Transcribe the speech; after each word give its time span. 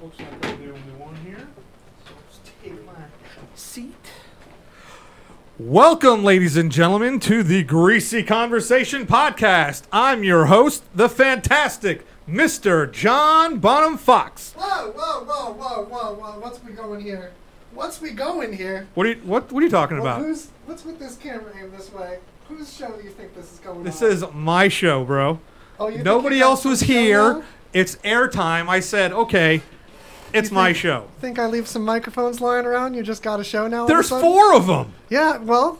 Well, 0.00 0.06
looks 0.06 0.18
like 0.18 0.28
I'm 0.46 0.58
the 0.64 0.72
only 0.72 0.92
one 0.98 1.14
here. 1.24 1.48
So 2.06 2.12
let's 2.24 2.40
take 2.62 2.86
my 2.86 2.92
seat. 3.54 3.94
Welcome, 5.58 6.22
ladies 6.22 6.56
and 6.56 6.70
gentlemen, 6.70 7.18
to 7.20 7.42
the 7.42 7.62
Greasy 7.62 8.22
Conversation 8.22 9.06
Podcast. 9.06 9.84
I'm 9.92 10.22
your 10.22 10.46
host, 10.46 10.84
the 10.94 11.08
fantastic 11.08 12.06
Mr. 12.28 12.90
John 12.90 13.58
Bonham 13.58 13.96
Fox. 13.96 14.52
Whoa, 14.56 14.90
whoa, 14.92 15.24
whoa, 15.24 15.52
whoa, 15.52 15.84
whoa, 15.84 16.14
whoa! 16.14 16.40
What's 16.40 16.62
we 16.62 16.72
going 16.72 17.00
here? 17.00 17.32
What's 17.72 18.00
we 18.00 18.10
going 18.10 18.52
here? 18.52 18.86
What 18.94 19.06
are 19.06 19.10
you, 19.10 19.16
what, 19.24 19.50
what 19.52 19.62
are 19.62 19.64
you 19.66 19.70
talking 19.70 19.98
Well, 19.98 20.16
about? 20.16 20.26
who's 20.26 20.48
what's 20.66 20.84
with 20.84 20.98
this 20.98 21.16
camera 21.16 21.52
aimed 21.58 21.72
this 21.72 21.92
way? 21.92 22.18
Whose 22.48 22.72
show 22.74 22.92
do 22.96 23.02
you 23.02 23.10
think 23.10 23.34
this 23.34 23.52
is 23.52 23.58
going 23.60 23.78
on? 23.78 23.84
This 23.84 24.02
on? 24.02 24.08
is 24.10 24.24
my 24.34 24.68
show, 24.68 25.04
bro. 25.04 25.40
Oh, 25.78 25.88
you 25.88 25.94
think 25.94 26.04
Nobody 26.04 26.36
you 26.36 26.42
got 26.42 26.50
else 26.50 26.64
was 26.64 26.80
some 26.80 26.88
show 26.88 26.92
here. 26.94 27.32
now? 27.34 27.42
It's 27.72 27.96
airtime. 27.96 28.68
I 28.68 28.80
said, 28.80 29.12
okay, 29.12 29.60
it's 30.32 30.50
You 30.50 30.54
my 30.54 30.66
think- 30.68 30.76
show. 30.78 31.08
Think 31.20 31.38
I 31.38 31.46
leave 31.46 31.68
some 31.68 31.84
microphones 31.84 32.40
lying 32.40 32.66
around? 32.66 32.94
You 32.94 33.02
just 33.02 33.22
got 33.22 33.40
a 33.40 33.44
show 33.44 33.66
now? 33.68 33.78
all 33.78 33.82
of 33.84 33.88
There's 33.88 34.08
four 34.08 34.54
of 34.54 34.66
them. 34.66 34.92
Yeah, 35.08 35.38
well, 35.38 35.78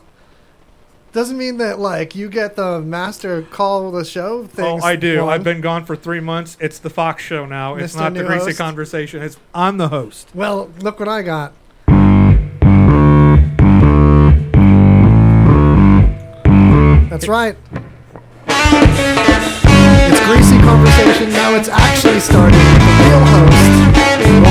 doesn't 1.13 1.37
mean 1.37 1.57
that 1.57 1.79
like 1.79 2.15
you 2.15 2.29
get 2.29 2.55
the 2.55 2.79
master 2.81 3.41
call 3.43 3.91
the 3.91 4.05
show 4.05 4.45
thing. 4.45 4.65
Oh, 4.81 4.85
I 4.85 4.95
do. 4.95 5.27
I've 5.27 5.43
been 5.43 5.61
gone 5.61 5.85
for 5.85 5.95
three 5.95 6.19
months. 6.19 6.57
It's 6.59 6.79
the 6.79 6.89
Fox 6.89 7.23
show 7.23 7.45
now. 7.45 7.75
It's 7.75 7.95
Mr. 7.95 7.99
not 7.99 8.13
the 8.13 8.23
Greasy 8.23 8.45
Host. 8.45 8.57
Conversation. 8.57 9.23
It's 9.23 9.37
I'm 9.53 9.77
the 9.77 9.87
host. 9.89 10.29
Well, 10.33 10.69
look 10.79 10.99
what 10.99 11.07
I 11.09 11.21
got. 11.23 11.53
That's 17.09 17.27
right. 17.27 17.55
It's 20.09 20.25
greasy 20.27 20.59
conversation. 20.61 21.29
Now 21.31 21.55
it's 21.55 21.69
actually 21.69 22.19
starting. 22.19 22.59
The 22.59 23.05
real 23.09 23.25
host 23.25 23.86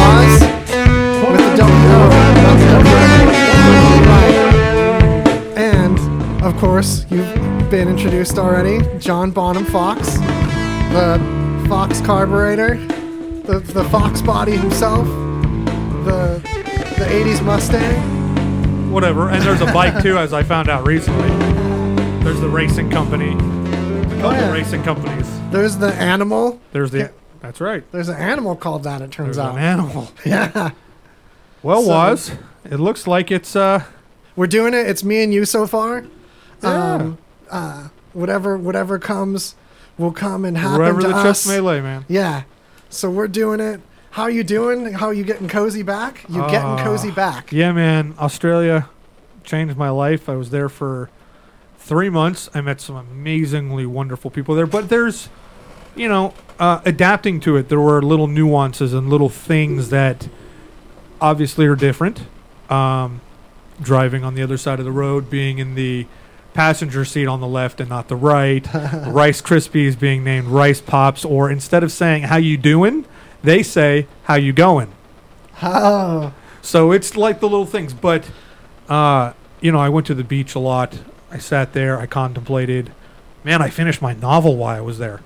with 0.06 1.40
the 1.40 1.56
W 1.56 1.88
O, 1.88 2.08
not 2.44 2.56
the 2.58 2.66
W. 2.76 2.94
Right. 4.12 4.36
And 5.58 5.98
of 6.44 6.56
course, 6.58 7.06
you've 7.10 7.70
been 7.70 7.88
introduced 7.88 8.38
already. 8.38 8.80
John 8.98 9.30
Bonham 9.30 9.64
Fox, 9.64 10.14
the 10.92 11.18
Fox 11.68 12.00
carburetor, 12.00 12.76
the 13.44 13.58
the 13.60 13.84
Fox 13.84 14.20
body 14.22 14.56
himself, 14.56 15.06
the 16.04 16.40
the 16.98 17.06
'80s 17.06 17.42
Mustang. 17.44 18.16
Whatever. 18.90 19.28
And 19.30 19.42
there's 19.42 19.60
a 19.60 19.66
bike 19.66 20.02
too, 20.02 20.16
as 20.18 20.32
I 20.32 20.42
found 20.42 20.68
out 20.68 20.86
recently. 20.86 21.28
There's 22.24 22.40
the 22.40 22.48
racing 22.48 22.90
company. 22.90 23.30
A 23.30 23.36
couple 24.16 24.26
oh, 24.26 24.32
yeah. 24.32 24.52
racing 24.52 24.82
companies. 24.82 25.28
There's 25.50 25.76
the 25.76 25.92
animal. 25.94 26.58
There's 26.72 26.90
the. 26.90 27.12
That's 27.46 27.60
right. 27.60 27.84
There's 27.92 28.08
an 28.08 28.16
animal 28.16 28.56
called 28.56 28.82
that. 28.84 29.00
It 29.02 29.10
turns 29.10 29.36
There's 29.36 29.46
out. 29.46 29.56
an 29.56 29.62
animal. 29.62 30.10
Yeah. 30.26 30.70
Well, 31.62 31.82
So- 31.82 31.88
was 31.88 32.30
it 32.64 32.78
looks 32.80 33.06
like 33.06 33.30
it's 33.30 33.56
uh. 33.56 33.84
We're 34.34 34.46
doing 34.46 34.74
it. 34.74 34.86
It's 34.88 35.02
me 35.02 35.22
and 35.22 35.32
you 35.32 35.44
so 35.46 35.66
far. 35.66 36.04
Yeah. 36.62 36.94
Um, 36.94 37.18
uh, 37.50 37.88
whatever, 38.12 38.56
whatever 38.58 38.98
comes, 38.98 39.54
will 39.96 40.12
come 40.12 40.44
and 40.44 40.58
happen 40.58 40.78
Wherever 40.78 41.00
to 41.00 41.08
the 41.08 41.14
us. 41.16 41.44
chips 41.44 41.48
may 41.48 41.60
lay, 41.60 41.80
man. 41.80 42.04
Yeah. 42.08 42.42
So 42.90 43.08
we're 43.10 43.28
doing 43.28 43.60
it. 43.60 43.80
How 44.10 44.24
are 44.24 44.30
you 44.30 44.44
doing? 44.44 44.92
How 44.92 45.06
are 45.06 45.14
you 45.14 45.24
getting 45.24 45.48
cozy 45.48 45.82
back? 45.82 46.24
You 46.28 46.40
getting 46.42 46.60
Ah, 46.60 46.84
cozy 46.84 47.10
back? 47.10 47.50
Yeah, 47.52 47.72
man. 47.72 48.14
Australia 48.18 48.88
changed 49.44 49.76
my 49.76 49.90
life. 49.90 50.28
I 50.28 50.34
was 50.36 50.50
there 50.50 50.68
for 50.68 51.08
three 51.78 52.10
months. 52.10 52.48
I 52.54 52.60
met 52.60 52.80
some 52.80 52.96
amazingly 52.96 53.86
wonderful 53.86 54.30
people 54.30 54.54
there. 54.54 54.66
But 54.66 54.88
there's, 54.88 55.28
you 55.96 56.08
know, 56.08 56.34
uh, 56.58 56.80
adapting 56.84 57.40
to 57.40 57.56
it. 57.56 57.68
There 57.68 57.80
were 57.80 58.02
little 58.02 58.26
nuances 58.26 58.92
and 58.92 59.08
little 59.08 59.28
things 59.28 59.90
that 59.90 60.28
obviously 61.20 61.66
are 61.66 61.76
different. 61.76 62.22
Um, 62.70 63.20
driving 63.80 64.24
on 64.24 64.34
the 64.34 64.42
other 64.42 64.56
side 64.56 64.78
of 64.78 64.84
the 64.84 64.92
road, 64.92 65.28
being 65.30 65.58
in 65.58 65.74
the 65.74 66.06
passenger 66.54 67.04
seat 67.04 67.26
on 67.26 67.40
the 67.40 67.46
left 67.46 67.80
and 67.80 67.88
not 67.88 68.08
the 68.08 68.16
right. 68.16 68.66
Rice 69.06 69.42
Krispies 69.42 69.98
being 69.98 70.24
named 70.24 70.48
Rice 70.48 70.80
Pops, 70.80 71.24
or 71.24 71.50
instead 71.50 71.82
of 71.82 71.92
saying 71.92 72.24
"How 72.24 72.36
you 72.36 72.56
doing," 72.56 73.04
they 73.42 73.62
say 73.62 74.06
"How 74.24 74.34
you 74.34 74.52
going." 74.52 74.92
Oh, 75.62 76.32
So 76.62 76.92
it's 76.92 77.16
like 77.16 77.40
the 77.40 77.48
little 77.48 77.66
things, 77.66 77.94
but 77.94 78.28
uh, 78.88 79.32
you 79.60 79.72
know, 79.72 79.78
I 79.78 79.88
went 79.88 80.06
to 80.08 80.14
the 80.14 80.24
beach 80.24 80.54
a 80.54 80.58
lot. 80.58 80.98
I 81.30 81.38
sat 81.38 81.72
there, 81.72 81.98
I 81.98 82.06
contemplated. 82.06 82.92
Man, 83.44 83.62
I 83.62 83.70
finished 83.70 84.02
my 84.02 84.12
novel 84.12 84.56
while 84.56 84.76
I 84.76 84.80
was 84.80 84.98
there. 84.98 85.20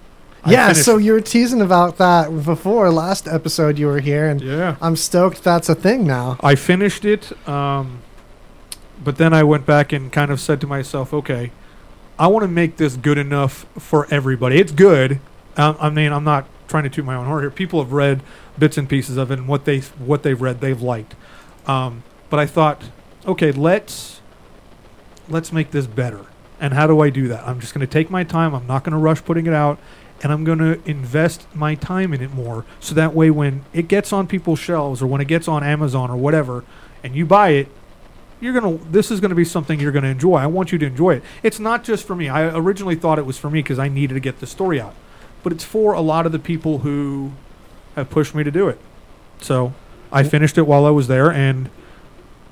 Yeah. 0.47 0.73
So 0.73 0.97
you 0.97 1.13
were 1.13 1.21
teasing 1.21 1.61
about 1.61 1.99
that 1.99 2.45
before 2.45 2.91
last 2.91 3.29
episode 3.29 3.79
you 3.79 3.87
were 3.87 4.01
here, 4.01 4.29
and 4.29 4.41
yeah, 4.41 4.77
I'm 4.81 4.97
stoked 4.97 5.45
that's 5.45 5.69
a 5.69 5.75
thing 5.75 6.07
now. 6.07 6.39
I 6.41 6.55
finished 6.55 7.05
it. 7.05 7.33
Um, 7.49 8.03
but 9.03 9.17
then 9.17 9.33
I 9.33 9.43
went 9.43 9.67
back 9.67 9.93
and 9.93 10.13
kind 10.13 10.31
of 10.31 10.41
said 10.41 10.61
to 10.61 10.67
myself, 10.67 11.15
okay, 11.15 11.53
I 12.19 12.27
want 12.27 12.43
to 12.45 12.49
make 12.49 12.77
this 12.77 12.97
good 12.97 13.17
enough 13.19 13.67
for 13.79 14.07
everybody. 14.11 14.59
It's 14.59 14.73
good. 14.73 15.21
Um, 15.57 15.77
I 15.81 15.89
mean, 15.91 16.13
I'm 16.13 16.25
not 16.25 16.47
trying 16.69 16.85
to 16.85 16.91
toot 16.91 17.05
my 17.05 17.15
own 17.15 17.27
horn 17.27 17.43
here. 17.43 17.51
People 17.51 17.83
have 17.83 17.93
read 17.93 18.23
bits 18.59 18.77
and 18.77 18.89
pieces 18.89 19.17
of 19.17 19.31
it, 19.31 19.39
and 19.39 19.49
what 19.49 19.65
they 19.65 19.81
what 19.81 20.23
they've 20.23 20.41
read, 20.41 20.61
they've 20.61 20.81
liked. 20.81 21.15
Um, 21.67 22.03
but 22.29 22.39
I 22.39 22.47
thought, 22.47 22.91
okay, 23.27 23.53
let's 23.53 24.21
let's 25.29 25.53
make 25.53 25.71
this 25.71 25.87
better. 25.87 26.27
And 26.61 26.75
how 26.75 26.87
do 26.87 27.01
I 27.01 27.09
do 27.09 27.27
that? 27.29 27.47
I'm 27.49 27.59
just 27.59 27.73
going 27.73 27.87
to 27.87 27.91
take 27.91 28.11
my 28.11 28.23
time. 28.23 28.55
I'm 28.55 28.67
not 28.67 28.85
going 28.85 28.93
to 28.93 28.99
rush 28.99 29.25
putting 29.25 29.47
it 29.47 29.55
out, 29.55 29.79
and 30.23 30.33
I'm 30.33 30.45
going 30.45 30.59
to 30.59 30.81
invest 30.89 31.47
my 31.55 31.75
time 31.75 32.13
in 32.13 32.21
it 32.21 32.35
more. 32.35 32.65
So 32.79 32.95
that 32.95 33.15
way, 33.15 33.31
when 33.31 33.65
it 33.73 33.89
gets 33.89 34.13
on 34.13 34.27
people's 34.27 34.59
shelves 34.59 35.03
or 35.03 35.07
when 35.07 35.21
it 35.21 35.29
gets 35.29 35.49
on 35.49 35.65
Amazon 35.65 36.11
or 36.11 36.17
whatever, 36.17 36.65
and 37.03 37.15
you 37.15 37.25
buy 37.25 37.51
it, 37.51 37.69
you're 38.41 38.59
gonna. 38.59 38.79
This 38.79 39.11
is 39.11 39.21
going 39.21 39.31
to 39.31 39.35
be 39.35 39.45
something 39.45 39.81
you're 39.81 39.93
going 39.93 40.05
to 40.05 40.11
enjoy. 40.11 40.37
I 40.37 40.47
want 40.47 40.73
you 40.73 40.79
to 40.79 40.87
enjoy 40.87 41.17
it. 41.17 41.23
It's 41.43 41.59
not 41.59 41.85
just 41.85 42.07
for 42.07 42.17
me. 42.17 42.29
I 42.29 42.57
originally 42.57 42.97
thought 42.97 43.19
it 43.19 43.27
was 43.27 43.39
for 43.39 43.51
me 43.51 43.61
because 43.61 43.79
I 43.79 43.89
needed 43.89 44.15
to 44.15 44.21
get 44.21 44.41
the 44.41 44.47
story 44.47 44.81
out, 44.81 44.95
but 45.43 45.53
it's 45.53 45.65
for 45.65 45.93
a 45.93 46.01
lot 46.01 46.27
of 46.27 46.33
the 46.33 46.39
people 46.39 46.79
who 46.79 47.33
have 47.97 48.09
pushed 48.09 48.35
me 48.35 48.43
to 48.45 48.51
do 48.51 48.69
it. 48.69 48.79
So 49.43 49.75
I 50.13 50.23
finished 50.23 50.57
it 50.57 50.63
while 50.63 50.87
I 50.87 50.91
was 50.91 51.07
there, 51.07 51.31
and 51.31 51.71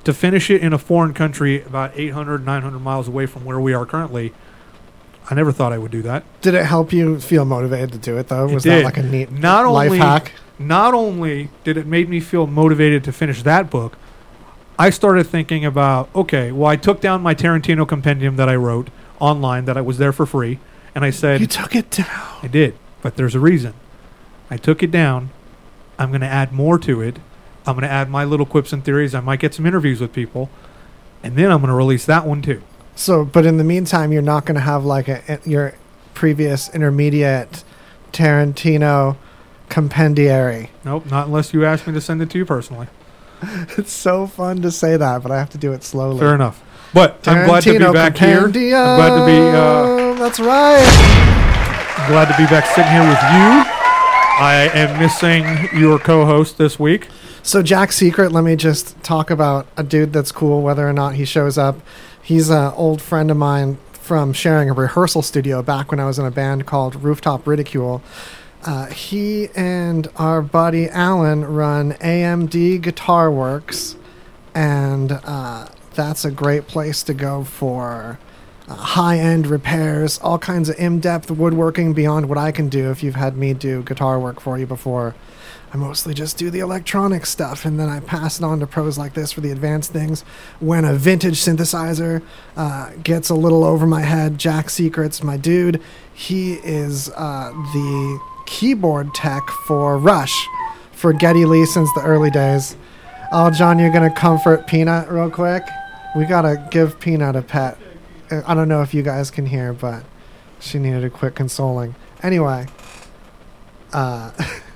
to 0.03 0.13
finish 0.13 0.49
it 0.49 0.61
in 0.61 0.73
a 0.73 0.77
foreign 0.77 1.13
country 1.13 1.61
about 1.63 1.91
800, 1.97 2.45
900 2.45 2.79
miles 2.79 3.07
away 3.07 3.25
from 3.25 3.43
where 3.45 3.59
we 3.59 3.73
are 3.73 3.85
currently, 3.85 4.33
I 5.29 5.35
never 5.35 5.51
thought 5.51 5.71
I 5.73 5.77
would 5.77 5.91
do 5.91 6.01
that. 6.03 6.23
Did 6.41 6.53
it 6.55 6.65
help 6.65 6.91
you 6.91 7.19
feel 7.19 7.45
motivated 7.45 7.91
to 7.93 7.97
do 7.97 8.17
it 8.17 8.27
though? 8.29 8.47
It 8.47 8.53
Was 8.53 8.63
did. 8.63 8.79
that 8.79 8.85
like 8.85 8.97
a 8.97 9.03
neat 9.03 9.31
Not 9.31 9.69
life 9.71 9.87
only- 9.91 9.99
hack? 9.99 10.31
Not 10.57 10.93
only 10.93 11.49
did 11.63 11.77
it 11.77 11.85
make 11.87 12.09
me 12.09 12.19
feel 12.19 12.45
motivated 12.45 13.03
to 13.05 13.13
finish 13.13 13.43
that 13.43 13.69
book, 13.69 13.97
I 14.77 14.89
started 14.89 15.25
thinking 15.25 15.63
about 15.65 16.09
okay, 16.15 16.51
well, 16.51 16.69
I 16.69 16.75
took 16.75 16.99
down 17.01 17.21
my 17.21 17.33
Tarantino 17.35 17.87
compendium 17.87 18.35
that 18.37 18.49
I 18.49 18.55
wrote 18.55 18.89
online 19.19 19.65
that 19.65 19.77
I 19.77 19.81
was 19.81 19.97
there 19.99 20.11
for 20.11 20.25
free, 20.25 20.59
and 20.95 21.05
I 21.05 21.09
said, 21.11 21.39
You 21.41 21.47
took 21.47 21.75
it 21.75 21.89
down. 21.91 22.37
I 22.43 22.47
did, 22.47 22.75
but 23.01 23.15
there's 23.15 23.35
a 23.35 23.39
reason. 23.39 23.73
I 24.49 24.57
took 24.57 24.81
it 24.83 24.91
down. 24.91 25.29
I'm 25.97 26.09
going 26.09 26.21
to 26.21 26.27
add 26.27 26.51
more 26.53 26.77
to 26.79 27.01
it. 27.01 27.17
I'm 27.65 27.75
going 27.75 27.83
to 27.83 27.91
add 27.91 28.09
my 28.09 28.23
little 28.23 28.45
quips 28.45 28.71
and 28.73 28.83
theories. 28.83 29.13
I 29.13 29.19
might 29.19 29.39
get 29.39 29.53
some 29.53 29.65
interviews 29.65 29.99
with 30.01 30.11
people, 30.13 30.49
and 31.21 31.35
then 31.37 31.51
I'm 31.51 31.59
going 31.59 31.67
to 31.69 31.73
release 31.75 32.05
that 32.05 32.25
one 32.25 32.41
too. 32.41 32.61
So, 32.99 33.23
but 33.23 33.45
in 33.45 33.55
the 33.55 33.63
meantime, 33.63 34.11
you're 34.11 34.21
not 34.21 34.45
going 34.45 34.55
to 34.55 34.61
have 34.61 34.83
like 34.83 35.07
a, 35.07 35.39
your 35.45 35.73
previous 36.13 36.67
intermediate 36.75 37.63
Tarantino 38.11 39.15
compendiary. 39.69 40.71
Nope, 40.83 41.05
not 41.05 41.27
unless 41.27 41.53
you 41.53 41.63
ask 41.63 41.87
me 41.87 41.93
to 41.93 42.01
send 42.01 42.21
it 42.21 42.29
to 42.31 42.37
you 42.37 42.45
personally. 42.45 42.87
It's 43.77 43.93
so 43.93 44.27
fun 44.27 44.61
to 44.63 44.69
say 44.69 44.97
that, 44.97 45.23
but 45.23 45.31
I 45.31 45.37
have 45.37 45.49
to 45.51 45.57
do 45.57 45.71
it 45.71 45.85
slowly. 45.85 46.19
Fair 46.19 46.35
enough. 46.35 46.61
But 46.93 47.25
I'm 47.25 47.47
glad 47.47 47.63
to 47.63 47.71
be 47.71 47.77
Tarantino 47.77 47.93
back 47.93 48.17
here. 48.17 48.37
I'm 48.39 48.43
compendium. 48.43 48.71
glad 48.83 49.19
to 49.19 49.25
be 49.25 49.37
uh, 49.47 50.13
That's 50.19 50.39
right. 50.41 51.95
I'm 51.97 52.11
glad 52.11 52.25
to 52.25 52.35
be 52.35 52.49
back 52.49 52.65
sitting 52.75 52.91
here 52.91 53.07
with 53.07 53.21
you. 53.31 53.79
I 54.41 54.69
am 54.73 54.99
missing 54.99 55.79
your 55.79 55.99
co-host 55.99 56.57
this 56.57 56.77
week. 56.77 57.07
So 57.43 57.63
Jack 57.63 57.93
Secret, 57.93 58.33
let 58.33 58.43
me 58.43 58.57
just 58.57 59.01
talk 59.03 59.31
about 59.31 59.67
a 59.77 59.83
dude 59.83 60.11
that's 60.11 60.33
cool, 60.33 60.61
whether 60.61 60.87
or 60.87 60.93
not 60.93 61.15
he 61.15 61.23
shows 61.23 61.57
up. 61.57 61.79
He's 62.29 62.51
an 62.51 62.73
old 62.75 63.01
friend 63.01 63.31
of 63.31 63.37
mine 63.37 63.79
from 63.91 64.33
sharing 64.33 64.69
a 64.69 64.73
rehearsal 64.73 65.23
studio 65.23 65.63
back 65.63 65.89
when 65.89 65.99
I 65.99 66.05
was 66.05 66.19
in 66.19 66.27
a 66.27 66.29
band 66.29 66.67
called 66.67 66.93
Rooftop 67.01 67.47
Ridicule. 67.47 68.03
Uh, 68.63 68.85
he 68.85 69.49
and 69.55 70.07
our 70.15 70.43
buddy 70.43 70.87
Alan 70.89 71.43
run 71.43 71.93
AMD 71.93 72.83
Guitar 72.83 73.31
Works, 73.31 73.95
and 74.53 75.13
uh, 75.23 75.69
that's 75.95 76.23
a 76.23 76.29
great 76.29 76.67
place 76.67 77.01
to 77.01 77.15
go 77.15 77.43
for 77.43 78.19
uh, 78.67 78.75
high-end 78.75 79.47
repairs, 79.47 80.19
all 80.19 80.37
kinds 80.37 80.69
of 80.69 80.77
in-depth 80.77 81.31
woodworking 81.31 81.93
beyond 81.93 82.29
what 82.29 82.37
I 82.37 82.51
can 82.51 82.69
do. 82.69 82.91
If 82.91 83.01
you've 83.01 83.15
had 83.15 83.37
me 83.37 83.55
do 83.55 83.81
guitar 83.81 84.19
work 84.19 84.39
for 84.39 84.55
you 84.59 84.67
before, 84.67 85.15
I 85.71 85.77
mostly 85.77 86.15
just 86.15 86.37
do 86.37 86.49
the 86.49 86.59
electronic 86.59 87.27
stuff, 87.27 87.63
and 87.63 87.79
then 87.79 87.89
I 87.89 87.99
pass 87.99 88.39
it 88.39 88.43
on 88.43 88.59
to 88.59 88.67
pros 88.67 88.97
like 88.97 89.13
this 89.13 89.31
for 89.31 89.41
the 89.41 89.51
advanced 89.51 89.91
things. 89.91 90.23
When 90.59 90.83
a 90.83 90.95
vintage 90.95 91.35
synthesizer 91.35 92.23
uh, 92.57 92.91
gets 93.03 93.29
a 93.29 93.35
little 93.35 93.63
over 93.63 93.85
my 93.85 94.01
head, 94.01 94.39
Jack 94.39 94.71
Secrets, 94.71 95.21
my 95.21 95.37
dude, 95.37 95.81
he 96.11 96.53
is 96.55 97.09
uh, 97.15 97.51
the 97.51 98.19
keyboard 98.47 99.13
tech 99.13 99.47
for 99.67 99.97
Rush 99.97 100.47
for 100.91 101.13
Geddy 101.13 101.45
Lee 101.45 101.65
since 101.65 101.91
the 101.93 102.01
early 102.01 102.31
days. 102.31 102.75
Oh, 103.31 103.51
John, 103.51 103.77
you're 103.77 103.91
gonna 103.91 104.13
comfort 104.13 104.65
Peanut 104.65 105.11
real 105.11 105.29
quick. 105.29 105.63
We 106.15 106.25
gotta 106.25 106.67
give 106.71 106.99
Peanut 106.99 107.35
a 107.35 107.43
pet. 107.43 107.77
I 108.31 108.55
don't 108.55 108.67
know 108.67 108.81
if 108.81 108.93
you 108.95 109.03
guys 109.03 109.29
can 109.29 109.45
hear, 109.45 109.71
but 109.71 110.03
she 110.59 110.79
needed 110.79 111.03
a 111.03 111.09
quick 111.11 111.35
consoling. 111.35 111.93
Anyway, 112.23 112.65
uh, 113.93 114.31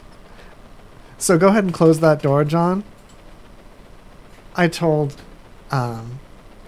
so 1.23 1.37
go 1.37 1.47
ahead 1.47 1.63
and 1.63 1.73
close 1.73 2.01
that 2.01 2.21
door, 2.21 2.43
John. 2.43 2.83
I 4.57 4.67
told, 4.67 5.15
um, 5.71 6.19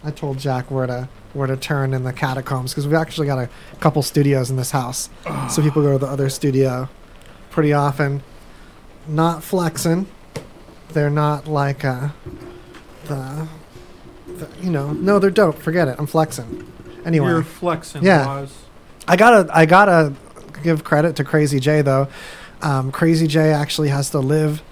I 0.01 0.11
told 0.11 0.39
Jack 0.39 0.71
where 0.71 0.87
to 0.87 1.09
where 1.33 1.47
to 1.47 1.57
turn 1.57 1.93
in 1.93 2.05
the 2.05 2.13
catacombs 2.13 2.71
because 2.71 2.87
we've 2.87 2.95
actually 2.95 3.27
got 3.27 3.37
a 3.37 3.49
couple 3.81 4.01
studios 4.01 4.49
in 4.49 4.55
this 4.55 4.71
house, 4.71 5.09
so 5.49 5.61
people 5.61 5.81
go 5.81 5.91
to 5.91 5.97
the 5.97 6.07
other 6.07 6.29
studio 6.29 6.87
pretty 7.51 7.73
often. 7.73 8.23
Not 9.09 9.43
flexing. 9.43 10.07
They're 10.93 11.09
not 11.09 11.47
like 11.47 11.83
uh, 11.83 12.09
the, 13.07 13.49
the, 14.25 14.47
you 14.61 14.71
know, 14.71 14.93
no, 14.93 15.19
they're 15.19 15.29
dope. 15.29 15.57
Forget 15.59 15.89
it. 15.89 15.97
I'm 15.99 16.07
flexing. 16.07 16.65
Anyway, 17.05 17.27
You're 17.27 17.43
flexing, 17.43 18.03
Yeah. 18.03 18.47
I 19.05 19.17
gotta 19.17 19.53
I 19.53 19.65
gotta 19.65 20.13
give 20.63 20.85
credit 20.85 21.17
to 21.17 21.25
Crazy 21.25 21.59
J 21.59 21.81
though. 21.81 22.07
Um, 22.65 22.91
Crazy 22.91 23.27
J 23.27 23.53
actually 23.53 23.89
has 23.89 24.09
to 24.09 24.19
live 24.19 24.63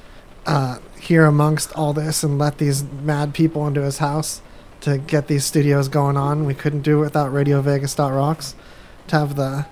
uh, 0.47 0.79
here 0.99 1.25
amongst 1.25 1.71
all 1.73 1.93
this 1.93 2.23
and 2.23 2.39
let 2.39 2.57
these 2.57 2.83
mad 2.83 3.35
people 3.35 3.67
into 3.67 3.83
his 3.83 3.99
house 3.99 4.41
to 4.81 4.97
get 4.97 5.27
these 5.27 5.45
studios 5.45 5.89
going 5.89 6.17
on. 6.17 6.45
We 6.45 6.55
couldn't 6.55 6.81
do 6.81 6.97
it 6.97 7.01
without 7.01 7.31
Radio 7.31 7.61
Vegas 7.61 7.97
Rocks 7.99 8.55
to 9.07 9.19
have 9.19 9.35
the 9.35 9.67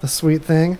the 0.00 0.08
sweet 0.08 0.42
thing. 0.42 0.78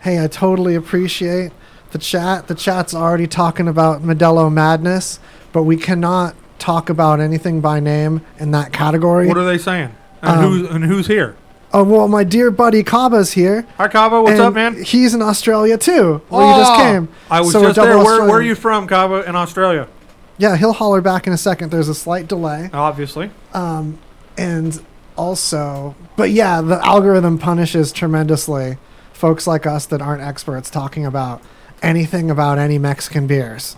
Hey, 0.00 0.24
I 0.24 0.26
totally 0.26 0.74
appreciate 0.74 1.52
the 1.90 1.98
chat. 1.98 2.48
The 2.48 2.54
chat's 2.54 2.94
already 2.94 3.26
talking 3.26 3.68
about 3.68 4.02
Modelo 4.02 4.50
Madness, 4.50 5.20
but 5.52 5.64
we 5.64 5.76
cannot 5.76 6.34
talk 6.58 6.88
about 6.88 7.20
anything 7.20 7.60
by 7.60 7.78
name 7.78 8.22
in 8.38 8.52
that 8.52 8.72
category. 8.72 9.28
What 9.28 9.36
are 9.36 9.44
they 9.44 9.58
saying? 9.58 9.94
And, 10.22 10.40
Um, 10.40 10.44
who's, 10.44 10.70
and 10.70 10.84
who's 10.84 11.06
here? 11.08 11.36
Oh 11.72 11.84
well, 11.84 12.08
my 12.08 12.24
dear 12.24 12.50
buddy 12.50 12.82
Kaba's 12.82 13.32
here. 13.32 13.66
Hi, 13.78 13.88
Kaba. 13.88 14.20
What's 14.22 14.32
and 14.32 14.40
up, 14.40 14.54
man? 14.54 14.82
He's 14.82 15.14
in 15.14 15.22
Australia 15.22 15.76
too. 15.78 16.22
Well, 16.30 16.48
you 16.50 16.60
just 16.62 16.72
Oh, 16.72 16.76
came. 16.76 17.08
I 17.30 17.40
was 17.40 17.52
So 17.52 17.62
just 17.62 17.76
there. 17.76 17.98
Where, 17.98 18.22
where 18.22 18.36
are 18.38 18.42
you 18.42 18.54
from, 18.54 18.86
Kaba? 18.86 19.28
in 19.28 19.34
Australia? 19.36 19.88
Yeah, 20.38 20.56
he'll 20.56 20.72
holler 20.72 21.00
back 21.00 21.26
in 21.26 21.32
a 21.32 21.38
second. 21.38 21.70
There's 21.70 21.88
a 21.88 21.94
slight 21.94 22.26
delay. 22.28 22.70
Obviously. 22.72 23.30
Um, 23.52 23.98
and 24.36 24.82
also, 25.16 25.94
but 26.16 26.30
yeah, 26.30 26.60
the 26.60 26.84
algorithm 26.84 27.38
punishes 27.38 27.92
tremendously 27.92 28.78
folks 29.12 29.46
like 29.46 29.66
us 29.66 29.86
that 29.86 30.00
aren't 30.02 30.22
experts 30.22 30.68
talking 30.70 31.06
about 31.06 31.42
anything 31.82 32.30
about 32.30 32.58
any 32.58 32.78
Mexican 32.78 33.26
beers. 33.26 33.76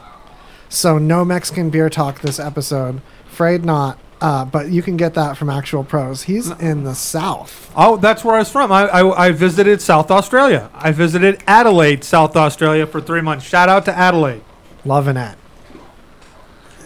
So 0.68 0.96
no 0.98 1.24
Mexican 1.24 1.70
beer 1.70 1.90
talk 1.90 2.20
this 2.20 2.38
episode. 2.38 3.00
Afraid 3.26 3.64
not. 3.64 3.98
Uh, 4.24 4.42
but 4.42 4.70
you 4.70 4.80
can 4.80 4.96
get 4.96 5.12
that 5.12 5.36
from 5.36 5.50
actual 5.50 5.84
pros. 5.84 6.22
He's 6.22 6.50
in 6.52 6.82
the 6.82 6.94
south. 6.94 7.70
Oh, 7.76 7.98
that's 7.98 8.24
where 8.24 8.36
I 8.36 8.38
was 8.38 8.50
from. 8.50 8.72
I, 8.72 8.84
I, 8.88 9.26
I 9.26 9.32
visited 9.32 9.82
South 9.82 10.10
Australia. 10.10 10.70
I 10.72 10.92
visited 10.92 11.42
Adelaide, 11.46 12.02
South 12.04 12.34
Australia 12.34 12.86
for 12.86 13.02
three 13.02 13.20
months. 13.20 13.44
Shout 13.44 13.68
out 13.68 13.84
to 13.84 13.94
Adelaide. 13.94 14.42
Loving 14.86 15.18
it. 15.18 15.36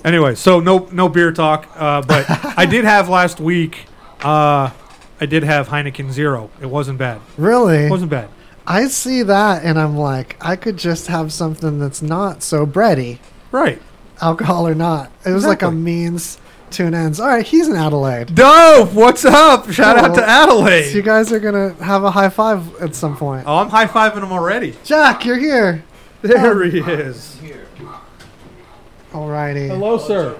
Anyway, 0.05 0.35
so 0.35 0.59
no 0.59 0.89
no 0.91 1.09
beer 1.09 1.31
talk, 1.31 1.69
uh, 1.77 2.03
but 2.03 2.27
I 2.59 2.67
did 2.67 2.85
have 2.85 3.09
last 3.09 3.39
week. 3.39 3.87
Uh, 4.21 4.71
I 5.21 5.27
did 5.27 5.45
have 5.45 5.69
Heineken 5.69 6.11
Zero. 6.11 6.51
It 6.61 6.67
wasn't 6.67 6.99
bad. 6.99 7.21
Really? 7.37 7.85
It 7.85 7.91
wasn't 7.91 8.11
bad. 8.11 8.31
I 8.67 8.89
see 8.89 9.23
that 9.23 9.63
and 9.65 9.79
I'm 9.79 9.97
like, 9.97 10.37
I 10.41 10.57
could 10.57 10.77
just 10.77 11.07
have 11.07 11.33
something 11.33 11.79
that's 11.79 12.03
not 12.03 12.43
so 12.43 12.67
bready, 12.67 13.19
Right. 13.53 13.81
alcohol 14.21 14.67
or 14.67 14.75
not. 14.75 15.13
It 15.25 15.31
was 15.31 15.47
like 15.47 15.63
a 15.63 15.71
means 15.71 16.39
to 16.73 16.87
an 16.87 16.95
ends. 16.95 17.21
All 17.21 17.29
right, 17.29 17.47
he's 17.47 17.69
in 17.69 17.77
Adelaide. 17.77 18.35
Dope. 18.35 18.93
What's 18.93 19.25
up? 19.25 19.71
Shout 19.71 19.97
out 19.97 20.15
Cool. 20.15 20.65
to 20.65 20.83
So 20.85 20.97
you 20.97 21.03
guys 21.03 21.33
are 21.33 21.41
gonna 21.41 21.73
have 21.83 22.05
a 22.05 22.11
high 22.11 22.29
five 22.29 22.77
at 22.81 22.95
some 22.95 23.17
point. 23.17 23.45
Oh, 23.47 23.57
I'm 23.57 23.69
high 23.69 23.87
fiving 23.87 24.23
him 24.23 24.33
already. 24.33 24.77
Jack, 24.85 25.25
you're 25.25 25.39
here. 25.39 25.85
There 26.23 26.63
oh. 26.63 26.71
he 26.71 26.81
is. 26.81 27.39
Alrighty. 29.13 29.69
Hello, 29.69 29.99
sir. 29.99 30.37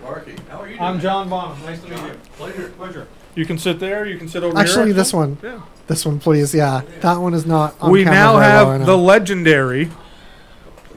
How 0.49 0.61
are 0.61 0.69
you 0.69 0.79
I'm 0.79 1.01
John 1.01 1.29
Bonham. 1.29 1.61
Nice 1.65 1.81
to 1.83 1.89
meet 1.91 2.03
you. 2.03 2.21
Pleasure. 2.37 2.69
Pleasure. 2.71 3.09
You 3.35 3.47
can 3.47 3.57
sit 3.57 3.79
there. 3.79 4.05
You 4.05 4.19
can 4.19 4.29
sit 4.29 4.43
over 4.43 4.59
Actually, 4.59 4.87
here. 4.87 4.95
this 4.95 5.13
one. 5.13 5.39
Yeah. 5.43 5.63
This 5.87 6.05
one, 6.05 6.19
please. 6.19 6.55
Yeah, 6.55 6.83
that 7.01 7.17
one 7.19 7.33
is 7.33 7.47
not. 7.47 7.75
On 7.81 7.91
we 7.91 8.05
camera 8.05 8.15
now 8.15 8.33
very 8.33 8.45
have 8.45 8.67
well 8.67 8.79
right 8.79 8.87
the 8.87 8.97
now. 8.97 9.03
legendary 9.03 9.91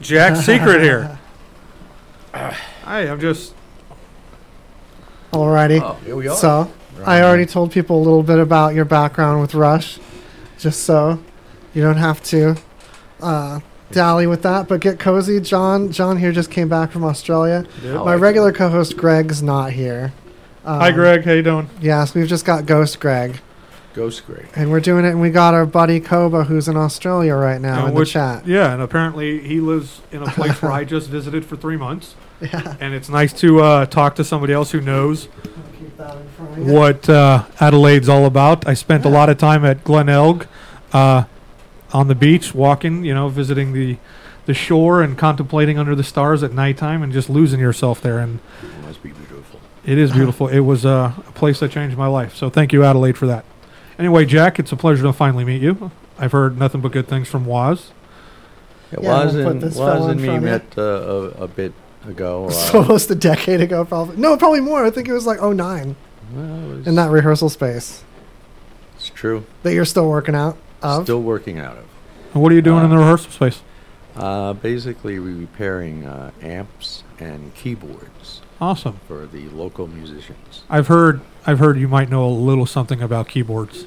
Jack 0.00 0.36
Secret 0.36 0.82
here. 0.82 1.18
Hi, 2.34 3.08
I'm 3.08 3.20
just. 3.20 3.54
Alrighty. 5.32 5.80
Oh, 5.82 5.94
here 6.04 6.16
we 6.16 6.28
are. 6.28 6.36
So, 6.36 6.70
Right 6.98 7.08
I 7.08 7.22
on. 7.22 7.28
already 7.28 7.46
told 7.46 7.72
people 7.72 7.96
a 7.96 8.02
little 8.04 8.22
bit 8.22 8.38
about 8.38 8.74
your 8.74 8.84
background 8.84 9.40
with 9.40 9.54
Rush, 9.54 9.98
just 10.58 10.84
so 10.84 11.18
you 11.74 11.82
don't 11.82 11.96
have 11.96 12.22
to 12.24 12.56
uh, 13.20 13.60
dally 13.90 14.26
with 14.26 14.42
that. 14.42 14.68
But 14.68 14.80
get 14.80 14.98
cozy. 14.98 15.40
John, 15.40 15.90
John 15.90 16.18
here 16.18 16.32
just 16.32 16.50
came 16.50 16.68
back 16.68 16.90
from 16.92 17.02
Australia. 17.04 17.64
How 17.82 18.04
My 18.04 18.12
are 18.12 18.16
you? 18.16 18.22
regular 18.22 18.52
co-host 18.52 18.96
Greg's 18.96 19.42
not 19.42 19.72
here. 19.72 20.12
Um, 20.64 20.80
Hi, 20.80 20.90
Greg. 20.92 21.24
How 21.24 21.32
you 21.32 21.42
doing? 21.42 21.68
Yes, 21.80 22.14
we've 22.14 22.28
just 22.28 22.44
got 22.44 22.66
Ghost 22.66 23.00
Greg, 23.00 23.40
Ghost 23.94 24.24
Greg. 24.26 24.46
and 24.54 24.70
we're 24.70 24.80
doing 24.80 25.04
it. 25.06 25.08
And 25.08 25.20
we 25.20 25.30
got 25.30 25.54
our 25.54 25.66
buddy 25.66 25.98
Koba, 25.98 26.44
who's 26.44 26.68
in 26.68 26.76
Australia 26.76 27.34
right 27.34 27.60
now 27.60 27.86
And 27.86 27.94
in 27.94 27.98
the 27.98 28.04
chat. 28.06 28.46
Yeah, 28.46 28.72
and 28.72 28.82
apparently 28.82 29.40
he 29.40 29.60
lives 29.60 30.02
in 30.12 30.22
a 30.22 30.26
place 30.26 30.60
where 30.62 30.70
I 30.70 30.84
just 30.84 31.08
visited 31.08 31.44
for 31.46 31.56
three 31.56 31.76
months, 31.78 32.14
Yeah. 32.42 32.76
and 32.80 32.92
it's 32.94 33.08
nice 33.08 33.32
to 33.34 33.60
uh, 33.60 33.86
talk 33.86 34.16
to 34.16 34.24
somebody 34.24 34.52
else 34.52 34.70
who 34.72 34.80
knows 34.80 35.28
Keep 35.78 35.96
that 35.96 36.16
in 36.16 36.28
front 36.30 36.58
of 36.58 36.66
you. 36.66 36.72
what 36.72 37.08
uh, 37.08 37.44
Adelaide's 37.60 38.08
all 38.08 38.26
about. 38.26 38.66
I 38.66 38.74
spent 38.74 39.04
a 39.04 39.08
lot 39.08 39.28
of 39.28 39.38
time 39.38 39.64
at 39.64 39.84
Glenelg, 39.84 40.46
uh, 40.92 41.24
on 41.92 42.08
the 42.08 42.14
beach, 42.14 42.54
walking, 42.54 43.04
you 43.04 43.14
know, 43.14 43.28
visiting 43.28 43.72
the 43.72 43.98
the 44.44 44.54
shore 44.54 45.02
and 45.02 45.16
contemplating 45.16 45.78
under 45.78 45.94
the 45.94 46.02
stars 46.02 46.42
at 46.42 46.52
nighttime, 46.52 47.00
and 47.04 47.12
just 47.12 47.30
losing 47.30 47.60
yourself 47.60 48.00
there. 48.00 48.18
And 48.18 48.40
It 48.62 48.84
must 48.84 49.00
be 49.02 49.10
beautiful. 49.10 49.60
it 49.84 49.98
is 49.98 50.10
beautiful. 50.10 50.48
It 50.48 50.60
was 50.60 50.84
uh, 50.84 51.12
a 51.28 51.32
place 51.32 51.60
that 51.60 51.70
changed 51.70 51.96
my 51.96 52.08
life. 52.08 52.34
So 52.34 52.50
thank 52.50 52.72
you, 52.72 52.82
Adelaide, 52.82 53.16
for 53.16 53.28
that. 53.28 53.44
Anyway, 54.00 54.24
Jack, 54.26 54.58
it's 54.58 54.72
a 54.72 54.76
pleasure 54.76 55.04
to 55.04 55.12
finally 55.12 55.44
meet 55.44 55.62
you. 55.62 55.92
I've 56.18 56.32
heard 56.32 56.58
nothing 56.58 56.80
but 56.80 56.90
good 56.90 57.06
things 57.06 57.28
from 57.28 57.46
Waz. 57.46 57.92
It 58.90 59.00
Yeah, 59.00 59.24
was 59.24 59.34
and 59.36 59.60
this 59.60 59.76
was 59.76 59.92
fella 59.94 60.04
in 60.06 60.10
and 60.12 60.20
me 60.20 60.26
front 60.26 60.38
of 60.38 60.42
you. 60.44 60.50
met 60.50 60.78
uh, 60.78 60.82
a, 60.82 61.44
a 61.44 61.48
bit 61.48 61.72
ago. 62.06 62.46
It's 62.48 62.70
Uh, 62.74 62.78
almost 62.78 63.10
a 63.10 63.14
decade 63.14 63.60
ago, 63.60 63.84
probably. 63.84 64.16
No, 64.16 64.36
probably 64.36 64.60
more. 64.60 64.84
I 64.84 64.90
think 64.90 65.08
it 65.08 65.12
was 65.12 65.26
like 65.26 65.40
09 65.40 65.96
well, 66.34 66.68
was- 66.68 66.86
in 66.86 66.94
that 66.96 67.10
rehearsal 67.10 67.48
space 67.48 68.04
it's 68.96 69.08
true. 69.10 69.44
that 69.62 69.74
you're 69.74 69.84
still 69.84 70.08
working 70.08 70.34
out 70.34 70.56
of. 70.82 71.04
Still 71.04 71.22
working 71.22 71.58
out 71.58 71.76
of. 71.76 71.84
And 72.34 72.42
what 72.42 72.52
are 72.52 72.54
you 72.54 72.62
doing 72.62 72.84
in 72.84 72.90
the 72.90 72.96
rehearsal 72.98 73.30
space? 73.30 73.62
Uh, 74.16 74.52
basically, 74.52 75.18
we're 75.18 75.34
repairing 75.34 76.06
uh, 76.06 76.30
amps 76.42 77.02
and 77.18 77.54
keyboards 77.54 78.42
Awesome. 78.60 79.00
for 79.08 79.26
the 79.26 79.48
local 79.50 79.86
musicians. 79.86 80.62
I've 80.70 80.86
heard. 80.88 81.20
I've 81.46 81.58
heard 81.58 81.78
you 81.78 81.88
might 81.88 82.10
know 82.10 82.24
a 82.26 82.28
little 82.28 82.66
something 82.66 83.00
about 83.02 83.28
keyboards. 83.28 83.86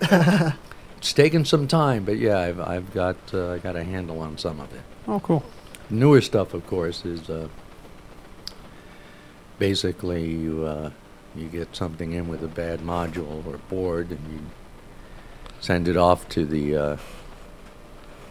It's 0.98 1.12
taken 1.12 1.44
some 1.44 1.68
time, 1.68 2.04
but 2.04 2.16
yeah, 2.18 2.38
I've, 2.38 2.58
I've 2.58 2.92
got 2.94 3.16
uh, 3.32 3.52
I 3.52 3.58
got 3.58 3.76
a 3.76 3.84
handle 3.84 4.18
on 4.20 4.38
some 4.38 4.58
of 4.60 4.72
it. 4.74 4.80
Oh, 5.06 5.20
cool. 5.20 5.44
Newer 5.88 6.20
stuff, 6.20 6.54
of 6.54 6.66
course, 6.66 7.04
is 7.04 7.30
uh, 7.30 7.48
basically 9.58 10.28
you 10.28 10.64
uh, 10.64 10.90
you 11.34 11.48
get 11.48 11.74
something 11.76 12.12
in 12.12 12.28
with 12.28 12.42
a 12.42 12.48
bad 12.48 12.80
module 12.80 13.46
or 13.46 13.58
board, 13.68 14.10
and 14.10 14.20
you 14.32 14.40
send 15.60 15.86
it 15.88 15.96
off 15.96 16.28
to 16.30 16.44
the 16.44 16.76
uh, 16.76 16.96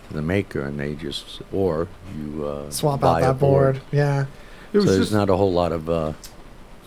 to 0.08 0.14
the 0.14 0.22
maker, 0.22 0.62
and 0.62 0.80
they 0.80 0.96
just 0.96 1.42
or 1.54 1.88
you 2.18 2.46
uh, 2.46 2.70
Swap 2.70 3.00
buy 3.00 3.22
out 3.22 3.24
a 3.24 3.34
that 3.34 3.40
board. 3.40 3.82
Yeah. 3.92 4.26
It 4.74 4.82
So 4.82 4.88
there's 4.88 5.14
not 5.14 5.30
a 5.30 5.38
whole 5.38 5.54
lot 5.54 5.72
of 5.72 5.90
uh, 5.90 6.14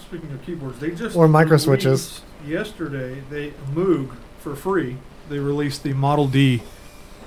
Speaking 0.08 0.32
of 0.32 0.42
keyboards, 0.42 0.78
they 0.78 0.90
just 0.92 1.16
Or 1.16 1.28
micro 1.28 1.58
switches. 1.58 2.22
Yesterday, 2.46 3.22
they 3.30 3.50
Moog 3.74 4.16
for 4.38 4.56
free. 4.56 4.96
They 5.28 5.38
released 5.38 5.82
the 5.82 5.92
Model 5.92 6.28
D 6.28 6.62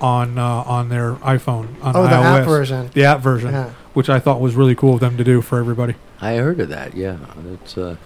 on 0.02 0.36
uh, 0.36 0.42
on 0.44 0.88
their 0.88 1.14
iPhone 1.16 1.68
on 1.82 1.96
Oh, 1.96 2.02
the 2.02 2.08
iOS, 2.08 2.40
app 2.40 2.44
version. 2.46 2.90
the 2.92 3.04
app 3.04 3.20
version, 3.20 3.52
Yeah. 3.52 3.70
which 3.94 4.10
I 4.10 4.18
thought 4.18 4.40
was 4.40 4.54
really 4.54 4.74
cool 4.74 4.94
of 4.94 5.00
them 5.00 5.16
to 5.16 5.24
do 5.24 5.40
for 5.40 5.58
everybody. 5.58 5.94
I 6.20 6.34
heard 6.36 6.60
of 6.60 6.68
that. 6.68 6.94
Yeah, 6.96 7.16
that's 7.36 7.78
uh, 7.78 7.96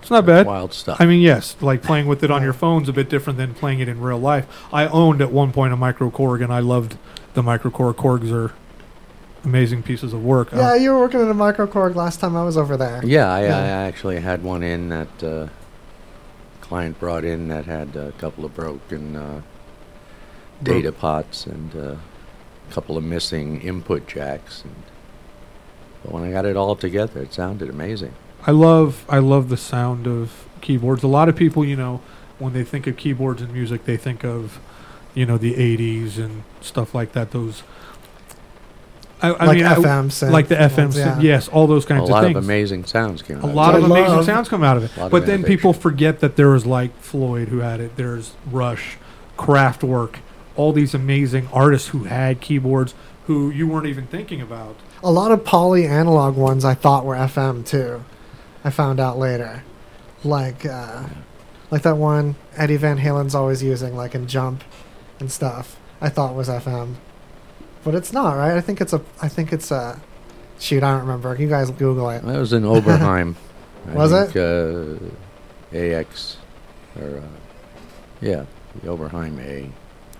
It's 0.00 0.10
not 0.10 0.26
bad. 0.26 0.46
wild 0.46 0.72
stuff. 0.72 1.00
I 1.00 1.06
mean, 1.06 1.20
yes, 1.20 1.56
like 1.60 1.82
playing 1.82 2.06
with 2.06 2.24
it 2.24 2.30
on 2.30 2.42
your 2.42 2.52
phone's 2.52 2.88
a 2.88 2.92
bit 2.92 3.08
different 3.08 3.38
than 3.38 3.54
playing 3.54 3.80
it 3.80 3.88
in 3.88 4.00
real 4.00 4.18
life. 4.18 4.46
I 4.72 4.86
owned 4.88 5.20
at 5.22 5.30
one 5.30 5.52
point 5.52 5.72
a 5.72 5.76
micro 5.76 6.10
Korg, 6.10 6.42
and 6.42 6.52
I 6.52 6.60
loved 6.60 6.96
the 7.34 7.42
micro 7.42 7.70
Korg. 7.70 7.94
Korgs 7.94 8.32
are 8.32 8.52
amazing 9.44 9.82
pieces 9.82 10.12
of 10.14 10.24
work. 10.24 10.52
Uh, 10.54 10.56
Yeah, 10.58 10.74
you 10.76 10.92
were 10.92 11.00
working 11.00 11.20
at 11.20 11.28
a 11.28 11.34
microKorg 11.34 11.94
last 11.94 12.18
time 12.20 12.34
I 12.36 12.42
was 12.44 12.56
over 12.56 12.76
there. 12.78 13.02
yeah, 13.04 13.30
I, 13.30 13.42
Yeah. 13.44 13.56
I 13.58 13.60
actually 13.88 14.20
had 14.20 14.42
one 14.42 14.62
in 14.62 14.88
that 14.88 15.22
uh, 15.22 15.46
client 16.62 16.98
brought 16.98 17.24
in 17.24 17.48
that 17.48 17.66
had 17.66 17.94
a 17.96 18.12
couple 18.12 18.44
of 18.46 18.54
broken 18.54 19.16
uh, 19.16 19.40
data 20.62 20.92
pots 20.92 21.46
and 21.46 21.74
uh, 21.74 21.96
a 22.68 22.72
couple 22.72 22.96
of 22.96 23.04
missing 23.04 23.60
input 23.60 24.06
jacks. 24.06 24.62
And 24.64 24.74
But 26.02 26.12
when 26.12 26.22
I 26.24 26.30
got 26.30 26.44
it 26.46 26.56
all 26.56 26.76
together, 26.76 27.20
it 27.22 27.32
sounded 27.32 27.68
amazing. 27.68 28.14
I 28.46 28.50
love 28.50 29.04
I 29.08 29.18
love 29.18 29.48
the 29.48 29.56
sound 29.56 30.06
of 30.06 30.46
keyboards. 30.60 31.02
A 31.02 31.06
lot 31.08 31.28
of 31.28 31.36
people, 31.36 31.64
you 31.64 31.76
know, 31.76 32.00
when 32.38 32.52
they 32.52 32.64
think 32.64 32.86
of 32.86 32.96
keyboards 32.96 33.40
and 33.40 33.52
music, 33.52 33.84
they 33.84 33.96
think 33.96 34.24
of, 34.24 34.60
you 35.14 35.24
know, 35.24 35.38
the 35.38 35.54
'80s 35.54 36.18
and 36.18 36.42
stuff 36.60 36.94
like 36.94 37.12
that. 37.12 37.30
Those, 37.30 37.62
I, 39.22 39.28
I 39.30 39.44
like 39.46 39.56
mean, 39.58 39.66
FM 39.66 40.06
synth 40.06 40.30
like 40.30 40.48
the 40.48 40.56
FM, 40.56 40.78
ones, 40.84 40.96
yeah. 40.98 41.20
yes, 41.20 41.48
all 41.48 41.66
those 41.66 41.86
kinds 41.86 42.02
of 42.02 42.06
things. 42.08 42.10
A 42.10 42.20
lot 42.22 42.24
of 42.30 42.36
of 42.36 42.44
amazing 42.44 42.84
sounds 42.84 43.22
came 43.22 43.38
out. 43.38 43.44
a 43.44 43.48
of 43.48 43.54
lot 43.54 43.74
it. 43.74 43.78
of 43.82 43.90
amazing 43.90 44.24
sounds 44.24 44.48
come 44.50 44.62
out 44.62 44.76
of 44.76 44.84
it. 44.84 44.94
Lot 44.98 45.06
of 45.06 45.10
But 45.12 45.24
then 45.26 45.42
people 45.44 45.72
forget 45.72 46.20
that 46.20 46.36
there 46.36 46.50
was 46.50 46.66
like 46.66 46.94
Floyd 47.00 47.48
who 47.48 47.58
had 47.60 47.80
it. 47.80 47.96
There's 47.96 48.34
Rush, 48.50 48.98
Kraftwerk, 49.38 50.16
all 50.56 50.72
these 50.72 50.94
amazing 50.94 51.48
artists 51.52 51.88
who 51.88 52.04
had 52.04 52.40
keyboards 52.40 52.94
who 53.26 53.50
you 53.50 53.66
weren't 53.66 53.86
even 53.86 54.06
thinking 54.06 54.40
about. 54.40 54.76
A 55.02 55.10
lot 55.10 55.32
of 55.32 55.44
poly 55.44 55.86
analog 55.86 56.36
ones 56.36 56.64
I 56.64 56.74
thought 56.74 57.04
were 57.04 57.16
FM 57.16 57.66
too. 57.66 58.04
I 58.62 58.70
found 58.70 59.00
out 59.00 59.18
later, 59.18 59.62
like 60.22 60.64
uh, 60.66 61.04
like 61.70 61.82
that 61.82 61.96
one 61.96 62.36
Eddie 62.56 62.76
Van 62.76 62.98
Halen's 62.98 63.34
always 63.34 63.62
using, 63.62 63.96
like 63.96 64.14
in 64.14 64.26
Jump 64.26 64.62
and 65.20 65.30
stuff. 65.30 65.76
I 66.00 66.08
thought 66.08 66.34
was 66.34 66.48
FM, 66.48 66.94
but 67.82 67.94
it's 67.94 68.12
not, 68.12 68.36
right? 68.36 68.56
I 68.56 68.60
think 68.60 68.80
it's 68.80 68.92
a. 68.92 69.00
I 69.22 69.28
think 69.28 69.52
it's 69.52 69.70
a. 69.70 70.00
Shoot, 70.60 70.82
I 70.82 70.92
don't 70.92 71.00
remember. 71.00 71.34
You 71.34 71.48
guys 71.48 71.70
Google 71.70 72.08
it. 72.10 72.22
That 72.24 72.38
was 72.38 72.52
in 72.52 72.62
Oberheim. 72.62 73.34
Was 73.92 74.12
think, 74.12 74.34
Uh, 74.36 75.76
AX, 75.76 76.38
or 76.98 77.18
uh, 77.18 77.22
yeah, 78.22 78.46
the 78.82 78.88
Oberheim 78.88 79.38
A. 79.40 79.70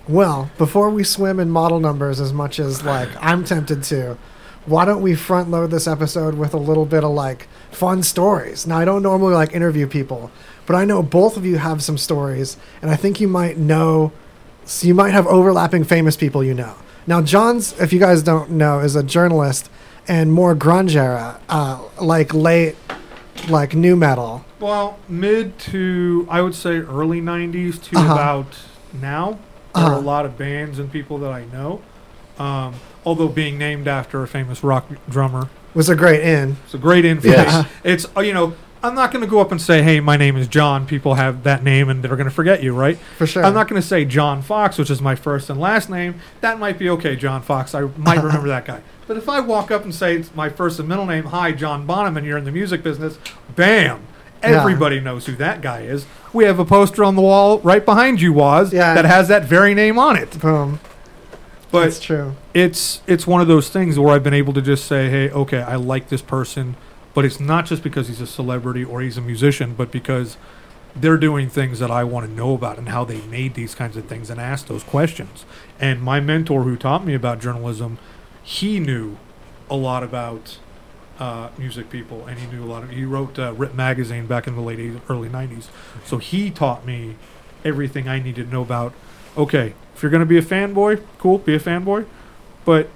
Well, 0.08 0.50
before 0.58 0.90
we 0.90 1.04
swim 1.04 1.40
in 1.40 1.50
model 1.50 1.80
numbers 1.80 2.20
as 2.20 2.32
much 2.32 2.58
as 2.61 2.84
like 2.84 3.08
I'm 3.20 3.44
tempted 3.44 3.82
to, 3.84 4.16
why 4.66 4.84
don't 4.84 5.02
we 5.02 5.14
front 5.14 5.50
load 5.50 5.70
this 5.70 5.87
episode 5.87 6.34
with 6.34 6.54
a 6.54 6.58
little 6.58 6.87
bit 6.87 7.04
of 7.04 7.11
like 7.12 7.49
fun 7.70 8.02
stories? 8.02 8.66
Now 8.66 8.78
I 8.78 8.84
don't 8.84 9.02
normally 9.02 9.34
like 9.34 9.52
interview 9.54 9.87
people, 9.87 10.30
but 10.66 10.75
I 10.76 10.84
know 10.84 11.02
both 11.02 11.37
of 11.37 11.44
you 11.46 11.58
have 11.58 11.82
some 11.82 11.99
stories, 11.99 12.56
and 12.82 12.90
I 12.90 12.96
think 12.96 13.20
you 13.20 13.28
might 13.28 13.56
know. 13.58 14.12
So 14.66 14.87
you 14.87 14.94
might 14.94 15.11
have 15.12 15.26
overlapping 15.26 15.84
famous 15.84 16.16
people 16.16 16.42
you 16.42 16.54
know. 16.54 16.75
Now 17.06 17.20
John's, 17.20 17.78
if 17.78 17.92
you 17.92 18.00
guys 18.00 18.23
don't 18.23 18.52
know, 18.52 18.80
is 18.80 18.96
a 18.96 19.02
journalist 19.02 19.68
and 20.08 20.32
more 20.32 20.54
grunge 20.54 20.96
era, 20.96 21.38
uh, 21.50 21.82
like 22.00 22.32
late, 22.32 22.76
like 23.49 23.75
new 23.75 23.96
metal. 23.96 24.44
Well, 24.61 24.99
mid 25.08 25.58
to 25.70 26.26
I 26.30 26.40
would 26.40 26.54
say 26.54 26.76
early 26.78 27.20
'90s 27.20 27.82
to 27.90 27.96
Uh-huh. 27.99 28.12
about 28.12 28.46
now. 29.00 29.38
Uh-huh. 29.75 29.99
a 29.99 30.00
lot 30.00 30.25
of 30.26 30.38
bands 30.38 30.78
and 30.78 30.90
people 30.90 31.19
that 31.19 31.33
I 31.33 31.45
know. 31.47 31.83
Um, 32.38 32.75
although 33.04 33.28
being 33.28 33.59
named 33.59 33.87
after 33.88 34.23
a 34.23 34.28
famous 34.28 34.62
rock 34.64 34.87
drummer, 35.09 35.49
Was 35.75 35.88
a 35.88 35.97
great 35.97 36.21
in. 36.23 36.57
it's 36.64 36.75
a 36.75 36.78
great 36.78 37.04
info. 37.04 37.28
Yes. 37.28 37.66
It's 37.85 38.07
uh, 38.16 38.21
you 38.21 38.33
know 38.35 38.54
I'm 38.83 38.95
not 38.95 39.12
going 39.12 39.25
to 39.25 39.31
go 39.31 39.40
up 39.40 39.50
and 39.50 39.61
say, 39.61 39.83
"Hey, 39.83 40.00
my 40.00 40.16
name 40.19 40.37
is 40.37 40.47
John." 40.47 40.87
People 40.87 41.14
have 41.14 41.43
that 41.45 41.62
name 41.64 41.88
and 41.88 42.02
they're 42.04 42.16
going 42.16 42.28
to 42.28 42.35
forget 42.35 42.62
you, 42.62 42.75
right? 42.75 42.99
For 43.16 43.26
sure. 43.26 43.43
I'm 43.43 43.54
not 43.54 43.66
going 43.66 43.81
to 43.81 43.87
say 43.87 44.04
John 44.04 44.43
Fox, 44.43 44.76
which 44.76 44.90
is 44.90 45.00
my 45.00 45.14
first 45.14 45.49
and 45.49 45.59
last 45.59 45.88
name. 45.88 46.21
That 46.43 46.59
might 46.59 46.78
be 46.78 46.90
okay, 46.90 47.16
John 47.16 47.40
Fox. 47.40 47.75
I 47.75 47.83
might 47.97 48.19
remember 48.23 48.49
that 48.49 48.66
guy. 48.66 48.83
But 49.07 49.16
if 49.16 49.26
I 49.28 49.40
walk 49.40 49.71
up 49.71 49.85
and 49.85 49.95
say 49.95 50.16
it's 50.16 50.35
my 50.35 50.49
first 50.50 50.78
and 50.81 50.88
middle 50.88 51.07
name, 51.07 51.25
hi, 51.25 51.52
John 51.52 51.87
Bonham, 51.87 52.16
and 52.19 52.26
you're 52.26 52.37
in 52.38 52.45
the 52.45 52.52
music 52.52 52.83
business, 52.83 53.19
bam. 53.57 54.02
Everybody 54.45 55.01
knows 55.01 55.27
who 55.27 55.35
that 55.37 55.61
guy 55.63 55.81
is. 55.81 56.07
We 56.33 56.45
have 56.45 56.59
a 56.59 56.65
poster 56.65 57.05
on 57.05 57.15
the 57.17 57.23
wall 57.23 57.59
right 57.61 57.85
behind 57.85 58.21
you, 58.21 58.33
Waz, 58.33 58.73
Yeah. 58.73 58.95
that 58.95 59.05
has 59.05 59.29
that 59.29 59.45
very 59.45 59.75
name 59.75 59.99
on 59.99 60.17
it. 60.17 60.39
Boom. 60.41 60.81
But 61.71 61.85
That's 61.85 62.01
true. 62.01 62.35
it's 62.53 63.03
it's 63.07 63.27
one 63.27 63.41
of 63.41 63.49
those 63.49 63.69
things 63.69 63.99
where 63.99 64.15
I've 64.15 64.23
been 64.23 64.35
able 64.35 64.53
to 64.53 64.63
just 64.63 64.85
say, 64.87 65.11
hey, 65.11 65.31
okay, 65.31 65.61
I 65.61 65.75
like 65.75 66.09
this 66.09 66.23
person, 66.23 66.77
but 67.15 67.25
it's 67.25 67.41
not 67.41 67.67
just 67.67 67.83
because 67.83 68.07
he's 68.09 68.21
a 68.21 68.27
celebrity 68.29 68.85
or 68.85 69.01
he's 69.01 69.17
a 69.17 69.21
musician, 69.21 69.75
but 69.75 69.91
because 69.91 70.37
they're 70.95 71.17
doing 71.17 71.49
things 71.49 71.81
that 71.81 71.91
I 71.91 72.05
want 72.05 72.27
to 72.27 72.33
know 72.33 72.55
about 72.55 72.79
and 72.79 72.91
how 72.91 73.05
they 73.05 73.21
made 73.23 73.55
these 73.55 73.75
kinds 73.75 73.97
of 73.97 74.05
things 74.07 74.31
and 74.31 74.41
ask 74.41 74.69
those 74.69 74.85
questions. 74.85 75.45
And 75.81 76.01
my 76.01 76.21
mentor 76.21 76.63
who 76.63 76.77
taught 76.77 77.05
me 77.05 77.15
about 77.15 77.41
journalism, 77.41 77.99
he 78.45 78.79
knew 78.79 79.17
a 79.69 79.75
lot 79.75 80.05
about 80.05 80.59
uh, 81.25 81.49
music 81.57 81.88
people, 81.88 82.26
and 82.26 82.38
he 82.38 82.47
knew 82.47 82.62
a 82.62 82.69
lot 82.69 82.83
of. 82.83 82.90
He 82.90 83.04
wrote 83.04 83.38
uh, 83.38 83.54
Rip 83.54 83.75
magazine 83.75 84.26
back 84.26 84.47
in 84.47 84.54
the 84.54 84.61
late 84.61 84.78
80s, 84.78 85.00
early 85.09 85.31
'90s, 85.31 85.69
so 86.04 86.19
he 86.19 86.50
taught 86.50 86.85
me 86.85 87.16
everything 87.64 88.07
I 88.07 88.19
needed 88.19 88.47
to 88.47 88.52
know 88.52 88.61
about. 88.61 88.93
Okay, 89.35 89.73
if 89.95 90.02
you're 90.02 90.11
going 90.11 90.21
to 90.21 90.26
be 90.26 90.37
a 90.37 90.43
fanboy, 90.43 91.02
cool, 91.19 91.38
be 91.38 91.54
a 91.54 91.59
fanboy, 91.59 92.04
but 92.66 92.90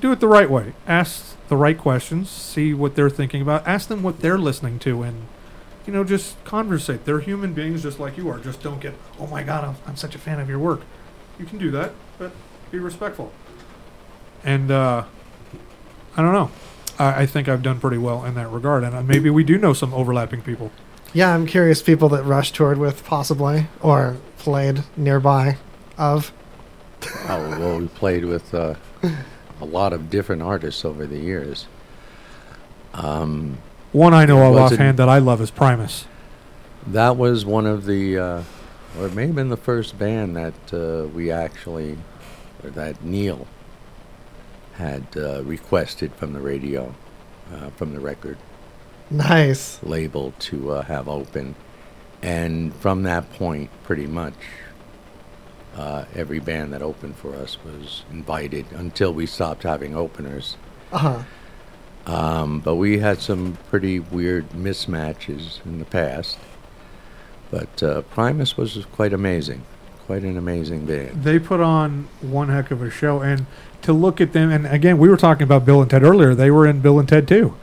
do 0.00 0.10
it 0.12 0.20
the 0.20 0.28
right 0.28 0.48
way. 0.48 0.72
Ask 0.86 1.36
the 1.48 1.56
right 1.56 1.76
questions, 1.76 2.30
see 2.30 2.72
what 2.72 2.94
they're 2.96 3.10
thinking 3.10 3.42
about, 3.42 3.66
ask 3.66 3.88
them 3.88 4.02
what 4.02 4.20
they're 4.20 4.38
listening 4.38 4.78
to, 4.80 5.02
and 5.02 5.26
you 5.86 5.92
know, 5.92 6.04
just 6.04 6.42
conversate. 6.44 7.04
They're 7.04 7.20
human 7.20 7.52
beings 7.52 7.82
just 7.82 8.00
like 8.00 8.16
you 8.16 8.30
are. 8.30 8.38
Just 8.38 8.62
don't 8.62 8.80
get, 8.80 8.94
oh 9.18 9.26
my 9.26 9.42
God, 9.42 9.64
I'm, 9.64 9.76
I'm 9.86 9.96
such 9.96 10.14
a 10.14 10.18
fan 10.18 10.40
of 10.40 10.48
your 10.48 10.58
work. 10.58 10.80
You 11.38 11.44
can 11.44 11.58
do 11.58 11.70
that, 11.72 11.92
but 12.18 12.32
be 12.70 12.78
respectful. 12.78 13.30
And 14.42 14.70
uh, 14.70 15.04
I 16.16 16.22
don't 16.22 16.32
know. 16.32 16.50
I, 16.98 17.22
I 17.22 17.26
think 17.26 17.48
I've 17.48 17.62
done 17.62 17.80
pretty 17.80 17.98
well 17.98 18.24
in 18.24 18.34
that 18.34 18.48
regard, 18.50 18.84
and 18.84 18.94
uh, 18.94 19.02
maybe 19.02 19.30
we 19.30 19.44
do 19.44 19.58
know 19.58 19.72
some 19.72 19.92
overlapping 19.94 20.42
people. 20.42 20.70
Yeah, 21.14 21.34
I'm 21.34 21.46
curious 21.46 21.80
people 21.82 22.08
that 22.10 22.22
Rush 22.24 22.52
toured 22.52 22.78
with, 22.78 23.04
possibly, 23.04 23.66
or 23.80 24.16
played 24.38 24.82
nearby 24.96 25.56
of. 25.96 26.32
Oh, 27.28 27.56
well, 27.58 27.78
we 27.78 27.88
played 27.88 28.24
with 28.24 28.52
uh, 28.54 28.74
a 29.60 29.64
lot 29.64 29.92
of 29.92 30.10
different 30.10 30.42
artists 30.42 30.84
over 30.84 31.06
the 31.06 31.18
years. 31.18 31.66
Um, 32.94 33.58
One 33.92 34.12
I 34.14 34.24
know 34.24 34.42
of 34.48 34.54
Was 34.54 34.72
it- 34.72 34.74
offhand 34.76 34.98
that 34.98 35.08
I 35.08 35.18
love 35.18 35.40
is 35.40 35.50
Primus. 35.50 36.06
that 36.86 37.16
was 37.16 37.44
one 37.46 37.66
of 37.66 37.86
the, 37.86 38.18
uh, 38.18 38.42
or 38.98 39.06
it 39.06 39.14
may 39.14 39.26
have 39.26 39.34
been 39.34 39.48
the 39.50 39.56
first 39.56 39.98
band 39.98 40.36
that 40.36 40.54
uh, 40.72 41.06
we 41.08 41.30
actually, 41.30 41.98
or 42.64 42.70
that 42.70 43.02
Neil 43.04 43.46
had 44.78 45.04
uh, 45.16 45.42
requested 45.44 46.14
from 46.14 46.32
the 46.32 46.40
radio, 46.40 46.94
uh, 47.52 47.70
from 47.70 47.92
the 47.92 48.00
record 48.00 48.38
Nice. 49.10 49.82
label 49.82 50.32
to 50.40 50.72
uh, 50.72 50.82
have 50.82 51.08
open. 51.08 51.54
And 52.22 52.74
from 52.76 53.02
that 53.04 53.30
point, 53.34 53.70
pretty 53.84 54.06
much, 54.06 54.34
uh, 55.76 56.04
every 56.14 56.38
band 56.40 56.72
that 56.72 56.82
opened 56.82 57.16
for 57.16 57.34
us 57.36 57.58
was 57.64 58.04
invited 58.10 58.66
until 58.72 59.12
we 59.12 59.26
stopped 59.26 59.62
having 59.62 59.94
openers. 59.94 60.56
Uh 60.92 60.98
huh. 60.98 61.22
Um, 62.12 62.60
but 62.60 62.76
we 62.76 62.98
had 62.98 63.20
some 63.20 63.58
pretty 63.68 64.00
weird 64.00 64.48
mismatches 64.50 65.64
in 65.66 65.78
the 65.78 65.84
past. 65.84 66.38
But 67.50 67.82
uh, 67.82 68.02
Primus 68.02 68.56
was 68.56 68.84
quite 68.92 69.12
amazing, 69.12 69.64
quite 70.06 70.22
an 70.22 70.36
amazing 70.36 70.86
band. 70.86 71.22
They 71.22 71.38
put 71.38 71.60
on 71.60 72.08
one 72.20 72.48
heck 72.48 72.70
of 72.70 72.82
a 72.82 72.90
show, 72.90 73.20
and 73.22 73.46
to 73.82 73.92
look 73.92 74.20
at 74.20 74.32
them, 74.32 74.50
and 74.50 74.66
again, 74.66 74.98
we 74.98 75.08
were 75.08 75.16
talking 75.16 75.44
about 75.44 75.64
Bill 75.64 75.80
and 75.80 75.90
Ted 75.90 76.02
earlier. 76.02 76.34
They 76.34 76.50
were 76.50 76.66
in 76.66 76.80
Bill 76.80 76.98
and 76.98 77.08
Ted 77.08 77.26
too. 77.28 77.54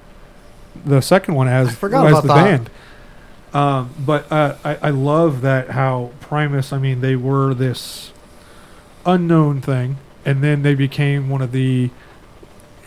The 0.85 1.01
second 1.01 1.35
one 1.35 1.47
as, 1.47 1.67
I 1.67 1.71
as 1.71 1.79
the 2.21 2.27
that. 2.27 2.27
band. 2.27 2.69
Um, 3.53 3.89
but 4.05 4.29
uh, 4.31 4.57
I, 4.63 4.75
I 4.75 4.89
love 4.89 5.41
that 5.41 5.71
how 5.71 6.11
Primus. 6.19 6.73
I 6.73 6.77
mean, 6.77 7.01
they 7.01 7.15
were 7.15 7.53
this 7.53 8.11
unknown 9.05 9.61
thing, 9.61 9.97
and 10.25 10.43
then 10.43 10.61
they 10.61 10.75
became 10.75 11.29
one 11.29 11.41
of 11.41 11.51
the. 11.51 11.89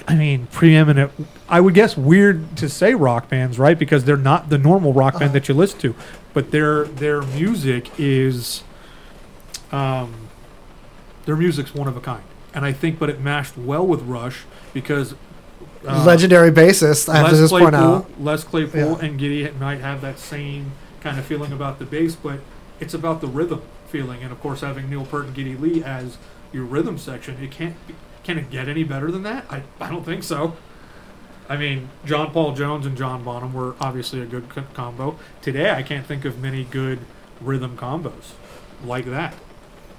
I 0.06 0.14
mean, 0.14 0.46
preeminent. 0.48 1.10
I 1.50 1.60
would 1.60 1.74
guess 1.74 1.96
weird 1.96 2.56
to 2.58 2.68
say 2.68 2.94
rock 2.94 3.28
bands, 3.28 3.58
right? 3.58 3.78
Because 3.78 4.04
they're 4.04 4.16
not 4.16 4.48
the 4.48 4.56
normal 4.58 4.92
rock 4.94 5.14
Uh-huh. 5.16 5.24
band 5.24 5.32
that 5.34 5.48
you 5.48 5.54
listen 5.54 5.78
to, 5.80 5.94
but 6.34 6.50
their 6.50 6.84
their 6.84 7.20
music 7.22 7.90
is, 7.98 8.62
um, 9.72 10.14
their 11.26 11.36
music's 11.36 11.74
one 11.74 11.88
of 11.88 11.96
a 11.96 12.00
kind, 12.00 12.22
and 12.54 12.64
I 12.64 12.72
think, 12.72 12.98
but 12.98 13.10
it 13.10 13.20
mashed 13.20 13.56
well 13.58 13.86
with 13.86 14.02
Rush 14.02 14.44
because 14.72 15.14
uh, 15.86 16.04
Legendary 16.04 16.50
bassist, 16.50 17.08
I 17.08 17.16
have 17.18 17.26
to 17.28 17.32
Les 17.32 17.40
just 17.40 17.52
point 17.52 17.70
Claypool, 17.74 17.88
out. 17.94 18.20
Les 18.20 18.44
Claypool 18.44 18.80
Yeah. 18.80 18.98
and 19.06 19.18
Geddy 19.18 19.50
might 19.60 19.80
have 19.80 20.00
that 20.00 20.18
same 20.18 20.72
kind 21.00 21.18
of 21.18 21.24
feeling 21.24 21.52
about 21.52 21.78
the 21.78 21.84
bass, 21.84 22.16
but 22.16 22.40
it's 22.80 22.94
about 22.94 23.20
the 23.20 23.26
rhythm 23.28 23.62
feeling, 23.88 24.22
and 24.22 24.32
of 24.32 24.40
course, 24.40 24.60
having 24.62 24.90
Neil 24.90 25.04
Peart 25.06 25.26
and 25.26 25.34
Geddy 25.34 25.56
Lee 25.56 25.82
as 25.84 26.18
your 26.52 26.64
rhythm 26.64 26.98
section, 26.98 27.42
it 27.42 27.50
can't 27.50 27.74
be, 27.86 27.94
can 28.24 28.38
it 28.38 28.50
get 28.50 28.68
any 28.68 28.82
better 28.84 29.10
than 29.10 29.22
that? 29.22 29.44
I 29.50 29.62
I 29.80 29.88
don't 29.88 30.04
think 30.04 30.22
so. 30.24 30.56
I 31.48 31.56
mean, 31.56 31.88
John 32.04 32.30
Paul 32.32 32.52
Jones 32.54 32.84
and 32.84 32.96
John 32.96 33.24
Bonham 33.24 33.54
were 33.54 33.74
obviously 33.80 34.20
a 34.20 34.26
good 34.26 34.48
co- 34.50 34.64
combo. 34.74 35.18
Today, 35.40 35.70
I 35.70 35.82
can't 35.82 36.04
think 36.06 36.24
of 36.26 36.38
many 36.38 36.64
good 36.64 36.98
rhythm 37.40 37.76
combos 37.76 38.32
like 38.84 39.06
that 39.06 39.34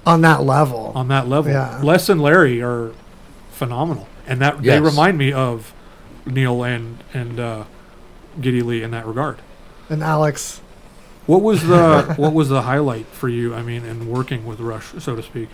On 0.06 0.20
that 0.22 0.42
level. 0.42 0.92
on 0.94 1.08
that 1.08 1.28
level. 1.28 1.52
Yeah. 1.52 1.80
Les 1.82 2.08
and 2.08 2.20
Larry 2.22 2.62
are 2.62 2.92
phenomenal, 3.52 4.08
and 4.26 4.40
that 4.40 4.62
they 4.62 4.80
remind 4.80 5.18
me 5.18 5.32
of 5.32 5.72
Neil 6.26 6.62
and 6.64 6.98
and 7.12 7.38
uh, 7.38 7.64
Geddy 8.40 8.62
Lee 8.62 8.82
in 8.82 8.90
that 8.92 9.06
regard. 9.06 9.38
And 9.88 10.02
Alex. 10.02 10.60
What 11.26 11.42
was 11.42 11.66
the 11.66 12.14
what 12.16 12.32
was 12.32 12.48
the 12.48 12.62
highlight 12.62 13.06
for 13.06 13.28
you? 13.28 13.54
I 13.54 13.62
mean, 13.62 13.84
in 13.84 14.08
working 14.08 14.46
with 14.46 14.58
Rush, 14.60 14.86
so 14.98 15.14
to 15.14 15.22
speak. 15.22 15.50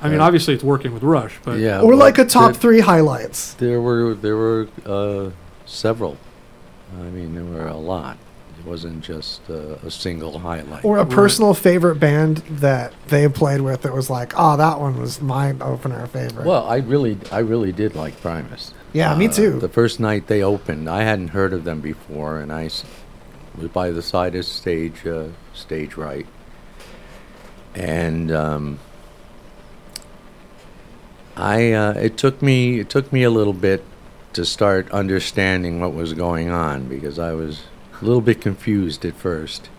I 0.00 0.08
mean, 0.08 0.20
Uh, 0.20 0.24
obviously 0.24 0.54
it's 0.54 0.64
working 0.64 0.92
with 0.94 1.02
Rush, 1.02 1.38
but 1.44 1.58
yeah, 1.58 1.80
or 1.80 1.88
well, 1.88 1.98
like 1.98 2.18
a 2.18 2.24
top 2.24 2.52
there- 2.52 2.60
three 2.60 2.80
highlights. 2.80 3.54
There 3.54 3.80
were 3.80 4.14
there 4.14 4.36
were 4.36 4.68
uh, 4.86 5.30
several. 5.66 6.16
I 6.98 7.02
mean, 7.10 7.34
there 7.34 7.44
were 7.44 7.66
a 7.68 7.76
lot. 7.76 8.16
Wasn't 8.68 9.02
just 9.02 9.40
uh, 9.48 9.76
a 9.82 9.90
single 9.90 10.38
highlight. 10.38 10.84
Or 10.84 10.98
a 10.98 11.06
personal 11.06 11.54
favorite 11.54 11.96
band 11.96 12.38
that 12.50 12.92
they 13.08 13.26
played 13.28 13.62
with 13.62 13.82
that 13.82 13.94
was 13.94 14.10
like, 14.10 14.34
oh, 14.36 14.56
that 14.58 14.78
one 14.78 15.00
was 15.00 15.22
my 15.22 15.54
opener 15.60 16.06
favorite. 16.06 16.46
well, 16.46 16.66
I 16.68 16.76
really 16.78 17.16
I 17.32 17.38
really 17.38 17.72
did 17.72 17.94
like 17.96 18.20
Primus. 18.20 18.74
yeah, 18.92 19.16
me 19.16 19.26
Uh, 19.28 19.32
too. 19.32 19.58
The 19.58 19.68
first 19.70 19.98
night 20.00 20.26
they 20.26 20.42
opened, 20.42 20.88
I 20.88 21.02
hadn't 21.02 21.28
heard 21.28 21.52
of 21.54 21.64
them 21.64 21.80
before, 21.80 22.38
and 22.40 22.52
I 22.52 22.66
s- 22.66 22.84
was 23.56 23.68
by 23.68 23.90
the 23.90 24.02
side 24.02 24.34
of 24.34 24.44
stage, 24.44 25.06
uh, 25.06 25.28
stage 25.54 25.96
right, 25.96 26.26
and 27.74 28.30
um, 28.30 28.78
I 31.36 31.72
uh, 31.72 31.92
it 31.94 32.16
took 32.16 32.42
me 32.42 32.80
it 32.80 32.90
took 32.90 33.12
me 33.12 33.22
a 33.22 33.30
little 33.30 33.52
bit 33.52 33.82
to 34.34 34.44
start 34.44 34.90
understanding 34.90 35.80
what 35.80 35.94
was 35.94 36.12
going 36.12 36.50
on 36.50 36.86
because 36.88 37.18
I 37.18 37.32
was 37.32 37.62
a 38.00 38.04
little 38.04 38.20
bit 38.20 38.40
confused 38.40 39.04
at 39.04 39.14
first. 39.14 39.70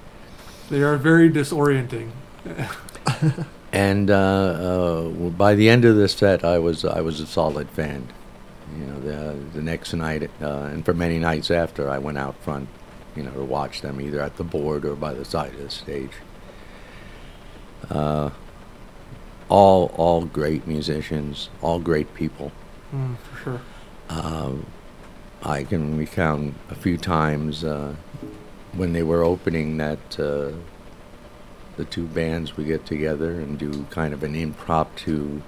they 0.70 0.82
are 0.82 0.98
very 0.98 1.30
disorienting. 1.30 2.12
And 3.72 4.10
uh, 4.10 4.16
uh, 4.16 5.10
well, 5.10 5.30
by 5.30 5.54
the 5.54 5.70
end 5.70 5.86
of 5.86 5.96
the 5.96 6.08
set, 6.08 6.44
I 6.44 6.58
was 6.58 6.84
I 6.84 7.02
was 7.02 7.20
a 7.20 7.28
solid 7.28 7.70
fan. 7.70 8.08
You 8.76 8.86
know, 8.86 9.00
the 9.00 9.36
the 9.54 9.62
next 9.62 9.94
night 9.94 10.30
uh, 10.42 10.70
and 10.72 10.84
for 10.84 10.94
many 10.94 11.20
nights 11.20 11.52
after, 11.52 11.88
I 11.90 12.00
went 12.00 12.18
out 12.18 12.36
front, 12.42 12.68
you 13.16 13.22
know, 13.24 13.32
to 13.32 13.44
watch 13.44 13.82
them 13.82 14.02
either 14.02 14.22
at 14.22 14.38
the 14.38 14.44
board 14.44 14.86
or 14.86 14.96
by 14.96 15.14
the 15.14 15.24
side 15.24 15.54
of 15.54 15.60
the 15.62 15.70
stage. 15.70 16.12
Uh, 17.92 18.32
all 19.50 19.92
all 19.96 20.26
great 20.26 20.66
musicians, 20.66 21.50
all 21.62 21.80
great 21.80 22.14
people. 22.16 22.52
Mm, 22.92 23.18
for 23.20 23.44
sure. 23.44 23.62
Um, 24.10 24.66
I 25.44 25.64
can 25.64 25.96
recount 25.96 26.56
a 26.72 26.76
few 26.76 26.98
times 26.98 27.64
uh, 27.64 27.94
when 28.74 28.94
they 28.94 29.04
were 29.04 29.24
opening 29.24 29.78
that 29.78 30.20
uh, 30.20 30.52
the 31.78 31.86
two 31.86 32.06
bands 32.06 32.58
would 32.58 32.68
get 32.68 32.86
together 32.86 33.32
and 33.32 33.58
do 33.58 33.86
kind 33.90 34.14
of 34.14 34.24
an 34.24 34.36
impromptu 34.36 35.42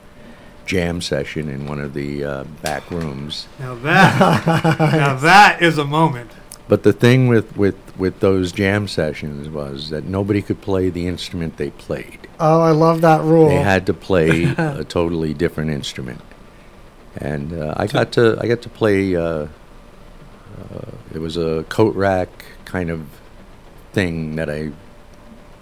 jam 0.66 1.02
session 1.02 1.50
in 1.50 1.66
one 1.68 1.80
of 1.80 1.94
the 1.94 2.24
uh, 2.24 2.44
back 2.62 2.90
rooms. 2.90 3.48
Now 3.60 3.76
that 3.76 4.46
now 4.80 5.16
that 5.22 5.62
is 5.62 5.78
a 5.78 5.86
moment. 5.86 6.32
But 6.68 6.84
the 6.84 6.94
thing 6.94 7.28
with, 7.28 7.58
with, 7.58 7.76
with 7.98 8.22
those 8.22 8.54
jam 8.54 8.88
sessions 8.88 9.50
was 9.50 9.90
that 9.90 10.06
nobody 10.06 10.42
could 10.42 10.62
play 10.62 10.90
the 10.90 11.06
instrument 11.06 11.58
they 11.58 11.72
played. 11.72 12.30
oh, 12.40 12.62
I 12.62 12.72
love 12.72 13.02
that 13.02 13.24
rule. 13.24 13.50
They 13.50 13.56
had 13.56 13.86
to 13.88 13.94
play 13.94 14.44
a 14.58 14.86
totally 14.86 15.34
different 15.34 15.72
instrument, 15.72 16.22
and 17.18 17.52
uh, 17.52 17.74
I 17.76 17.88
got 17.88 18.14
to 18.14 18.38
I 18.40 18.48
got 18.48 18.62
to 18.62 18.70
play. 18.70 19.16
Uh, 19.18 19.22
uh, 19.22 19.48
it 21.14 21.20
was 21.20 21.38
a 21.38 21.64
coat 21.70 21.96
rack 21.96 22.30
kind 22.66 22.90
of 22.90 23.06
thing 23.94 24.36
that 24.36 24.50
I 24.50 24.72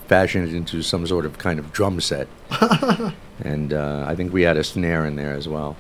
fashioned 0.08 0.54
into 0.54 0.82
some 0.82 1.06
sort 1.08 1.26
of 1.26 1.38
kind 1.38 1.60
of 1.60 1.72
drum 1.72 2.02
set, 2.02 2.28
and 3.44 3.74
uh, 3.74 4.06
I 4.08 4.16
think 4.16 4.34
we 4.34 4.44
had 4.44 4.58
a 4.58 4.64
snare 4.64 5.06
in 5.06 5.16
there 5.16 5.34
as 5.34 5.48
well. 5.48 5.78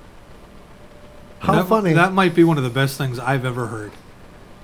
How 1.39 1.55
that, 1.55 1.67
funny. 1.67 1.93
That 1.93 2.13
might 2.13 2.35
be 2.35 2.43
one 2.43 2.57
of 2.57 2.63
the 2.63 2.69
best 2.69 2.97
things 2.97 3.17
I've 3.17 3.45
ever 3.45 3.67
heard. 3.67 3.91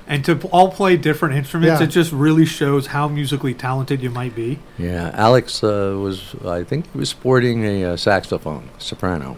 And 0.07 0.23
to 0.25 0.35
p- 0.35 0.47
all 0.51 0.71
play 0.71 0.97
different 0.97 1.35
instruments, 1.35 1.79
Yeah. 1.79 1.87
it 1.87 1.89
just 1.89 2.11
really 2.11 2.45
shows 2.45 2.87
how 2.87 3.07
musically 3.07 3.53
talented 3.55 4.03
you 4.03 4.11
might 4.11 4.35
be. 4.35 4.59
Yeah, 4.77 5.09
Alex 5.15 5.63
uh, 5.63 5.97
was 5.99 6.35
I 6.45 6.63
think 6.63 6.91
he 6.91 6.97
was 6.99 7.09
sporting 7.09 7.63
a 7.63 7.83
uh, 7.85 7.97
saxophone, 7.97 8.69
soprano. 8.77 9.37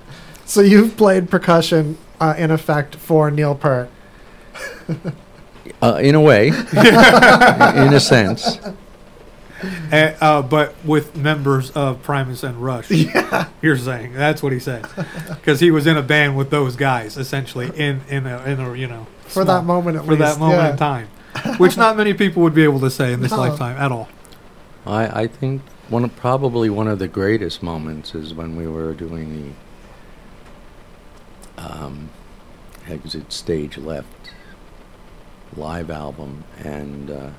so 0.44 0.60
you've 0.60 0.96
played 0.96 1.30
percussion 1.30 1.98
uh, 2.20 2.34
in 2.36 2.50
effect 2.50 2.96
for 2.96 3.30
Neil 3.30 3.54
Peart. 3.54 3.90
Uh, 5.82 5.98
in 6.02 6.14
a 6.16 6.20
way, 6.20 6.48
in 6.72 7.92
a 7.94 8.00
sense. 8.00 8.58
Uh, 9.92 10.14
uh, 10.20 10.42
but 10.42 10.74
with 10.84 11.14
members 11.14 11.70
of 11.72 12.02
Primus 12.02 12.42
and 12.42 12.56
Rush. 12.64 12.90
Yeah. 12.90 13.48
You're 13.62 13.76
saying 13.76 14.14
that's 14.14 14.42
what 14.42 14.52
he 14.52 14.58
said 14.58 14.86
because 15.28 15.60
he 15.60 15.70
was 15.70 15.86
in 15.86 15.96
a 15.96 16.02
band 16.02 16.36
with 16.36 16.50
those 16.50 16.74
guys 16.74 17.16
essentially 17.16 17.70
in 17.76 18.00
in 18.08 18.26
a, 18.26 18.42
in 18.44 18.58
a 18.60 18.74
you 18.74 18.88
know 18.88 19.06
For 19.24 19.44
small- 19.44 19.44
that 19.46 19.64
moment 19.64 19.98
at 19.98 20.04
for 20.04 20.12
least. 20.12 20.20
that 20.20 20.38
moment 20.40 20.62
yeah. 20.62 20.70
in 20.72 20.76
time, 20.78 21.08
which 21.58 21.76
not 21.76 21.96
many 21.96 22.14
people 22.14 22.42
would 22.42 22.54
be 22.54 22.64
able 22.64 22.80
to 22.80 22.90
say 22.90 23.12
in 23.12 23.20
this 23.20 23.30
No. 23.30 23.38
lifetime 23.38 23.76
at 23.76 23.92
all. 23.92 24.08
I, 24.86 25.22
I 25.22 25.26
think 25.28 25.62
one 25.88 26.02
of, 26.02 26.16
probably 26.16 26.70
one 26.70 26.88
of 26.88 26.98
the 26.98 27.08
greatest 27.08 27.62
moments 27.62 28.14
is 28.14 28.32
when 28.34 28.56
we 28.56 28.66
were 28.66 28.94
doing 28.94 29.54
the 31.56 31.62
um, 31.62 32.08
exit 32.88 33.32
stage 33.32 33.76
left 33.76 34.08
live 35.56 35.90
album, 35.90 36.44
and 36.58 37.10
uh, 37.10 37.30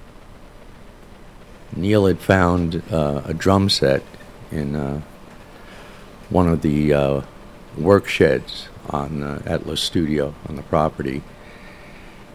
Neil 1.76 2.06
had 2.06 2.20
found 2.20 2.84
uh, 2.92 3.22
a 3.26 3.34
drum 3.34 3.70
set 3.70 4.04
in 4.52 4.76
uh, 4.76 5.02
one 6.30 6.48
of 6.48 6.62
the 6.62 6.94
uh, 6.94 7.22
work 7.78 8.08
sheds 8.08 8.68
on 8.90 9.24
uh, 9.24 9.42
Atlas 9.46 9.82
Studio 9.82 10.34
on 10.48 10.56
the 10.56 10.64
property, 10.64 11.22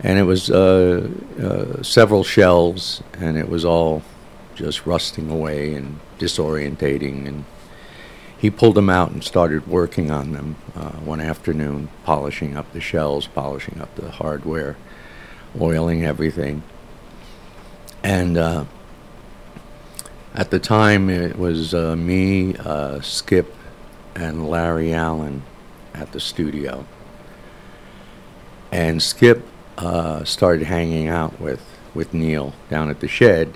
and 0.01 0.19
it 0.19 0.25
was 0.25 0.51
uh, 0.51 1.09
uh, 1.41 1.83
several 1.83 2.25
shelves, 2.25 3.03
and 3.15 3.37
it 3.37 3.49
was 3.49 3.65
all 3.65 4.03
just 4.55 4.87
rusting 4.87 5.31
away 5.31 5.75
and 5.75 5.99
disorientating. 6.19 7.27
And 7.27 7.45
he 8.39 8.51
pulled 8.51 8.75
them 8.75 8.91
out 8.91 9.11
and 9.11 9.25
started 9.25 9.67
working 9.67 10.11
on 10.11 10.33
them 10.33 10.57
uh, 10.77 10.91
one 10.91 11.21
afternoon, 11.21 11.89
polishing 12.05 12.57
up 12.57 12.73
the 12.73 12.81
shells, 12.81 13.27
polishing 13.27 13.81
up 13.81 13.95
the 13.97 14.11
hardware, 14.11 14.77
oiling 15.61 16.05
everything. 16.05 16.63
And 18.03 18.37
uh, 18.37 18.65
at 20.35 20.51
the 20.51 20.59
time, 20.59 21.09
it 21.09 21.39
was 21.39 21.75
uh, 21.75 21.97
me, 21.97 22.57
uh, 22.57 23.01
Skip, 23.01 23.55
and 24.15 24.49
Larry 24.49 24.93
Allen 24.93 25.43
at 25.95 26.13
the 26.13 26.21
studio. 26.21 26.87
And 28.71 29.03
Skip 29.03 29.47
uh, 29.79 30.25
started 30.25 30.67
hanging 30.67 31.09
out 31.09 31.41
with, 31.41 31.63
with 31.95 32.13
Neil 32.13 32.53
down 32.69 32.91
at 32.91 33.01
the 33.01 33.09
shed 33.09 33.55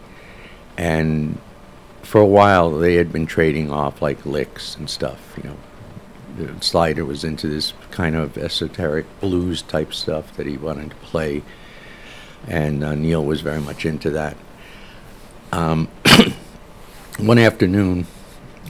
and 0.79 1.39
for 2.03 2.21
a 2.21 2.27
while 2.27 2.71
they 2.71 2.95
had 2.95 3.13
been 3.13 3.27
trading 3.27 3.71
off 3.71 4.01
like 4.01 4.25
licks 4.25 4.77
and 4.77 4.89
stuff. 4.89 5.37
You 5.37 5.57
know, 6.39 6.57
Slider 6.61 7.05
was 7.05 7.25
into 7.25 7.49
this 7.49 7.75
kind 7.91 8.15
of 8.15 8.39
esoteric 8.39 9.05
blues 9.21 9.61
type 9.61 9.93
stuff 9.93 10.35
that 10.37 10.47
he 10.47 10.57
wanted 10.57 10.91
to 10.91 10.97
play, 10.97 11.43
and 12.47 12.85
uh, 12.85 12.95
Neil 12.95 13.25
was 13.25 13.41
very 13.41 13.61
much 13.61 13.85
into 13.85 14.11
that. 14.11 14.37
Um, 15.53 15.89
one 17.19 17.39
afternoon, 17.39 18.07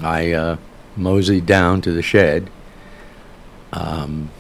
I 0.03 0.33
uh, 0.33 0.57
moseyed 0.97 1.47
down 1.47 1.81
to 1.83 1.93
the 1.93 2.03
shed 2.03 2.51
um, 3.73 4.31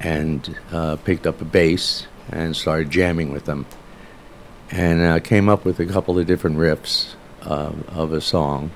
and 0.00 0.56
uh, 0.72 0.96
picked 0.96 1.26
up 1.26 1.40
a 1.40 1.44
bass 1.44 2.06
and 2.30 2.56
started 2.56 2.90
jamming 2.90 3.32
with 3.32 3.44
them 3.44 3.66
and 4.70 5.00
uh, 5.00 5.18
came 5.20 5.48
up 5.48 5.64
with 5.64 5.80
a 5.80 5.86
couple 5.86 6.18
of 6.18 6.26
different 6.26 6.56
riffs 6.56 7.14
uh, 7.42 7.72
of 7.88 8.12
a 8.12 8.20
song. 8.20 8.70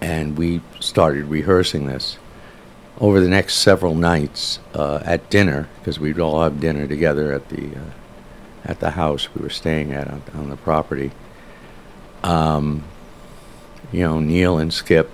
And 0.00 0.36
we 0.36 0.60
started 0.80 1.26
rehearsing 1.26 1.86
this 1.86 2.18
over 2.98 3.20
the 3.20 3.28
next 3.28 3.54
several 3.54 3.94
nights 3.94 4.58
uh, 4.74 5.00
at 5.04 5.30
dinner 5.30 5.68
because 5.78 6.00
we'd 6.00 6.18
all 6.18 6.42
have 6.42 6.60
dinner 6.60 6.88
together 6.88 7.32
at 7.32 7.48
the 7.48 7.68
uh, 7.68 7.80
at 8.64 8.80
the 8.80 8.90
house 8.90 9.28
we 9.34 9.42
were 9.42 9.50
staying 9.50 9.92
at 9.92 10.08
on, 10.08 10.22
on 10.34 10.50
the 10.50 10.56
property. 10.56 11.10
Um, 12.22 12.84
you 13.90 14.00
know, 14.00 14.20
Neil 14.20 14.58
and 14.58 14.72
Skip 14.72 15.10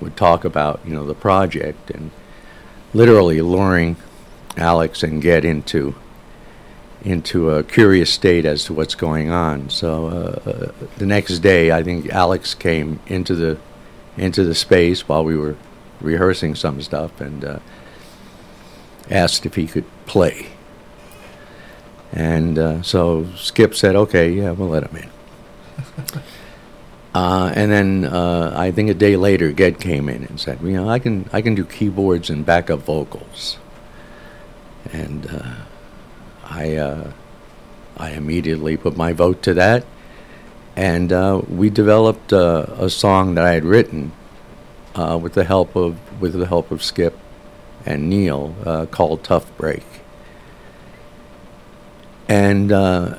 would 0.00 0.16
talk 0.16 0.44
about 0.44 0.80
you 0.84 0.94
know 0.94 1.06
the 1.06 1.14
project 1.14 1.90
and 1.90 2.10
literally 2.92 3.40
luring 3.40 3.96
Alex 4.56 5.02
and 5.02 5.20
Get 5.20 5.44
into 5.44 5.94
into 7.02 7.50
a 7.50 7.62
curious 7.62 8.10
state 8.10 8.46
as 8.46 8.64
to 8.64 8.72
what's 8.72 8.94
going 8.94 9.30
on. 9.30 9.68
So 9.68 10.06
uh, 10.06 10.50
uh, 10.50 10.72
the 10.96 11.04
next 11.04 11.40
day, 11.40 11.70
I 11.70 11.82
think 11.82 12.08
Alex 12.08 12.54
came 12.54 13.00
into 13.06 13.34
the 13.34 13.58
into 14.16 14.44
the 14.44 14.54
space 14.54 15.08
while 15.08 15.24
we 15.24 15.36
were 15.36 15.56
rehearsing 16.00 16.54
some 16.54 16.80
stuff 16.80 17.20
and 17.20 17.44
uh, 17.44 17.58
asked 19.10 19.44
if 19.44 19.54
he 19.56 19.66
could 19.66 19.84
play. 20.06 20.48
And 22.14 22.58
uh, 22.58 22.82
so 22.82 23.26
Skip 23.36 23.74
said, 23.74 23.96
"Okay, 23.96 24.30
yeah, 24.30 24.52
we'll 24.52 24.68
let 24.68 24.84
him 24.84 24.96
in." 24.96 26.22
Uh, 27.14 27.52
and 27.54 27.70
then 27.70 28.04
uh, 28.04 28.52
I 28.56 28.72
think 28.72 28.90
a 28.90 28.94
day 28.94 29.14
later, 29.14 29.52
Ged 29.52 29.78
came 29.78 30.08
in 30.08 30.24
and 30.24 30.40
said, 30.40 30.58
"You 30.60 30.72
know, 30.72 30.88
I 30.88 30.98
can 30.98 31.30
I 31.32 31.42
can 31.42 31.54
do 31.54 31.64
keyboards 31.64 32.28
and 32.28 32.44
backup 32.44 32.80
vocals." 32.80 33.56
And 34.92 35.24
uh, 35.30 35.54
I 36.42 36.74
uh, 36.74 37.12
I 37.96 38.10
immediately 38.10 38.76
put 38.76 38.96
my 38.96 39.12
vote 39.12 39.42
to 39.44 39.54
that, 39.54 39.86
and 40.74 41.12
uh, 41.12 41.42
we 41.48 41.70
developed 41.70 42.32
uh, 42.32 42.66
a 42.78 42.90
song 42.90 43.36
that 43.36 43.44
I 43.44 43.52
had 43.52 43.64
written 43.64 44.10
uh, 44.96 45.16
with 45.22 45.34
the 45.34 45.44
help 45.44 45.76
of 45.76 45.96
with 46.20 46.32
the 46.32 46.46
help 46.46 46.72
of 46.72 46.82
Skip 46.82 47.16
and 47.86 48.10
Neil 48.10 48.56
uh, 48.66 48.86
called 48.86 49.22
Tough 49.22 49.56
Break. 49.56 49.84
And 52.28 52.72
uh, 52.72 53.18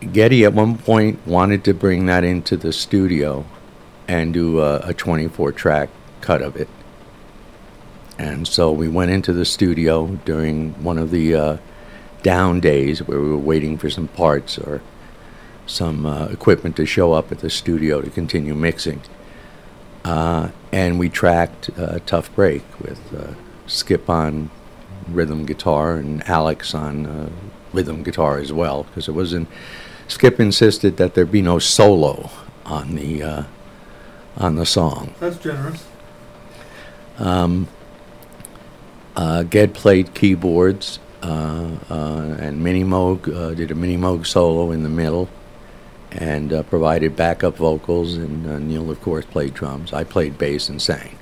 Geddy 0.00 0.44
at 0.44 0.52
one 0.52 0.78
point 0.78 1.24
wanted 1.26 1.64
to 1.64 1.74
bring 1.74 2.06
that 2.06 2.24
into 2.24 2.56
the 2.56 2.72
studio 2.72 3.44
and 4.08 4.32
do 4.32 4.60
a, 4.60 4.78
a 4.78 4.94
24 4.94 5.52
track 5.52 5.88
cut 6.20 6.42
of 6.42 6.56
it. 6.56 6.68
And 8.18 8.46
so 8.46 8.70
we 8.72 8.88
went 8.88 9.10
into 9.10 9.32
the 9.32 9.44
studio 9.44 10.18
during 10.24 10.82
one 10.82 10.98
of 10.98 11.10
the 11.10 11.34
uh, 11.34 11.56
down 12.22 12.60
days 12.60 13.02
where 13.02 13.20
we 13.20 13.28
were 13.28 13.36
waiting 13.36 13.78
for 13.78 13.90
some 13.90 14.08
parts 14.08 14.58
or 14.58 14.80
some 15.66 16.06
uh, 16.06 16.26
equipment 16.26 16.76
to 16.76 16.86
show 16.86 17.12
up 17.12 17.32
at 17.32 17.38
the 17.38 17.50
studio 17.50 18.00
to 18.00 18.10
continue 18.10 18.54
mixing. 18.54 19.00
Uh, 20.04 20.50
and 20.72 20.98
we 20.98 21.08
tracked 21.08 21.70
uh, 21.78 21.98
Tough 22.06 22.34
Break 22.34 22.62
with 22.80 23.00
uh, 23.14 23.34
Skip 23.66 24.10
on 24.10 24.50
rhythm 25.08 25.44
guitar 25.46 25.96
and 25.96 26.26
Alex 26.28 26.74
on 26.74 27.06
uh, 27.06 27.30
rhythm 27.72 28.02
guitar 28.02 28.38
as 28.38 28.52
well, 28.52 28.84
because 28.84 29.08
it 29.08 29.12
wasn't. 29.12 29.48
Skip 30.08 30.40
insisted 30.40 30.96
that 30.98 31.14
there 31.14 31.24
be 31.24 31.42
no 31.42 31.58
solo 31.58 32.30
on 32.66 32.94
the 32.94 33.22
uh, 33.22 33.44
on 34.36 34.56
the 34.56 34.66
song. 34.66 35.14
That's 35.20 35.38
generous. 35.38 35.86
Um, 37.18 37.68
uh, 39.16 39.44
Ged 39.44 39.74
played 39.74 40.14
keyboards, 40.14 40.98
uh, 41.22 41.76
uh, 41.90 42.36
and 42.38 42.64
Minimoog 42.64 43.34
uh, 43.34 43.54
did 43.54 43.70
a 43.70 43.74
Minimoog 43.74 44.26
solo 44.26 44.70
in 44.70 44.82
the 44.82 44.88
middle, 44.88 45.28
and 46.10 46.52
uh, 46.52 46.62
provided 46.64 47.14
backup 47.16 47.56
vocals. 47.56 48.16
And 48.16 48.46
uh, 48.46 48.58
Neil, 48.58 48.90
of 48.90 49.00
course, 49.00 49.24
played 49.24 49.54
drums. 49.54 49.92
I 49.92 50.04
played 50.04 50.38
bass 50.38 50.68
and 50.68 50.80
sang. 50.80 51.18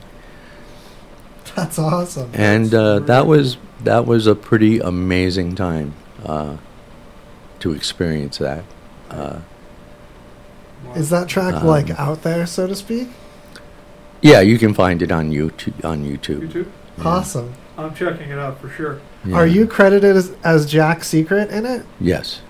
That's 1.57 1.79
awesome. 1.79 2.31
And 2.35 2.75
uh, 2.75 3.01
that 3.01 3.27
was 3.27 3.57
that 3.85 4.07
was 4.07 4.27
a 4.27 4.35
pretty 4.35 4.79
amazing 4.79 5.55
time 5.55 5.95
uh, 6.25 6.57
to 7.61 7.73
experience 7.73 8.39
that. 8.39 8.65
Uh, 9.11 9.41
Is 10.95 11.11
that 11.11 11.29
track 11.29 11.55
Um, 11.55 11.67
like 11.67 11.91
out 11.91 12.23
there, 12.23 12.47
so 12.47 12.67
to 12.67 12.75
speak? 12.75 13.09
yeah, 14.23 14.41
you 14.41 14.59
can 14.59 14.75
find 14.75 15.01
it 15.03 15.11
on 15.11 15.31
YouTube. 15.31 15.83
On 15.85 16.05
YouTube. 16.05 16.41
YouTube? 16.51 16.67
Yeah. 16.99 17.05
Awesome. 17.09 17.55
I'm 17.79 17.95
checking 17.95 18.29
it 18.31 18.39
out 18.39 18.61
for 18.61 18.69
sure. 18.69 19.01
Yeah. 19.25 19.37
Are 19.37 19.47
you 19.47 19.67
credited 19.67 20.15
as, 20.17 20.33
as 20.45 20.67
Jack 20.67 21.03
Secret 21.05 21.51
in 21.51 21.65
it? 21.65 21.87
Yes. 21.99 22.43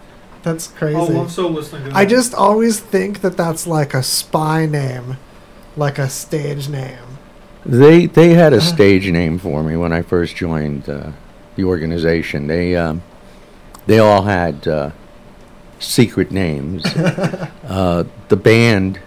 That's 0.42 0.66
crazy. 0.66 0.96
Oh, 0.98 1.20
I'm 1.22 1.28
so 1.28 1.46
listening 1.48 1.84
to 1.84 1.88
that. 1.90 1.96
I 1.96 2.04
just 2.06 2.34
always 2.34 2.80
think 2.80 3.20
that 3.20 3.36
that's 3.36 3.66
like 3.66 3.94
a 3.94 4.02
spy 4.02 4.66
name, 4.66 5.18
like 5.76 5.98
a 5.98 6.08
stage 6.08 6.68
name. 6.68 7.09
They 7.64 8.06
they 8.06 8.30
had 8.34 8.52
a 8.52 8.56
Uh-huh. 8.56 8.66
stage 8.74 9.10
name 9.10 9.38
for 9.38 9.62
me 9.62 9.76
when 9.76 9.92
I 9.92 10.02
first 10.02 10.34
joined 10.36 10.88
uh, 10.88 11.10
the 11.56 11.64
organization. 11.64 12.46
They 12.46 12.74
um, 12.76 13.02
they 13.86 13.98
all 13.98 14.22
had 14.22 14.66
uh, 14.66 14.90
secret 15.78 16.30
names. 16.30 16.84
uh, 16.96 18.04
the 18.28 18.36
band, 18.36 19.00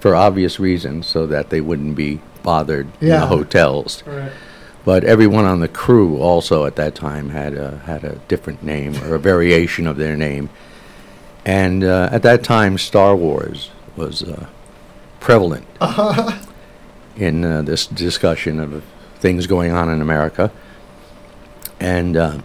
for 0.00 0.14
obvious 0.14 0.58
reasons, 0.58 1.06
so 1.06 1.26
that 1.26 1.50
they 1.50 1.60
wouldn't 1.60 1.94
be 1.96 2.20
bothered 2.42 2.86
in 3.00 3.08
the 3.08 3.26
hotels. 3.26 4.02
Right. 4.06 4.32
But 4.82 5.04
everyone 5.04 5.44
on 5.44 5.60
the 5.60 5.68
crew 5.68 6.16
also 6.16 6.64
at 6.64 6.76
that 6.76 6.94
time 6.94 7.28
had 7.30 7.52
a 7.54 7.78
had 7.84 8.02
a 8.02 8.16
different 8.28 8.62
name 8.62 8.96
or 9.04 9.14
a 9.14 9.18
variation 9.18 9.86
of 9.86 9.98
their 9.98 10.16
name. 10.16 10.48
And 11.44 11.84
uh, 11.84 12.08
at 12.12 12.22
that 12.22 12.42
time, 12.44 12.78
Star 12.78 13.14
Wars 13.14 13.70
was 13.96 14.22
uh, 14.22 14.46
prevalent 15.20 15.66
in 17.16 17.44
uh, 17.44 17.62
this 17.62 17.86
discussion 17.86 18.60
of 18.60 18.84
things 19.16 19.46
going 19.46 19.72
on 19.72 19.88
in 19.88 20.00
America. 20.00 20.50
And 21.78 22.16
uh, 22.16 22.40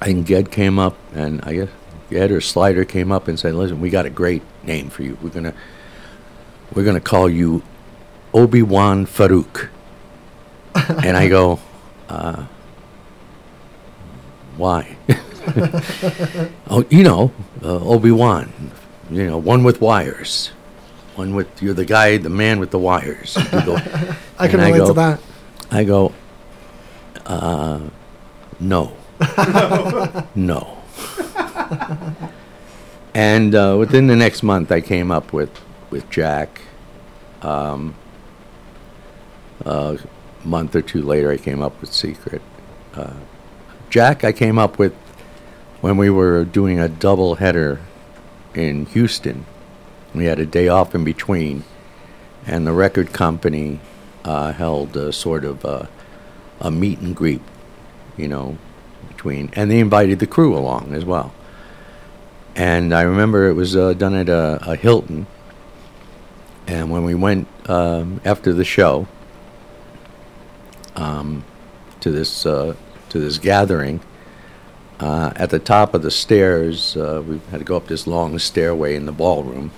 I 0.00 0.06
think 0.06 0.26
Ged 0.26 0.50
came 0.50 0.78
up, 0.78 0.96
and 1.14 1.40
I 1.42 1.54
guess 1.54 1.68
Ged 2.10 2.30
or 2.30 2.40
Slider 2.40 2.84
came 2.84 3.10
up 3.10 3.28
and 3.28 3.38
said, 3.38 3.54
"Listen, 3.54 3.80
we 3.80 3.90
got 3.90 4.06
a 4.06 4.10
great 4.10 4.42
name 4.62 4.90
for 4.90 5.02
you. 5.02 5.16
We're 5.22 5.30
gonna 5.30 5.54
we're 6.74 6.84
gonna 6.84 7.00
call 7.00 7.28
you 7.28 7.62
Obi 8.34 8.62
Wan 8.62 9.06
Farouk." 9.06 9.68
and 11.04 11.16
I 11.16 11.28
go, 11.28 11.60
uh, 12.08 12.46
"Why?" 14.56 14.96
oh, 16.70 16.84
you 16.88 17.02
know, 17.02 17.32
uh, 17.62 17.80
Obi 17.80 18.10
Wan. 18.10 18.52
You 19.10 19.26
know, 19.26 19.38
one 19.38 19.64
with 19.64 19.80
wires. 19.80 20.52
One 21.16 21.34
with 21.34 21.62
you're 21.62 21.74
the 21.74 21.84
guy, 21.84 22.16
the 22.16 22.30
man 22.30 22.58
with 22.58 22.70
the 22.70 22.78
wires. 22.78 23.36
Go, 23.64 23.76
I 24.38 24.48
can 24.48 24.60
And 24.60 24.62
I 24.62 24.66
relate 24.70 24.78
go- 24.78 24.86
to 24.88 24.92
that. 24.94 25.20
I 25.70 25.84
go, 25.84 26.12
uh, 27.26 27.80
no. 28.60 28.96
no. 30.34 30.78
and 33.14 33.54
uh, 33.54 33.76
within 33.78 34.06
the 34.06 34.16
next 34.16 34.42
month, 34.42 34.72
I 34.72 34.80
came 34.80 35.10
up 35.10 35.32
with, 35.32 35.50
with 35.90 36.08
Jack. 36.10 36.62
Um, 37.42 37.94
a 39.64 39.98
month 40.44 40.74
or 40.76 40.82
two 40.82 41.02
later, 41.02 41.30
I 41.30 41.36
came 41.36 41.62
up 41.62 41.80
with 41.80 41.92
Secret. 41.92 42.42
Uh, 42.94 43.14
Jack, 43.90 44.24
I 44.24 44.32
came 44.32 44.58
up 44.58 44.78
with 44.78 44.94
when 45.80 45.96
we 45.96 46.10
were 46.10 46.44
doing 46.44 46.78
a 46.78 46.88
double 46.88 47.36
header 47.36 47.80
in 48.54 48.86
Houston. 48.86 49.44
We 50.14 50.26
had 50.26 50.38
a 50.38 50.46
day 50.46 50.68
off 50.68 50.94
in 50.94 51.04
between, 51.04 51.64
and 52.46 52.66
the 52.66 52.72
record 52.72 53.12
company 53.12 53.80
uh, 54.24 54.52
held 54.52 54.96
a 54.96 55.12
sort 55.12 55.44
of 55.44 55.64
a, 55.64 55.88
a 56.60 56.70
meet 56.70 56.98
and 56.98 57.16
greet, 57.16 57.40
you 58.16 58.28
know, 58.28 58.58
between, 59.08 59.50
and 59.54 59.70
they 59.70 59.78
invited 59.78 60.18
the 60.18 60.26
crew 60.26 60.56
along 60.56 60.92
as 60.94 61.04
well. 61.04 61.32
And 62.54 62.92
I 62.92 63.02
remember 63.02 63.48
it 63.48 63.54
was 63.54 63.74
uh, 63.74 63.94
done 63.94 64.14
at 64.14 64.28
a, 64.28 64.58
a 64.62 64.76
Hilton, 64.76 65.26
and 66.66 66.90
when 66.90 67.04
we 67.04 67.14
went 67.14 67.48
um, 67.68 68.20
after 68.24 68.52
the 68.52 68.64
show 68.64 69.08
um, 70.94 71.42
to 72.00 72.10
this 72.10 72.44
uh, 72.44 72.74
to 73.08 73.18
this 73.18 73.38
gathering, 73.38 74.00
uh, 75.00 75.32
at 75.36 75.48
the 75.48 75.58
top 75.58 75.94
of 75.94 76.02
the 76.02 76.10
stairs, 76.10 76.96
uh, 76.98 77.22
we 77.26 77.40
had 77.50 77.60
to 77.60 77.64
go 77.64 77.76
up 77.76 77.86
this 77.86 78.06
long 78.06 78.38
stairway 78.38 78.94
in 78.94 79.06
the 79.06 79.12
ballroom 79.12 79.70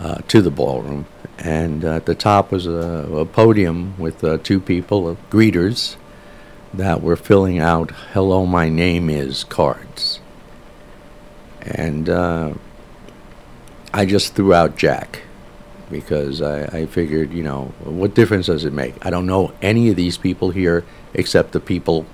uh, 0.00 0.18
to 0.28 0.42
the 0.42 0.50
ballroom, 0.50 1.06
and 1.38 1.84
uh, 1.84 1.94
at 1.94 2.06
the 2.06 2.14
top 2.14 2.50
was 2.52 2.66
a, 2.66 2.70
a 2.70 3.26
podium 3.26 3.98
with 3.98 4.22
uh, 4.24 4.38
two 4.38 4.60
people, 4.60 5.08
uh, 5.08 5.16
greeters, 5.30 5.96
that 6.72 7.02
were 7.02 7.16
filling 7.16 7.58
out 7.58 7.90
"Hello, 8.12 8.46
my 8.46 8.68
name 8.68 9.08
is" 9.08 9.44
cards, 9.44 10.20
and 11.62 12.08
uh, 12.08 12.54
I 13.92 14.06
just 14.06 14.34
threw 14.34 14.52
out 14.52 14.76
Jack 14.76 15.22
because 15.90 16.42
I, 16.42 16.64
I 16.64 16.86
figured, 16.86 17.32
you 17.32 17.42
know, 17.42 17.72
what 17.84 18.14
difference 18.14 18.46
does 18.46 18.64
it 18.64 18.72
make? 18.72 18.94
I 19.06 19.10
don't 19.10 19.26
know 19.26 19.52
any 19.62 19.90
of 19.90 19.96
these 19.96 20.18
people 20.18 20.50
here 20.50 20.84
except 21.12 21.52
the 21.52 21.60
people 21.60 22.06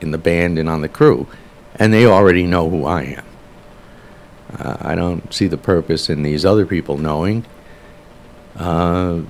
in 0.00 0.10
the 0.10 0.18
band 0.18 0.58
and 0.58 0.68
on 0.68 0.80
the 0.80 0.88
crew, 0.88 1.26
and 1.76 1.92
they 1.92 2.06
already 2.06 2.44
know 2.44 2.70
who 2.70 2.86
I 2.86 3.02
am. 3.02 3.24
Uh, 4.58 4.76
I 4.80 4.94
don't 4.94 5.32
see 5.32 5.46
the 5.46 5.56
purpose 5.56 6.10
in 6.10 6.22
these 6.22 6.44
other 6.44 6.66
people 6.66 6.98
knowing. 6.98 7.44
Uh, 8.56 9.22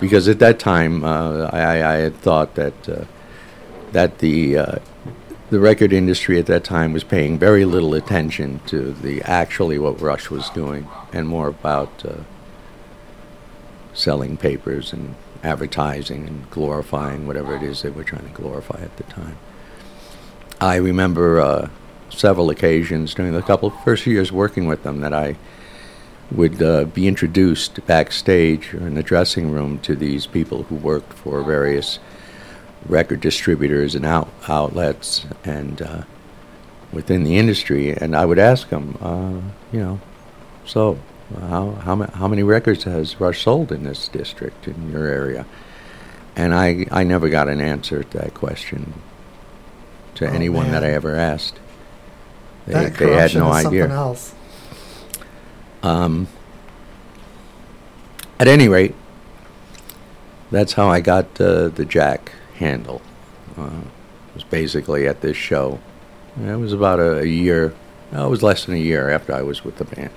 because 0.00 0.28
at 0.28 0.38
that 0.38 0.58
time, 0.58 1.04
uh, 1.04 1.48
I, 1.52 1.94
I 1.94 1.96
had 1.96 2.16
thought 2.16 2.54
that 2.54 2.88
uh, 2.88 3.04
that 3.92 4.18
the 4.18 4.58
uh, 4.58 4.78
the 5.50 5.60
record 5.60 5.92
industry 5.92 6.38
at 6.38 6.46
that 6.46 6.64
time 6.64 6.92
was 6.92 7.04
paying 7.04 7.38
very 7.38 7.64
little 7.64 7.94
attention 7.94 8.60
to 8.66 8.92
the 8.92 9.22
actually 9.22 9.78
what 9.78 10.00
Rush 10.00 10.30
was 10.30 10.50
doing, 10.50 10.88
and 11.12 11.28
more 11.28 11.48
about 11.48 12.04
uh, 12.04 12.16
selling 13.94 14.36
papers 14.36 14.92
and 14.92 15.14
advertising 15.42 16.26
and 16.26 16.50
glorifying 16.50 17.26
whatever 17.26 17.54
it 17.54 17.62
is 17.62 17.82
they 17.82 17.90
were 17.90 18.04
trying 18.04 18.26
to 18.26 18.34
glorify 18.34 18.80
at 18.80 18.96
the 18.96 19.04
time. 19.04 19.38
I 20.60 20.76
remember 20.76 21.70
several 22.16 22.50
occasions 22.50 23.14
during 23.14 23.32
the 23.32 23.42
couple 23.42 23.70
first 23.70 24.06
years 24.06 24.32
working 24.32 24.66
with 24.66 24.82
them 24.82 25.00
that 25.00 25.12
I 25.12 25.36
would 26.30 26.60
uh, 26.62 26.84
be 26.86 27.06
introduced 27.06 27.84
backstage 27.86 28.74
or 28.74 28.86
in 28.86 28.94
the 28.94 29.02
dressing 29.02 29.52
room 29.52 29.78
to 29.80 29.94
these 29.94 30.26
people 30.26 30.64
who 30.64 30.74
worked 30.74 31.12
for 31.12 31.42
various 31.42 31.98
record 32.88 33.20
distributors 33.20 33.94
and 33.94 34.04
out- 34.04 34.28
outlets 34.48 35.26
and 35.44 35.82
uh, 35.82 36.02
within 36.92 37.22
the 37.24 37.36
industry, 37.36 37.90
and 37.92 38.16
I 38.16 38.24
would 38.24 38.38
ask 38.38 38.68
them, 38.70 38.96
uh, 39.00 39.40
you 39.72 39.80
know, 39.80 40.00
so 40.64 40.98
how 41.40 41.72
how, 41.72 41.94
ma- 41.96 42.10
how 42.12 42.28
many 42.28 42.42
records 42.42 42.84
has 42.84 43.20
Rush 43.20 43.42
sold 43.42 43.70
in 43.72 43.84
this 43.84 44.08
district 44.08 44.66
in 44.66 44.90
your 44.90 45.06
area? 45.06 45.46
And 46.34 46.54
I 46.54 46.86
I 46.90 47.04
never 47.04 47.28
got 47.28 47.48
an 47.48 47.60
answer 47.60 48.02
to 48.02 48.18
that 48.18 48.34
question 48.34 48.94
to 50.16 50.26
Oh, 50.26 50.32
anyone 50.32 50.70
that 50.70 50.82
I 50.84 50.90
ever 50.90 51.14
asked. 51.16 51.58
They, 52.66 52.72
that 52.72 52.94
they 52.96 53.12
had 53.12 53.34
no 53.34 53.52
is 53.52 53.66
idea. 53.66 53.82
something 53.82 53.90
else. 53.96 54.34
Um, 55.82 56.28
at 58.40 58.48
any 58.48 58.68
rate, 58.68 58.94
that's 60.50 60.72
how 60.72 60.88
I 60.88 61.00
got 61.00 61.40
uh, 61.40 61.68
the 61.68 61.84
Jack 61.84 62.32
handle. 62.56 63.02
Uh, 63.56 63.82
it 64.28 64.34
was 64.34 64.44
basically 64.44 65.06
at 65.06 65.20
this 65.20 65.36
show. 65.36 65.80
And 66.36 66.50
it 66.50 66.56
was 66.56 66.72
about 66.72 67.00
a, 67.00 67.20
a 67.20 67.24
year. 67.24 67.74
No, 68.12 68.26
it 68.26 68.30
was 68.30 68.42
less 68.42 68.64
than 68.64 68.74
a 68.74 68.78
year 68.78 69.10
after 69.10 69.32
I 69.32 69.42
was 69.42 69.64
with 69.64 69.76
the 69.76 69.84
band. 69.84 70.12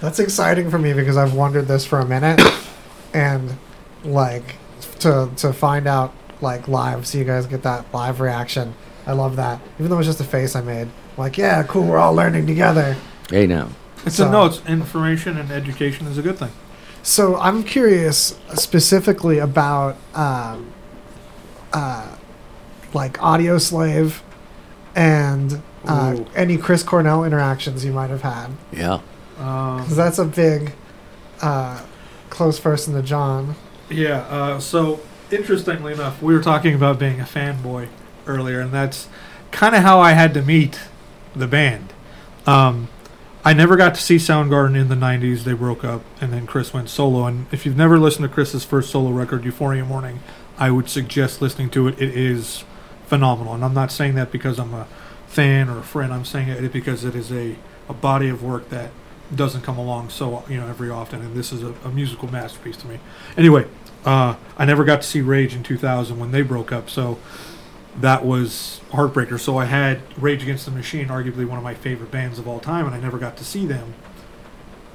That's 0.00 0.18
exciting 0.18 0.70
for 0.70 0.78
me 0.78 0.94
because 0.94 1.16
I've 1.16 1.34
wondered 1.34 1.68
this 1.68 1.84
for 1.84 1.98
a 2.00 2.06
minute, 2.06 2.40
and 3.14 3.58
like 4.02 4.56
to 5.00 5.30
to 5.36 5.52
find 5.52 5.86
out 5.86 6.14
like 6.40 6.68
live, 6.68 7.06
so 7.06 7.18
you 7.18 7.24
guys 7.24 7.46
get 7.46 7.62
that 7.64 7.84
live 7.92 8.20
reaction. 8.20 8.74
I 9.06 9.12
love 9.12 9.36
that. 9.36 9.60
Even 9.78 9.90
though 9.90 9.96
it 9.96 9.98
was 9.98 10.06
just 10.06 10.20
a 10.20 10.24
face 10.24 10.56
I 10.56 10.62
made. 10.62 10.88
Like, 11.16 11.36
yeah, 11.38 11.62
cool. 11.64 11.84
We're 11.84 11.98
all 11.98 12.14
learning 12.14 12.46
together. 12.46 12.96
Hey 13.28 13.46
now, 13.46 13.68
It's 14.06 14.16
So- 14.16 14.28
a 14.28 14.30
no. 14.30 14.46
It's 14.46 14.62
information 14.66 15.36
and 15.36 15.50
education 15.52 16.06
is 16.06 16.16
a 16.18 16.22
good 16.22 16.38
thing. 16.38 16.50
So 17.02 17.36
I'm 17.38 17.62
curious 17.64 18.38
specifically 18.54 19.38
about 19.38 19.96
um, 20.14 20.66
uh, 21.72 22.06
like 22.94 23.22
Audio 23.22 23.58
Slave 23.58 24.22
and 24.94 25.62
uh, 25.86 26.16
any 26.34 26.56
Chris 26.58 26.82
Cornell 26.82 27.24
interactions 27.24 27.84
you 27.84 27.92
might 27.92 28.10
have 28.10 28.22
had. 28.22 28.48
yeah. 28.72 29.00
Um, 29.38 29.78
Because 29.78 29.96
that's 29.96 30.18
a 30.18 30.24
big 30.26 30.72
uh, 31.40 31.80
close 32.28 32.58
person 32.60 32.92
to 32.94 33.02
John. 33.02 33.54
Yeah. 33.88 34.18
Uh, 34.28 34.60
so 34.60 35.00
interestingly 35.30 35.92
enough, 35.94 36.20
we 36.22 36.34
were 36.34 36.42
talking 36.42 36.74
about 36.74 36.98
being 36.98 37.20
a 37.20 37.24
fanboy 37.24 37.88
earlier, 38.26 38.60
and 38.60 38.72
that's 38.72 39.08
kind 39.52 39.74
of 39.74 39.82
how 39.82 40.00
I 40.00 40.12
had 40.12 40.34
to 40.34 40.42
meet 40.42 40.78
the 41.34 41.46
band. 41.46 41.92
Um, 42.46 42.88
I 43.44 43.54
never 43.54 43.76
got 43.76 43.94
to 43.94 44.02
see 44.02 44.16
Soundgarden 44.16 44.78
in 44.78 44.88
the 44.88 44.94
'90s. 44.94 45.44
They 45.44 45.54
broke 45.54 45.84
up, 45.84 46.02
and 46.20 46.32
then 46.32 46.46
Chris 46.46 46.74
went 46.74 46.90
solo. 46.90 47.26
And 47.26 47.46
if 47.52 47.64
you've 47.64 47.76
never 47.76 47.98
listened 47.98 48.24
to 48.24 48.32
Chris's 48.32 48.64
first 48.64 48.90
solo 48.90 49.10
record, 49.10 49.44
Euphoria 49.44 49.84
Morning, 49.84 50.20
I 50.58 50.70
would 50.70 50.90
suggest 50.90 51.40
listening 51.40 51.70
to 51.70 51.88
it. 51.88 52.00
It 52.00 52.14
is 52.14 52.64
phenomenal, 53.06 53.54
and 53.54 53.64
I'm 53.64 53.74
not 53.74 53.90
saying 53.90 54.14
that 54.16 54.30
because 54.30 54.58
I'm 54.58 54.74
a 54.74 54.86
fan 55.26 55.68
or 55.68 55.78
a 55.78 55.82
friend. 55.82 56.12
I'm 56.12 56.24
saying 56.24 56.48
it 56.48 56.72
because 56.72 57.04
it 57.04 57.14
is 57.14 57.32
a, 57.32 57.56
a 57.88 57.94
body 57.94 58.28
of 58.28 58.42
work 58.42 58.68
that 58.70 58.90
doesn't 59.34 59.62
come 59.62 59.78
along 59.78 60.10
so 60.10 60.44
you 60.48 60.56
know 60.56 60.66
every 60.66 60.90
often, 60.90 61.22
and 61.22 61.34
this 61.34 61.52
is 61.52 61.62
a, 61.62 61.74
a 61.84 61.90
musical 61.90 62.30
masterpiece 62.30 62.76
to 62.78 62.86
me. 62.86 62.98
Anyway, 63.36 63.66
uh, 64.04 64.34
I 64.58 64.64
never 64.64 64.84
got 64.84 65.02
to 65.02 65.08
see 65.08 65.20
Rage 65.20 65.54
in 65.54 65.62
2000 65.62 66.18
when 66.18 66.30
they 66.30 66.42
broke 66.42 66.72
up, 66.72 66.90
so 66.90 67.18
that 68.00 68.24
was 68.24 68.80
heartbreaker. 68.92 69.38
So 69.38 69.58
I 69.58 69.64
had 69.66 70.00
Rage 70.20 70.42
Against 70.42 70.64
the 70.64 70.70
Machine, 70.70 71.08
arguably 71.08 71.46
one 71.46 71.58
of 71.58 71.64
my 71.64 71.74
favorite 71.74 72.10
bands 72.10 72.38
of 72.38 72.48
all 72.48 72.60
time, 72.60 72.86
and 72.86 72.94
I 72.94 73.00
never 73.00 73.18
got 73.18 73.36
to 73.38 73.44
see 73.44 73.66
them. 73.66 73.94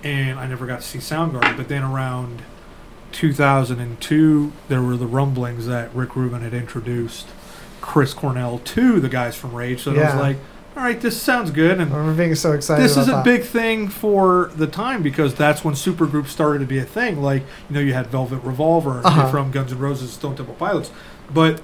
And 0.03 0.39
I 0.39 0.47
never 0.47 0.65
got 0.65 0.81
to 0.81 0.87
see 0.87 0.99
Soundgarden. 0.99 1.57
But 1.57 1.67
then 1.67 1.83
around 1.83 2.41
2002, 3.11 4.51
there 4.67 4.81
were 4.81 4.97
the 4.97 5.07
rumblings 5.07 5.65
that 5.67 5.93
Rick 5.95 6.15
Rubin 6.15 6.41
had 6.41 6.53
introduced 6.53 7.27
Chris 7.81 8.13
Cornell 8.13 8.59
to 8.59 8.99
the 8.99 9.09
guys 9.09 9.35
from 9.35 9.53
Rage. 9.53 9.81
So 9.83 9.91
I 9.91 9.95
Yeah. 9.95 10.05
was 10.15 10.21
like, 10.21 10.37
all 10.77 10.83
right, 10.83 10.99
this 10.99 11.19
sounds 11.21 11.51
good. 11.51 11.79
I 11.79 11.83
And 11.83 11.91
remember 11.91 12.13
being 12.21 12.35
so 12.35 12.51
excited. 12.51 12.83
this 12.83 12.97
is 12.97 13.07
a 13.07 13.11
that. 13.11 13.23
big 13.23 13.43
thing 13.43 13.87
for 13.87 14.51
the 14.57 14.67
time 14.67 15.01
because 15.01 15.33
that's 15.33 15.63
when 15.63 15.73
supergroups 15.73 16.27
started 16.27 16.59
to 16.59 16.65
be 16.65 16.77
a 16.79 16.83
thing. 16.83 17.21
Like 17.21 17.43
you 17.69 17.75
know, 17.75 17.79
you 17.79 17.93
had 17.93 18.07
Velvet 18.07 18.39
Revolver 18.43 19.01
Uh-huh. 19.03 19.29
from 19.31 19.51
Guns 19.51 19.71
N' 19.71 19.79
Roses, 19.79 20.11
Stone 20.11 20.35
Temple 20.35 20.55
Pilots, 20.55 20.91
but 21.33 21.61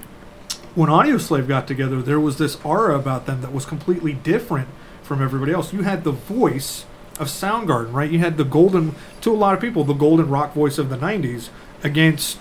when 0.74 0.88
Audio 0.88 1.18
Slave 1.18 1.48
got 1.48 1.66
together, 1.66 2.00
there 2.00 2.20
was 2.20 2.38
this 2.38 2.56
aura 2.64 2.98
about 2.98 3.26
them 3.26 3.42
that 3.42 3.52
was 3.52 3.64
completely 3.64 4.14
different 4.14 4.68
from 5.02 5.22
everybody 5.22 5.52
else. 5.52 5.72
You 5.72 5.82
had 5.82 6.04
the 6.04 6.12
voice 6.12 6.86
of 7.18 7.28
Soundgarden, 7.28 7.92
right? 7.92 8.10
You 8.10 8.20
had 8.20 8.36
the 8.36 8.44
golden, 8.44 8.94
to 9.20 9.30
a 9.30 9.36
lot 9.36 9.54
of 9.54 9.60
people, 9.60 9.84
the 9.84 9.92
golden 9.92 10.28
rock 10.28 10.54
voice 10.54 10.78
of 10.78 10.88
the 10.88 10.96
'90s 10.96 11.50
against 11.84 12.38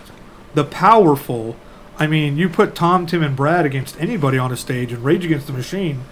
the 0.54 0.64
powerful. 0.64 1.58
I 1.98 2.08
mean, 2.08 2.38
you 2.38 2.48
put 2.50 2.74
Tom, 2.74 3.06
Tim, 3.06 3.22
and 3.22 3.36
Brad 3.36 3.66
against 3.66 4.00
anybody 4.00 4.38
on 4.38 4.52
a 4.52 4.58
stage, 4.58 4.94
and 4.94 5.04
Rage 5.04 5.26
Against 5.26 5.48
the 5.48 5.54
Machine 5.54 6.06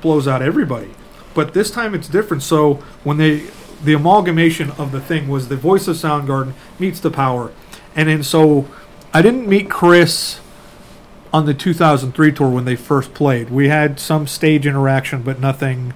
blows 0.00 0.28
out 0.28 0.42
everybody. 0.42 0.90
But 1.32 1.54
this 1.54 1.70
time 1.70 1.94
it's 1.94 2.08
different. 2.08 2.42
So 2.42 2.74
when 3.02 3.16
they 3.16 3.46
the 3.82 3.94
amalgamation 3.94 4.70
of 4.72 4.92
the 4.92 5.00
thing 5.00 5.28
was 5.28 5.48
the 5.48 5.56
voice 5.56 5.88
of 5.88 5.96
Soundgarden 5.96 6.54
meets 6.78 7.00
the 7.00 7.10
power, 7.10 7.52
and 7.96 8.08
then 8.08 8.22
so 8.22 8.68
I 9.12 9.22
didn't 9.22 9.48
meet 9.48 9.70
Chris 9.70 10.40
on 11.34 11.46
the 11.46 11.52
2003 11.52 12.30
tour 12.30 12.48
when 12.48 12.64
they 12.64 12.76
first 12.76 13.12
played. 13.12 13.50
We 13.50 13.66
had 13.66 13.98
some 13.98 14.28
stage 14.28 14.68
interaction, 14.68 15.22
but 15.22 15.40
nothing, 15.40 15.92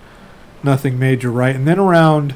nothing 0.65 0.99
major, 0.99 1.31
right? 1.31 1.55
And 1.55 1.65
then 1.65 1.79
around 1.79 2.35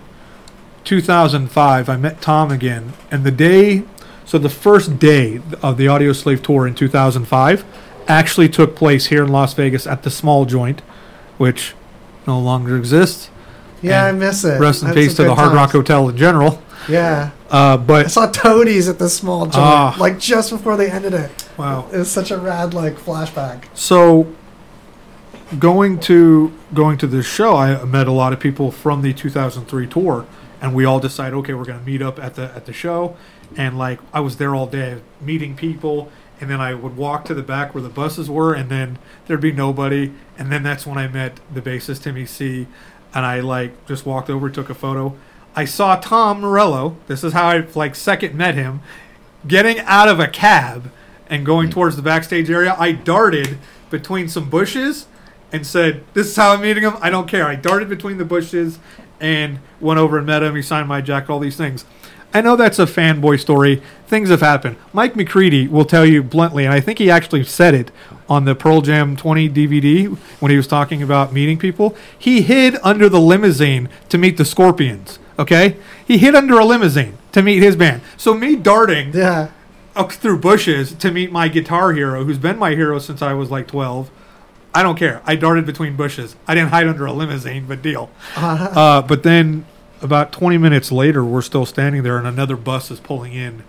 2005, 0.84 1.88
I 1.88 1.96
met 1.96 2.20
Tom 2.20 2.52
again, 2.52 2.92
and 3.10 3.24
the 3.24 3.32
day, 3.32 3.82
so 4.24 4.38
the 4.38 4.48
first 4.48 5.00
day 5.00 5.40
of 5.64 5.78
the 5.78 5.88
Audio 5.88 6.12
Slave 6.12 6.44
tour 6.44 6.64
in 6.64 6.76
2005 6.76 7.64
actually 8.06 8.48
took 8.48 8.76
place 8.76 9.06
here 9.06 9.24
in 9.24 9.30
Las 9.30 9.52
Vegas 9.54 9.84
at 9.84 10.04
the 10.04 10.10
Small 10.10 10.44
Joint, 10.44 10.80
which 11.38 11.74
no 12.24 12.38
longer 12.38 12.76
exists. 12.76 13.30
Yeah, 13.82 14.04
I 14.04 14.12
miss 14.12 14.44
it. 14.44 14.60
Rest 14.60 14.82
in 14.82 14.88
That's 14.88 14.96
peace 14.96 15.16
to 15.16 15.24
the 15.24 15.34
Hard 15.34 15.52
Rock. 15.52 15.72
Hotel 15.72 16.08
in 16.08 16.16
general. 16.16 16.62
Yeah, 16.88 17.30
Uh, 17.50 17.78
I 17.88 18.04
saw 18.08 18.26
Toadies 18.26 18.88
at 18.88 18.98
the 18.98 19.08
small 19.08 19.44
joint, 19.46 19.56
Ah. 19.56 19.96
like 19.98 20.18
just 20.18 20.50
before 20.50 20.76
they 20.76 20.90
ended 20.90 21.14
it. 21.14 21.30
wow, 21.56 21.86
It 21.92 21.98
was 21.98 22.10
such 22.10 22.30
a 22.30 22.38
rad 22.38 22.74
like 22.74 22.96
flashback. 22.98 23.64
So 23.74 24.26
going 25.58 25.98
to 26.00 26.52
going 26.72 26.96
to 26.98 27.06
this 27.06 27.26
show, 27.26 27.56
I 27.56 27.84
met 27.84 28.06
a 28.08 28.12
lot 28.12 28.32
of 28.32 28.40
people 28.40 28.70
from 28.70 29.02
the 29.02 29.12
2003 29.12 29.86
tour, 29.86 30.26
and 30.60 30.74
we 30.74 30.84
all 30.84 31.00
decided, 31.00 31.34
okay, 31.38 31.54
we're 31.54 31.64
going 31.64 31.78
to 31.80 31.84
meet 31.84 32.02
up 32.02 32.18
at 32.18 32.34
the 32.36 32.44
at 32.56 32.66
the 32.66 32.72
show, 32.72 33.16
and 33.56 33.78
like 33.78 34.00
I 34.12 34.20
was 34.20 34.36
there 34.36 34.54
all 34.54 34.66
day 34.66 35.00
meeting 35.20 35.54
people, 35.54 36.10
and 36.40 36.48
then 36.50 36.60
I 36.60 36.74
would 36.74 36.96
walk 36.96 37.24
to 37.26 37.34
the 37.34 37.42
back 37.42 37.74
where 37.74 37.82
the 37.82 37.88
buses 37.90 38.30
were, 38.30 38.54
and 38.54 38.70
then 38.70 38.98
there'd 39.26 39.40
be 39.40 39.52
nobody, 39.52 40.12
and 40.38 40.50
then 40.50 40.62
that's 40.62 40.86
when 40.86 40.96
I 40.98 41.06
met 41.08 41.38
the 41.52 41.60
bassist 41.60 42.02
Timmy 42.02 42.24
C, 42.26 42.66
and 43.14 43.26
I 43.26 43.40
like 43.40 43.86
just 43.86 44.06
walked 44.06 44.30
over, 44.30 44.48
took 44.48 44.70
a 44.70 44.74
photo. 44.74 45.14
I 45.54 45.64
saw 45.64 45.96
Tom 45.96 46.40
Morello. 46.40 46.96
This 47.06 47.22
is 47.22 47.32
how 47.32 47.48
I 47.48 47.66
like 47.74 47.94
second 47.94 48.34
met 48.34 48.54
him, 48.54 48.80
getting 49.46 49.80
out 49.80 50.08
of 50.08 50.18
a 50.18 50.28
cab 50.28 50.90
and 51.26 51.44
going 51.44 51.68
hmm. 51.68 51.72
towards 51.72 51.96
the 51.96 52.02
backstage 52.02 52.50
area. 52.50 52.74
I 52.78 52.92
darted 52.92 53.58
between 53.90 54.28
some 54.28 54.48
bushes 54.48 55.06
and 55.52 55.66
said, 55.66 56.04
"This 56.14 56.28
is 56.28 56.36
how 56.36 56.52
I'm 56.52 56.62
meeting 56.62 56.82
him. 56.84 56.96
I 57.00 57.10
don't 57.10 57.28
care." 57.28 57.46
I 57.46 57.54
darted 57.54 57.88
between 57.88 58.18
the 58.18 58.24
bushes 58.24 58.78
and 59.20 59.58
went 59.80 60.00
over 60.00 60.18
and 60.18 60.26
met 60.26 60.42
him. 60.42 60.56
He 60.56 60.62
signed 60.62 60.88
my 60.88 61.00
jacket. 61.00 61.30
All 61.30 61.38
these 61.38 61.56
things. 61.56 61.84
I 62.34 62.40
know 62.40 62.56
that's 62.56 62.78
a 62.78 62.86
fanboy 62.86 63.40
story. 63.40 63.82
Things 64.06 64.30
have 64.30 64.40
happened. 64.40 64.76
Mike 64.92 65.16
McCready 65.16 65.68
will 65.68 65.84
tell 65.84 66.06
you 66.06 66.22
bluntly, 66.22 66.64
and 66.64 66.72
I 66.72 66.80
think 66.80 66.98
he 66.98 67.10
actually 67.10 67.44
said 67.44 67.74
it 67.74 67.90
on 68.28 68.44
the 68.46 68.54
Pearl 68.54 68.80
Jam 68.80 69.16
20 69.16 69.48
DVD 69.50 70.16
when 70.40 70.50
he 70.50 70.56
was 70.56 70.66
talking 70.66 71.02
about 71.02 71.32
meeting 71.32 71.58
people. 71.58 71.94
He 72.18 72.42
hid 72.42 72.76
under 72.82 73.08
the 73.08 73.20
limousine 73.20 73.88
to 74.08 74.18
meet 74.18 74.36
the 74.38 74.44
Scorpions. 74.44 75.18
Okay, 75.38 75.76
he 76.06 76.18
hid 76.18 76.34
under 76.34 76.58
a 76.58 76.64
limousine 76.64 77.16
to 77.32 77.42
meet 77.42 77.62
his 77.62 77.74
band. 77.76 78.02
So 78.16 78.34
me 78.34 78.54
darting 78.56 79.12
Yeah, 79.14 79.50
up 79.96 80.12
through 80.12 80.38
bushes 80.38 80.92
to 80.94 81.10
meet 81.10 81.32
my 81.32 81.48
guitar 81.48 81.92
hero, 81.92 82.24
who's 82.24 82.38
been 82.38 82.58
my 82.58 82.74
hero 82.74 82.98
since 82.98 83.22
I 83.22 83.32
was 83.34 83.50
like 83.50 83.66
12. 83.66 84.10
I 84.74 84.82
don't 84.82 84.98
care. 84.98 85.20
I 85.26 85.36
darted 85.36 85.66
between 85.66 85.96
bushes. 85.96 86.34
I 86.48 86.54
didn't 86.54 86.70
hide 86.70 86.86
under 86.86 87.04
a 87.06 87.12
limousine, 87.12 87.66
but 87.66 87.82
deal. 87.82 88.10
Uh, 88.36 89.02
but 89.02 89.22
then 89.22 89.66
about 90.02 90.32
20 90.32 90.58
minutes 90.58 90.90
later, 90.90 91.24
we're 91.24 91.42
still 91.42 91.64
standing 91.64 92.02
there, 92.02 92.18
and 92.18 92.26
another 92.26 92.56
bus 92.56 92.90
is 92.90 93.00
pulling 93.00 93.32
in, 93.32 93.62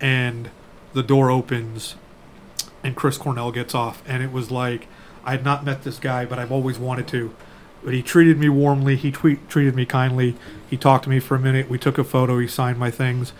and 0.00 0.50
the 0.92 1.02
door 1.02 1.30
opens, 1.30 1.94
and 2.82 2.96
Chris 2.96 3.16
Cornell 3.16 3.52
gets 3.52 3.74
off. 3.74 4.02
And 4.06 4.22
it 4.22 4.32
was 4.32 4.50
like, 4.50 4.88
I 5.24 5.32
had 5.32 5.44
not 5.44 5.64
met 5.64 5.84
this 5.84 5.98
guy, 5.98 6.24
but 6.24 6.38
I've 6.38 6.52
always 6.52 6.78
wanted 6.78 7.06
to. 7.08 7.34
But 7.84 7.94
he 7.94 8.02
treated 8.02 8.38
me 8.38 8.48
warmly. 8.48 8.96
He 8.96 9.12
tweet, 9.12 9.48
treated 9.48 9.76
me 9.76 9.86
kindly. 9.86 10.34
He 10.68 10.76
talked 10.76 11.04
to 11.04 11.10
me 11.10 11.20
for 11.20 11.36
a 11.36 11.38
minute. 11.38 11.68
We 11.68 11.78
took 11.78 11.96
a 11.96 12.04
photo. 12.04 12.38
He 12.38 12.48
signed 12.48 12.78
my 12.78 12.90
things. 12.90 13.32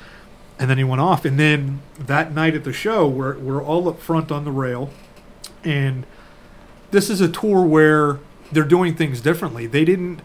And 0.61 0.71
then 0.71 0.79
he 0.79 0.85
went 0.85 1.01
off. 1.01 1.25
And 1.25 1.39
then 1.39 1.83
that 1.99 2.33
night 2.33 2.55
at 2.55 2.65
the 2.65 2.73
show, 2.73 3.09
we're, 3.09 3.37
we're 3.39 3.63
all 3.63 3.89
up 3.89 4.01
front 4.01 4.31
on 4.31 4.45
the 4.45 4.53
rail. 4.53 4.91
And 5.65 6.07
this 6.93 7.11
is 7.11 7.21
a 7.21 7.29
tour 7.29 7.65
where 7.65 8.21
they're 8.53 8.65
doing 8.65 8.95
things 8.95 9.21
differently. 9.21 9.67
They 9.67 9.85
didn't 9.85 10.21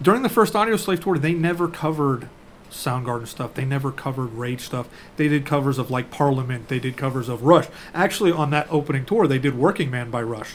during 0.00 0.22
the 0.22 0.28
first 0.28 0.54
Audio 0.54 0.76
Slave 0.76 1.02
tour. 1.02 1.18
They 1.18 1.34
never 1.34 1.68
covered 1.68 2.28
Soundgarden 2.70 3.26
stuff. 3.26 3.54
They 3.54 3.64
never 3.64 3.90
covered 3.90 4.34
Rage 4.34 4.60
stuff. 4.60 4.88
They 5.16 5.28
did 5.28 5.46
covers 5.46 5.78
of 5.78 5.90
like 5.90 6.10
Parliament. 6.10 6.68
They 6.68 6.78
did 6.78 6.96
covers 6.96 7.28
of 7.28 7.42
Rush. 7.42 7.66
Actually, 7.94 8.32
on 8.32 8.50
that 8.50 8.66
opening 8.70 9.04
tour, 9.04 9.26
they 9.26 9.38
did 9.38 9.56
Working 9.56 9.90
Man 9.90 10.10
by 10.10 10.22
Rush, 10.22 10.54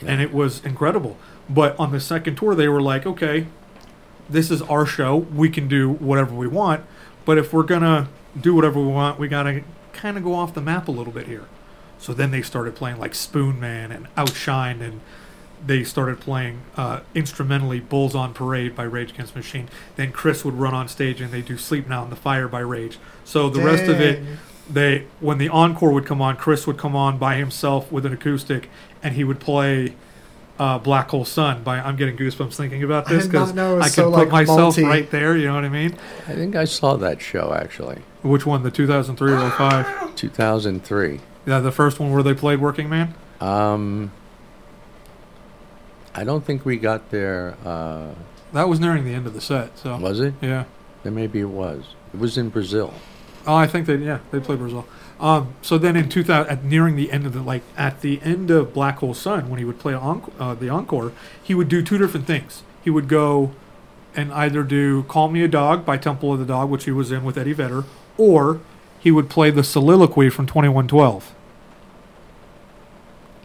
and 0.00 0.20
it 0.20 0.32
was 0.32 0.64
incredible. 0.64 1.16
But 1.48 1.78
on 1.78 1.92
the 1.92 2.00
second 2.00 2.36
tour, 2.36 2.54
they 2.54 2.68
were 2.68 2.80
like, 2.80 3.06
okay, 3.06 3.46
this 4.28 4.50
is 4.50 4.62
our 4.62 4.86
show. 4.86 5.16
We 5.16 5.50
can 5.50 5.66
do 5.66 5.90
whatever 5.90 6.34
we 6.34 6.46
want. 6.46 6.84
But 7.24 7.36
if 7.36 7.52
we're 7.52 7.64
gonna 7.64 8.08
do 8.40 8.54
whatever 8.54 8.80
we 8.80 8.86
want, 8.86 9.18
we 9.18 9.28
gotta 9.28 9.64
kind 9.92 10.16
of 10.16 10.22
go 10.22 10.34
off 10.34 10.54
the 10.54 10.60
map 10.60 10.86
a 10.88 10.92
little 10.92 11.12
bit 11.12 11.26
here. 11.26 11.46
So 11.98 12.14
then 12.14 12.30
they 12.30 12.40
started 12.40 12.76
playing 12.76 12.98
like 12.98 13.14
Spoon 13.14 13.58
Man 13.58 13.90
and 13.92 14.06
Outshine, 14.16 14.80
and 14.80 15.00
they 15.64 15.84
started 15.84 16.20
playing 16.20 16.60
uh, 16.76 17.00
instrumentally 17.14 17.80
"Bulls 17.80 18.14
on 18.14 18.34
Parade" 18.34 18.74
by 18.74 18.84
Rage 18.84 19.12
Against 19.12 19.34
the 19.34 19.40
Machine. 19.40 19.68
Then 19.96 20.12
Chris 20.12 20.44
would 20.44 20.54
run 20.54 20.74
on 20.74 20.88
stage 20.88 21.20
and 21.20 21.32
they 21.32 21.42
do 21.42 21.58
"Sleep 21.58 21.88
Now 21.88 22.04
in 22.04 22.10
the 22.10 22.16
Fire" 22.16 22.48
by 22.48 22.60
Rage. 22.60 22.98
So 23.24 23.48
the 23.48 23.60
rest 23.60 23.84
of 23.84 24.00
it 24.00 24.22
they 24.72 25.06
when 25.20 25.38
the 25.38 25.48
encore 25.48 25.92
would 25.92 26.06
come 26.06 26.22
on, 26.22 26.36
Chris 26.36 26.66
would 26.66 26.78
come 26.78 26.94
on 26.94 27.18
by 27.18 27.36
himself 27.36 27.90
with 27.90 28.06
an 28.06 28.12
acoustic, 28.12 28.70
and 29.02 29.14
he 29.14 29.24
would 29.24 29.40
play 29.40 29.94
uh, 30.58 30.78
"Black 30.78 31.08
Hole 31.08 31.24
Sun." 31.24 31.62
By 31.62 31.80
I'm 31.80 31.96
getting 31.96 32.16
goosebumps 32.16 32.54
thinking 32.54 32.82
about 32.82 33.06
this 33.06 33.26
because 33.26 33.52
know 33.52 33.78
I 33.78 33.84
can 33.84 33.90
so, 33.90 34.10
put 34.10 34.28
like, 34.28 34.30
myself 34.30 34.58
multi- 34.58 34.84
right 34.84 35.10
there. 35.10 35.36
You 35.36 35.48
know 35.48 35.54
what 35.54 35.64
I 35.64 35.68
mean? 35.68 35.96
I 36.28 36.34
think 36.34 36.56
I 36.56 36.64
saw 36.64 36.96
that 36.96 37.20
show 37.20 37.52
actually. 37.52 38.02
Which 38.22 38.46
one? 38.46 38.62
The 38.62 38.70
2003 38.70 39.32
or 39.32 39.50
05? 39.50 40.14
2003. 40.14 41.20
Yeah, 41.46 41.60
the 41.60 41.72
first 41.72 41.98
one 41.98 42.12
where 42.12 42.22
they 42.22 42.34
played 42.34 42.60
"Working 42.60 42.88
Man." 42.88 43.14
Um, 43.40 44.12
I 46.14 46.24
don't 46.24 46.44
think 46.44 46.64
we 46.64 46.76
got 46.76 47.10
there. 47.10 47.56
Uh, 47.64 48.08
That 48.52 48.68
was 48.68 48.80
nearing 48.80 49.04
the 49.04 49.14
end 49.14 49.26
of 49.26 49.34
the 49.34 49.40
set. 49.40 49.78
So 49.78 49.96
was 49.96 50.20
it? 50.20 50.34
yeah. 50.40 50.64
Then 51.02 51.14
maybe 51.14 51.40
it 51.40 51.48
was. 51.48 51.94
It 52.12 52.18
was 52.20 52.36
in 52.36 52.48
Brazil. 52.50 52.92
Oh, 53.46 53.54
I 53.54 53.66
think 53.66 53.86
they 53.86 53.96
yeah 53.96 54.18
they 54.30 54.40
played 54.40 54.58
Brazil. 54.58 54.86
Um, 55.18 55.54
so 55.62 55.78
then 55.78 55.96
in 55.96 56.08
2000, 56.08 56.50
at 56.50 56.64
nearing 56.64 56.96
the 56.96 57.10
end 57.12 57.26
of 57.26 57.32
the 57.32 57.40
like 57.42 57.62
at 57.76 58.00
the 58.02 58.20
end 58.22 58.50
of 58.50 58.74
Black 58.74 58.98
Hole 58.98 59.14
Sun, 59.14 59.48
when 59.48 59.58
he 59.58 59.64
would 59.64 59.78
play 59.78 59.92
enc- 59.94 60.30
uh, 60.38 60.54
the 60.54 60.68
encore, 60.68 61.12
he 61.42 61.54
would 61.54 61.68
do 61.68 61.82
two 61.82 61.96
different 61.98 62.26
things. 62.26 62.62
He 62.82 62.90
would 62.90 63.08
go 63.08 63.52
and 64.14 64.32
either 64.32 64.62
do 64.62 65.04
"Call 65.04 65.28
Me 65.28 65.42
a 65.42 65.48
Dog" 65.48 65.86
by 65.86 65.96
Temple 65.96 66.32
of 66.32 66.38
the 66.38 66.44
Dog, 66.44 66.68
which 66.70 66.84
he 66.84 66.90
was 66.90 67.12
in 67.12 67.22
with 67.24 67.38
Eddie 67.38 67.52
Vedder, 67.54 67.84
or 68.18 68.60
he 68.98 69.10
would 69.10 69.30
play 69.30 69.50
the 69.50 69.62
soliloquy 69.64 70.28
from 70.28 70.46
2112. 70.46 71.32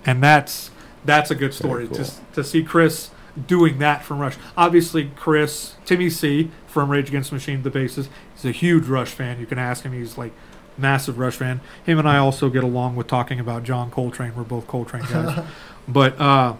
And 0.05 0.21
that's 0.21 0.71
that's 1.05 1.31
a 1.31 1.35
good 1.35 1.53
story 1.53 1.85
Very 1.85 2.03
to 2.03 2.11
to 2.33 2.43
see 2.43 2.63
Chris 2.63 3.11
doing 3.47 3.79
that 3.79 4.03
from 4.03 4.19
Rush. 4.19 4.35
Obviously, 4.57 5.11
Chris 5.15 5.75
Timmy 5.85 6.09
C 6.09 6.51
from 6.67 6.89
Rage 6.89 7.09
Against 7.09 7.29
the 7.29 7.35
Machine, 7.35 7.63
the 7.63 7.71
bassist, 7.71 8.07
he's 8.33 8.45
a 8.45 8.51
huge 8.51 8.85
Rush 8.85 9.11
fan. 9.11 9.39
You 9.39 9.45
can 9.45 9.59
ask 9.59 9.83
him; 9.83 9.93
he's 9.93 10.17
like 10.17 10.33
massive 10.77 11.17
Rush 11.17 11.35
fan. 11.35 11.61
Him 11.85 11.99
and 11.99 12.07
I 12.07 12.17
also 12.17 12.49
get 12.49 12.63
along 12.63 12.95
with 12.95 13.07
talking 13.07 13.39
about 13.39 13.63
John 13.63 13.91
Coltrane. 13.91 14.35
We're 14.35 14.43
both 14.43 14.67
Coltrane 14.67 15.03
guys. 15.03 15.45
but 15.87 16.19
uh, 16.19 16.55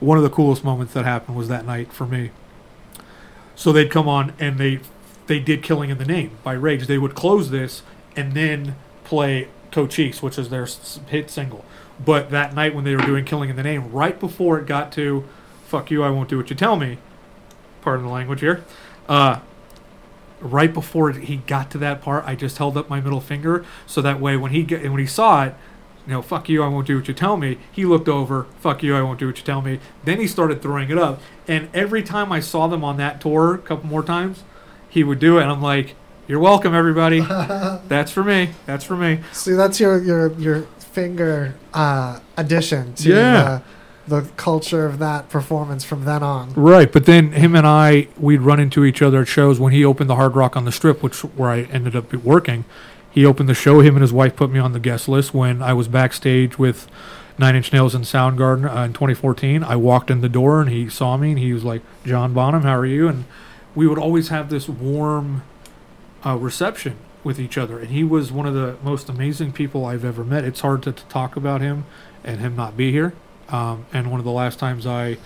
one 0.00 0.16
of 0.16 0.24
the 0.24 0.30
coolest 0.30 0.64
moments 0.64 0.94
that 0.94 1.04
happened 1.04 1.36
was 1.36 1.48
that 1.48 1.66
night 1.66 1.92
for 1.92 2.06
me. 2.06 2.30
So 3.54 3.72
they'd 3.72 3.90
come 3.90 4.08
on 4.08 4.32
and 4.38 4.58
they 4.58 4.80
they 5.26 5.40
did 5.40 5.62
"Killing 5.62 5.90
in 5.90 5.98
the 5.98 6.04
Name" 6.04 6.32
by 6.42 6.52
Rage. 6.52 6.86
They 6.86 6.98
would 6.98 7.14
close 7.14 7.50
this 7.50 7.82
and 8.16 8.32
then 8.32 8.76
play 9.04 9.48
"Cochise," 9.72 10.22
which 10.22 10.38
is 10.38 10.50
their 10.50 10.66
hit 11.08 11.30
single. 11.30 11.64
But 12.04 12.30
that 12.30 12.54
night 12.54 12.74
when 12.74 12.84
they 12.84 12.94
were 12.94 13.02
doing 13.02 13.24
"Killing 13.24 13.50
in 13.50 13.56
the 13.56 13.62
Name," 13.62 13.92
right 13.92 14.18
before 14.18 14.58
it 14.58 14.66
got 14.66 14.92
to 14.92 15.24
"Fuck 15.66 15.90
you, 15.90 16.02
I 16.02 16.10
won't 16.10 16.28
do 16.28 16.36
what 16.36 16.50
you 16.50 16.56
tell 16.56 16.76
me," 16.76 16.98
pardon 17.82 18.06
the 18.06 18.12
language 18.12 18.40
here. 18.40 18.64
Uh, 19.08 19.40
right 20.40 20.72
before 20.72 21.10
he 21.12 21.36
got 21.38 21.70
to 21.72 21.78
that 21.78 22.00
part, 22.00 22.24
I 22.26 22.34
just 22.34 22.58
held 22.58 22.76
up 22.76 22.88
my 22.88 23.00
middle 23.00 23.20
finger 23.20 23.64
so 23.86 24.00
that 24.02 24.20
way 24.20 24.36
when 24.36 24.52
he 24.52 24.62
get, 24.62 24.82
when 24.90 25.00
he 25.00 25.06
saw 25.06 25.44
it, 25.44 25.54
you 26.06 26.12
know, 26.14 26.22
fuck 26.22 26.48
you, 26.48 26.62
I 26.62 26.68
won't 26.68 26.86
do 26.86 26.96
what 26.96 27.08
you 27.08 27.14
tell 27.14 27.36
me. 27.36 27.58
He 27.70 27.84
looked 27.84 28.08
over, 28.08 28.46
fuck 28.60 28.82
you, 28.82 28.96
I 28.96 29.02
won't 29.02 29.18
do 29.18 29.26
what 29.26 29.36
you 29.36 29.44
tell 29.44 29.60
me. 29.60 29.78
Then 30.04 30.18
he 30.20 30.26
started 30.26 30.62
throwing 30.62 30.90
it 30.90 30.96
up, 30.98 31.20
and 31.46 31.68
every 31.74 32.02
time 32.02 32.32
I 32.32 32.40
saw 32.40 32.66
them 32.66 32.82
on 32.82 32.96
that 32.96 33.20
tour, 33.20 33.54
a 33.54 33.58
couple 33.58 33.86
more 33.86 34.02
times, 34.02 34.44
he 34.88 35.04
would 35.04 35.18
do 35.18 35.38
it, 35.38 35.42
and 35.42 35.50
I'm 35.50 35.60
like, 35.60 35.96
"You're 36.26 36.38
welcome, 36.38 36.74
everybody. 36.74 37.20
That's 37.88 38.10
for 38.10 38.24
me. 38.24 38.50
That's 38.64 38.84
for 38.84 38.96
me." 38.96 39.20
See, 39.32 39.52
that's 39.52 39.80
your 39.80 40.02
your 40.02 40.32
your 40.38 40.66
finger 40.98 41.54
uh, 41.74 42.18
addition 42.36 42.92
to 42.94 43.08
Yeah. 43.10 43.60
the, 44.08 44.20
the 44.22 44.28
culture 44.36 44.84
of 44.84 44.98
that 44.98 45.28
performance 45.28 45.84
from 45.84 46.04
then 46.04 46.24
on. 46.24 46.52
Right, 46.54 46.90
but 46.92 47.06
then 47.06 47.32
him 47.32 47.54
and 47.54 47.64
I, 47.66 48.08
we'd 48.18 48.40
run 48.40 48.58
into 48.58 48.84
each 48.84 49.00
other 49.00 49.20
at 49.20 49.28
shows 49.28 49.60
when 49.60 49.72
he 49.72 49.84
opened 49.84 50.10
the 50.10 50.16
Hard 50.16 50.34
Rock 50.34 50.56
on 50.56 50.64
the 50.64 50.72
Strip, 50.72 51.00
which 51.00 51.20
where 51.22 51.50
I 51.50 51.60
ended 51.70 51.94
up 51.94 52.12
working. 52.14 52.64
He 53.12 53.24
opened 53.24 53.48
the 53.48 53.54
show. 53.54 53.78
Him 53.80 53.94
and 53.94 54.02
his 54.02 54.12
wife 54.12 54.34
put 54.34 54.50
me 54.50 54.58
on 54.58 54.72
the 54.72 54.80
guest 54.80 55.08
list 55.08 55.32
when 55.32 55.62
I 55.62 55.72
was 55.72 55.86
backstage 55.86 56.58
with 56.58 56.88
Nine 57.38 57.54
Inch 57.54 57.72
Nails 57.72 57.94
and 57.94 58.04
Soundgarden 58.04 58.68
uh, 58.68 58.80
in 58.80 58.92
2014. 58.92 59.62
I 59.62 59.76
walked 59.76 60.10
in 60.10 60.20
the 60.20 60.28
door 60.28 60.60
and 60.60 60.68
he 60.68 60.88
saw 60.88 61.16
me 61.16 61.30
and 61.30 61.38
he 61.38 61.52
was 61.52 61.62
like, 61.62 61.82
"John 62.04 62.34
Bonham, 62.34 62.62
how 62.62 62.76
are 62.76 62.86
you?" 62.86 63.06
And 63.08 63.24
we 63.76 63.86
would 63.86 63.98
always 63.98 64.28
have 64.30 64.50
this 64.50 64.68
warm 64.68 65.42
uh, 66.26 66.36
reception 66.36 66.96
with 67.28 67.38
each 67.38 67.58
other. 67.58 67.78
And 67.78 67.90
he 67.90 68.02
was 68.02 68.32
one 68.32 68.46
of 68.46 68.54
the 68.54 68.78
most 68.82 69.10
amazing 69.10 69.52
people 69.52 69.84
I've 69.84 70.02
ever 70.02 70.24
met. 70.24 70.44
It's 70.44 70.60
hard 70.60 70.82
to, 70.84 70.92
to 70.92 71.04
talk 71.04 71.36
about 71.36 71.60
him 71.60 71.84
and 72.24 72.40
him 72.40 72.56
not 72.56 72.74
be 72.74 72.90
here. 72.90 73.12
Um, 73.50 73.84
and 73.92 74.10
one 74.10 74.18
of 74.18 74.24
the 74.24 74.32
last 74.32 74.58
times 74.58 74.86
I 74.86 75.18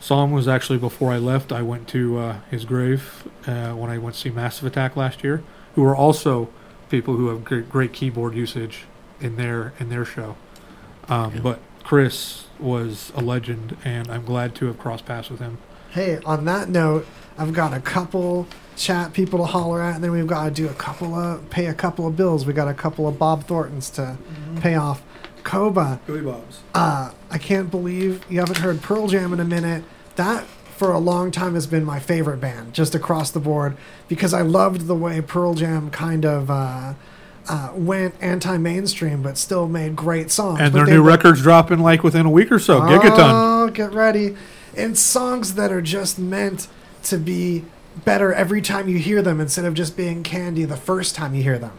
saw 0.00 0.22
him 0.22 0.32
was 0.32 0.46
actually 0.46 0.78
before 0.78 1.10
I 1.10 1.16
left. 1.16 1.50
I 1.50 1.62
went 1.62 1.88
to 1.88 2.18
uh, 2.18 2.36
his 2.50 2.66
grave 2.66 3.26
uh, 3.46 3.70
when 3.72 3.90
I 3.90 3.96
went 3.96 4.16
to 4.16 4.20
see 4.20 4.28
Massive 4.28 4.66
Attack 4.66 4.96
last 4.96 5.24
year, 5.24 5.42
who 5.76 5.84
are 5.84 5.96
also 5.96 6.50
people 6.90 7.16
who 7.16 7.28
have 7.28 7.42
great, 7.42 7.70
great 7.70 7.94
keyboard 7.94 8.34
usage 8.34 8.84
in 9.18 9.36
their 9.36 9.72
in 9.80 9.88
their 9.88 10.04
show. 10.04 10.36
Um, 11.08 11.36
Yeah. 11.36 11.40
But 11.40 11.60
Chris 11.84 12.48
was 12.58 13.12
a 13.16 13.22
legend, 13.22 13.78
and 13.82 14.10
I'm 14.10 14.26
glad 14.26 14.54
to 14.56 14.66
have 14.66 14.78
crossed 14.78 15.06
paths 15.06 15.30
with 15.30 15.40
him. 15.40 15.56
Hey, 15.90 16.18
on 16.26 16.44
that 16.44 16.68
note, 16.68 17.06
I've 17.38 17.54
got 17.54 17.72
a 17.72 17.80
couple 17.80 18.46
chat 18.80 19.12
people 19.12 19.38
to 19.38 19.44
holler 19.44 19.82
at, 19.82 19.94
and 19.96 20.02
then 20.02 20.10
we've 20.10 20.26
got 20.26 20.44
to 20.44 20.50
do 20.50 20.66
a 20.68 20.74
couple 20.74 21.14
of 21.14 21.48
pay 21.50 21.66
a 21.66 21.74
couple 21.74 22.06
of 22.06 22.16
bills. 22.16 22.46
We 22.46 22.52
got 22.54 22.66
a 22.68 22.74
couple 22.74 23.06
of 23.06 23.18
Bob 23.18 23.46
Thorntons 23.46 23.90
to 23.90 24.16
pay 24.60 24.74
off. 24.74 25.02
Koba, 25.44 26.00
Billy 26.06 26.20
Bob's. 26.20 26.60
uh, 26.74 27.12
I 27.30 27.38
can't 27.38 27.70
believe 27.70 28.24
you 28.30 28.40
haven't 28.40 28.58
heard 28.58 28.82
Pearl 28.82 29.06
Jam 29.08 29.32
in 29.32 29.40
a 29.40 29.44
minute. 29.44 29.84
That 30.16 30.44
for 30.76 30.92
a 30.92 30.98
long 30.98 31.30
time 31.30 31.54
has 31.54 31.66
been 31.66 31.84
my 31.84 31.98
favorite 31.98 32.40
band, 32.40 32.74
just 32.74 32.94
across 32.94 33.30
the 33.30 33.40
board, 33.40 33.76
because 34.08 34.32
I 34.34 34.42
loved 34.42 34.86
the 34.86 34.94
way 34.94 35.20
Pearl 35.20 35.54
Jam 35.54 35.90
kind 35.90 36.24
of 36.26 36.50
uh, 36.50 36.94
uh, 37.48 37.72
went 37.74 38.14
anti-mainstream, 38.20 39.22
but 39.22 39.38
still 39.38 39.66
made 39.68 39.96
great 39.96 40.30
songs. 40.30 40.60
And 40.60 40.72
But 40.72 40.84
their 40.84 40.94
new 40.94 41.02
were- 41.02 41.08
record's 41.10 41.42
dropping 41.42 41.78
like 41.80 42.02
within 42.02 42.26
a 42.26 42.30
week 42.30 42.50
or 42.52 42.58
so. 42.58 42.80
Gigaton. 42.80 43.30
Oh, 43.32 43.70
get 43.70 43.92
ready. 43.92 44.36
And 44.76 44.96
songs 44.96 45.54
that 45.54 45.72
are 45.72 45.82
just 45.82 46.18
meant 46.18 46.68
to 47.04 47.16
be 47.18 47.64
better 48.04 48.32
every 48.32 48.62
time 48.62 48.88
you 48.88 48.98
hear 48.98 49.22
them 49.22 49.40
instead 49.40 49.64
of 49.64 49.74
just 49.74 49.96
being 49.96 50.22
candy 50.22 50.64
the 50.64 50.76
first 50.76 51.14
time 51.14 51.34
you 51.34 51.42
hear 51.42 51.58
them. 51.58 51.72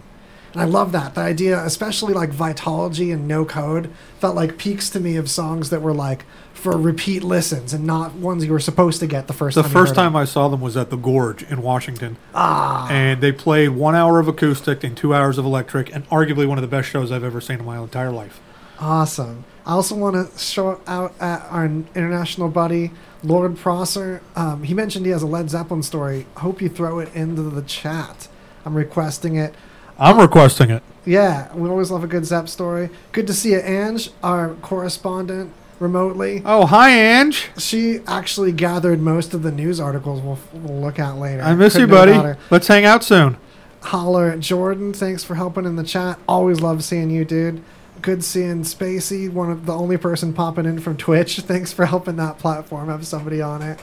And 0.53 0.61
I 0.61 0.65
love 0.65 0.91
that. 0.91 1.15
The 1.15 1.21
idea, 1.21 1.63
especially 1.63 2.13
like 2.13 2.31
Vitalogy 2.31 3.13
and 3.13 3.25
No 3.25 3.45
Code, 3.45 3.89
felt 4.19 4.35
like 4.35 4.57
peaks 4.57 4.89
to 4.89 4.99
me 4.99 5.15
of 5.15 5.29
songs 5.29 5.69
that 5.69 5.81
were 5.81 5.93
like 5.93 6.25
for 6.53 6.77
repeat 6.77 7.23
listens 7.23 7.73
and 7.73 7.85
not 7.87 8.15
ones 8.15 8.43
you 8.45 8.51
were 8.51 8.59
supposed 8.59 8.99
to 8.99 9.07
get 9.07 9.27
the 9.27 9.33
first 9.33 9.55
The 9.55 9.61
time. 9.61 9.71
you 9.71 9.73
first 9.73 9.95
time 9.95 10.11
them. 10.11 10.21
I 10.21 10.25
saw 10.25 10.49
them 10.49 10.59
was 10.59 10.75
at 10.75 10.89
the 10.89 10.97
Gorge 10.97 11.43
in 11.43 11.61
Washington. 11.61 12.17
Ah. 12.35 12.87
and 12.91 13.21
they 13.21 13.31
played 13.31 13.69
one 13.69 13.95
hour 13.95 14.19
of 14.19 14.27
acoustic 14.27 14.83
and 14.83 14.95
two 14.97 15.13
hours 15.15 15.37
of 15.37 15.45
electric, 15.45 15.95
and 15.95 16.07
arguably 16.09 16.45
one 16.45 16.57
of 16.57 16.61
the 16.61 16.67
best 16.67 16.89
shows 16.89 17.11
I've 17.13 17.23
ever 17.23 17.39
seen 17.39 17.59
in 17.59 17.65
my 17.65 17.79
entire 17.81 18.11
life. 18.11 18.41
Awesome. 18.77 19.45
I 19.65 19.71
also 19.71 19.95
want 19.95 20.15
to 20.33 20.37
shout 20.37 20.81
out 20.85 21.13
at 21.21 21.43
our 21.49 21.65
international 21.65 22.49
buddy, 22.49 22.91
Lord 23.23 23.57
Prosser. 23.57 24.21
Um, 24.35 24.63
he 24.63 24.73
mentioned 24.73 25.05
he 25.05 25.11
has 25.11 25.23
a 25.23 25.27
Led 25.27 25.49
Zeppelin 25.49 25.83
story. 25.83 26.25
Hope 26.37 26.61
you 26.61 26.69
throw 26.69 26.99
it 26.99 27.13
into 27.15 27.43
the 27.43 27.61
chat. 27.61 28.27
I'm 28.65 28.75
requesting 28.75 29.35
it. 29.35 29.55
I'm 29.97 30.19
requesting 30.19 30.69
it. 30.71 30.83
Yeah, 31.05 31.53
we 31.55 31.69
always 31.69 31.91
love 31.91 32.03
a 32.03 32.07
good 32.07 32.25
Zepp 32.25 32.47
story. 32.47 32.89
Good 33.11 33.27
to 33.27 33.33
see 33.33 33.51
you, 33.51 33.59
Ange, 33.59 34.11
our 34.23 34.55
correspondent 34.55 35.51
remotely. 35.79 36.41
Oh, 36.45 36.65
hi, 36.67 36.91
Ange. 36.91 37.49
She 37.57 37.99
actually 38.07 38.51
gathered 38.51 38.99
most 39.01 39.33
of 39.33 39.43
the 39.43 39.51
news 39.51 39.79
articles 39.79 40.21
we'll, 40.21 40.39
we'll 40.53 40.79
look 40.79 40.99
at 40.99 41.17
later. 41.17 41.41
I 41.41 41.55
miss 41.55 41.75
you, 41.75 41.87
Couldn't 41.87 42.13
have 42.13 42.23
buddy. 42.23 42.39
Let's 42.49 42.67
hang 42.67 42.85
out 42.85 43.03
soon. 43.03 43.37
Holler 43.81 44.29
at 44.29 44.39
Jordan. 44.39 44.93
Thanks 44.93 45.23
for 45.23 45.35
helping 45.35 45.65
in 45.65 45.75
the 45.75 45.83
chat. 45.83 46.19
Always 46.27 46.61
love 46.61 46.83
seeing 46.83 47.09
you, 47.09 47.25
dude. 47.25 47.63
Good 48.01 48.23
seeing 48.23 48.63
Spacey, 48.63 49.31
one 49.31 49.51
of 49.51 49.65
the 49.65 49.73
only 49.73 49.97
person 49.97 50.33
popping 50.33 50.65
in 50.65 50.79
from 50.79 50.97
Twitch. 50.97 51.39
Thanks 51.41 51.71
for 51.71 51.85
helping 51.85 52.15
that 52.17 52.39
platform 52.39 52.89
have 52.89 53.05
somebody 53.05 53.41
on 53.41 53.61
it. 53.61 53.79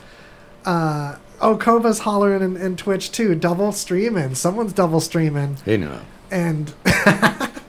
Uh, 0.64 1.16
oh, 1.40 1.56
Kova's 1.56 2.00
hollering 2.00 2.42
in, 2.42 2.56
in 2.56 2.76
Twitch 2.76 3.12
too. 3.12 3.34
Double 3.34 3.72
streaming. 3.72 4.34
Someone's 4.34 4.72
double 4.72 5.00
streaming. 5.00 5.56
Hey, 5.64 5.76
no. 5.76 6.00
And 6.30 6.72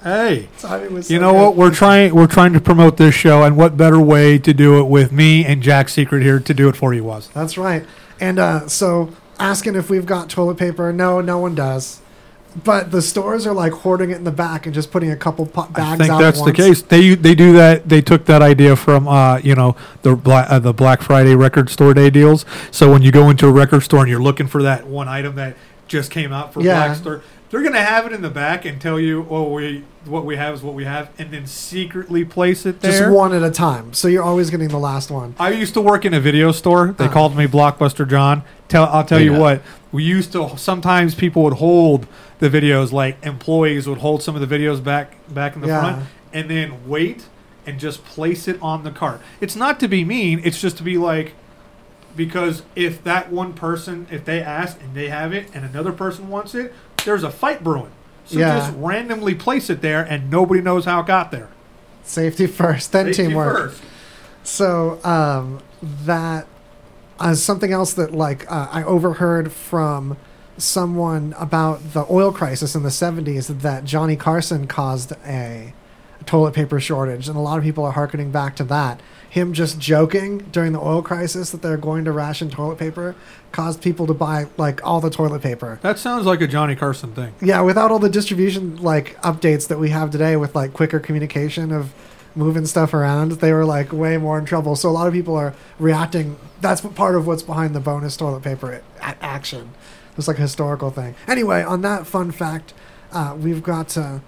Hey, 0.03 0.47
Tommy 0.59 0.87
was. 0.87 1.11
you 1.11 1.19
know 1.19 1.33
good. 1.33 1.39
what? 1.41 1.55
We're 1.55 1.73
trying. 1.73 2.15
We're 2.15 2.27
trying 2.27 2.53
to 2.53 2.61
promote 2.61 2.95
this 2.97 3.13
show, 3.13 3.43
and 3.43 3.57
what 3.57 3.75
better 3.75 3.99
way 3.99 4.37
to 4.37 4.53
do 4.53 4.79
it 4.79 4.85
with 4.85 5.11
me 5.11 5.45
and 5.45 5.61
Jack 5.61 5.89
Secret 5.89 6.23
here 6.23 6.39
to 6.39 6.53
do 6.53 6.69
it 6.69 6.75
for 6.77 6.93
you 6.93 7.03
was. 7.03 7.27
That's 7.29 7.57
right. 7.57 7.85
And 8.19 8.39
uh, 8.39 8.67
so 8.69 9.13
asking 9.39 9.75
if 9.75 9.89
we've 9.89 10.05
got 10.05 10.29
toilet 10.29 10.57
paper. 10.57 10.93
No, 10.93 11.21
no 11.21 11.37
one 11.37 11.53
does. 11.55 12.01
But 12.63 12.91
the 12.91 13.01
stores 13.01 13.45
are 13.47 13.53
like 13.53 13.71
hoarding 13.73 14.09
it 14.11 14.15
in 14.17 14.23
the 14.23 14.31
back 14.31 14.65
and 14.65 14.73
just 14.73 14.91
putting 14.91 15.11
a 15.11 15.15
couple 15.15 15.45
po- 15.45 15.61
I 15.61 15.67
bags 15.71 15.97
think 15.99 16.11
out 16.11 16.19
that's 16.21 16.39
at 16.39 16.45
the 16.45 16.53
case. 16.53 16.81
They 16.81 17.15
they 17.15 17.35
do 17.35 17.53
that. 17.53 17.87
They 17.87 18.01
took 18.01 18.25
that 18.25 18.41
idea 18.41 18.75
from 18.75 19.07
uh, 19.07 19.37
you 19.37 19.55
know 19.55 19.75
the 20.01 20.15
Black 20.15 20.49
uh, 20.49 20.59
the 20.59 20.73
Black 20.73 21.01
Friday 21.01 21.35
record 21.35 21.69
store 21.69 21.93
day 21.93 22.09
deals. 22.09 22.45
So 22.71 22.91
when 22.91 23.01
you 23.01 23.11
go 23.11 23.29
into 23.29 23.47
a 23.47 23.51
record 23.51 23.81
store 23.81 24.01
and 24.01 24.09
you're 24.09 24.21
looking 24.21 24.47
for 24.47 24.63
that 24.63 24.87
one 24.87 25.07
item 25.07 25.35
that 25.35 25.55
just 25.87 26.11
came 26.11 26.31
out 26.31 26.53
for 26.53 26.61
Yeah. 26.61 26.85
Black 26.85 26.97
Store, 26.97 27.21
they're 27.49 27.63
gonna 27.63 27.81
have 27.81 28.05
it 28.05 28.11
in 28.13 28.21
the 28.21 28.29
back 28.29 28.63
and 28.65 28.79
tell 28.79 28.99
you, 28.99 29.25
oh, 29.29 29.51
we 29.53 29.83
what 30.05 30.23
we 30.25 30.35
have 30.35 30.53
is 30.53 30.61
what 30.61 30.73
we 30.75 30.85
have, 30.85 31.09
and 31.17 31.31
then 31.31 31.45
secretly 31.47 32.23
place 32.25 32.65
it 32.65 32.81
there. 32.81 32.91
Just 32.91 33.11
one 33.11 33.33
at 33.33 33.43
a 33.43 33.51
time. 33.51 33.93
So 33.93 34.07
you're 34.07 34.23
always 34.23 34.49
getting 34.49 34.69
the 34.69 34.77
last 34.79 35.09
one. 35.11 35.35
I 35.39 35.49
used 35.51 35.73
to 35.75 35.81
work 35.81 36.05
in 36.05 36.13
a 36.13 36.19
video 36.19 36.51
store. 36.51 36.93
They 36.97 37.05
Uh-huh. 37.05 37.13
called 37.13 37.35
me 37.35 37.47
Blockbuster 37.47 38.07
John, 38.07 38.43
Tell 38.69 38.85
I'll 38.85 39.03
tell 39.03 39.19
you 39.19 39.33
what. 39.33 39.61
We 39.91 40.03
used 40.03 40.31
to 40.33 40.55
sometimes 40.57 41.15
people 41.15 41.43
would 41.43 41.55
hold 41.55 42.07
the 42.39 42.49
videos 42.49 42.91
like 42.91 43.17
employees 43.25 43.87
would 43.87 43.97
hold 43.97 44.23
some 44.23 44.35
of 44.35 44.47
the 44.47 44.57
videos 44.57 44.81
back 44.83 45.17
back 45.33 45.55
in 45.55 45.61
the 45.61 45.67
Yeah. 45.67 45.79
front 45.81 46.05
and 46.31 46.49
then 46.49 46.87
wait 46.87 47.25
and 47.65 47.79
just 47.79 48.05
place 48.05 48.47
it 48.47 48.57
on 48.61 48.83
the 48.83 48.91
cart. 48.91 49.19
It's 49.41 49.55
not 49.55 49.79
to 49.81 49.87
be 49.87 50.05
mean, 50.05 50.39
it's 50.43 50.61
just 50.61 50.77
to 50.77 50.83
be 50.83 50.97
like 50.97 51.33
because 52.15 52.61
if 52.75 53.03
that 53.03 53.31
one 53.31 53.53
person 53.53 54.05
if 54.11 54.23
they 54.25 54.41
ask 54.41 54.79
and 54.81 54.93
they 54.95 55.09
have 55.09 55.33
it 55.33 55.47
and 55.53 55.65
another 55.65 55.91
person 55.91 56.29
wants 56.29 56.53
it, 56.53 56.73
there's 57.05 57.23
a 57.23 57.31
fight 57.31 57.63
brewing. 57.63 57.91
So 58.25 58.37
Yeah. 58.37 58.59
just 58.59 58.73
randomly 58.77 59.33
place 59.33 59.71
it 59.71 59.81
there 59.81 60.03
and 60.07 60.29
nobody 60.29 60.61
knows 60.61 60.85
how 60.85 60.99
it 60.99 61.07
got 61.07 61.31
there. 61.31 61.47
Safety 62.03 62.45
first, 62.45 62.91
then 62.91 63.07
Safety 63.07 63.23
teamwork. 63.23 63.57
first. 63.71 63.81
So 64.43 64.99
um, 65.03 65.59
that 66.05 66.45
uh, 67.19 67.35
something 67.35 67.71
else 67.71 67.93
that 67.93 68.13
like 68.13 68.49
uh, 68.51 68.67
I 68.71 68.83
overheard 68.83 69.51
from 69.51 70.17
someone 70.57 71.33
about 71.37 71.93
the 71.93 72.05
oil 72.09 72.31
crisis 72.31 72.75
in 72.75 72.83
the 72.83 72.89
70s 72.89 73.61
that 73.61 73.85
Johnny 73.85 74.15
Carson 74.15 74.67
caused 74.67 75.13
a 75.25 75.73
toilet 76.25 76.53
paper 76.53 76.79
shortage, 76.79 77.27
and 77.27 77.37
a 77.37 77.39
lot 77.39 77.57
of 77.57 77.63
people 77.63 77.85
are 77.85 77.91
harkening 77.91 78.31
back 78.31 78.55
to 78.57 78.63
that. 78.65 79.01
Him 79.29 79.53
just 79.53 79.79
joking 79.79 80.39
during 80.51 80.73
the 80.73 80.79
oil 80.79 81.01
crisis 81.01 81.51
that 81.51 81.61
they're 81.61 81.77
going 81.77 82.05
to 82.05 82.11
ration 82.11 82.49
toilet 82.49 82.77
paper 82.77 83.15
caused 83.51 83.81
people 83.81 84.07
to 84.07 84.13
buy 84.13 84.47
like 84.57 84.83
all 84.85 84.99
the 85.01 85.09
toilet 85.09 85.41
paper. 85.41 85.79
That 85.81 85.99
sounds 85.99 86.25
like 86.25 86.41
a 86.41 86.47
Johnny 86.47 86.75
Carson 86.75 87.13
thing. 87.13 87.33
Yeah, 87.41 87.61
without 87.61 87.91
all 87.91 87.99
the 87.99 88.09
distribution 88.09 88.77
like 88.77 89.19
updates 89.21 89.67
that 89.67 89.79
we 89.79 89.89
have 89.89 90.09
today 90.11 90.35
with 90.35 90.55
like 90.55 90.73
quicker 90.73 90.99
communication 90.99 91.71
of 91.71 91.93
moving 92.35 92.65
stuff 92.65 92.93
around, 92.93 93.33
they 93.33 93.51
were 93.53 93.65
like 93.65 93.91
way 93.91 94.17
more 94.17 94.37
in 94.39 94.45
trouble. 94.45 94.75
So 94.75 94.89
a 94.89 94.91
lot 94.91 95.07
of 95.07 95.13
people 95.13 95.35
are 95.35 95.53
reacting. 95.77 96.37
That's 96.61 96.81
part 96.81 97.15
of 97.15 97.27
what's 97.27 97.43
behind 97.43 97.75
the 97.75 97.79
bonus 97.79 98.15
toilet 98.17 98.43
paper 98.43 98.81
a- 99.01 99.23
action. 99.23 99.71
It's 100.17 100.27
like 100.27 100.37
a 100.37 100.41
historical 100.41 100.91
thing. 100.91 101.15
Anyway, 101.27 101.63
on 101.63 101.81
that 101.83 102.05
fun 102.05 102.31
fact, 102.31 102.73
uh, 103.11 103.35
we've 103.39 103.63
got 103.63 103.89
to 103.89 104.21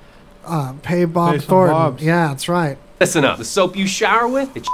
uh, 0.45 0.73
pay 0.81 1.05
Bob 1.05 1.33
Pay 1.33 1.39
Thornton. 1.39 1.75
Bobs. 1.75 2.03
Yeah, 2.03 2.27
that's 2.29 2.47
right. 2.47 2.77
Listen 2.99 3.25
up. 3.25 3.37
The 3.37 3.45
soap 3.45 3.75
you 3.75 3.87
shower 3.87 4.27
with, 4.27 4.55
it's 4.55 4.69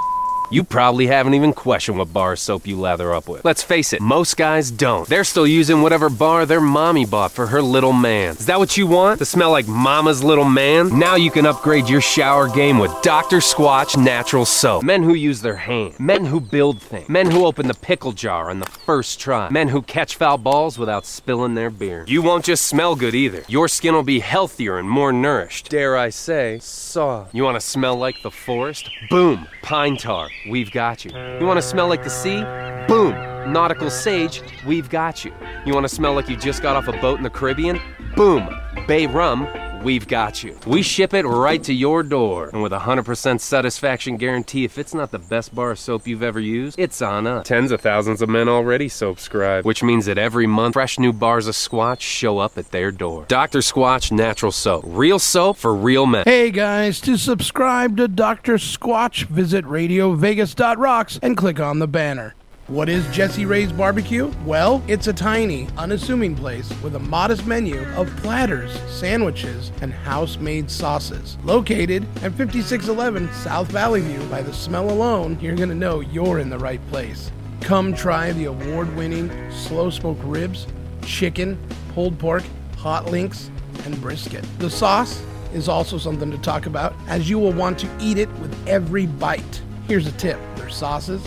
you 0.49 0.63
probably 0.63 1.07
haven't 1.07 1.33
even 1.33 1.53
questioned 1.53 1.97
what 1.97 2.13
bar 2.13 2.35
soap 2.35 2.67
you 2.67 2.79
lather 2.79 3.13
up 3.13 3.27
with. 3.27 3.43
Let's 3.43 3.63
face 3.63 3.93
it, 3.93 4.01
most 4.01 4.37
guys 4.37 4.71
don't. 4.71 5.07
They're 5.07 5.23
still 5.23 5.47
using 5.47 5.81
whatever 5.81 6.09
bar 6.09 6.45
their 6.45 6.61
mommy 6.61 7.05
bought 7.05 7.31
for 7.31 7.47
her 7.47 7.61
little 7.61 7.93
man. 7.93 8.31
Is 8.31 8.45
that 8.45 8.59
what 8.59 8.77
you 8.77 8.87
want? 8.87 9.19
To 9.19 9.25
smell 9.25 9.51
like 9.51 9.67
mama's 9.67 10.23
little 10.23 10.45
man? 10.45 10.97
Now 10.97 11.15
you 11.15 11.31
can 11.31 11.45
upgrade 11.45 11.89
your 11.89 12.01
shower 12.01 12.47
game 12.47 12.79
with 12.79 12.91
Dr. 13.01 13.37
Squatch 13.37 14.01
Natural 14.01 14.45
Soap. 14.45 14.83
Men 14.83 15.03
who 15.03 15.13
use 15.13 15.41
their 15.41 15.55
hands. 15.55 15.99
Men 15.99 16.25
who 16.25 16.39
build 16.39 16.81
things. 16.81 17.09
Men 17.09 17.29
who 17.29 17.45
open 17.45 17.67
the 17.67 17.73
pickle 17.73 18.11
jar 18.11 18.49
on 18.49 18.59
the 18.59 18.65
first 18.65 19.19
try. 19.19 19.49
Men 19.49 19.67
who 19.67 19.81
catch 19.81 20.15
foul 20.15 20.37
balls 20.37 20.79
without 20.79 21.05
spilling 21.05 21.55
their 21.55 21.69
beer. 21.69 22.05
You 22.07 22.21
won't 22.21 22.45
just 22.45 22.65
smell 22.65 22.95
good 22.95 23.15
either. 23.15 23.43
Your 23.47 23.67
skin 23.67 23.93
will 23.93 24.03
be 24.03 24.19
healthier 24.19 24.77
and 24.77 24.89
more 24.89 25.11
nourished. 25.11 25.69
Dare 25.69 25.97
I 25.97 26.09
say, 26.09 26.59
soft. 26.59 27.33
You 27.35 27.43
want 27.43 27.55
to 27.55 27.61
smell 27.61 27.95
like 27.95 28.21
the 28.21 28.31
forest? 28.31 28.89
Boom, 29.09 29.47
pine 29.61 29.97
tar. 29.97 30.29
We've 30.47 30.71
got 30.71 31.03
you. 31.05 31.11
You 31.39 31.45
want 31.45 31.57
to 31.57 31.61
smell 31.61 31.87
like 31.87 32.03
the 32.03 32.09
sea? 32.09 32.41
Boom, 32.87 33.11
nautical 33.51 33.89
sage. 33.89 34.41
We've 34.65 34.89
got 34.89 35.25
you. 35.25 35.33
You 35.65 35.73
want 35.73 35.83
to 35.83 35.93
smell 35.93 36.13
like 36.13 36.29
you 36.29 36.37
just 36.37 36.61
got 36.61 36.75
off 36.75 36.87
a 36.87 36.93
boat 37.01 37.17
in 37.17 37.23
the 37.23 37.29
Caribbean? 37.29 37.79
Boom, 38.15 38.49
bay 38.87 39.07
rum. 39.07 39.45
We've 39.83 40.07
got 40.07 40.43
you. 40.43 40.57
We 40.65 40.81
ship 40.81 41.13
it 41.13 41.25
right 41.25 41.63
to 41.63 41.73
your 41.73 42.03
door. 42.03 42.49
And 42.51 42.61
with 42.61 42.73
a 42.73 42.79
100% 42.79 43.39
satisfaction 43.39 44.17
guarantee, 44.17 44.65
if 44.65 44.77
it's 44.77 44.93
not 44.93 45.11
the 45.11 45.19
best 45.19 45.53
bar 45.53 45.71
of 45.71 45.79
soap 45.79 46.07
you've 46.07 46.23
ever 46.23 46.39
used, 46.39 46.79
it's 46.79 47.01
on 47.01 47.27
us. 47.27 47.47
Tens 47.47 47.71
of 47.71 47.81
thousands 47.81 48.21
of 48.21 48.29
men 48.29 48.49
already 48.49 48.89
subscribe, 48.89 49.65
which 49.65 49.83
means 49.83 50.05
that 50.07 50.17
every 50.17 50.47
month, 50.47 50.73
fresh 50.73 50.99
new 50.99 51.13
bars 51.13 51.47
of 51.47 51.55
Squatch 51.55 52.01
show 52.01 52.39
up 52.39 52.57
at 52.57 52.71
their 52.71 52.91
door. 52.91 53.25
Dr. 53.27 53.59
Squatch 53.59 54.11
Natural 54.11 54.51
Soap. 54.51 54.83
Real 54.85 55.19
soap 55.19 55.57
for 55.57 55.73
real 55.73 56.05
men. 56.05 56.23
Hey 56.25 56.51
guys, 56.51 56.99
to 57.01 57.17
subscribe 57.17 57.97
to 57.97 58.07
Dr. 58.07 58.55
Squatch, 58.55 59.25
visit 59.25 59.65
RadioVegas.rocks 59.65 61.19
and 61.21 61.37
click 61.37 61.59
on 61.59 61.79
the 61.79 61.87
banner. 61.87 62.33
What 62.67 62.89
is 62.89 63.07
Jesse 63.15 63.45
Ray's 63.45 63.71
Barbecue? 63.71 64.29
Well, 64.43 64.83
it's 64.89 65.07
a 65.07 65.13
tiny, 65.13 65.69
unassuming 65.77 66.35
place 66.35 66.69
with 66.83 66.95
a 66.95 66.99
modest 66.99 67.47
menu 67.47 67.81
of 67.95 68.13
platters, 68.17 68.77
sandwiches, 68.89 69.71
and 69.81 69.93
house 69.93 70.35
made 70.37 70.69
sauces. 70.69 71.37
Located 71.45 72.03
at 72.17 72.33
5611 72.33 73.31
South 73.31 73.71
Valley 73.71 74.01
View, 74.01 74.19
by 74.25 74.41
the 74.41 74.53
smell 74.53 74.89
alone, 74.89 75.39
you're 75.39 75.55
going 75.55 75.69
to 75.69 75.75
know 75.75 76.01
you're 76.01 76.39
in 76.39 76.49
the 76.49 76.59
right 76.59 76.85
place. 76.89 77.31
Come 77.61 77.93
try 77.93 78.33
the 78.33 78.45
award 78.45 78.93
winning 78.97 79.31
slow 79.49 79.89
smoked 79.89 80.25
ribs, 80.25 80.67
chicken, 81.03 81.57
pulled 81.93 82.19
pork, 82.19 82.43
hot 82.75 83.05
links, 83.05 83.49
and 83.85 84.01
brisket. 84.01 84.45
The 84.59 84.69
sauce 84.69 85.23
is 85.53 85.69
also 85.69 85.97
something 85.97 86.31
to 86.31 86.37
talk 86.39 86.65
about, 86.65 86.93
as 87.07 87.29
you 87.29 87.39
will 87.39 87.53
want 87.53 87.79
to 87.79 87.89
eat 88.01 88.17
it 88.17 88.29
with 88.39 88.53
every 88.67 89.05
bite. 89.05 89.61
Here's 89.87 90.05
a 90.05 90.11
tip 90.11 90.37
their 90.57 90.67
sauces 90.67 91.25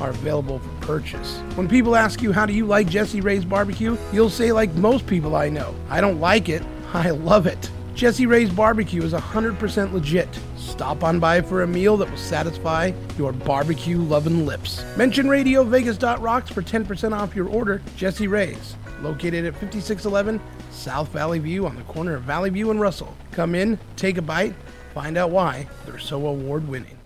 are 0.00 0.10
available 0.10 0.58
for 0.58 0.86
purchase. 0.86 1.38
When 1.54 1.68
people 1.68 1.96
ask 1.96 2.22
you, 2.22 2.32
How 2.32 2.46
do 2.46 2.52
you 2.52 2.66
like 2.66 2.88
Jesse 2.88 3.20
Ray's 3.20 3.44
barbecue? 3.44 3.96
you'll 4.12 4.30
say, 4.30 4.52
like 4.52 4.72
most 4.74 5.06
people 5.06 5.36
I 5.36 5.48
know, 5.48 5.74
I 5.88 6.00
don't 6.00 6.20
like 6.20 6.48
it, 6.48 6.62
I 6.92 7.10
love 7.10 7.46
it. 7.46 7.70
Jesse 7.94 8.26
Ray's 8.26 8.50
barbecue 8.50 9.02
is 9.02 9.12
100% 9.12 9.92
legit. 9.92 10.28
Stop 10.56 11.02
on 11.02 11.18
by 11.18 11.40
for 11.40 11.62
a 11.62 11.66
meal 11.66 11.96
that 11.96 12.08
will 12.08 12.16
satisfy 12.16 12.92
your 13.16 13.32
barbecue 13.32 13.98
loving 13.98 14.46
lips. 14.46 14.84
Mention 14.96 15.26
RadioVegas.rocks 15.26 16.50
for 16.50 16.62
10% 16.62 17.12
off 17.12 17.34
your 17.34 17.48
order. 17.48 17.82
Jesse 17.96 18.28
Ray's, 18.28 18.76
located 19.02 19.44
at 19.46 19.54
5611 19.54 20.40
South 20.70 21.08
Valley 21.08 21.40
View 21.40 21.66
on 21.66 21.74
the 21.74 21.82
corner 21.82 22.14
of 22.14 22.22
Valley 22.22 22.50
View 22.50 22.70
and 22.70 22.80
Russell. 22.80 23.12
Come 23.32 23.56
in, 23.56 23.76
take 23.96 24.16
a 24.16 24.22
bite, 24.22 24.54
find 24.94 25.18
out 25.18 25.30
why 25.30 25.66
they're 25.84 25.98
so 25.98 26.24
award 26.28 26.68
winning. 26.68 26.96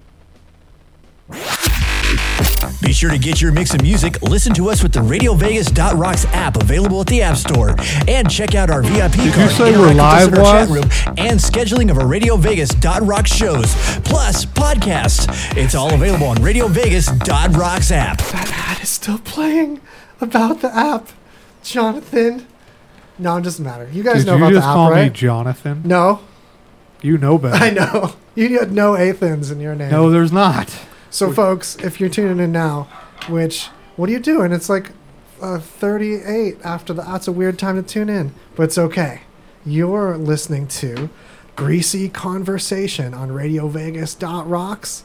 Be 2.80 2.93
sure 2.93 3.11
to 3.11 3.18
get 3.18 3.40
your 3.40 3.53
mix 3.53 3.74
of 3.74 3.82
music. 3.82 4.20
Listen 4.22 4.53
to 4.55 4.68
us 4.70 4.82
with 4.82 4.93
the 4.93 5.01
RadioVegas.rocks 5.01 6.24
app 6.26 6.57
available 6.61 7.01
at 7.01 7.07
the 7.07 7.22
App 7.22 7.36
Store. 7.36 7.74
And 8.09 8.30
check 8.30 8.55
out 8.55 8.70
our 8.70 8.82
VIP 8.82 9.16
you 9.18 9.32
card, 9.32 9.51
say 9.51 9.76
we're 9.78 9.95
live, 9.95 10.28
in 10.32 10.38
our 10.38 10.45
chat 10.45 10.68
room, 10.68 10.84
and 11.18 11.38
scheduling 11.38 11.90
of 11.90 11.99
our 11.99 12.05
RadioVegas.rocks 12.05 13.32
shows, 13.34 13.74
plus 14.05 14.45
podcasts. 14.45 15.26
It's 15.57 15.74
all 15.74 15.93
available 15.95 16.26
on 16.26 16.36
RadioVegas.rocks 16.38 17.90
app. 17.90 18.18
That 18.18 18.51
ad 18.53 18.82
is 18.82 18.88
still 18.88 19.18
playing 19.18 19.80
about 20.20 20.61
the 20.61 20.74
app, 20.74 21.09
Jonathan. 21.62 22.47
No, 23.18 23.36
it 23.36 23.43
doesn't 23.43 23.64
matter. 23.64 23.88
You 23.93 24.03
guys 24.03 24.24
Did 24.24 24.26
know 24.26 24.36
you 24.36 24.43
about 24.45 24.53
just 24.53 24.64
the 24.64 24.68
app, 24.68 24.74
call 24.74 24.90
me 24.90 24.95
right? 24.97 25.12
Jonathan? 25.12 25.82
no, 25.84 26.20
You 27.03 27.18
know 27.18 27.38
better. 27.38 27.62
I 27.62 27.70
know. 27.70 28.14
You 28.34 28.59
had 28.59 28.72
no 28.72 28.97
Athens 28.97 29.51
in 29.51 29.61
your 29.61 29.74
name. 29.74 29.90
No, 29.90 30.11
there's 30.11 30.32
not. 30.32 30.74
So, 31.13 31.31
folks, 31.31 31.77
if 31.77 32.01
you're 32.01 32.09
tuning 32.09 32.43
in 32.43 32.53
now, 32.53 32.85
which 33.29 33.67
what 33.97 34.09
are 34.09 34.13
you 34.13 34.19
doing? 34.19 34.51
It's 34.51 34.71
like 34.71 34.93
uh, 35.43 35.59
38 35.59 36.57
after 36.65 36.95
the. 36.95 37.03
That's 37.03 37.29
a 37.29 37.33
weird 37.33 37.59
time 37.59 37.77
to 37.77 37.83
tune 37.87 38.09
in, 38.09 38.35
but 38.57 38.63
it's 38.65 38.79
okay. 38.79 39.21
You're 39.67 40.17
listening 40.17 40.69
to 40.69 41.11
Greasy 41.55 42.09
Conversation 42.09 43.13
on 43.13 43.29
RadioVegas.rocks, 43.29 45.05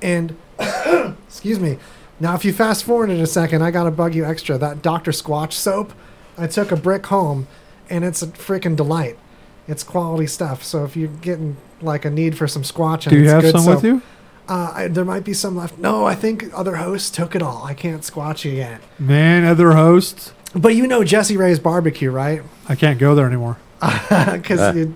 and 0.00 0.36
excuse 1.28 1.60
me. 1.60 1.76
Now, 2.18 2.34
if 2.34 2.46
you 2.46 2.54
fast 2.54 2.84
forward 2.84 3.10
in 3.10 3.20
a 3.20 3.26
second, 3.26 3.60
I 3.62 3.70
gotta 3.70 3.90
bug 3.90 4.14
you 4.14 4.24
extra. 4.24 4.56
That 4.56 4.80
Dr. 4.80 5.10
Squatch 5.10 5.52
soap, 5.52 5.92
I 6.38 6.46
took 6.46 6.72
a 6.72 6.76
brick 6.76 7.04
home, 7.06 7.46
and 7.90 8.04
it's 8.06 8.22
a 8.22 8.28
freaking 8.28 8.74
delight. 8.74 9.18
It's 9.68 9.82
quality 9.82 10.28
stuff. 10.28 10.64
So 10.64 10.84
if 10.84 10.96
you're 10.96 11.08
getting 11.08 11.58
like 11.82 12.06
a 12.06 12.10
need 12.10 12.38
for 12.38 12.48
some 12.48 12.62
squatching, 12.62 13.10
Do 13.10 13.16
you 13.16 13.24
it's 13.24 13.32
have 13.32 13.42
good 13.42 13.52
some 13.52 13.64
soap. 13.64 13.74
with 13.76 13.84
you? 13.84 14.02
Uh, 14.48 14.72
I, 14.74 14.88
there 14.88 15.04
might 15.04 15.24
be 15.24 15.32
some 15.34 15.56
left. 15.56 15.78
No, 15.78 16.04
I 16.04 16.14
think 16.14 16.50
other 16.54 16.76
hosts 16.76 17.10
took 17.10 17.34
it 17.34 17.42
all. 17.42 17.64
I 17.64 17.74
can't 17.74 18.02
squatch 18.02 18.44
you 18.44 18.52
yet. 18.52 18.80
Man, 18.98 19.44
other 19.44 19.72
hosts. 19.72 20.32
But 20.54 20.76
you 20.76 20.86
know 20.86 21.02
Jesse 21.04 21.36
Ray's 21.36 21.58
barbecue, 21.58 22.10
right? 22.10 22.42
I 22.68 22.76
can't 22.76 22.98
go 22.98 23.14
there 23.14 23.26
anymore. 23.26 23.58
Because 23.82 24.60
Uh. 24.60 24.86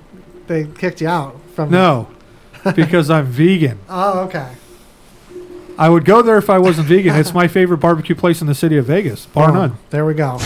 they 0.46 0.64
kicked 0.66 1.01
you 1.01 1.09
out 1.09 1.36
from. 1.55 1.70
No, 1.70 2.09
because 2.74 3.11
I'm 3.11 3.26
vegan. 3.26 3.78
Oh, 3.88 4.20
okay. 4.20 4.53
I 5.78 5.88
would 5.88 6.05
go 6.05 6.20
there 6.22 6.36
if 6.38 6.48
I 6.51 6.59
wasn't 6.59 6.86
vegan. 6.88 7.14
It's 7.16 7.32
my 7.34 7.48
favorite 7.48 7.78
barbecue 7.78 8.14
place 8.14 8.40
in 8.40 8.46
the 8.46 8.55
city 8.55 8.76
of 8.76 8.84
Vegas, 8.86 9.24
bar 9.26 9.48
Boom. 9.48 9.57
none. 9.57 9.78
There 9.90 10.05
we 10.05 10.12
go. 10.14 10.38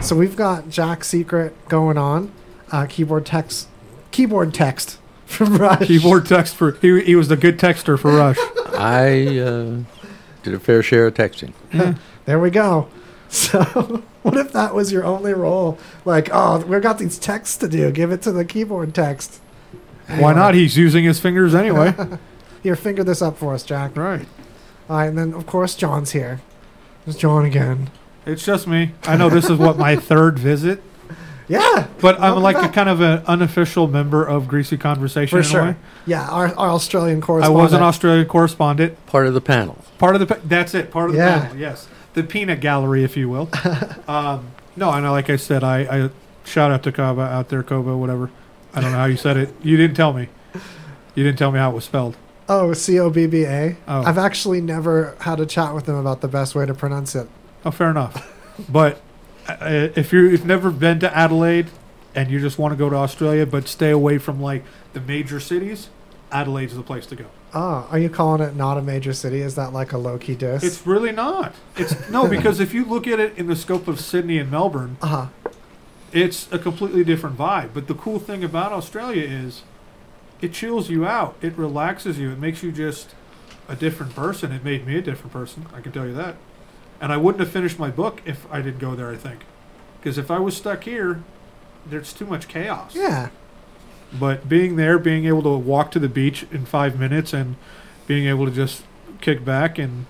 So 0.00 0.14
we've 0.14 0.36
got 0.36 0.68
Jack's 0.68 1.08
secret 1.08 1.54
going 1.68 1.96
on. 1.96 2.30
Uh, 2.70 2.86
keyboard 2.86 3.24
text. 3.26 3.68
Keyboard 4.10 4.52
text 4.52 4.98
from 5.32 5.56
Rush. 5.56 5.86
Keyboard 5.86 6.26
text 6.26 6.56
for 6.56 6.72
he, 6.72 7.02
he 7.02 7.16
was 7.16 7.28
the 7.28 7.36
good 7.36 7.58
texter 7.58 7.98
for 7.98 8.12
Rush. 8.12 8.38
I 8.74 9.38
uh, 9.38 9.76
did 10.42 10.54
a 10.54 10.58
fair 10.60 10.82
share 10.82 11.06
of 11.06 11.14
texting. 11.14 11.52
There 12.24 12.38
we 12.38 12.50
go. 12.50 12.88
So, 13.28 13.62
what 14.22 14.36
if 14.36 14.52
that 14.52 14.74
was 14.74 14.92
your 14.92 15.04
only 15.04 15.32
role? 15.32 15.78
Like, 16.04 16.28
oh, 16.32 16.64
we've 16.64 16.82
got 16.82 16.98
these 16.98 17.18
texts 17.18 17.56
to 17.58 17.68
do. 17.68 17.90
Give 17.90 18.12
it 18.12 18.22
to 18.22 18.32
the 18.32 18.44
keyboard 18.44 18.94
text. 18.94 19.40
Why 20.06 20.32
not? 20.32 20.54
He's 20.54 20.76
using 20.76 21.04
his 21.04 21.18
fingers 21.18 21.54
anyway. 21.54 21.94
Here, 22.62 22.76
finger 22.76 23.02
this 23.02 23.22
up 23.22 23.38
for 23.38 23.54
us, 23.54 23.64
Jack. 23.64 23.96
right. 23.96 24.26
All 24.88 24.98
right, 24.98 25.06
and 25.06 25.18
then 25.18 25.32
of 25.34 25.46
course 25.46 25.74
John's 25.74 26.12
here. 26.12 26.40
There's 27.04 27.16
John 27.16 27.44
again. 27.44 27.90
It's 28.26 28.44
just 28.44 28.66
me. 28.66 28.92
I 29.04 29.16
know 29.16 29.28
this 29.30 29.48
is 29.48 29.58
what 29.58 29.78
my 29.78 29.96
third 29.96 30.38
visit, 30.38 30.82
Yeah, 31.52 31.86
but 32.00 32.16
I'm 32.16 32.36
Welcome 32.36 32.42
like 32.42 32.56
a 32.56 32.68
kind 32.70 32.88
of 32.88 33.02
an 33.02 33.22
unofficial 33.26 33.86
member 33.86 34.24
of 34.24 34.48
Greasy 34.48 34.78
Conversation. 34.78 35.28
for 35.28 35.40
in 35.40 35.44
a 35.44 35.48
sure. 35.48 35.62
way. 35.64 35.76
Yeah, 36.06 36.26
our, 36.28 36.46
our 36.54 36.70
Australian 36.70 37.20
correspondent. 37.20 37.60
I 37.60 37.62
was 37.62 37.72
an 37.74 37.82
Australian 37.82 38.26
correspondent. 38.26 39.04
Part 39.06 39.26
of 39.26 39.34
the 39.34 39.42
panel. 39.42 39.76
Part 39.98 40.16
of 40.16 40.20
the 40.20 40.34
pa- 40.34 40.40
that's 40.44 40.74
it. 40.74 40.90
Part 40.90 41.10
of 41.10 41.16
the 41.16 41.20
panel. 41.20 41.56
Yes, 41.56 41.88
the 42.14 42.22
peanut 42.22 42.60
gallery, 42.60 43.04
if 43.04 43.18
you 43.18 43.28
will. 43.28 43.50
um, 44.08 44.50
no, 44.76 44.88
I 44.88 45.00
know. 45.00 45.12
Like 45.12 45.28
I 45.28 45.36
said, 45.36 45.62
I, 45.62 45.80
I 45.80 46.10
shout 46.44 46.70
out 46.70 46.82
to 46.84 46.92
Kaba 46.92 47.20
out 47.20 47.50
there, 47.50 47.62
Koba, 47.62 47.98
whatever. 47.98 48.30
I 48.72 48.80
don't 48.80 48.92
know 48.92 48.98
how 48.98 49.04
you 49.04 49.18
said 49.18 49.36
it. 49.36 49.54
You 49.62 49.76
didn't 49.76 49.96
tell 49.96 50.14
me. 50.14 50.30
You 51.14 51.22
didn't 51.22 51.38
tell 51.38 51.52
me 51.52 51.58
how 51.58 51.70
it 51.70 51.74
was 51.74 51.84
spelled. 51.84 52.16
Oh, 52.48 52.72
C 52.72 52.98
O 52.98 53.10
B 53.10 53.26
B 53.26 53.44
A. 53.44 53.76
Oh. 53.86 54.02
I've 54.02 54.16
actually 54.16 54.62
never 54.62 55.14
had 55.20 55.38
a 55.38 55.44
chat 55.44 55.74
with 55.74 55.86
him 55.86 55.96
about 55.96 56.22
the 56.22 56.28
best 56.28 56.54
way 56.54 56.64
to 56.64 56.72
pronounce 56.72 57.14
it. 57.14 57.28
Oh, 57.62 57.70
fair 57.70 57.90
enough. 57.90 58.34
but 58.70 59.02
if 59.48 60.12
you- 60.12 60.28
you've 60.28 60.46
never 60.46 60.70
been 60.70 60.98
to 61.00 61.16
Adelaide 61.16 61.66
and 62.14 62.30
you 62.30 62.40
just 62.40 62.58
want 62.58 62.72
to 62.72 62.76
go 62.76 62.88
to 62.90 62.96
Australia, 62.96 63.46
but 63.46 63.68
stay 63.68 63.90
away 63.90 64.18
from 64.18 64.40
like 64.40 64.64
the 64.92 65.00
major 65.00 65.40
cities, 65.40 65.88
Adelaide's 66.30 66.74
the 66.74 66.82
place 66.82 67.06
to 67.06 67.16
go. 67.16 67.24
Oh, 67.54 67.86
are 67.90 67.98
you 67.98 68.08
calling 68.08 68.40
it 68.40 68.56
not 68.56 68.78
a 68.78 68.82
major 68.82 69.12
city? 69.12 69.42
Is 69.42 69.54
that 69.56 69.72
like 69.74 69.92
a 69.92 69.98
low 69.98 70.16
key 70.16 70.34
diss? 70.34 70.62
It's 70.64 70.86
really 70.86 71.12
not. 71.12 71.54
It's 71.76 71.94
no 72.10 72.26
because 72.36 72.60
if 72.60 72.72
you 72.72 72.84
look 72.84 73.06
at 73.06 73.20
it 73.20 73.34
in 73.36 73.46
the 73.46 73.56
scope 73.56 73.88
of 73.88 74.00
Sydney 74.00 74.38
and 74.38 74.50
Melbourne, 74.50 74.96
uh 75.02 75.06
huh. 75.06 75.26
it's 76.12 76.50
a 76.52 76.58
completely 76.58 77.04
different 77.04 77.36
vibe. 77.36 77.70
But 77.74 77.88
the 77.88 77.94
cool 77.94 78.18
thing 78.18 78.42
about 78.42 78.72
Australia 78.72 79.24
is 79.24 79.62
it 80.40 80.52
chills 80.52 80.88
you 80.90 81.06
out. 81.06 81.36
It 81.42 81.56
relaxes 81.58 82.18
you. 82.18 82.30
It 82.32 82.38
makes 82.38 82.62
you 82.62 82.72
just 82.72 83.14
a 83.68 83.76
different 83.76 84.14
person. 84.14 84.50
It 84.52 84.64
made 84.64 84.86
me 84.86 84.96
a 84.96 85.02
different 85.02 85.32
person. 85.32 85.66
I 85.74 85.80
can 85.80 85.92
tell 85.92 86.06
you 86.06 86.14
that. 86.14 86.36
And 87.02 87.12
I 87.12 87.18
wouldn't 87.18 87.40
have 87.40 87.50
finished 87.50 87.78
my 87.78 87.90
book 87.90 88.22
if 88.24 88.50
I 88.50 88.62
didn't 88.62 88.78
go 88.78 88.94
there, 88.94 89.10
I 89.10 89.16
think. 89.16 89.40
Because 90.00 90.16
if 90.16 90.30
I 90.30 90.38
was 90.38 90.56
stuck 90.56 90.84
here, 90.84 91.22
there's 91.84 92.12
too 92.12 92.24
much 92.24 92.48
chaos. 92.48 92.94
Yeah. 92.94 93.28
But 94.18 94.48
being 94.48 94.76
there, 94.76 94.98
being 94.98 95.26
able 95.26 95.42
to 95.42 95.56
walk 95.56 95.90
to 95.92 95.98
the 95.98 96.08
beach 96.08 96.46
in 96.50 96.64
five 96.64 96.98
minutes 96.98 97.32
and 97.32 97.56
being 98.06 98.26
able 98.26 98.46
to 98.46 98.52
just 98.52 98.84
kick 99.20 99.44
back 99.44 99.78
and 99.78 100.06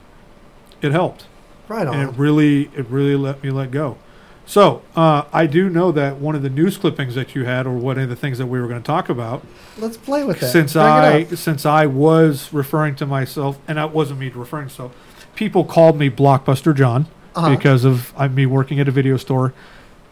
it 0.80 0.90
helped 0.92 1.26
Right 1.68 1.86
and 1.86 2.10
it 2.10 2.18
really 2.18 2.70
it 2.76 2.86
really 2.88 3.16
let 3.16 3.42
me 3.42 3.50
let 3.50 3.70
go. 3.70 3.96
So 4.44 4.82
uh, 4.96 5.24
I 5.32 5.46
do 5.46 5.70
know 5.70 5.92
that 5.92 6.16
one 6.16 6.34
of 6.34 6.42
the 6.42 6.50
news 6.50 6.76
clippings 6.76 7.14
that 7.14 7.34
you 7.34 7.44
had, 7.44 7.66
or 7.66 7.72
one 7.74 7.98
of 7.98 8.08
the 8.08 8.16
things 8.16 8.38
that 8.38 8.46
we 8.46 8.60
were 8.60 8.66
going 8.66 8.82
to 8.82 8.86
talk 8.86 9.08
about, 9.08 9.46
Let's 9.78 9.96
play 9.96 10.24
with 10.24 10.42
it. 10.42 10.48
since 10.48 10.72
Bring 10.72 10.84
I 10.84 11.24
since 11.26 11.64
I 11.64 11.86
was 11.86 12.52
referring 12.52 12.96
to 12.96 13.06
myself, 13.06 13.58
and 13.68 13.78
that 13.78 13.92
wasn't 13.92 14.18
me 14.18 14.28
referring 14.30 14.68
to 14.68 14.72
myself. 14.72 14.96
People 15.42 15.64
called 15.64 15.98
me 15.98 16.08
Blockbuster 16.08 16.72
John 16.72 17.06
Uh-huh. 17.34 17.50
because 17.50 17.84
of 17.84 18.14
I, 18.16 18.28
me 18.28 18.46
working 18.46 18.78
at 18.78 18.86
a 18.86 18.92
video 18.92 19.16
store. 19.16 19.52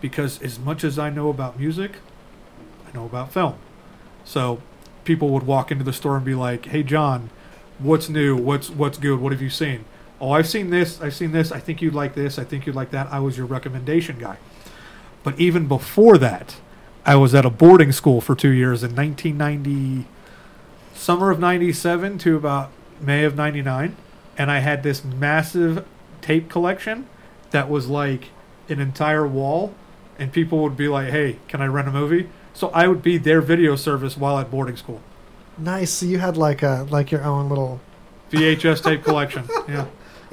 Because 0.01 0.43
as 0.43 0.59
much 0.59 0.83
as 0.83 0.99
I 0.99 1.09
know 1.09 1.29
about 1.29 1.57
music, 1.57 1.99
I 2.89 2.97
know 2.97 3.05
about 3.05 3.31
film. 3.33 3.55
So 4.25 4.61
people 5.05 5.29
would 5.29 5.45
walk 5.45 5.71
into 5.71 5.85
the 5.85 5.93
store 5.93 6.17
and 6.17 6.25
be 6.25 6.35
like, 6.35 6.67
"Hey, 6.67 6.83
John, 6.83 7.31
what's 7.79 8.09
new? 8.09 8.35
What's 8.35 8.71
what's 8.71 8.99
good? 8.99 9.21
What 9.21 9.31
have 9.31 9.41
you 9.41 9.51
seen? 9.51 9.85
Oh, 10.21 10.33
I've 10.33 10.49
seen 10.49 10.71
this. 10.71 11.01
I've 11.01 11.15
seen 11.15 11.31
this. 11.31 11.53
I 11.53 11.61
think 11.61 11.81
you'd 11.81 11.95
like 11.95 12.17
this. 12.17 12.37
I 12.37 12.43
think 12.43 12.67
you'd 12.67 12.75
like 12.75 12.91
that. 12.91 13.07
I 13.13 13.21
was 13.21 13.37
your 13.37 13.47
recommendation 13.47 14.17
guy." 14.19 14.37
But 15.23 15.39
even 15.39 15.69
before 15.69 16.19
that, 16.19 16.57
I 17.07 17.15
was 17.15 17.37
at 17.37 17.45
a 17.45 17.51
boarding 17.51 17.93
school 17.93 18.21
for 18.21 18.35
two 18.35 18.51
years 18.51 18.83
in 18.83 18.97
1990, 18.97 20.07
summer 20.93 21.31
of 21.31 21.39
97 21.39 22.19
to 22.19 22.35
about 22.37 22.71
May 23.01 23.23
of 23.23 23.37
99. 23.37 23.95
And 24.39 24.51
I 24.51 24.61
had 24.61 24.83
this 24.83 25.05
massive 25.05 25.85
tape 26.21 26.49
collection 26.49 27.07
that 27.51 27.69
was 27.69 27.89
like 27.89 28.27
an 28.69 28.81
entire 28.81 29.27
wall. 29.27 29.75
And 30.19 30.33
people 30.33 30.59
would 30.63 30.77
be 30.77 30.89
like, 30.89 31.11
hey, 31.11 31.39
can 31.49 31.61
I 31.63 31.67
rent 31.67 31.89
a 31.89 31.93
movie? 31.93 32.29
So 32.53 32.69
I 32.71 32.89
would 32.89 33.03
be 33.03 33.17
their 33.19 33.41
video 33.41 33.77
service 33.77 34.17
while 34.17 34.39
at 34.39 34.51
boarding 34.51 34.77
school. 34.77 35.01
nice. 35.57 35.91
So 35.91 36.07
you 36.07 36.19
had 36.19 36.37
like 36.37 36.63
a 36.63 36.87
like 36.91 37.11
your 37.11 37.25
own 37.25 37.49
little. 37.49 37.81
VHS 38.31 38.83
tape 38.83 39.03
collection. 39.11 39.45
Yeah. 39.69 39.87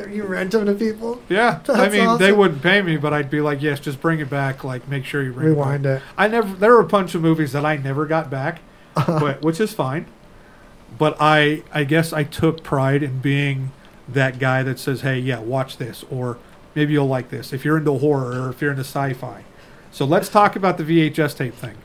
You 0.10 0.26
rent 0.26 0.52
them 0.52 0.66
to 0.68 0.74
people. 0.76 1.22
Yeah. 1.28 1.62
I 1.70 1.88
That's 1.90 1.94
mean, 1.94 2.18
they 2.20 2.32
wouldn't 2.32 2.62
pay 2.62 2.82
me, 2.84 2.98
but 2.98 3.14
I'd 3.14 3.32
be 3.32 3.42
like, 3.42 3.62
yes, 3.64 3.80
just 3.80 4.00
bring 4.00 4.20
it 4.20 4.30
back. 4.30 4.64
Like, 4.64 4.88
make 4.88 5.06
sure 5.06 5.24
you 5.24 5.34
bring 5.34 5.48
it. 5.48 5.50
Rewind 5.52 5.86
it. 5.88 6.04
I 6.18 6.28
never. 6.28 6.54
There 6.54 6.72
were 6.74 6.82
a 6.82 6.88
bunch 6.88 7.16
of 7.16 7.22
movies 7.24 7.52
that 7.54 7.66
I 7.66 7.78
never 7.78 8.06
got 8.06 8.30
back, 8.30 8.62
but 8.96 9.42
which 9.42 9.60
is 9.60 9.74
fine. 9.74 10.06
But 10.98 11.18
I, 11.20 11.64
I 11.74 11.84
guess 11.84 12.14
I 12.14 12.24
took 12.24 12.62
pride 12.64 13.02
in 13.04 13.20
being 13.20 13.72
that 14.10 14.40
guy 14.40 14.64
that 14.64 14.80
says, 14.80 15.02
"Hey, 15.02 15.20
yeah, 15.20 15.40
watch 15.40 15.78
this," 15.78 16.04
or 16.10 16.38
maybe 16.76 16.94
you'll 16.94 17.08
like 17.08 17.30
this 17.30 17.54
if 17.54 17.66
you're 17.66 17.78
into 17.78 17.94
horror 17.98 18.42
or 18.44 18.50
if 18.50 18.62
you're 18.62 18.72
into 18.72 18.84
sci-fi. 18.84 19.44
So 19.92 20.06
let's 20.06 20.30
talk 20.30 20.56
about 20.56 20.78
the 20.78 20.84
VHS 20.84 21.36
tape 21.36 21.56
thing. 21.56 21.76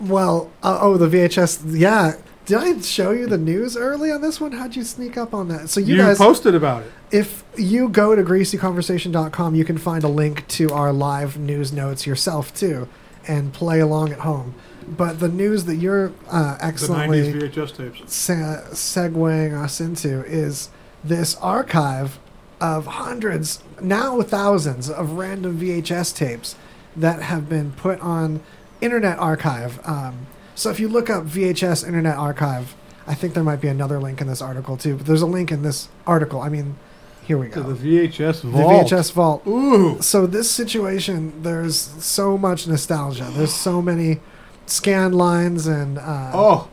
Well, 0.00 0.50
uh, 0.62 0.78
oh, 0.80 0.96
the 0.96 1.08
VHS. 1.08 1.62
Yeah. 1.78 2.14
Did 2.46 2.56
I 2.58 2.80
show 2.80 3.12
you 3.12 3.26
the 3.28 3.38
news 3.38 3.76
early 3.76 4.10
on 4.10 4.22
this 4.22 4.40
one? 4.40 4.50
How'd 4.52 4.74
you 4.74 4.82
sneak 4.82 5.16
up 5.16 5.32
on 5.32 5.46
that? 5.48 5.68
So 5.68 5.78
you, 5.78 5.94
You, 5.94 6.02
guys, 6.02 6.18
posted 6.18 6.54
about 6.54 6.82
it. 6.82 6.90
if 7.12 7.44
you 7.56 7.88
go 7.88 8.16
to 8.16 8.22
greasyconversation.com, 8.24 9.54
you 9.54 9.64
can 9.64 9.78
find 9.78 10.02
a 10.02 10.08
link 10.08 10.48
to 10.48 10.70
our 10.70 10.92
live 10.92 11.38
news 11.38 11.72
notes 11.72 12.06
yourself 12.06 12.52
too, 12.54 12.88
and 13.28 13.52
play 13.52 13.78
along 13.80 14.12
at 14.12 14.20
home. 14.20 14.54
But 14.88 15.20
the 15.20 15.28
news 15.28 15.66
that 15.66 15.76
you're 15.76 16.12
uh, 16.28 16.56
The 16.56 16.64
excellently 16.64 17.32
'90s 17.32 17.52
VHS 17.52 17.76
tapes. 17.76 18.12
se- 18.12 18.62
segueing 18.72 19.54
us 19.56 19.80
into 19.80 20.24
is 20.24 20.70
this 21.04 21.36
archive 21.36 22.18
of 22.60 22.86
hundreds, 22.86 23.62
now 23.80 24.20
thousands 24.22 24.90
of 24.90 25.12
random 25.12 25.58
VHS 25.58 26.14
tapes 26.14 26.56
that 26.96 27.22
have 27.22 27.48
been 27.48 27.72
put 27.72 27.98
on 28.00 28.40
Internet 28.80 29.18
Archive. 29.18 29.80
Um, 29.86 30.26
so 30.54 30.70
if 30.70 30.78
you 30.80 30.88
look 30.88 31.08
up 31.08 31.24
VHS 31.24 31.86
Internet 31.86 32.16
Archive, 32.16 32.74
I 33.06 33.14
think 33.14 33.34
there 33.34 33.42
might 33.44 33.60
be 33.60 33.68
another 33.68 33.98
link 33.98 34.20
in 34.20 34.26
this 34.26 34.42
article 34.42 34.76
too. 34.76 34.96
But 34.96 35.06
there's 35.06 35.22
a 35.22 35.26
link 35.26 35.50
in 35.50 35.62
this 35.62 35.88
article. 36.06 36.40
I 36.40 36.48
mean, 36.50 36.76
here 37.22 37.38
we 37.38 37.48
To 37.48 37.54
go. 37.54 37.72
the 37.72 38.08
VHS 38.08 38.42
vault. 38.42 38.88
The. 38.88 38.94
VHS 38.96 39.12
vault. 39.12 39.46
Ooh. 39.46 40.02
So 40.02 40.26
this 40.26 40.50
situation, 40.50 41.42
there's 41.42 41.76
so 41.78 42.36
much 42.36 42.66
nostalgia. 42.68 43.30
There's 43.32 43.54
so 43.54 43.80
many 43.80 44.20
scan 44.66 45.12
lines 45.12 45.66
and 45.66 45.98
uh, 45.98 46.30
Oh, 46.34 46.68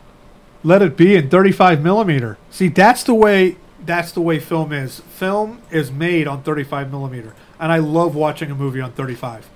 let 0.62 0.82
it 0.82 0.96
be 0.96 1.14
in 1.16 1.30
35 1.30 1.80
millimeter. 1.82 2.36
See, 2.50 2.68
that's 2.68 3.02
the 3.04 3.14
way. 3.14 3.56
That's 3.88 4.12
the 4.12 4.20
way 4.20 4.38
film 4.38 4.70
is. 4.70 5.00
Film 5.00 5.62
is 5.70 5.90
made 5.90 6.28
on 6.28 6.42
35 6.42 6.90
millimeter, 6.90 7.34
and 7.58 7.72
I 7.72 7.78
love 7.78 8.14
watching 8.14 8.50
a 8.50 8.54
movie 8.54 8.82
on 8.82 8.92
35. 8.92 9.48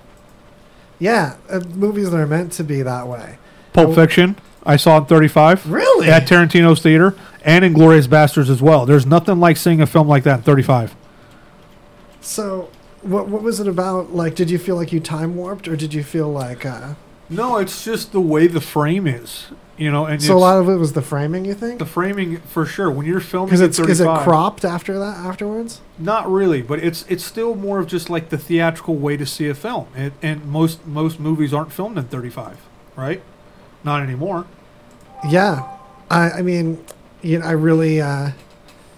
yeah, 0.97 1.35
uh, 1.51 1.59
movies 1.75 2.09
that 2.09 2.17
are 2.17 2.25
meant 2.25 2.51
to 2.53 2.63
be 2.63 2.81
that 2.81 3.07
way. 3.07 3.37
Pulp 3.73 3.93
Fiction, 3.93 4.35
I 4.65 4.75
saw 4.75 4.97
in 4.97 5.05
35 5.05 5.69
Really? 5.69 6.09
at 6.09 6.23
Tarantino's 6.27 6.81
theater, 6.81 7.15
and 7.45 7.63
in 7.63 7.73
Inglorious 7.73 8.07
Bastards 8.07 8.49
as 8.49 8.59
well. 8.59 8.87
There's 8.87 9.05
nothing 9.05 9.39
like 9.39 9.55
seeing 9.55 9.81
a 9.81 9.85
film 9.85 10.07
like 10.07 10.23
that 10.23 10.37
in 10.39 10.41
35. 10.43 10.95
So, 12.21 12.69
what 13.03 13.27
what 13.27 13.43
was 13.43 13.59
it 13.59 13.67
about? 13.67 14.15
Like, 14.15 14.33
did 14.33 14.49
you 14.49 14.57
feel 14.57 14.75
like 14.77 14.91
you 14.91 14.99
time 14.99 15.35
warped, 15.35 15.67
or 15.67 15.75
did 15.75 15.93
you 15.93 16.03
feel 16.03 16.31
like? 16.31 16.65
Uh, 16.65 16.95
No, 17.29 17.57
it's 17.57 17.83
just 17.85 18.11
the 18.13 18.21
way 18.21 18.47
the 18.47 18.61
frame 18.61 19.05
is, 19.05 19.47
you 19.83 19.91
know, 19.91 20.05
and 20.05 20.23
so 20.23 20.37
a 20.37 20.39
lot 20.39 20.57
of 20.61 20.69
it 20.69 20.77
was 20.77 20.93
the 20.93 21.01
framing, 21.01 21.43
you 21.43 21.53
think? 21.53 21.77
the 21.77 21.85
framing 21.85 22.37
for 22.37 22.65
sure. 22.65 22.89
When 22.89 23.05
you're 23.05 23.19
filming 23.19 23.47
Because 23.47 23.59
it's 23.59 23.77
is 23.79 23.99
it 23.99 24.05
cropped 24.05 24.63
after 24.63 24.97
that 24.97 25.17
afterwards? 25.17 25.81
Not 25.99 26.31
really, 26.31 26.61
but 26.61 26.79
it's 26.79 27.03
it's 27.09 27.25
still 27.25 27.53
more 27.53 27.79
of 27.79 27.87
just 27.87 28.09
like 28.09 28.29
the 28.29 28.37
theatrical 28.37 28.95
way 28.95 29.17
to 29.17 29.25
see 29.25 29.49
a 29.49 29.53
film. 29.53 29.87
It, 29.93 30.13
and 30.21 30.45
most 30.45 30.87
most 30.87 31.19
movies 31.19 31.53
aren't 31.53 31.73
filmed 31.73 31.97
in 31.97 32.05
35, 32.05 32.61
right? 32.95 33.21
Not 33.83 34.01
anymore. 34.01 34.47
Yeah, 35.29 35.67
I 36.09 36.29
I 36.31 36.41
mean, 36.43 36.81
you 37.21 37.39
know, 37.39 37.45
I 37.45 37.51
really 37.51 37.99
uh, 37.99 38.31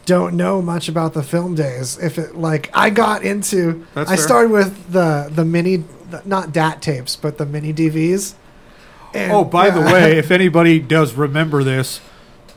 don't 0.06 0.36
know 0.36 0.62
much 0.62 0.88
about 0.88 1.16
the 1.16 1.24
film 1.24 1.56
days. 1.56 1.98
If 1.98 2.20
it 2.20 2.36
like 2.36 2.70
I 2.76 2.92
got 2.92 3.24
into, 3.24 3.88
That's 3.96 4.12
I 4.12 4.18
fair. 4.18 4.24
started 4.24 4.52
with 4.52 4.92
the 4.92 5.32
the 5.34 5.46
mini, 5.46 5.78
the, 6.12 6.22
not 6.26 6.54
DAT 6.54 6.84
tapes, 6.84 7.16
but 7.16 7.40
the 7.40 7.46
mini 7.48 7.74
DVs. 7.74 8.36
And, 9.16 9.32
oh, 9.32 9.44
by 9.44 9.70
the 9.70 9.82
way, 9.82 10.18
if 10.18 10.32
anybody 10.32 10.80
does 10.80 11.14
remember 11.14 11.64
this, 11.64 12.02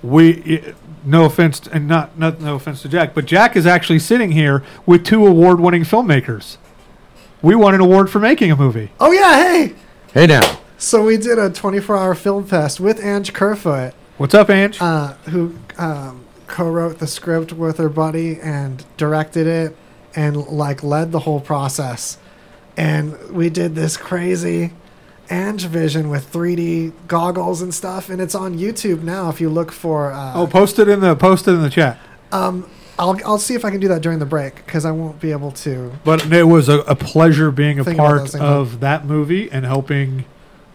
we 0.03 0.43
i- 0.67 0.75
no 1.05 1.25
offense 1.25 1.61
and 1.73 1.87
not 1.89 2.19
not 2.19 2.41
no 2.41 2.57
offense 2.57 2.83
to 2.83 2.89
Jack, 2.89 3.15
but 3.15 3.25
Jack 3.25 3.57
is 3.57 3.67
actually 3.67 3.99
sitting 4.01 4.33
here 4.33 4.63
with 4.87 5.05
two 5.05 5.27
award-winning 5.27 5.83
filmmakers. 5.85 6.57
We 7.41 7.55
won 7.55 7.75
an 7.75 7.81
award 7.81 8.11
for 8.11 8.19
making 8.19 8.51
a 8.51 8.57
movie. 8.57 8.91
oh 9.01 9.13
yeah, 9.13 9.35
hey. 9.37 9.75
Hey 10.13 10.27
now. 10.27 10.59
So 10.77 11.05
we 11.05 11.17
did 11.17 11.39
a 11.39 11.51
24-hour 11.51 12.15
film 12.15 12.45
fest 12.47 12.79
with 12.81 13.03
Ange 13.05 13.33
Kerfoot. 13.33 13.95
What's 14.17 14.35
up, 14.35 14.49
Ange? 14.51 14.79
uh, 14.81 15.15
who 15.31 15.55
um, 15.77 16.25
co-wrote 16.47 16.99
the 16.99 17.07
script 17.07 17.53
with 17.53 17.79
her 17.79 17.89
buddy 17.89 18.41
and 18.41 18.85
directed 18.97 19.47
it 19.47 19.77
and 20.17 20.37
like 20.49 20.83
led 20.83 21.13
the 21.13 21.21
whole 21.21 21.41
process 21.41 22.19
and 22.77 23.17
we 23.31 23.51
did 23.51 23.75
this 23.75 23.97
crazy 23.97 24.73
Ange 25.31 25.67
vision 25.67 26.09
with 26.09 26.33
3D 26.33 26.93
goggles 27.07 27.63
and 27.63 27.75
stuff 27.75 28.09
and 28.09 28.21
it's 28.21 28.35
on 28.35 28.59
YouTube 28.59 29.03
now 29.03 29.29
if 29.29 29.41
you 29.41 29.51
look 29.51 29.73
for 29.73 30.13
uh, 30.13 30.35
oh, 30.35 30.47
post 30.47 30.79
it 30.79 30.89
in 30.89 31.01
the 31.01 31.15
post 31.17 31.49
it 31.49 31.53
in 31.53 31.63
the 31.63 31.71
chat. 31.71 31.99
Um, 32.33 32.69
I'll 32.99 33.19
I'll 33.25 33.39
see 33.39 33.55
if 33.55 33.65
I 33.65 33.71
can 33.71 33.81
do 33.81 33.89
that 33.89 34.03
during 34.03 34.19
the 34.19 34.27
break 34.27 34.57
because 34.57 34.85
I 34.85 34.91
won't 34.91 35.21
be 35.21 35.31
able 35.31 35.53
to. 35.53 35.93
But 36.05 36.33
it 36.33 36.45
was 36.45 36.69
a, 36.69 36.81
a 36.81 36.97
pleasure 36.97 37.51
being 37.51 37.79
a 37.79 37.85
part 37.85 38.35
of 38.35 38.81
that 38.81 39.05
movie 39.05 39.51
and 39.51 39.65
helping 39.65 40.25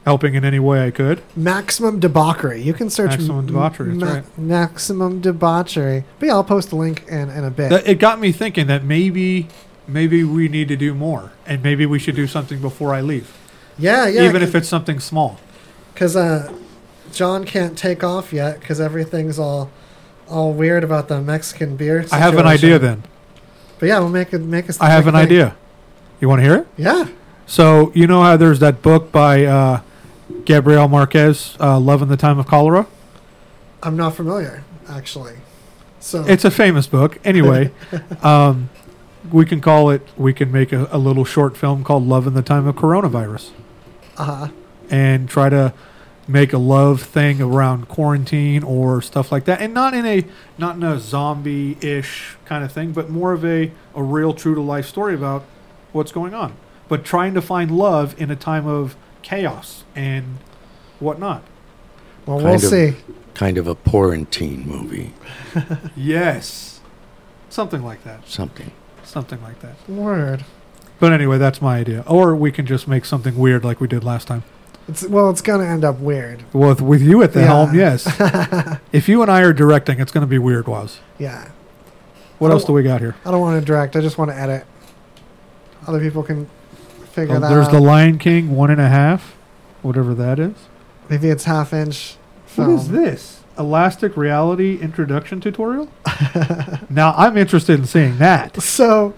helping 0.05 0.35
in 0.35 0.45
any 0.45 0.59
way 0.59 0.85
I 0.85 0.91
could. 0.91 1.21
Maximum 1.35 1.99
debauchery. 1.99 2.61
You 2.61 2.73
can 2.73 2.89
search 2.89 3.11
Maximum 3.11 3.45
Debauchery, 3.45 3.97
that's 3.97 4.13
right. 4.27 4.37
Maximum 4.37 5.21
debauchery. 5.21 6.03
But 6.19 6.25
yeah, 6.27 6.33
I'll 6.33 6.43
post 6.43 6.71
a 6.71 6.75
link 6.75 7.05
in 7.07 7.29
in 7.29 7.43
a 7.43 7.51
bit. 7.51 7.69
That, 7.69 7.87
it 7.87 7.99
got 7.99 8.19
me 8.19 8.31
thinking 8.31 8.67
that 8.67 8.83
maybe 8.83 9.47
maybe 9.87 10.23
we 10.23 10.47
need 10.47 10.69
to 10.69 10.77
do 10.77 10.93
more 10.93 11.31
and 11.45 11.61
maybe 11.61 11.85
we 11.85 11.99
should 11.99 12.15
do 12.15 12.27
something 12.27 12.61
before 12.61 12.93
I 12.93 13.01
leave. 13.01 13.37
Yeah, 13.77 14.07
yeah. 14.07 14.23
even 14.23 14.41
if 14.41 14.55
it's 14.55 14.67
something 14.67 14.99
small. 14.99 15.39
because 15.93 16.15
uh, 16.15 16.53
John 17.11 17.43
can't 17.45 17.77
take 17.77 18.03
off 18.03 18.33
yet 18.33 18.59
because 18.59 18.79
everything's 18.79 19.37
all 19.39 19.69
all 20.27 20.53
weird 20.53 20.83
about 20.83 21.07
the 21.09 21.21
Mexican 21.21 21.75
beer. 21.75 22.05
I 22.11 22.17
have 22.17 22.37
an 22.37 22.47
idea 22.47 22.79
then. 22.79 23.03
But 23.79 23.87
yeah, 23.87 23.99
we'll 23.99 24.09
make 24.09 24.33
it 24.33 24.39
make 24.41 24.69
us. 24.69 24.79
I 24.81 24.89
have 24.89 25.07
an 25.07 25.15
it- 25.15 25.19
idea. 25.19 25.55
You 26.19 26.29
want 26.29 26.39
to 26.39 26.43
hear 26.43 26.55
it? 26.55 26.67
Yeah. 26.77 27.07
So 27.45 27.91
you 27.93 28.07
know 28.07 28.21
how 28.23 28.37
there's 28.37 28.59
that 28.59 28.81
book 28.81 29.11
by 29.11 29.43
uh, 29.45 29.81
Gabriel 30.45 30.87
Marquez, 30.87 31.57
uh, 31.59 31.79
"Love 31.79 32.01
in 32.01 32.07
the 32.07 32.17
Time 32.17 32.39
of 32.39 32.47
Cholera." 32.47 32.87
I'm 33.81 33.97
not 33.97 34.15
familiar 34.15 34.63
actually. 34.89 35.35
So 35.99 36.23
It's 36.25 36.45
a 36.45 36.51
famous 36.51 36.87
book. 36.87 37.17
Anyway, 37.25 37.71
um, 38.23 38.69
we 39.31 39.45
can 39.45 39.59
call 39.61 39.89
it. 39.89 40.07
We 40.17 40.33
can 40.33 40.51
make 40.51 40.71
a, 40.73 40.87
a 40.91 40.97
little 40.97 41.25
short 41.25 41.57
film 41.57 41.83
called 41.83 42.07
"Love 42.07 42.25
in 42.27 42.33
the 42.33 42.41
Time 42.41 42.65
of 42.67 42.75
Coronavirus" 42.75 43.51
uh, 44.17 44.49
and 44.89 45.27
try 45.29 45.49
to 45.49 45.73
make 46.27 46.53
a 46.53 46.57
love 46.57 47.01
thing 47.01 47.41
around 47.41 47.87
quarantine 47.89 48.63
or 48.63 49.01
stuff 49.01 49.31
like 49.31 49.45
that, 49.45 49.61
and 49.61 49.73
not 49.73 49.93
in 49.93 50.05
a 50.05 50.25
not 50.57 50.75
in 50.77 50.83
a 50.83 50.99
zombie-ish 50.99 52.37
kind 52.45 52.63
of 52.63 52.71
thing, 52.71 52.91
but 52.93 53.09
more 53.09 53.33
of 53.33 53.43
a 53.45 53.71
a 53.95 54.01
real 54.03 54.33
true 54.33 54.55
to 54.55 54.61
life 54.61 54.87
story 54.87 55.13
about 55.15 55.43
what's 55.91 56.11
going 56.11 56.33
on, 56.33 56.53
but 56.87 57.03
trying 57.03 57.33
to 57.33 57.41
find 57.41 57.69
love 57.71 58.19
in 58.19 58.31
a 58.31 58.35
time 58.35 58.65
of 58.67 58.95
chaos 59.21 59.83
and 59.95 60.37
whatnot. 60.99 61.43
well, 62.25 62.37
Kind 62.37 62.45
we'll 62.45 62.55
of. 62.55 62.61
see. 62.61 62.93
Kind 63.33 63.57
of 63.57 63.67
a 63.67 63.75
quarantine 63.75 64.67
movie. 64.67 65.13
Yes, 65.95 66.79
something 67.49 67.83
like 67.83 68.03
that. 68.03 68.27
Something. 68.27 68.71
Something 69.03 69.41
like 69.43 69.59
that. 69.61 69.75
Word. 69.89 70.45
But 71.03 71.11
anyway, 71.11 71.37
that's 71.37 71.61
my 71.61 71.79
idea. 71.79 72.01
Or 72.07 72.33
we 72.33 72.49
can 72.49 72.65
just 72.65 72.87
make 72.87 73.03
something 73.03 73.37
weird 73.37 73.65
like 73.65 73.81
we 73.81 73.89
did 73.89 74.05
last 74.05 74.25
time. 74.25 74.43
It's 74.87 75.03
well, 75.05 75.29
it's 75.29 75.41
gonna 75.41 75.65
end 75.65 75.83
up 75.83 75.99
weird. 75.99 76.45
Well, 76.53 76.69
with, 76.69 76.81
with 76.81 77.01
you 77.01 77.21
at 77.23 77.33
the 77.33 77.41
Yeah. 77.41 77.45
helm, 77.47 77.75
yes. 77.75 78.07
if 78.93 79.09
you 79.09 79.21
and 79.21 79.29
I 79.29 79.41
are 79.41 79.51
directing, 79.51 79.99
it's 79.99 80.13
going 80.13 80.21
to 80.21 80.27
be 80.29 80.37
weird, 80.37 80.65
Was. 80.65 81.01
Yeah. 81.19 81.49
What 82.39 82.51
else 82.51 82.63
don't- 82.63 82.75
we 82.77 82.83
got 82.83 83.01
here? 83.01 83.15
I 83.25 83.31
don't 83.31 83.41
want 83.41 83.59
to 83.59 83.65
direct. 83.65 83.97
I 83.97 83.99
just 83.99 84.17
want 84.17 84.31
to 84.31 84.37
edit. 84.37 84.65
Other 85.87 85.99
people 85.99 86.23
can 86.23 86.49
figure 87.11 87.35
Oh, 87.35 87.39
that 87.41 87.49
there's 87.49 87.65
out. 87.67 87.73
the 87.73 87.81
Lion 87.81 88.17
King 88.17 88.55
one 88.55 88.71
and 88.71 88.79
a 88.79 88.87
half, 88.87 89.35
whatever 89.81 90.13
that 90.13 90.39
is. 90.39 90.55
Maybe 91.09 91.27
it's 91.27 91.43
half 91.43 91.73
inch. 91.73 92.15
What 92.55 92.65
Film. 92.67 92.75
is 92.77 92.87
this? 92.91 93.41
Elastic 93.59 94.15
Reality 94.15 94.79
Introduction 94.79 95.41
Tutorial? 95.41 95.89
now 96.89 97.13
I'm 97.17 97.35
interested 97.35 97.77
in 97.77 97.85
seeing 97.87 98.19
that. 98.19 98.61
So, 98.61 99.13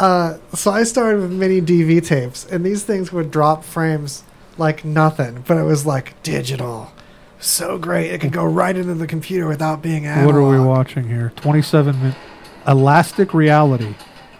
uh, 0.00 0.38
so 0.54 0.70
I 0.70 0.84
started 0.84 1.20
with 1.20 1.32
mini 1.32 1.60
DV 1.60 2.06
tapes, 2.06 2.44
and 2.46 2.64
these 2.64 2.84
things 2.84 3.12
would 3.12 3.30
drop 3.30 3.64
frames 3.64 4.24
like 4.58 4.84
nothing, 4.84 5.44
but 5.46 5.56
it 5.56 5.62
was 5.62 5.86
like 5.86 6.20
digital. 6.22 6.92
So 7.38 7.78
great, 7.78 8.10
it 8.10 8.20
could 8.20 8.32
go 8.32 8.44
right 8.44 8.76
into 8.76 8.94
the 8.94 9.06
computer 9.06 9.46
without 9.46 9.82
being 9.82 10.06
analog. 10.06 10.26
What 10.26 10.34
are 10.40 10.48
we 10.48 10.58
watching 10.58 11.08
here? 11.08 11.32
27 11.36 11.98
minutes. 11.98 12.18
Elastic 12.66 13.34
Reality. 13.34 13.94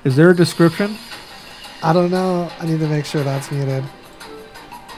Is 0.05 0.17
there 0.17 0.31
a 0.31 0.37
description? 0.37 0.97
I 1.83 1.93
don't 1.93 2.11
know. 2.11 2.51
I 2.59 2.67
need 2.67 2.81
to 2.81 2.89
make 2.89 3.05
sure 3.05 3.23
that's 3.23 3.51
muted. 3.51 3.85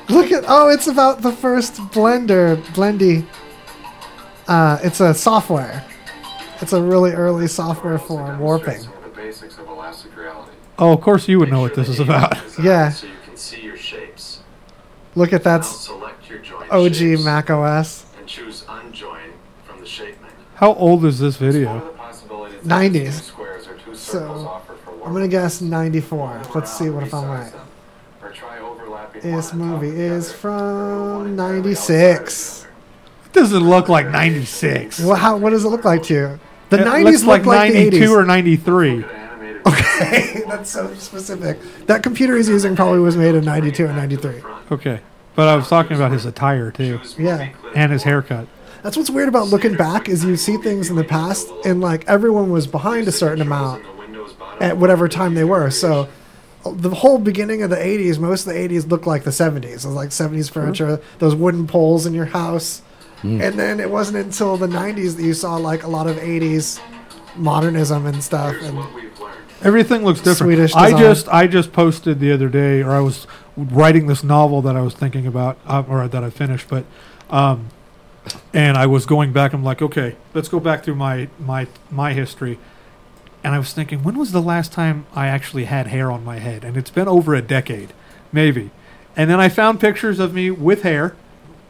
Look 0.08 0.30
at 0.30 0.44
oh, 0.46 0.68
it's 0.68 0.86
about 0.86 1.22
the 1.22 1.32
first 1.32 1.74
Blender, 1.90 2.56
Blendy. 2.74 3.26
Uh, 4.46 4.78
it's 4.84 5.00
a 5.00 5.12
software. 5.12 5.84
It's 6.60 6.72
a 6.72 6.80
really 6.80 7.10
early 7.10 7.48
software 7.48 7.98
for 7.98 8.36
warping. 8.38 8.82
The 9.02 9.08
basics 9.10 9.58
of 9.58 9.66
elastic 9.66 10.16
reality. 10.16 10.52
Oh, 10.78 10.92
of 10.92 11.00
course 11.00 11.26
you 11.28 11.38
would 11.38 11.50
know 11.50 11.60
what 11.60 11.74
this 11.74 11.88
is 11.88 12.00
about. 12.00 12.36
Yeah. 12.62 12.90
So 12.90 13.06
you 13.06 13.12
can 13.24 13.36
see 13.36 13.62
your 13.62 13.76
shapes. 13.76 14.40
Look 15.14 15.32
at 15.32 15.42
that. 15.44 15.64
select 15.64 16.28
your 16.28 16.38
joint 16.40 16.70
OG 16.70 16.94
shapes 16.94 17.24
Mac 17.24 17.50
OS. 17.50 18.04
and 18.18 18.26
choose 18.26 18.64
unjoin 18.68 19.32
from 19.64 19.80
the 19.80 19.86
shape 19.86 20.20
menu. 20.20 20.34
How 20.56 20.74
old 20.74 21.04
is 21.04 21.18
this 21.18 21.36
video? 21.36 21.80
the 21.80 21.90
possibilities 21.92 22.60
is 22.60 22.66
90s. 22.66 23.12
squares 23.22 23.66
or 23.66 23.74
two 23.78 23.94
So, 23.94 24.18
circles 24.20 24.44
offer 24.44 24.74
for 24.84 24.90
I'm 25.06 25.12
gonna 25.14 25.28
guess 25.28 25.60
94. 25.60 26.42
Let's 26.54 26.72
see 26.76 26.90
what 26.90 27.04
if 27.04 27.14
I'm 27.14 27.24
resize 27.24 27.28
right. 27.44 27.52
them, 27.52 27.66
or 28.22 28.30
try 28.32 28.58
overlapping 28.58 29.22
This 29.22 29.52
one 29.52 29.62
on 29.62 29.70
top 29.74 29.82
movie 29.82 29.98
is 30.00 30.30
other, 30.44 30.48
or 30.50 31.14
one 31.18 31.24
from 31.26 31.36
96. 31.36 32.66
It 33.26 33.32
doesn't 33.32 33.64
look 33.68 33.88
like 33.88 34.08
96. 34.08 35.00
Well, 35.00 35.16
how, 35.16 35.36
what 35.36 35.50
does 35.50 35.64
it 35.64 35.68
look 35.68 35.84
like 35.84 36.02
to 36.04 36.14
you? 36.14 36.40
The 36.70 36.80
It 36.80 36.86
90s 36.86 37.04
looks 37.04 37.22
look 37.24 37.46
like, 37.46 37.72
the 37.72 37.78
92 37.90 37.96
80s. 38.04 38.10
or 38.10 38.24
93. 38.24 39.04
The 39.70 39.76
other. 39.76 40.04
Animated 40.04 40.36
Okay, 40.36 40.42
that's 40.48 40.70
so 40.70 40.92
specific. 40.94 41.58
That 41.86 42.02
computer 42.02 42.36
he's 42.36 42.48
using 42.48 42.76
probably 42.76 43.00
was 43.00 43.16
made 43.16 43.34
in 43.34 43.44
92 43.44 43.86
and 43.86 43.96
93. 43.96 44.42
Okay. 44.70 45.00
But 45.34 45.48
I 45.48 45.56
was 45.56 45.68
talking 45.68 45.96
about 45.96 46.12
his 46.12 46.24
attire 46.24 46.70
too, 46.70 46.98
Yeah. 47.18 47.50
and 47.74 47.92
his 47.92 48.02
haircut. 48.04 48.48
That's 48.82 48.96
what's 48.96 49.10
weird 49.10 49.28
about 49.28 49.48
looking 49.48 49.76
back 49.76 50.08
is 50.08 50.24
you 50.24 50.36
see 50.36 50.56
things 50.58 50.88
in 50.88 50.96
the 50.96 51.04
past 51.04 51.48
and 51.64 51.80
like 51.80 52.06
everyone 52.08 52.50
was 52.50 52.66
behind 52.66 53.06
a 53.08 53.12
certain 53.12 53.42
amount 53.42 53.80
In 53.82 53.86
the 53.86 53.92
Windows 53.98 54.32
bottom 54.34 54.62
at 54.62 54.76
whatever 54.78 55.08
time 55.08 55.34
they 55.34 55.44
were. 55.44 55.70
So 55.70 56.08
the 56.64 56.90
whole 56.90 57.18
beginning 57.18 57.62
of 57.62 57.70
the 57.70 57.76
80s, 57.76 58.18
most 58.18 58.46
of 58.46 58.54
the 58.54 58.58
80s 58.58 58.88
looked 58.88 59.06
like 59.06 59.24
the 59.24 59.30
70s. 59.30 59.64
It 59.64 59.72
was 59.74 59.86
like 59.86 60.08
70s 60.10 60.50
furniture, 60.50 61.00
those 61.18 61.34
wooden 61.34 61.66
poles 61.66 62.06
in 62.06 62.14
your 62.14 62.24
house. 62.26 62.80
Hmm. 63.22 63.40
And 63.42 63.58
then 63.58 63.78
it 63.80 63.90
wasn't 63.90 64.18
until 64.18 64.56
the 64.56 64.66
90s 64.68 65.16
that 65.16 65.22
you 65.22 65.34
saw 65.34 65.56
like 65.56 65.82
a 65.82 65.88
lot 65.88 66.06
of 66.06 66.16
80s 66.16 66.80
modernism 67.36 68.06
and 68.06 68.22
stuff. 68.22 68.52
Here's 68.52 68.66
And 68.66 68.76
what 68.78 68.94
we've 68.94 69.18
learned. 69.20 69.25
Everything 69.62 70.04
looks 70.04 70.20
different. 70.20 70.52
Swedish 70.52 70.74
I 70.74 70.90
just 70.90 71.28
I 71.28 71.46
just 71.46 71.72
posted 71.72 72.20
the 72.20 72.32
other 72.32 72.48
day, 72.48 72.82
or 72.82 72.90
I 72.90 73.00
was 73.00 73.26
writing 73.56 74.06
this 74.06 74.22
novel 74.22 74.62
that 74.62 74.76
I 74.76 74.82
was 74.82 74.94
thinking 74.94 75.26
about, 75.26 75.58
uh, 75.66 75.82
or 75.88 76.06
that 76.08 76.22
I 76.22 76.30
finished, 76.30 76.68
but 76.68 76.84
um, 77.30 77.68
and 78.52 78.76
I 78.76 78.86
was 78.86 79.06
going 79.06 79.32
back. 79.32 79.52
I'm 79.52 79.64
like, 79.64 79.80
okay, 79.80 80.16
let's 80.34 80.48
go 80.48 80.60
back 80.60 80.84
through 80.84 80.96
my 80.96 81.28
my 81.38 81.66
my 81.90 82.12
history, 82.12 82.58
and 83.42 83.54
I 83.54 83.58
was 83.58 83.72
thinking, 83.72 84.02
when 84.02 84.18
was 84.18 84.32
the 84.32 84.42
last 84.42 84.72
time 84.72 85.06
I 85.14 85.28
actually 85.28 85.64
had 85.64 85.86
hair 85.86 86.10
on 86.10 86.24
my 86.24 86.38
head? 86.38 86.64
And 86.64 86.76
it's 86.76 86.90
been 86.90 87.08
over 87.08 87.34
a 87.34 87.42
decade, 87.42 87.92
maybe. 88.32 88.70
And 89.16 89.30
then 89.30 89.40
I 89.40 89.48
found 89.48 89.80
pictures 89.80 90.18
of 90.18 90.34
me 90.34 90.50
with 90.50 90.82
hair, 90.82 91.16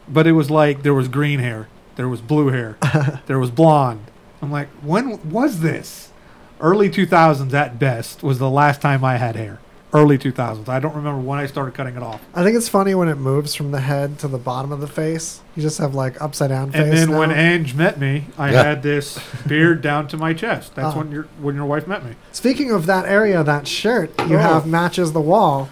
but 0.07 0.27
it 0.27 0.33
was 0.33 0.51
like 0.51 0.83
there 0.83 0.93
was 0.93 1.07
green 1.07 1.39
hair, 1.39 1.69
there 1.95 2.09
was 2.09 2.19
blue 2.19 2.47
hair, 2.47 2.77
there 3.27 3.39
was 3.39 3.51
blonde. 3.51 4.05
I'm 4.41 4.51
like, 4.51 4.67
when 4.81 5.29
was 5.29 5.61
this? 5.61 6.11
Early 6.59 6.89
2000s 6.89 7.53
at 7.53 7.77
best 7.79 8.23
was 8.23 8.39
the 8.39 8.49
last 8.49 8.81
time 8.81 9.03
I 9.03 9.17
had 9.17 9.35
hair. 9.35 9.59
Early 9.93 10.17
2000s. 10.17 10.67
I 10.67 10.79
don't 10.79 10.95
remember 10.95 11.21
when 11.21 11.39
I 11.39 11.45
started 11.45 11.73
cutting 11.73 11.95
it 11.95 12.03
off. 12.03 12.19
I 12.35 12.43
think 12.43 12.57
it's 12.57 12.67
funny 12.67 12.93
when 12.93 13.07
it 13.07 13.15
moves 13.17 13.55
from 13.55 13.71
the 13.71 13.79
head 13.79 14.19
to 14.19 14.27
the 14.27 14.37
bottom 14.37 14.71
of 14.71 14.81
the 14.81 14.87
face. 14.87 15.39
You 15.55 15.61
just 15.61 15.77
have 15.77 15.95
like 15.95 16.21
upside 16.21 16.49
down 16.49 16.71
face. 16.71 16.81
And 16.81 16.91
then 16.91 17.11
when. 17.17 17.31
Ange 17.31 17.73
met 17.73 17.97
me, 17.99 18.25
I 18.37 18.51
Yeah. 18.51 18.63
had 18.63 18.83
this 18.83 19.17
beard 19.47 19.81
down 19.81 20.07
to 20.09 20.17
my 20.17 20.33
chest. 20.33 20.75
That's 20.75 20.93
Ah. 20.93 20.97
when 20.97 21.11
your 21.11 21.27
when 21.41 21.55
your 21.55 21.65
wife 21.65 21.87
met 21.87 22.03
me. 22.03 22.11
Speaking 22.33 22.69
of 22.71 22.85
that 22.87 23.05
area, 23.05 23.43
that 23.43 23.65
shirt 23.67 24.11
you 24.27 24.35
Oh. 24.35 24.39
have 24.39 24.65
matches 24.67 25.13
the 25.13 25.21
wall. 25.21 25.69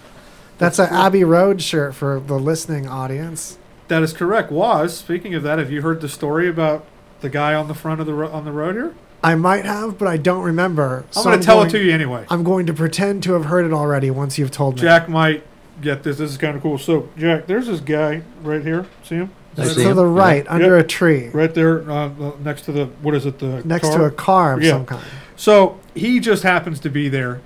That's 0.59 0.79
an 0.79 0.87
Abbey 0.89 1.25
Road 1.25 1.61
shirt 1.61 1.93
for 1.95 2.21
the 2.25 2.39
listening 2.39 2.87
audience. 2.87 3.57
That 3.89 4.01
is 4.01 4.13
correct. 4.13 4.49
Was 4.51 4.95
speaking 4.95 5.35
of 5.35 5.43
that, 5.43 5.59
have 5.59 5.71
you 5.71 5.81
heard 5.81 5.99
the 5.99 6.09
story 6.09 6.47
about 6.47 6.85
the 7.19 7.29
guy 7.29 7.53
on 7.53 7.67
the 7.67 7.73
front 7.75 7.99
of 7.99 8.07
the 8.07 8.13
ro- 8.13 8.29
on 8.31 8.45
the 8.45 8.51
road 8.53 8.75
here? 8.75 8.93
I 9.25 9.35
might 9.35 9.65
have, 9.65 9.97
but 9.97 10.07
I 10.07 10.17
don't 10.17 10.43
remember. 10.43 11.03
I'm 11.07 11.11
so 11.13 11.23
going 11.23 11.39
to 11.39 11.45
tell 11.45 11.61
it 11.63 11.69
to 11.71 11.83
you 11.83 11.91
anyway. 11.91 12.25
I'm 12.29 12.43
going 12.43 12.65
to 12.67 12.73
pretend 12.73 13.23
to 13.23 13.33
have 13.33 13.45
heard 13.45 13.65
it 13.65 13.73
already 13.73 14.11
once 14.11 14.37
you've 14.37 14.51
told 14.51 14.75
me. 14.75 14.81
Jack 14.81 15.09
might 15.09 15.43
get 15.81 16.03
this. 16.03 16.17
This 16.19 16.29
is 16.31 16.37
kind 16.37 16.55
of 16.55 16.61
cool. 16.61 16.77
So, 16.77 17.09
Jack, 17.17 17.47
there's 17.47 17.65
this 17.67 17.79
guy 17.79 18.21
right 18.43 18.61
here. 18.61 18.85
See 19.03 19.15
him? 19.15 19.31
I 19.57 19.63
to 19.65 19.79
him. 19.89 19.95
the 19.95 20.05
right, 20.05 20.43
Yeah. 20.45 20.53
under 20.53 20.75
Yep. 20.77 20.85
a 20.85 20.87
tree, 20.87 21.29
Right 21.33 21.53
there, 21.53 21.89
uh, 21.89 22.07
uh, 22.09 22.31
next 22.43 22.63
to 22.63 22.71
the 22.71 22.85
what 23.01 23.15
is 23.15 23.25
it? 23.25 23.39
The 23.39 23.61
next 23.65 23.87
car? 23.89 23.97
to 23.99 24.03
a 24.05 24.11
car 24.11 24.53
of 24.53 24.61
Yeah. 24.61 24.71
some 24.71 24.85
kind. 24.85 25.01
So 25.37 25.79
he 25.95 26.19
just 26.19 26.43
happens 26.43 26.79
to 26.81 26.89
be 26.89 27.09
there 27.09 27.39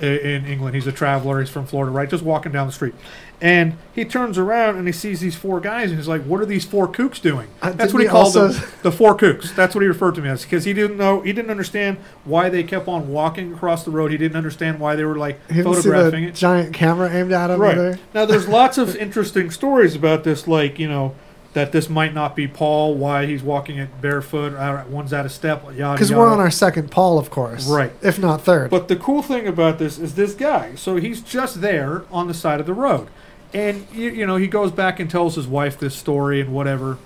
in 0.00 0.44
England. 0.44 0.74
He's 0.74 0.86
a 0.88 0.92
traveler. 0.92 1.38
He's 1.40 1.48
from 1.50 1.64
Florida, 1.64 1.92
right? 1.92 2.10
Just 2.10 2.24
walking 2.24 2.50
down 2.52 2.66
the 2.66 2.72
street, 2.72 2.94
and 3.42 3.74
he 3.92 4.04
turns 4.06 4.38
around 4.38 4.76
and 4.76 4.86
he 4.86 4.92
sees 4.92 5.20
these 5.20 5.34
four 5.36 5.60
guys, 5.60 5.90
and 5.90 5.98
he's 5.98 6.08
like, 6.08 6.22
"What 6.22 6.40
are 6.40 6.46
these 6.46 6.64
four 6.64 6.86
kooks 6.88 7.20
doing?" 7.20 7.48
Uh, 7.60 7.72
That's 7.72 7.92
what 7.92 7.98
he 8.00 8.06
he 8.06 8.10
called 8.10 8.34
also- 8.36 8.48
them, 8.48 8.70
the 8.82 8.92
four 8.92 9.14
kooks. 9.16 9.54
That's 9.54 9.74
what 9.74 9.82
he 9.82 9.88
referred 9.88 10.14
to 10.14 10.22
me 10.22 10.28
as, 10.30 10.42
because 10.44 10.64
he 10.64 10.72
didn't 10.72 10.96
know, 10.96 11.20
he 11.20 11.32
didn't 11.32 11.50
understand 11.50 11.98
why 12.24 12.48
they 12.48 12.62
kept 12.62 12.86
on 12.88 13.08
walking 13.08 13.52
across 13.52 13.84
the 13.84 13.90
road. 13.90 14.12
He 14.12 14.16
didn't 14.16 14.36
understand 14.36 14.78
why 14.80 14.94
they 14.96 15.04
were 15.04 15.16
like 15.18 15.40
He 15.48 15.56
didn't 15.56 15.74
see 15.74 15.82
photographing 15.82 16.22
the 16.22 16.28
it. 16.28 16.34
giant 16.36 16.72
camera 16.72 17.10
aimed 17.12 17.32
at 17.32 17.50
him 17.50 17.60
Right. 17.60 17.72
either. 17.76 17.98
Now, 18.14 18.24
there's 18.24 18.46
lots 18.60 18.78
of 18.78 18.94
interesting 18.96 19.50
stories 19.50 19.94
about 19.96 20.22
this, 20.24 20.46
like, 20.46 20.78
you 20.78 20.88
know, 20.88 21.14
that 21.54 21.70
this 21.72 21.90
might 21.90 22.14
not 22.14 22.34
be 22.34 22.46
Paul. 22.48 22.94
Why 22.94 23.26
he's 23.26 23.42
walking 23.42 23.76
it 23.76 24.00
barefoot? 24.00 24.54
uh, 24.54 24.84
One's 24.88 25.12
out 25.12 25.26
of 25.26 25.32
step. 25.32 25.62
Yada. 25.76 25.96
Because 25.96 26.10
we're 26.10 26.26
on 26.30 26.38
our 26.40 26.50
second 26.50 26.90
Paul, 26.90 27.18
of 27.18 27.28
course. 27.28 27.66
Right. 27.68 27.92
If 28.00 28.18
not 28.18 28.40
third. 28.40 28.70
But 28.70 28.88
the 28.88 28.96
cool 28.96 29.20
thing 29.20 29.46
about 29.46 29.78
this 29.78 29.98
is 29.98 30.14
this 30.14 30.32
guy. 30.34 30.76
So 30.76 30.96
he's 30.96 31.20
just 31.20 31.60
there 31.60 32.04
on 32.10 32.26
the 32.28 32.32
side 32.32 32.58
of 32.60 32.64
the 32.66 32.72
road. 32.72 33.08
And, 33.54 33.86
you, 33.92 34.10
you 34.10 34.26
know, 34.26 34.36
he 34.36 34.46
goes 34.46 34.72
back 34.72 34.98
and 34.98 35.10
tells 35.10 35.34
his 35.34 35.46
wife 35.46 35.78
this 35.78 35.94
story 35.94 36.40
and 36.40 36.52
whatever. 36.52 36.98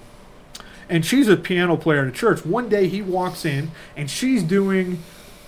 And 0.89 1.05
she's 1.05 1.29
a 1.29 1.37
piano 1.37 1.77
player 1.77 2.03
at 2.03 2.09
a 2.09 2.13
church. 2.13 2.45
One 2.45 2.69
day 2.69 2.89
he 2.89 3.03
walks 3.03 3.45
in 3.45 3.73
and 3.97 4.09
she's 4.11 4.43
doing, 4.43 5.03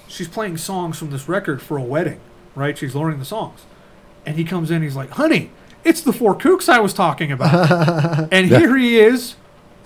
she's 0.09 0.28
playing 0.28 0.57
songs 0.57 0.99
from 0.99 1.11
this 1.11 1.28
record 1.28 1.62
for 1.62 1.76
a 1.76 1.82
wedding, 1.82 2.20
right? 2.55 2.76
She's 2.76 2.94
learning 2.94 3.20
the 3.20 3.24
songs. 3.24 3.61
And 4.26 4.36
he 4.36 4.44
comes 4.44 4.70
in, 4.70 4.82
he's 4.82 4.96
like, 4.96 5.11
honey, 5.11 5.51
it's 5.84 6.01
the 6.01 6.12
Four 6.12 6.34
Kooks 6.34 6.68
I 6.68 6.80
was 6.80 6.92
talking 6.92 7.30
about. 7.30 8.28
and 8.32 8.49
here 8.49 8.76
he 8.76 8.99
is 8.99 9.36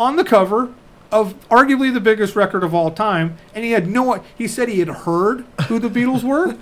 on 0.01 0.17
the 0.17 0.25
cover 0.25 0.73
of 1.13 1.35
arguably 1.51 1.93
the 1.93 2.01
biggest 2.01 2.35
record 2.35 2.65
of 2.65 2.75
all 2.75 2.91
time, 2.91 3.37
and 3.55 3.65
he 3.65 3.73
had 3.73 3.87
no. 3.87 4.25
He 4.37 4.49
said 4.49 4.69
he 4.69 4.79
had 4.79 4.89
heard 4.89 5.45
who 5.69 5.79
the 5.79 5.89
Beatles 5.89 6.25
were, 6.25 6.57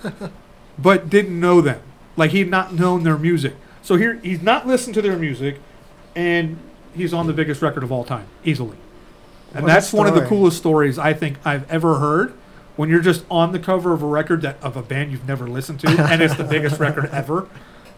but 0.79 1.09
didn't 1.09 1.39
know 1.39 1.61
them. 1.61 1.81
Like 2.17 2.33
he 2.33 2.41
had 2.41 2.49
not 2.49 2.75
known 2.75 3.05
their 3.05 3.17
music. 3.17 3.55
So 3.83 3.97
here 3.97 4.15
he's 4.23 4.43
not 4.43 4.67
listened 4.67 4.95
to 4.95 5.03
their 5.03 5.17
music, 5.17 5.59
and 6.15 6.59
he's 6.95 7.15
on 7.15 7.27
the 7.27 7.33
biggest 7.33 7.63
record 7.63 7.83
of 7.83 7.93
all 7.93 8.05
time 8.05 8.27
easily. 8.45 8.77
And 9.55 9.65
What 9.65 9.73
that's 9.73 9.93
one 9.93 10.07
of 10.07 10.15
the 10.15 10.27
coolest 10.27 10.59
stories 10.59 10.99
I 10.99 11.13
think 11.13 11.39
I've 11.45 11.71
ever 11.71 11.99
heard. 11.99 12.35
When 12.77 12.89
you're 12.89 13.01
just 13.01 13.25
on 13.31 13.53
the 13.53 13.59
cover 13.59 13.93
of 13.93 14.03
a 14.03 14.07
record 14.07 14.43
that 14.43 14.57
of 14.63 14.77
a 14.77 14.83
band 14.83 15.13
you've 15.13 15.27
never 15.29 15.47
listened 15.47 15.81
to, 15.81 15.89
and 15.89 16.23
it's 16.23 16.37
the 16.37 16.45
biggest 16.57 16.81
record 16.81 17.07
ever. 17.07 17.49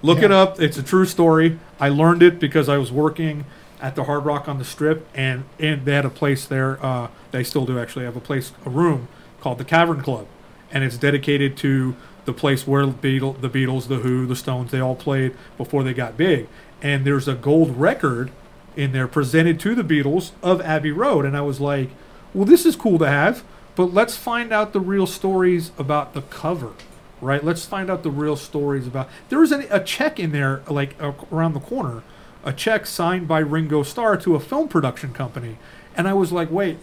Look 0.01 0.21
it 0.23 0.33
up. 0.33 0.61
It's 0.61 0.77
a 0.79 0.83
true 0.83 1.05
story. 1.05 1.59
I 1.79 1.89
learned 1.89 2.23
it 2.23 2.41
because 2.41 2.69
I 2.69 2.79
was 2.79 2.91
working 2.91 3.45
at 3.81 3.95
the 3.95 4.05
Hard 4.05 4.25
Rock 4.25 4.49
on 4.49 4.59
the 4.59 4.65
Strip, 4.65 5.07
and, 5.15 5.45
and 5.61 5.85
they 5.85 5.95
had 5.95 6.05
a 6.05 6.11
place 6.11 6.47
there. 6.47 6.85
Uh, 6.85 7.09
they 7.31 7.45
still 7.45 7.65
do 7.67 7.79
actually 7.79 8.05
have 8.05 8.17
a 8.17 8.21
place, 8.21 8.53
a 8.67 8.71
room 8.71 9.07
called 9.41 9.59
the 9.59 9.65
Cavern 9.65 10.03
Club, 10.03 10.27
and 10.73 10.83
it's 10.83 10.97
dedicated 10.97 11.57
to 11.59 11.95
the 12.25 12.33
place 12.33 12.67
where 12.67 12.87
the, 12.87 12.93
Beatle, 12.93 13.41
the 13.41 13.51
Beatles, 13.51 13.89
the 13.89 13.97
Who, 13.97 14.27
the 14.27 14.37
Stones, 14.37 14.71
they 14.71 14.81
all 14.81 14.97
played 14.97 15.35
before 15.57 15.83
they 15.83 15.95
got 15.95 16.17
big. 16.17 16.49
And 16.81 17.05
there's 17.05 17.29
a 17.29 17.35
gold 17.35 17.77
record 17.77 18.31
in 18.77 18.93
there 18.93 19.09
presented 19.09 19.61
to 19.61 19.75
the 19.75 19.83
Beatles 19.83 20.33
of 20.43 20.61
Abbey 20.61 20.93
Road, 20.93 21.25
and 21.25 21.37
I 21.37 21.43
was 21.43 21.61
like, 21.61 21.91
well, 22.33 22.45
this 22.45 22.65
is 22.65 22.75
cool 22.77 22.99
to 22.99 23.09
have, 23.09 23.45
but 23.77 23.93
let's 23.93 24.17
find 24.17 24.53
out 24.53 24.73
the 24.73 24.81
real 24.81 25.07
stories 25.07 25.73
about 25.79 26.15
the 26.15 26.23
cover 26.23 26.73
right? 27.23 27.43
Let's 27.43 27.65
find 27.65 27.89
out 27.89 28.03
the 28.03 28.11
real 28.11 28.37
stories 28.37 28.87
about. 28.87 29.09
There 29.31 29.39
was 29.39 29.53
a, 29.53 29.67
a 29.71 29.83
check 29.83 30.19
in 30.19 30.33
there, 30.33 30.63
like 30.69 30.97
around 31.01 31.55
the 31.55 31.61
corner, 31.61 32.03
a 32.45 32.53
check 32.53 32.85
signed 32.85 33.29
by 33.29 33.39
Ringo 33.39 33.85
Starr 33.85 34.17
to 34.19 34.35
a 34.35 34.41
film 34.41 34.69
production 34.69 35.13
company, 35.13 35.57
and 35.97 36.09
I 36.09 36.13
was 36.13 36.33
like, 36.33 36.51
wait, 36.51 36.79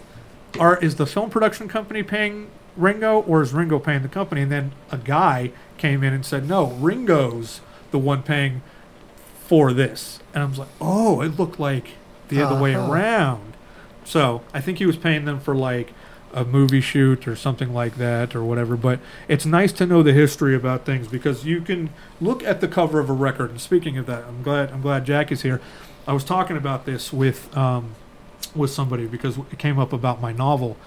are 0.58 0.78
is 0.78 0.96
the 0.96 1.06
film 1.06 1.30
production 1.30 1.68
company 1.68 2.02
paying 2.02 2.50
Ringo, 2.78 3.22
or 3.22 3.41
is 3.41 3.53
Ringo 3.53 3.80
paying 3.80 4.01
the 4.01 4.07
company? 4.07 4.41
And 4.41 4.51
then 4.51 4.72
a 4.91 4.97
guy 4.97 5.51
came 5.78 6.03
in 6.03 6.13
and 6.13 6.26
said, 6.26 6.47
no, 6.47 6.67
Ringo's 6.67 7.61
the 7.91 7.99
one 7.99 8.24
paying 8.24 8.61
for 9.45 9.74
this, 9.74 10.20
and 10.34 10.43
I 10.43 10.45
was 10.45 10.59
like, 10.59 10.67
oh, 10.80 11.22
it 11.22 11.39
looked 11.39 11.59
like 11.59 11.91
the 12.28 12.41
other 12.41 12.59
way 12.61 12.76
Uh-huh. 12.76 12.91
around. 12.91 13.53
So 14.05 14.41
I 14.53 14.61
think 14.61 14.78
he 14.78 14.86
was 14.86 14.95
paying 14.97 15.26
them 15.26 15.39
for 15.39 15.55
like 15.55 15.91
a 16.32 16.45
movie 16.45 16.82
shoot 16.82 17.28
or 17.28 17.36
something 17.36 17.74
like 17.74 17.97
that 17.97 18.36
or 18.36 18.43
whatever. 18.43 18.78
But 18.78 18.99
it's 19.28 19.47
nice 19.47 19.72
to 19.74 19.86
know 19.88 20.03
the 20.03 20.13
history 20.13 20.55
about 20.55 20.86
things 20.86 21.07
because 21.07 21.43
you 21.45 21.61
can 21.61 21.89
look 22.22 22.43
at 22.43 22.61
the 22.61 22.67
cover 22.67 22.99
of 22.99 23.09
a 23.09 23.13
record. 23.13 23.49
And 23.49 23.59
speaking 23.59 23.97
of 23.97 24.05
that, 24.05 24.24
I'm 24.26 24.43
glad 24.43 24.72
I'm 24.72 24.82
glad 24.82 25.05
Jack 25.05 25.32
is 25.32 25.41
here. 25.41 25.59
I 26.07 26.13
was 26.13 26.24
talking 26.24 26.55
about 26.57 26.86
this 26.86 27.11
with 27.11 27.55
um, 27.57 27.95
with 28.55 28.70
somebody 28.70 29.07
because 29.07 29.38
it 29.51 29.57
came 29.57 29.80
up 29.80 29.91
about 29.91 30.22
my 30.22 30.32
novel. 30.32 30.78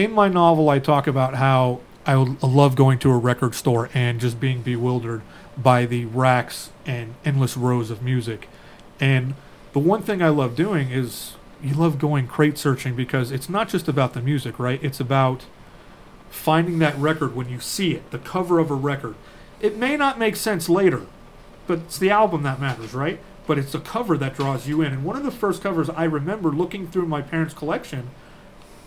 In 0.00 0.12
my 0.12 0.28
novel, 0.28 0.70
I 0.70 0.78
talk 0.78 1.06
about 1.06 1.34
how 1.34 1.80
I 2.06 2.14
love 2.14 2.74
going 2.74 2.98
to 3.00 3.10
a 3.10 3.18
record 3.18 3.54
store 3.54 3.90
and 3.92 4.18
just 4.18 4.40
being 4.40 4.62
bewildered 4.62 5.20
by 5.58 5.84
the 5.84 6.06
racks 6.06 6.70
and 6.86 7.16
endless 7.22 7.54
rows 7.54 7.90
of 7.90 8.00
music. 8.00 8.48
And 8.98 9.34
the 9.74 9.78
one 9.78 10.00
thing 10.00 10.22
I 10.22 10.30
love 10.30 10.56
doing 10.56 10.90
is 10.90 11.34
you 11.62 11.74
love 11.74 11.98
going 11.98 12.28
crate 12.28 12.56
searching 12.56 12.96
because 12.96 13.30
it's 13.30 13.50
not 13.50 13.68
just 13.68 13.88
about 13.88 14.14
the 14.14 14.22
music, 14.22 14.58
right? 14.58 14.82
It's 14.82 15.00
about 15.00 15.44
finding 16.30 16.78
that 16.78 16.96
record 16.96 17.36
when 17.36 17.50
you 17.50 17.60
see 17.60 17.92
it, 17.92 18.10
the 18.10 18.18
cover 18.18 18.58
of 18.58 18.70
a 18.70 18.74
record. 18.74 19.16
It 19.60 19.76
may 19.76 19.98
not 19.98 20.18
make 20.18 20.36
sense 20.36 20.70
later, 20.70 21.04
but 21.66 21.80
it's 21.80 21.98
the 21.98 22.08
album 22.08 22.42
that 22.44 22.58
matters, 22.58 22.94
right? 22.94 23.20
But 23.46 23.58
it's 23.58 23.72
the 23.72 23.80
cover 23.80 24.16
that 24.16 24.34
draws 24.34 24.66
you 24.66 24.80
in. 24.80 24.94
And 24.94 25.04
one 25.04 25.16
of 25.16 25.24
the 25.24 25.30
first 25.30 25.62
covers 25.62 25.90
I 25.90 26.04
remember 26.04 26.48
looking 26.48 26.88
through 26.88 27.04
my 27.04 27.20
parents' 27.20 27.52
collection 27.52 28.08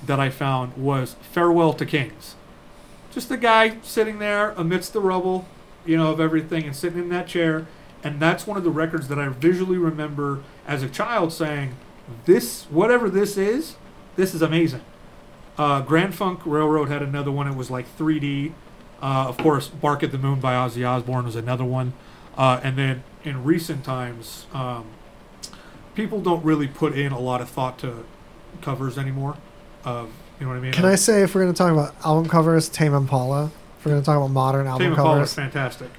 that 0.05 0.19
I 0.19 0.29
found 0.29 0.77
was 0.77 1.15
Farewell 1.31 1.73
to 1.73 1.85
Kings. 1.85 2.35
Just 3.11 3.29
the 3.29 3.37
guy 3.37 3.77
sitting 3.83 4.19
there 4.19 4.51
amidst 4.51 4.93
the 4.93 4.99
rubble, 4.99 5.47
you 5.85 5.97
know, 5.97 6.11
of 6.11 6.19
everything 6.19 6.63
and 6.65 6.75
sitting 6.75 6.99
in 6.99 7.09
that 7.09 7.27
chair. 7.27 7.67
And 8.03 8.19
that's 8.19 8.45
one 8.45 8.57
of 8.57 8.63
the 8.63 8.71
records 8.71 9.07
that 9.07 9.19
I 9.19 9.27
visually 9.29 9.77
remember 9.77 10.41
as 10.67 10.83
a 10.83 10.89
child 10.89 11.31
saying, 11.31 11.75
this, 12.25 12.65
whatever 12.65 13.09
this 13.09 13.37
is, 13.37 13.75
this 14.15 14.33
is 14.33 14.41
amazing. 14.41 14.81
Uh, 15.57 15.81
Grand 15.81 16.15
Funk 16.15 16.41
Railroad 16.45 16.89
had 16.89 17.01
another 17.01 17.31
one. 17.31 17.47
It 17.47 17.55
was 17.55 17.69
like 17.69 17.85
3D. 17.97 18.53
Uh, 19.01 19.27
of 19.27 19.37
course, 19.37 19.67
Bark 19.67 20.03
at 20.03 20.11
the 20.11 20.17
Moon 20.17 20.39
by 20.39 20.53
Ozzy 20.53 20.87
Osbourne 20.87 21.25
was 21.25 21.35
another 21.35 21.65
one. 21.65 21.93
Uh, 22.37 22.59
and 22.63 22.77
then 22.77 23.03
in 23.23 23.43
recent 23.43 23.83
times, 23.83 24.47
um, 24.53 24.85
people 25.93 26.19
don't 26.19 26.43
really 26.43 26.67
put 26.67 26.97
in 26.97 27.11
a 27.11 27.19
lot 27.19 27.41
of 27.41 27.49
thought 27.49 27.77
to 27.79 28.05
covers 28.61 28.97
anymore. 28.97 29.37
Of 29.85 30.09
you 30.39 30.45
know 30.45 30.51
what 30.53 30.57
I 30.57 30.61
mean? 30.61 30.71
Can 30.73 30.85
I 30.85 30.95
say 30.95 31.23
if 31.23 31.35
we're 31.35 31.41
going 31.43 31.53
to 31.53 31.57
talk 31.57 31.71
about 31.71 31.95
album 32.05 32.29
covers, 32.29 32.69
Tame 32.69 32.93
Impala? 32.93 33.51
If 33.79 33.85
we're 33.85 33.91
going 33.91 34.01
to 34.01 34.05
talk 34.05 34.17
about 34.17 34.27
modern 34.31 34.65
album 34.67 34.81
Tame 34.85 34.91
Impala 34.93 35.15
covers, 35.15 35.29
is 35.29 35.35
fantastic. 35.35 35.89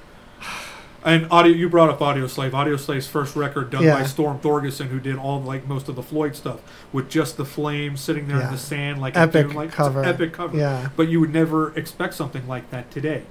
And 1.03 1.27
audio, 1.31 1.53
you 1.53 1.69
brought 1.69 1.89
up 1.89 1.99
Audioslave. 1.99 2.53
Audio 2.55 2.77
Slave's 2.77 3.05
first 3.07 3.35
record 3.35 3.69
done 3.69 3.83
by 3.85 4.03
Storm 4.05 4.39
Thorgerson, 4.39 4.87
who 4.87 4.99
did 4.99 5.17
all 5.17 5.39
like 5.39 5.67
most 5.67 5.87
of 5.87 5.95
the 5.95 6.01
Floyd 6.01 6.35
stuff 6.35 6.61
with 6.91 7.09
just 7.11 7.37
the 7.37 7.45
flame 7.45 7.95
sitting 7.95 8.27
there 8.27 8.37
in 8.37 8.43
Yeah. 8.43 8.51
the 8.51 8.57
sand, 8.57 8.99
like 8.99 9.15
a 9.15 9.19
Epic 9.19 9.47
tune, 9.47 9.55
like, 9.55 9.69
it's 9.69 9.77
an 9.77 9.83
cover. 9.85 10.03
epic 10.03 10.33
cover. 10.33 10.57
Yeah. 10.57 10.89
But 10.95 11.07
you 11.09 11.19
would 11.19 11.31
never 11.31 11.77
expect 11.77 12.15
something 12.15 12.47
like 12.47 12.71
that 12.71 12.89
today. 12.89 13.21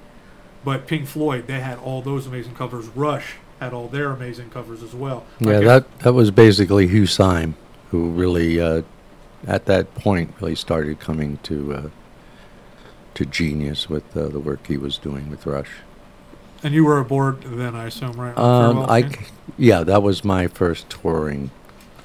But 0.63 0.87
Pink 0.87 1.05
Floyd, 1.05 1.47
they 1.47 1.59
had 1.59 1.77
all 1.79 2.01
those 2.01 2.25
amazing 2.25 2.55
covers. 2.55 2.87
Rush 2.87 3.33
had 3.59 3.73
all 3.73 3.89
their 3.89 4.11
amazing 4.11 4.51
covers 4.51 4.81
as 4.81 4.93
well. 4.93 5.25
Yeah, 5.41 5.57
Like, 5.57 5.65
that 5.65 5.99
that 5.99 6.13
was 6.13 6.31
basically 6.31 6.87
Hugh 6.87 7.05
Syme, 7.07 7.55
who 7.91 8.09
really, 8.11 8.57
uh, 8.59 8.83
at 9.47 9.65
that 9.65 9.93
point, 9.95 10.33
really 10.39 10.55
started 10.55 10.99
coming 10.99 11.37
to 11.43 11.73
uh, 11.73 11.89
to 13.15 13.25
genius 13.25 13.89
with 13.89 14.15
uh, 14.15 14.27
the 14.27 14.39
work 14.39 14.67
he 14.67 14.77
was 14.77 14.97
doing 14.97 15.29
with 15.29 15.45
Rush. 15.45 15.69
And 16.63 16.73
you 16.73 16.85
were 16.85 16.99
aboard 16.99 17.43
then, 17.43 17.75
I 17.75 17.85
assume, 17.85 18.13
right? 18.13 18.37
Um, 18.37 18.79
I, 18.89 19.11
yeah, 19.57 19.83
that 19.83 20.01
was 20.01 20.23
my 20.23 20.47
first 20.47 20.89
touring 20.89 21.51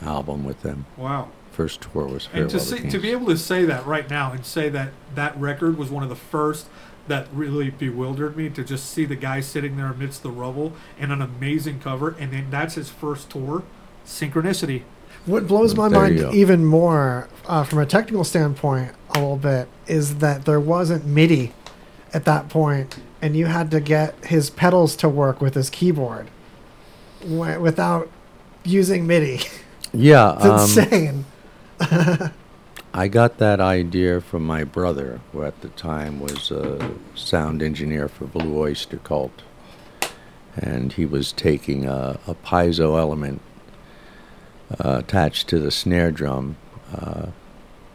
album 0.02 0.44
with 0.44 0.62
them. 0.62 0.86
Wow. 0.96 1.28
First 1.50 1.80
tour 1.80 2.06
was 2.06 2.26
Farewell 2.26 2.42
And 2.42 2.50
to 2.50 2.58
to 2.58 2.64
see, 2.64 2.88
to 2.90 2.98
be 2.98 3.10
able 3.10 3.26
to 3.26 3.36
say 3.36 3.64
that 3.64 3.86
right 3.86 4.08
now 4.08 4.32
and 4.32 4.44
say 4.44 4.68
that 4.68 4.90
that 5.14 5.36
record 5.38 5.78
was 5.78 5.90
one 5.90 6.02
of 6.02 6.08
the 6.08 6.16
first 6.16 6.68
that 7.08 7.26
really 7.32 7.70
bewildered 7.70 8.36
me 8.36 8.48
to 8.50 8.62
just 8.62 8.88
see 8.88 9.04
the 9.04 9.16
guy 9.16 9.40
sitting 9.40 9.76
there 9.76 9.88
amidst 9.88 10.22
the 10.22 10.30
rubble 10.30 10.72
and 10.98 11.10
an 11.10 11.20
amazing 11.20 11.80
cover 11.80 12.14
and 12.20 12.32
then 12.32 12.50
that's 12.50 12.74
his 12.76 12.88
first 12.88 13.30
tour 13.30 13.64
synchronicity 14.06 14.82
What 15.30 15.46
blows 15.46 15.76
my 15.76 15.88
There 15.88 16.00
mind 16.00 16.34
even 16.34 16.64
more, 16.64 17.28
uh, 17.46 17.62
from 17.64 17.78
a 17.78 17.86
technical 17.86 18.24
standpoint, 18.24 18.92
a 19.10 19.14
little 19.14 19.36
bit, 19.36 19.68
is 19.86 20.16
that 20.16 20.44
there 20.44 20.60
wasn't 20.60 21.06
MIDI 21.06 21.52
at 22.12 22.24
that 22.24 22.48
point, 22.48 22.98
and 23.22 23.36
you 23.36 23.46
had 23.46 23.70
to 23.70 23.80
get 23.80 24.24
his 24.24 24.50
pedals 24.50 24.96
to 24.96 25.08
work 25.08 25.40
with 25.40 25.54
his 25.54 25.70
keyboard 25.70 26.28
wi- 27.20 27.58
without 27.58 28.10
using 28.64 29.06
MIDI. 29.06 29.40
yeah, 29.92 30.36
It's 30.36 30.76
um, 30.76 30.84
insane. 30.84 32.30
I 32.92 33.06
got 33.06 33.38
that 33.38 33.60
idea 33.60 34.20
from 34.20 34.44
my 34.44 34.64
brother, 34.64 35.20
who 35.32 35.44
at 35.44 35.60
the 35.60 35.68
time 35.68 36.18
was 36.18 36.50
a 36.50 36.92
sound 37.14 37.62
engineer 37.62 38.08
for 38.08 38.24
Blue 38.24 38.58
Oyster 38.58 38.96
Cult. 38.98 39.42
And 40.56 40.92
he 40.92 41.06
was 41.06 41.30
taking 41.30 41.86
a, 41.86 42.18
a 42.26 42.34
piezo 42.34 42.98
element 42.98 43.40
uh, 44.78 44.98
attached 44.98 45.48
to 45.48 45.58
the 45.58 45.70
snare 45.70 46.10
drum, 46.10 46.56
uh, 46.94 47.26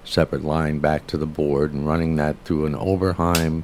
separate 0.04 0.44
line 0.44 0.80
back 0.80 1.08
to 1.08 1.18
the 1.18 1.26
board, 1.26 1.74
and 1.74 1.88
running 1.88 2.16
that 2.16 2.36
through 2.44 2.66
an 2.66 2.76
Oberheim 2.76 3.64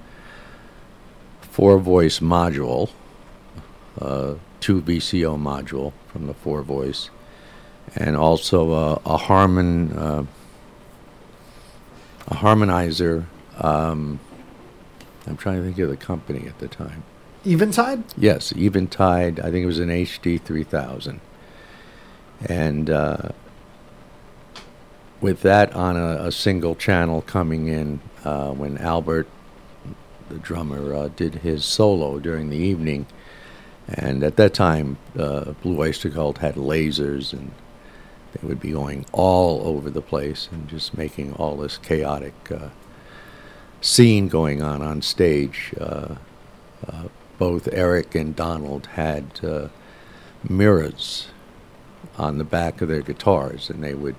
four 1.42 1.78
voice 1.80 2.20
module, 2.20 2.92
uh, 4.00 4.36
two 4.60 4.82
VCO 4.82 5.38
module 5.38 5.94
from 6.08 6.28
the 6.28 6.34
four 6.34 6.62
voice, 6.62 7.10
and 7.96 8.16
also 8.16 8.72
a, 8.72 9.02
a 9.06 9.18
Harman. 9.18 9.92
Uh, 9.98 10.26
a 12.32 12.36
harmonizer. 12.36 13.26
Um, 13.58 14.20
I'm 15.28 15.38
trying 15.38 15.58
to 15.58 15.64
think 15.64 15.78
of 15.80 15.90
the 15.90 15.98
company 15.98 16.48
at 16.48 16.58
the 16.60 16.68
time. 16.68 17.04
Eventide? 17.46 18.04
Yes, 18.18 18.54
Eventide. 18.54 19.40
I 19.40 19.52
think 19.52 19.64
it 19.64 19.68
was 19.68 19.80
an 19.80 19.90
HD 19.90 20.42
3000. 20.42 21.20
And 22.46 22.90
uh, 22.90 23.30
with 25.20 25.42
that 25.42 25.74
on 25.74 25.96
a, 25.96 26.26
a 26.26 26.32
single 26.32 26.76
channel 26.76 27.22
coming 27.22 27.68
in 27.68 28.02
uh, 28.26 28.52
when 28.52 28.78
Albert, 28.78 29.28
the 30.30 30.40
drummer, 30.40 30.94
uh, 30.94 31.08
did 31.10 31.36
his 31.36 31.64
solo 31.64 32.20
during 32.20 32.50
the 32.50 32.58
evening. 32.58 33.06
And 33.88 34.24
at 34.24 34.38
that 34.38 34.54
time, 34.54 34.98
uh, 35.18 35.52
Blue 35.62 35.80
Oyster 35.80 36.10
Cult 36.10 36.40
had 36.40 36.56
lasers, 36.56 37.34
and 37.34 37.52
they 38.34 38.48
would 38.48 38.60
be 38.60 38.72
going 38.72 39.06
all 39.12 39.68
over 39.68 39.90
the 39.90 40.02
place 40.02 40.48
and 40.52 40.68
just 40.68 40.98
making 40.98 41.34
all 41.34 41.58
this 41.58 41.78
chaotic 41.78 42.34
uh, 42.52 42.70
scene 43.82 44.28
going 44.28 44.62
on 44.62 44.82
on 44.82 45.02
stage. 45.02 45.74
Uh, 45.80 46.16
both 47.38 47.68
Eric 47.72 48.16
and 48.16 48.36
Donald 48.36 48.86
had 48.88 49.40
mirrors 50.48 51.28
on 52.18 52.38
the 52.38 52.44
back 52.44 52.82
of 52.82 52.88
their 52.90 53.02
guitars, 53.02 53.70
and 53.70 53.84
they 53.84 53.94
would 53.94 54.16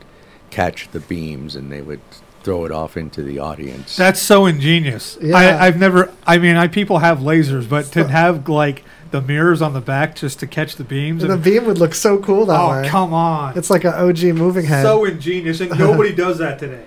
catch 0.50 0.88
the 0.90 1.00
beams 1.00 1.56
and 1.56 1.70
they 1.72 1.80
would 1.82 2.00
throw 2.42 2.64
it 2.64 2.72
off 2.72 2.96
into 2.96 3.22
the 3.22 3.38
audience. 3.38 3.96
That's 3.96 4.20
so 4.20 4.46
ingenious. 4.46 5.16
Yeah. 5.20 5.36
I, 5.36 5.66
I've 5.66 5.78
never. 5.78 6.12
I 6.26 6.38
mean, 6.38 6.56
I 6.56 6.68
people 6.68 6.98
have 6.98 7.18
lasers, 7.18 7.68
but 7.68 7.86
to 7.92 8.06
have 8.08 8.48
like 8.48 8.84
the 9.12 9.20
mirrors 9.20 9.62
on 9.62 9.74
the 9.74 9.80
back 9.80 10.16
just 10.16 10.40
to 10.40 10.46
catch 10.46 10.76
the 10.76 10.84
beams. 10.84 11.22
And 11.22 11.32
the 11.32 11.36
beam 11.36 11.64
would 11.66 11.78
look 11.78 11.94
so 11.94 12.18
cool 12.18 12.46
that 12.46 12.58
oh 12.60 12.70
way. 12.82 12.88
come 12.88 13.12
on! 13.14 13.56
It's 13.56 13.70
like 13.70 13.84
an 13.84 13.94
OG 13.94 14.22
moving 14.36 14.64
head. 14.64 14.82
so 14.82 15.04
ingenious, 15.04 15.60
and 15.60 15.78
nobody 15.78 16.12
does 16.24 16.38
that 16.38 16.58
today. 16.58 16.84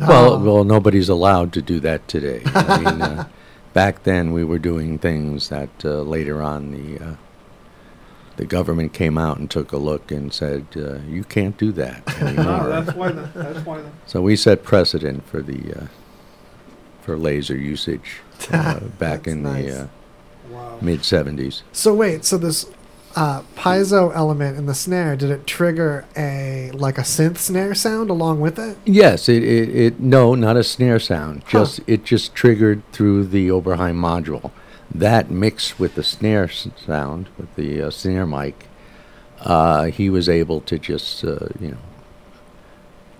Well, 0.00 0.34
Oh. 0.34 0.38
well, 0.42 0.64
nobody's 0.64 1.08
allowed 1.08 1.52
to 1.54 1.62
do 1.62 1.80
that 1.80 2.06
today. 2.08 2.42
I 2.46 2.78
mean, 2.78 3.00
uh, 3.02 3.28
back 3.72 4.02
then 4.02 4.32
we 4.32 4.44
were 4.44 4.58
doing 4.58 4.98
things 4.98 5.48
that 5.48 5.70
uh, 5.84 6.02
later 6.02 6.42
on 6.42 6.70
the 6.72 7.04
uh, 7.04 7.14
the 8.36 8.44
government 8.46 8.92
came 8.92 9.16
out 9.18 9.38
and 9.38 9.50
took 9.50 9.72
a 9.72 9.76
look 9.76 10.10
and 10.10 10.32
said 10.32 10.66
uh, 10.76 10.98
you 11.08 11.24
can't 11.24 11.56
do 11.56 11.72
that 11.72 12.06
No, 12.20 12.26
anymore. 12.26 12.68
that's 12.68 12.94
why. 12.94 13.12
The, 13.12 13.30
that's 13.34 13.66
why. 13.66 13.80
The, 13.80 13.90
so 14.06 14.22
we 14.22 14.36
set 14.36 14.62
precedent 14.62 15.26
for 15.26 15.42
the 15.42 15.74
uh, 15.82 15.86
for 17.02 17.16
laser 17.16 17.56
usage 17.56 18.20
uh, 18.52 18.80
back 18.80 19.26
in 19.26 19.42
nice. 19.42 19.64
the 19.64 19.80
uh, 19.82 19.86
wow. 20.50 20.78
mid 20.80 21.00
'70s. 21.00 21.62
So 21.72 21.94
wait, 21.94 22.24
so 22.24 22.36
this 22.36 22.70
uh, 23.16 23.42
piezo 23.56 24.14
element 24.14 24.58
in 24.58 24.66
the 24.66 24.74
snare, 24.74 25.16
did 25.16 25.30
it 25.30 25.46
trigger 25.46 26.04
a 26.16 26.70
like 26.74 26.98
a 26.98 27.02
synth 27.02 27.38
snare 27.38 27.74
sound 27.74 28.10
along 28.10 28.40
with 28.40 28.58
it? 28.58 28.76
Yes, 28.84 29.28
it, 29.28 29.42
it, 29.42 29.74
it 29.74 30.00
no, 30.00 30.34
not 30.34 30.56
a 30.56 30.62
snare 30.62 30.98
sound. 30.98 31.42
Huh. 31.44 31.60
Just 31.60 31.80
it 31.86 32.04
just 32.04 32.34
triggered 32.34 32.82
through 32.92 33.24
the 33.26 33.48
Oberheim 33.48 33.96
module. 33.96 34.50
That 34.94 35.30
mixed 35.30 35.78
with 35.78 35.94
the 35.94 36.02
snare 36.02 36.48
sound 36.48 37.28
with 37.36 37.54
the 37.56 37.82
uh, 37.82 37.90
snare 37.90 38.26
mic, 38.26 38.66
uh, 39.40 39.84
he 39.86 40.08
was 40.08 40.28
able 40.28 40.60
to 40.62 40.78
just 40.78 41.24
uh, 41.24 41.48
you 41.60 41.72
know 41.72 41.78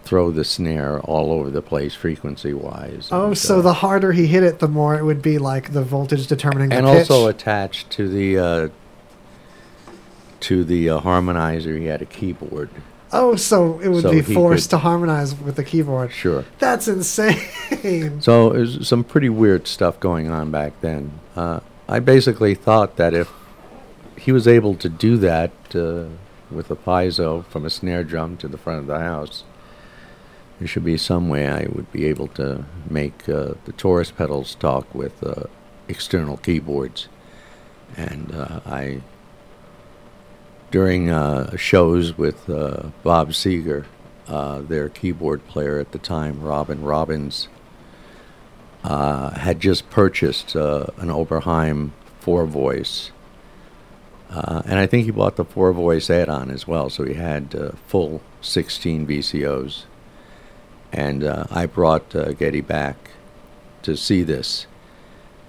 throw 0.04 0.30
the 0.30 0.44
snare 0.44 1.00
all 1.00 1.32
over 1.32 1.50
the 1.50 1.60
place 1.60 1.94
frequency 1.94 2.54
wise. 2.54 3.08
Oh, 3.10 3.34
so 3.34 3.60
the 3.60 3.74
harder 3.74 4.12
he 4.12 4.28
hit 4.28 4.44
it, 4.44 4.60
the 4.60 4.68
more 4.68 4.96
it 4.96 5.04
would 5.04 5.20
be 5.20 5.36
like 5.38 5.72
the 5.72 5.82
voltage 5.82 6.28
determining 6.28 6.68
the 6.68 6.76
and 6.76 6.86
pitch. 6.86 7.10
also 7.10 7.26
attached 7.26 7.90
to 7.90 8.08
the 8.08 8.38
uh, 8.38 8.68
to 10.40 10.64
the 10.64 10.88
uh, 10.90 11.00
harmonizer, 11.00 11.76
he 11.78 11.86
had 11.86 12.02
a 12.02 12.06
keyboard. 12.06 12.70
oh, 13.12 13.34
so 13.34 13.80
it 13.80 13.88
would 13.88 14.02
so 14.02 14.10
be 14.12 14.20
forced 14.22 14.70
to 14.70 14.78
harmonize 14.78 15.34
with 15.34 15.56
the 15.56 15.64
keyboard. 15.64 16.12
Sure. 16.12 16.44
That's 16.58 16.86
insane. 16.88 18.20
So 18.20 18.50
there's 18.50 18.86
some 18.86 19.02
pretty 19.04 19.28
weird 19.28 19.66
stuff 19.66 19.98
going 20.00 20.30
on 20.30 20.50
back 20.50 20.72
then. 20.80 21.12
Uh, 21.36 21.60
I 21.86 22.00
basically 22.00 22.54
thought 22.54 22.96
that 22.96 23.12
if 23.12 23.30
he 24.16 24.32
was 24.32 24.48
able 24.48 24.74
to 24.76 24.88
do 24.88 25.18
that 25.18 25.52
uh, 25.74 26.06
with 26.50 26.70
a 26.70 26.76
piezo 26.76 27.44
from 27.44 27.66
a 27.66 27.70
snare 27.70 28.02
drum 28.02 28.38
to 28.38 28.48
the 28.48 28.56
front 28.56 28.80
of 28.80 28.86
the 28.86 28.98
house, 28.98 29.44
there 30.58 30.66
should 30.66 30.84
be 30.84 30.96
some 30.96 31.28
way 31.28 31.46
I 31.46 31.66
would 31.70 31.92
be 31.92 32.06
able 32.06 32.28
to 32.28 32.64
make 32.88 33.28
uh, 33.28 33.54
the 33.66 33.72
Taurus 33.76 34.10
pedals 34.10 34.54
talk 34.54 34.92
with 34.94 35.22
uh, 35.22 35.44
external 35.86 36.38
keyboards. 36.38 37.08
And 37.94 38.34
uh, 38.34 38.60
I, 38.64 39.02
during 40.70 41.10
uh, 41.10 41.56
shows 41.56 42.16
with 42.16 42.46
Bob 42.46 43.30
Seger, 43.30 43.84
their 44.26 44.88
keyboard 44.88 45.46
player 45.46 45.78
at 45.78 45.92
the 45.92 45.98
time, 45.98 46.40
Robyn 46.40 46.82
Robbins, 46.82 47.48
uh, 48.86 49.30
had 49.30 49.58
just 49.58 49.90
purchased 49.90 50.54
uh, 50.54 50.86
an 50.98 51.08
Oberheim 51.08 51.90
four 52.20 52.46
voice. 52.46 53.10
Uh, 54.30 54.62
and 54.64 54.78
I 54.78 54.86
think 54.86 55.06
he 55.06 55.10
bought 55.10 55.34
the 55.34 55.44
four 55.44 55.72
voice 55.72 56.08
add 56.08 56.28
on 56.28 56.52
as 56.52 56.68
well, 56.68 56.88
so 56.88 57.04
he 57.04 57.14
had 57.14 57.52
uh, 57.52 57.72
full 57.88 58.22
16 58.42 59.04
VCOs. 59.08 59.84
And 60.92 61.24
uh, 61.24 61.46
I 61.50 61.66
brought 61.66 62.10
Geddy 62.10 62.60
back 62.60 63.10
to 63.82 63.96
see 63.96 64.22
this 64.22 64.68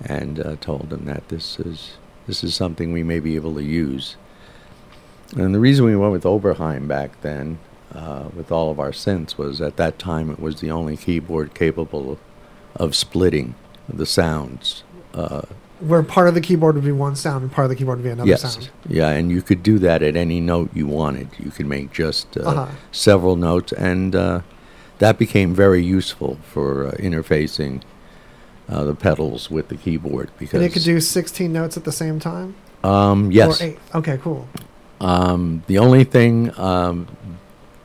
and 0.03 0.57
told 0.59 0.91
him 0.91 1.05
that 1.05 1.29
this 1.29 1.59
is, 1.59 1.97
this 2.25 2.43
is 2.43 2.55
something 2.55 2.91
we 2.91 3.03
may 3.03 3.19
be 3.19 3.35
able 3.35 3.53
to 3.53 3.63
use. 3.63 4.15
And 5.35 5.53
the 5.53 5.59
reason 5.59 5.85
we 5.85 5.95
went 5.95 6.11
with 6.11 6.23
Oberheim 6.23 6.87
back 6.87 7.21
then, 7.21 7.59
with 8.35 8.51
all 8.51 8.71
of 8.71 8.79
our 8.79 8.91
synths, 8.91 9.37
was 9.37 9.61
at 9.61 9.77
that 9.77 9.99
time 9.99 10.31
it 10.31 10.39
was 10.39 10.59
the 10.59 10.71
only 10.71 10.97
keyboard 10.97 11.53
capable 11.53 12.17
of, 12.77 12.95
splitting 12.95 13.55
the 13.91 14.05
sounds. 14.05 14.83
Uh, 15.13 15.41
Where 15.79 16.03
part 16.03 16.27
of 16.27 16.33
the 16.33 16.41
keyboard 16.41 16.75
would 16.75 16.83
be 16.85 16.91
one 16.91 17.15
sound 17.15 17.43
and 17.43 17.51
part 17.51 17.65
of 17.65 17.69
the 17.69 17.75
keyboard 17.75 17.97
would 17.99 18.03
be 18.03 18.09
another 18.09 18.29
yes, 18.29 18.41
sound. 18.53 18.69
yeah, 18.87 19.09
and 19.09 19.29
you 19.31 19.41
could 19.41 19.61
do 19.63 19.79
that 19.79 20.01
at 20.01 20.15
any 20.15 20.39
note 20.39 20.69
you 20.73 20.87
wanted. 20.87 21.27
You 21.39 21.51
could 21.51 21.65
make 21.67 21.91
just 21.91 22.37
uh, 22.37 22.41
Uh-huh. 22.41 22.67
several 22.91 23.35
notes, 23.35 23.71
and 23.73 24.15
uh, 24.15 24.41
that 24.99 25.17
became 25.17 25.53
very 25.53 25.83
useful 25.83 26.37
for 26.43 26.87
uh, 26.87 26.91
interfacing 26.93 27.81
uh, 28.69 28.83
the 28.83 28.95
pedals 28.95 29.49
with 29.49 29.69
the 29.69 29.75
keyboard 29.77 30.29
because 30.37 30.55
And 30.55 30.63
it 30.63 30.73
could 30.73 30.83
do 30.83 30.99
16 30.99 31.51
notes 31.53 31.77
at 31.77 31.83
the 31.83 31.91
same 31.91 32.19
time? 32.19 32.55
um, 32.83 33.31
yes, 33.31 33.61
Or 33.61 33.65
eight. 33.65 33.79
Okay, 33.95 34.17
cool. 34.21 34.47
Um, 34.99 35.63
the 35.67 35.77
only 35.77 36.03
thing 36.03 36.57
um, 36.59 37.07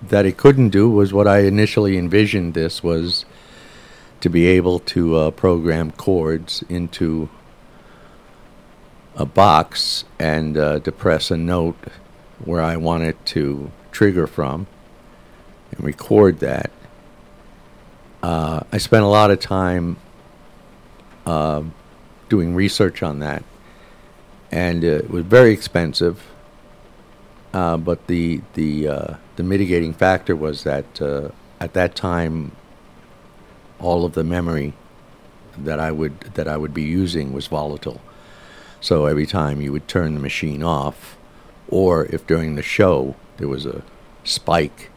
that 0.09 0.25
it 0.27 0.37
couldn't 0.39 0.71
do 0.71 0.89
was 0.91 1.13
what 1.13 1.29
I 1.29 1.41
initially 1.41 1.97
envisioned. 1.99 2.55
This 2.55 2.83
was 2.83 3.25
to 4.23 4.31
be 4.31 4.47
able 4.47 4.79
to 4.79 5.17
uh, 5.17 5.31
program 5.33 5.91
chords 5.91 6.63
into 6.69 7.29
a 9.17 9.27
box 9.27 10.05
and 10.19 10.57
uh, 10.57 10.79
to 10.79 10.93
press 10.93 11.31
a 11.31 11.37
note 11.37 11.77
where 12.45 12.63
I 12.63 12.77
want 12.77 13.03
it 13.03 13.27
to 13.27 13.71
trigger 13.91 14.29
from 14.29 14.69
and 15.73 15.85
record 15.85 16.39
that. 16.39 16.71
Uh, 18.23 18.61
I 18.71 18.79
spent 18.79 19.03
a 19.03 19.09
lot 19.09 19.33
of 19.33 19.41
time 19.41 19.97
uh, 21.27 21.65
doing 22.29 22.55
research 22.55 23.03
on 23.03 23.19
that, 23.19 23.43
and 24.53 24.85
it 24.85 25.11
was 25.11 25.25
very 25.25 25.51
expensive. 25.51 26.25
Uh, 27.53 27.77
but 27.77 28.07
the 28.07 28.41
the 28.55 28.87
uh, 28.87 29.15
the 29.35 29.43
mitigating 29.43 29.93
factor 29.93 30.37
was 30.37 30.63
that 30.63 31.03
uh, 31.03 31.31
at 31.61 31.75
that 31.75 31.97
time, 31.97 32.53
all 33.83 34.05
of 34.05 34.13
the 34.15 34.25
memory 34.25 34.73
that 35.59 35.79
I 35.79 35.91
would 35.93 36.19
that 36.35 36.49
I 36.49 36.57
would 36.57 36.73
be 36.75 36.83
using 36.83 37.33
was 37.33 37.47
volatile. 37.47 38.01
So 38.81 39.07
every 39.07 39.27
time 39.27 39.61
you 39.61 39.71
would 39.73 39.87
turn 39.87 40.15
the 40.15 40.21
machine 40.21 40.63
off, 40.63 41.17
or 41.69 42.07
if 42.07 42.27
during 42.27 42.57
the 42.57 42.63
show 42.63 43.15
there 43.37 43.49
was 43.49 43.67
a 43.67 43.83
spike 44.25 44.91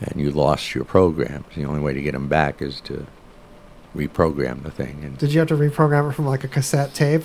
and 0.00 0.20
you 0.20 0.30
lost 0.30 0.74
your 0.74 0.84
programs, 0.84 1.46
the 1.54 1.64
only 1.64 1.80
way 1.80 1.94
to 1.94 2.02
get 2.02 2.12
them 2.12 2.28
back 2.28 2.60
is 2.60 2.80
to 2.82 3.06
reprogram 3.94 4.62
the 4.62 4.70
thing. 4.70 5.02
And 5.04 5.18
Did 5.18 5.32
you 5.32 5.40
have 5.40 5.48
to 5.48 5.56
reprogram 5.56 6.10
it 6.10 6.14
from 6.14 6.26
like 6.26 6.44
a 6.44 6.48
cassette 6.48 6.94
tape? 6.94 7.24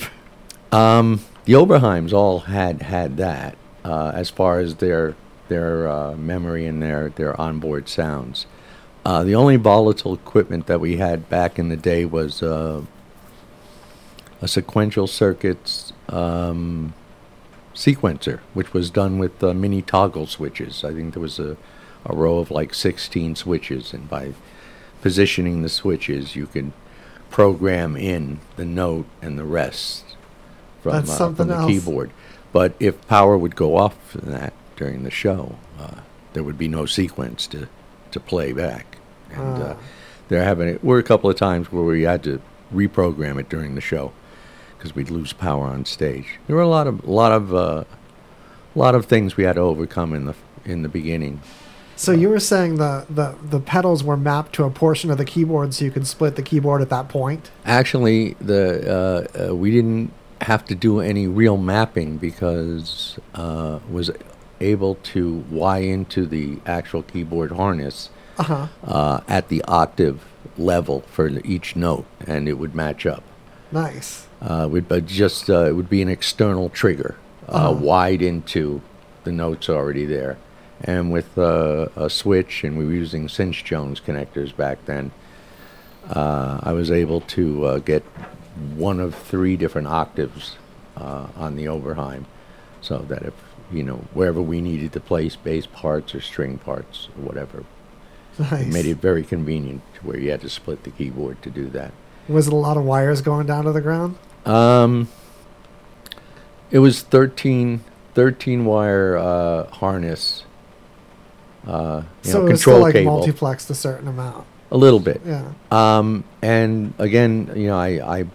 um, 0.71 1.21
the 1.45 1.53
Oberheims 1.53 2.11
all 2.11 2.39
had 2.41 2.81
had 2.81 3.17
that 3.17 3.55
uh, 3.83 4.11
as 4.15 4.29
far 4.29 4.59
as 4.59 4.75
their 4.75 5.15
their 5.47 5.87
uh, 5.87 6.15
memory 6.15 6.65
and 6.65 6.81
their 6.81 7.09
their 7.09 7.39
onboard 7.39 7.87
sounds. 7.87 8.45
Uh, 9.05 9.23
the 9.23 9.35
only 9.35 9.55
volatile 9.55 10.15
equipment 10.15 10.65
that 10.65 10.79
we 10.79 10.97
had 10.97 11.29
back 11.29 11.59
in 11.59 11.69
the 11.69 11.77
day 11.77 12.05
was 12.05 12.41
uh, 12.41 12.81
a 14.41 14.47
sequential 14.47 15.05
circuits 15.05 15.93
um, 16.09 16.93
sequencer, 17.75 18.39
which 18.55 18.73
was 18.73 18.89
done 18.89 19.19
with 19.19 19.43
uh, 19.43 19.53
mini 19.53 19.83
toggle 19.83 20.25
switches. 20.25 20.83
I 20.83 20.91
think 20.91 21.13
there 21.13 21.21
was 21.21 21.37
a, 21.37 21.55
a 22.03 22.15
row 22.15 22.39
of 22.39 22.49
like 22.49 22.73
16 22.73 23.35
switches, 23.35 23.93
and 23.93 24.09
by 24.09 24.33
positioning 25.01 25.61
the 25.61 25.69
switches, 25.69 26.35
you 26.35 26.47
could 26.47 26.71
program 27.29 27.95
in 27.95 28.39
the 28.55 28.65
note 28.65 29.05
and 29.21 29.37
the 29.37 29.43
rest 29.43 30.15
from, 30.81 30.93
That's 30.93 31.11
uh, 31.11 31.17
something 31.17 31.37
from 31.37 31.47
the 31.49 31.55
else. 31.55 31.67
keyboard. 31.67 32.11
But 32.51 32.73
if 32.79 33.05
power 33.07 33.37
would 33.37 33.55
go 33.55 33.75
off 33.77 33.95
from 34.09 34.31
that 34.31 34.53
during 34.77 35.03
the 35.03 35.11
show, 35.11 35.57
uh, 35.77 36.01
there 36.33 36.43
would 36.43 36.57
be 36.57 36.67
no 36.67 36.85
sequence 36.85 37.45
to, 37.47 37.67
to 38.11 38.19
play 38.19 38.53
back. 38.53 38.94
And 39.35 39.61
uh, 39.63 39.75
Ah. 39.75 39.81
there 40.29 40.43
having 40.43 40.79
were 40.81 40.97
a 40.99 41.03
couple 41.03 41.29
of 41.29 41.35
times 41.35 41.71
where 41.71 41.83
we 41.83 42.03
had 42.03 42.23
to 42.23 42.41
reprogram 42.73 43.39
it 43.39 43.49
during 43.49 43.75
the 43.75 43.81
show 43.81 44.11
because 44.77 44.95
we'd 44.95 45.09
lose 45.09 45.33
power 45.33 45.65
on 45.65 45.85
stage. 45.85 46.39
There 46.47 46.55
were 46.55 46.61
a 46.61 46.67
lot 46.67 46.87
of 46.87 47.03
a 47.03 47.11
lot 47.11 47.31
of 47.31 47.53
uh, 47.53 47.83
a 48.75 48.79
lot 48.79 48.95
of 48.95 49.05
things 49.05 49.37
we 49.37 49.43
had 49.43 49.53
to 49.55 49.61
overcome 49.61 50.13
in 50.13 50.25
the 50.25 50.35
in 50.65 50.81
the 50.81 50.89
beginning 50.89 51.41
So 51.95 52.11
you 52.11 52.27
were 52.29 52.39
saying 52.41 52.75
the, 52.75 53.05
the, 53.09 53.35
the 53.41 53.59
pedals 53.59 54.03
were 54.03 54.17
mapped 54.17 54.51
to 54.53 54.63
a 54.65 54.69
portion 54.69 55.11
of 55.11 55.17
the 55.17 55.23
keyboard 55.25 55.73
so 55.73 55.85
you 55.85 55.91
could 55.91 56.07
split 56.07 56.35
the 56.35 56.41
keyboard 56.41 56.81
at 56.81 56.89
that 56.89 57.07
point? 57.07 57.51
Actually, 57.65 58.33
the 58.41 58.65
uh, 59.37 59.51
uh, 59.51 59.55
we 59.55 59.71
didn't 59.71 60.11
have 60.41 60.65
to 60.65 60.75
do 60.75 60.99
any 60.99 61.27
real 61.27 61.55
mapping 61.55 62.17
because 62.17 63.17
uh, 63.35 63.79
was 63.89 64.11
able 64.59 64.95
to 65.13 65.45
Y 65.51 65.77
into 65.79 66.25
the 66.25 66.57
actual 66.65 67.03
keyboard 67.03 67.51
harness 67.53 68.09
Uh-huh. 68.37 68.67
uh, 68.85 69.21
at 69.27 69.47
the 69.49 69.61
octave 69.67 70.25
level 70.57 71.01
for 71.11 71.27
each 71.43 71.75
note, 71.75 72.05
and 72.27 72.47
it 72.49 72.53
would 72.53 72.75
match 72.75 73.05
up. 73.05 73.23
Nice. 73.71 74.27
Uh, 74.41 74.67
would 74.69 74.87
but 74.87 75.05
just 75.05 75.49
uh, 75.49 75.65
it 75.65 75.73
would 75.75 75.89
be 75.89 76.01
an 76.01 76.09
external 76.09 76.69
trigger, 76.69 77.15
uh, 77.47 77.51
Uh-huh. 77.51 77.73
wide 77.73 78.21
into 78.21 78.81
the 79.23 79.31
notes 79.31 79.69
already 79.69 80.05
there, 80.05 80.37
and 80.83 81.11
with 81.11 81.37
uh, 81.37 81.87
a 81.95 82.09
switch, 82.09 82.63
and 82.63 82.77
we 82.77 82.85
were 82.85 82.93
using 82.93 83.27
Cinch 83.29 83.63
Jones 83.63 83.99
connectors 83.99 84.55
back 84.55 84.77
then. 84.85 85.11
Uh, 86.09 86.59
I 86.61 86.73
was 86.73 86.91
able 86.91 87.21
to 87.21 87.65
uh, 87.65 87.77
get 87.79 88.03
one 88.75 88.99
of 88.99 89.15
three 89.15 89.57
different 89.57 89.87
octaves 89.87 90.57
uh, 90.95 91.27
on 91.35 91.55
the 91.55 91.65
Oberheim, 91.65 92.25
so 92.81 92.99
that 93.09 93.23
if 93.23 93.33
you 93.71 93.81
know 93.83 94.05
wherever 94.13 94.41
we 94.41 94.61
needed 94.61 94.93
to 94.93 94.99
place 94.99 95.35
bass 95.35 95.65
parts 95.65 96.13
or 96.13 96.21
string 96.21 96.57
parts 96.59 97.09
or 97.17 97.23
whatever, 97.25 97.63
Nice. 98.39 98.61
it 98.63 98.67
made 98.67 98.85
it 98.85 98.97
very 98.97 99.23
convenient 99.23 99.81
to 99.95 100.01
where 100.07 100.17
you 100.17 100.31
had 100.31 100.41
to 100.41 100.49
split 100.49 100.83
the 100.83 100.89
keyboard 100.91 101.41
to 101.43 101.49
do 101.49 101.67
that. 101.69 101.91
Was 102.27 102.47
it 102.47 102.53
a 102.53 102.55
lot 102.57 102.75
of 102.77 102.83
wires 102.83 103.21
going 103.21 103.45
down 103.47 103.65
to 103.65 103.71
the 103.71 103.81
ground? 103.81 104.17
Um, 104.45 105.07
it 106.71 106.79
was 106.79 107.01
13, 107.01 107.81
13 108.13 108.65
wire 108.65 109.15
uh, 109.17 109.67
harness. 109.67 110.43
Uh, 111.67 112.03
you 112.23 112.31
so 112.31 112.39
know, 112.41 112.47
it 112.47 112.51
was 112.51 112.63
control 112.63 112.75
still 112.77 112.81
like 112.81 112.93
cable. 112.93 113.21
multiplexed 113.21 113.69
a 113.69 113.75
certain 113.75 114.07
amount. 114.07 114.45
a 114.71 114.77
little 114.77 114.99
bit. 114.99 115.21
Yeah. 115.25 115.51
Um, 115.71 116.23
and 116.41 116.93
again, 116.99 117.51
you 117.55 117.67
know, 117.67 117.77
I, 117.77 118.19
I 118.19 118.25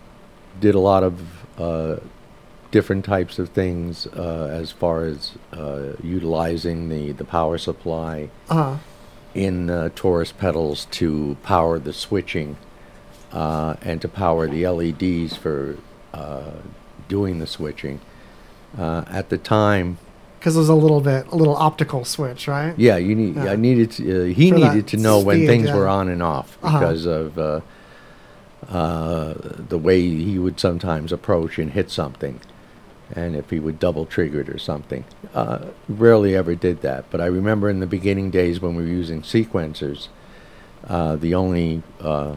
did 0.60 0.74
a 0.74 0.80
lot 0.80 1.02
of 1.04 1.20
uh, 1.60 1.96
different 2.70 3.04
types 3.04 3.38
of 3.38 3.50
things 3.50 4.06
uh, 4.08 4.48
as 4.52 4.70
far 4.72 5.04
as 5.04 5.32
uh, 5.52 5.92
utilizing 6.02 6.88
the, 6.88 7.12
the 7.12 7.24
power 7.24 7.58
supply 7.58 8.30
Uh-huh. 8.48 8.76
In 9.34 9.70
uh, 9.70 9.90
Taurus 9.94 10.32
pedals 10.32 10.86
to 10.92 11.36
power 11.42 11.78
the 11.78 11.92
switching 11.92 12.56
uh, 13.32 13.76
and 13.82 14.00
to 14.02 14.08
power 14.08 14.48
the 14.48 14.66
LEDs 14.66 15.36
for 15.36 15.76
uh, 16.12 16.50
doing 17.08 17.38
the 17.38 17.46
switching. 17.46 18.00
Uh, 18.78 19.04
at 19.08 19.30
the 19.30 19.38
time, 19.38 19.98
Because 20.38 20.54
it 20.54 20.60
was 20.60 20.68
a 20.68 20.74
little 20.76 21.00
bit, 21.00 21.26
a 21.28 21.34
little 21.34 21.56
optical 21.56 22.04
switch, 22.04 22.46
right? 22.46 22.72
yeah, 22.78 22.96
you 22.96 23.16
need. 23.16 23.34
Yeah. 23.34 23.52
I 23.52 23.56
needed. 23.56 23.90
To, 23.92 24.02
uh, 24.22 24.24
he 24.26 24.50
For 24.50 24.56
needed 24.58 24.86
to 24.88 24.96
know 24.96 25.18
when 25.20 25.44
things 25.46 25.66
yeah. 25.68 25.74
were 25.76 25.88
on 25.88 26.08
and 26.08 26.22
off 26.22 26.56
Uh-huh. 26.62 26.78
because 26.78 27.04
of 27.06 27.36
uh, 27.36 27.60
uh, 28.68 29.34
the 29.68 29.78
way 29.78 30.00
he 30.00 30.38
would 30.38 30.60
sometimes 30.60 31.10
approach 31.12 31.58
and 31.58 31.72
hit 31.72 31.90
something, 31.90 32.40
and 33.16 33.34
if 33.36 33.50
he 33.50 33.58
would 33.58 33.78
double 33.78 34.06
trigger 34.06 34.40
it 34.40 34.48
or 34.48 34.58
something. 34.58 35.04
Uh, 35.34 35.66
rarely 35.88 36.34
ever 36.36 36.54
did 36.54 36.82
that, 36.82 37.04
but 37.10 37.20
I 37.20 37.26
remember 37.26 37.68
in 37.70 37.80
the 37.80 37.86
beginning 37.86 38.30
days 38.30 38.60
when 38.60 38.74
we 38.76 38.82
were 38.82 38.88
using 38.88 39.22
sequencers, 39.22 40.08
uh, 40.88 41.16
the 41.16 41.34
only 41.34 41.82
uh, 42.00 42.36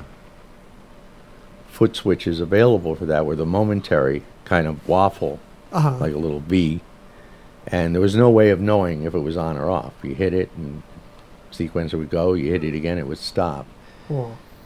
foot 1.68 1.96
switches 1.96 2.40
available 2.40 2.96
for 2.96 3.06
that 3.06 3.26
were 3.26 3.36
the 3.36 3.46
momentary 3.46 4.24
kind 4.46 4.68
of 4.68 4.88
waffle, 4.88 5.40
Uh-huh. 5.72 5.98
like 6.00 6.14
a 6.14 6.18
little 6.18 6.40
V, 6.42 6.82
and 7.68 7.96
there 7.96 8.02
was 8.02 8.16
no 8.16 8.30
way 8.30 8.50
of 8.50 8.60
knowing 8.60 9.04
if 9.04 9.14
it 9.14 9.20
was 9.20 9.38
on 9.38 9.58
or 9.58 9.70
off. 9.70 9.94
You 10.04 10.14
hit 10.16 10.34
it, 10.34 10.50
and 10.58 10.84
sequencer 11.52 11.98
would 11.98 12.10
go. 12.10 12.34
You 12.34 12.52
hit 12.52 12.64
it 12.64 12.76
again, 12.76 12.98
it 12.98 13.08
would 13.08 13.18
stop. 13.18 13.66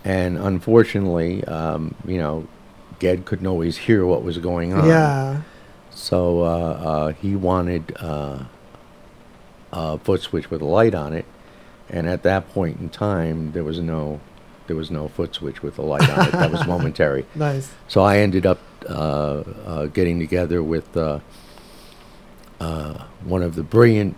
And 0.03 0.37
unfortunately, 0.37 1.43
um, 1.45 1.95
you 2.05 2.17
know, 2.17 2.47
Ged 2.99 3.25
couldn't 3.25 3.45
always 3.47 3.77
hear 3.77 4.05
what 4.05 4.23
was 4.23 4.37
going 4.39 4.73
on. 4.73 4.87
Yeah. 4.87 5.41
So 5.97 6.43
uh, 6.43 6.45
uh, 6.45 7.13
he 7.13 7.35
wanted 7.35 7.91
uh, 7.99 8.43
a 9.73 9.97
foot 9.97 10.21
switch 10.21 10.51
with 10.51 10.61
a 10.61 10.65
light 10.65 10.93
on 10.93 11.11
it, 11.11 11.25
and 11.89 12.07
at 12.07 12.21
that 12.21 12.49
point 12.49 12.79
in 12.79 12.89
time, 12.89 13.51
there 13.53 13.63
was 13.63 13.79
no, 13.79 14.19
there 14.67 14.75
was 14.75 14.91
no 14.91 15.07
foot 15.07 15.33
switch 15.33 15.63
with 15.63 15.79
a 15.79 15.81
light 15.81 16.07
on 16.07 16.27
it. 16.27 16.31
That 16.33 16.51
was 16.51 16.65
momentary. 16.73 17.25
Nice. 17.33 17.71
So 17.87 18.01
I 18.01 18.19
ended 18.19 18.45
up 18.45 18.59
uh, 18.87 18.93
uh, 18.93 19.85
getting 19.87 20.19
together 20.19 20.61
with 20.61 20.95
uh, 20.95 21.19
uh, 22.59 23.05
one 23.23 23.41
of 23.41 23.55
the 23.55 23.63
brilliant 23.63 24.15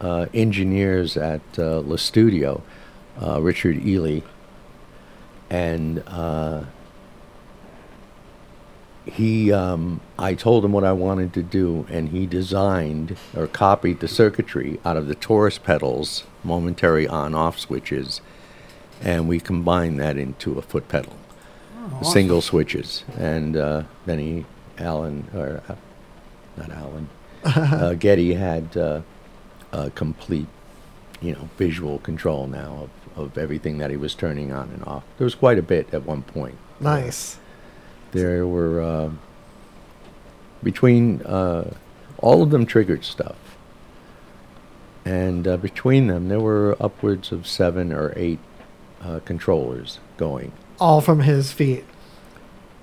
uh, 0.00 0.24
engineers 0.32 1.18
at 1.18 1.42
uh, 1.58 1.80
Le 1.80 1.98
Studio, 1.98 2.62
uh, 3.22 3.42
Richard 3.42 3.86
Ely, 3.86 4.20
and 5.50 6.02
uh, 6.06 6.64
he. 9.10 9.52
Um, 9.52 10.00
I 10.18 10.34
told 10.34 10.64
him 10.64 10.72
what 10.72 10.84
I 10.84 10.92
wanted 10.92 11.32
to 11.34 11.42
do, 11.42 11.86
and 11.90 12.10
he 12.10 12.26
designed 12.26 13.16
or 13.36 13.46
copied 13.46 14.00
the 14.00 14.08
circuitry 14.08 14.80
out 14.84 14.96
of 14.96 15.08
the 15.08 15.14
Taurus 15.14 15.58
pedals, 15.58 16.24
momentary 16.44 17.06
on-off 17.06 17.58
switches, 17.58 18.20
and 19.00 19.28
we 19.28 19.40
combined 19.40 19.98
that 20.00 20.16
into 20.16 20.58
a 20.58 20.62
foot 20.62 20.88
pedal 20.88 21.14
single 22.02 22.40
switches, 22.40 23.04
and 23.18 23.56
uh, 23.56 23.82
then 24.06 24.18
he, 24.18 24.46
Alan, 24.78 25.28
or 25.34 25.62
uh, 25.68 25.74
not 26.56 26.70
Alan, 26.70 27.08
uh, 27.44 27.94
Geddy 27.94 28.34
had 28.34 28.76
uh, 28.76 29.02
a 29.72 29.90
complete, 29.90 30.46
you 31.20 31.32
know, 31.32 31.48
visual 31.56 31.98
control 31.98 32.46
now 32.46 32.88
of, 33.16 33.22
of 33.22 33.38
everything 33.38 33.78
that 33.78 33.90
he 33.90 33.96
was 33.96 34.14
turning 34.14 34.52
on 34.52 34.70
and 34.70 34.84
off. 34.84 35.04
There 35.18 35.24
was 35.24 35.34
quite 35.34 35.58
a 35.58 35.62
bit 35.62 35.92
at 35.92 36.04
one 36.04 36.22
point. 36.22 36.56
Nice. 36.80 37.38
There 38.12 38.46
were 38.46 38.80
uh, 38.82 39.10
between 40.62 41.22
uh, 41.22 41.74
all 42.18 42.42
of 42.42 42.50
them 42.50 42.66
triggered 42.66 43.04
stuff, 43.04 43.36
and 45.04 45.46
uh, 45.46 45.56
between 45.56 46.06
them 46.08 46.28
there 46.28 46.40
were 46.40 46.76
upwards 46.80 47.32
of 47.32 47.46
seven 47.46 47.92
or 47.92 48.12
eight 48.16 48.40
uh, 49.02 49.20
controllers 49.24 49.98
going. 50.16 50.52
All 50.78 51.00
from 51.00 51.20
his 51.20 51.52
feet. 51.52 51.84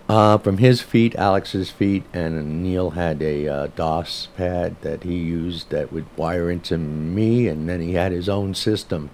Uh, 0.10 0.38
from 0.38 0.60
his 0.60 0.82
feet, 0.82 1.14
Alex's 1.16 1.70
feet, 1.70 2.06
and 2.14 2.64
Neil 2.64 2.92
had 2.92 3.22
a 3.22 3.46
uh, 3.46 3.68
DOS 3.76 4.30
pad 4.38 4.78
that 4.80 5.04
he 5.04 5.16
used 5.16 5.70
that 5.70 5.92
would 5.92 6.06
wire 6.16 6.50
into 6.50 6.78
me, 6.78 7.50
and 7.50 7.68
then 7.68 7.82
he 7.82 7.94
had 7.94 8.14
his 8.14 8.30
own 8.30 8.56
system 8.56 9.10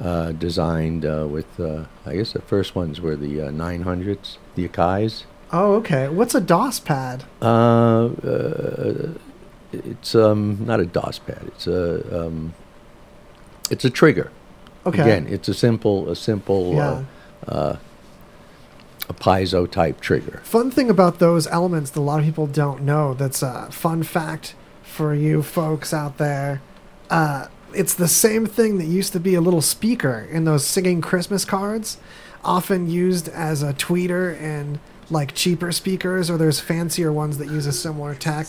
uh, 0.00 0.32
designed 0.32 1.04
uh, 1.04 1.26
with, 1.28 1.60
uh, 1.60 1.84
I 2.06 2.16
guess 2.16 2.32
the 2.32 2.40
first 2.40 2.74
ones 2.74 2.98
were 2.98 3.14
the 3.14 3.42
uh, 3.42 3.50
900s, 3.50 4.38
the 4.56 4.64
Akai's. 4.68 5.24
Oh, 5.52 5.74
okay. 5.74 6.08
What's 6.08 6.34
a 6.34 6.40
DOS 6.40 6.80
pad? 6.80 7.22
Uh, 7.40 8.06
uh, 8.06 9.08
it's 9.72 10.14
um, 10.14 10.58
not 10.66 10.80
a 10.80 10.86
DOS 10.86 11.20
pad. 11.20 11.42
It's 11.46 11.66
a 11.68 12.26
um, 12.26 12.52
it's 13.70 13.84
a 13.84 13.90
trigger. 13.90 14.32
Okay. 14.84 15.02
Again, 15.02 15.26
it's 15.28 15.48
a 15.48 15.54
simple 15.54 16.08
a 16.10 16.16
simple 16.16 16.74
Yeah. 16.74 17.04
uh, 17.46 17.50
uh, 17.50 17.76
a 19.08 19.14
piezo 19.14 19.70
type 19.70 20.00
trigger. 20.00 20.40
Fun 20.42 20.70
thing 20.70 20.90
about 20.90 21.20
those 21.20 21.46
elements 21.46 21.90
that 21.92 22.00
a 22.00 22.02
lot 22.02 22.18
of 22.18 22.24
people 22.24 22.48
don't 22.48 22.82
know. 22.82 23.14
That's 23.14 23.42
a 23.42 23.68
fun 23.70 24.02
fact 24.02 24.56
for 24.82 25.14
you 25.14 25.42
folks 25.42 25.94
out 25.94 26.18
there. 26.18 26.60
Uh, 27.08 27.46
it's 27.72 27.94
the 27.94 28.08
same 28.08 28.46
thing 28.46 28.78
that 28.78 28.86
used 28.86 29.12
to 29.12 29.20
be 29.20 29.34
a 29.34 29.40
little 29.40 29.60
speaker 29.62 30.26
in 30.30 30.44
those 30.44 30.66
singing 30.66 31.00
Christmas 31.00 31.44
cards, 31.44 31.98
often 32.46 32.88
used 32.88 33.28
as 33.28 33.62
a 33.62 33.74
tweeter 33.74 34.38
in 34.40 34.80
like 35.10 35.34
cheaper 35.34 35.72
speakers, 35.72 36.30
or 36.30 36.38
there's 36.38 36.60
fancier 36.60 37.12
ones 37.12 37.38
that 37.38 37.48
use 37.48 37.66
a 37.66 37.72
similar 37.72 38.14
tech, 38.14 38.46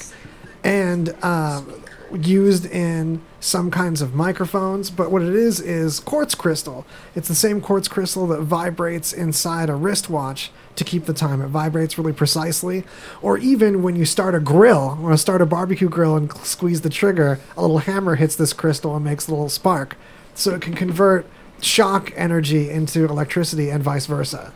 and 0.63 1.09
um, 1.23 1.83
used 2.13 2.65
in 2.65 3.21
some 3.39 3.69
kinds 3.69 4.01
of 4.01 4.15
microphones. 4.15 4.89
But 4.89 5.11
what 5.11 5.21
it 5.21 5.35
is 5.35 5.59
is 5.59 5.99
quartz 5.99 6.35
crystal. 6.35 6.85
It's 7.15 7.27
the 7.27 7.35
same 7.35 7.61
quartz 7.61 7.87
crystal 7.87 8.27
that 8.27 8.41
vibrates 8.41 9.13
inside 9.13 9.69
a 9.69 9.75
wristwatch 9.75 10.51
to 10.75 10.83
keep 10.83 11.05
the 11.05 11.13
time. 11.13 11.41
It 11.41 11.47
vibrates 11.47 11.97
really 11.97 12.13
precisely. 12.13 12.83
Or 13.21 13.37
even 13.37 13.83
when 13.83 13.95
you 13.95 14.05
start 14.05 14.35
a 14.35 14.39
grill, 14.39 14.97
you 15.01 15.17
start 15.17 15.41
a 15.41 15.45
barbecue 15.45 15.89
grill 15.89 16.15
and 16.15 16.35
squeeze 16.37 16.81
the 16.81 16.89
trigger, 16.89 17.39
a 17.55 17.61
little 17.61 17.79
hammer 17.79 18.15
hits 18.15 18.35
this 18.35 18.53
crystal 18.53 18.95
and 18.95 19.03
makes 19.03 19.27
a 19.27 19.31
little 19.31 19.49
spark. 19.49 19.97
So 20.33 20.53
it 20.53 20.61
can 20.61 20.73
convert 20.73 21.25
shock 21.61 22.11
energy 22.15 22.69
into 22.69 23.05
electricity 23.05 23.69
and 23.69 23.83
vice 23.83 24.05
versa. 24.05 24.53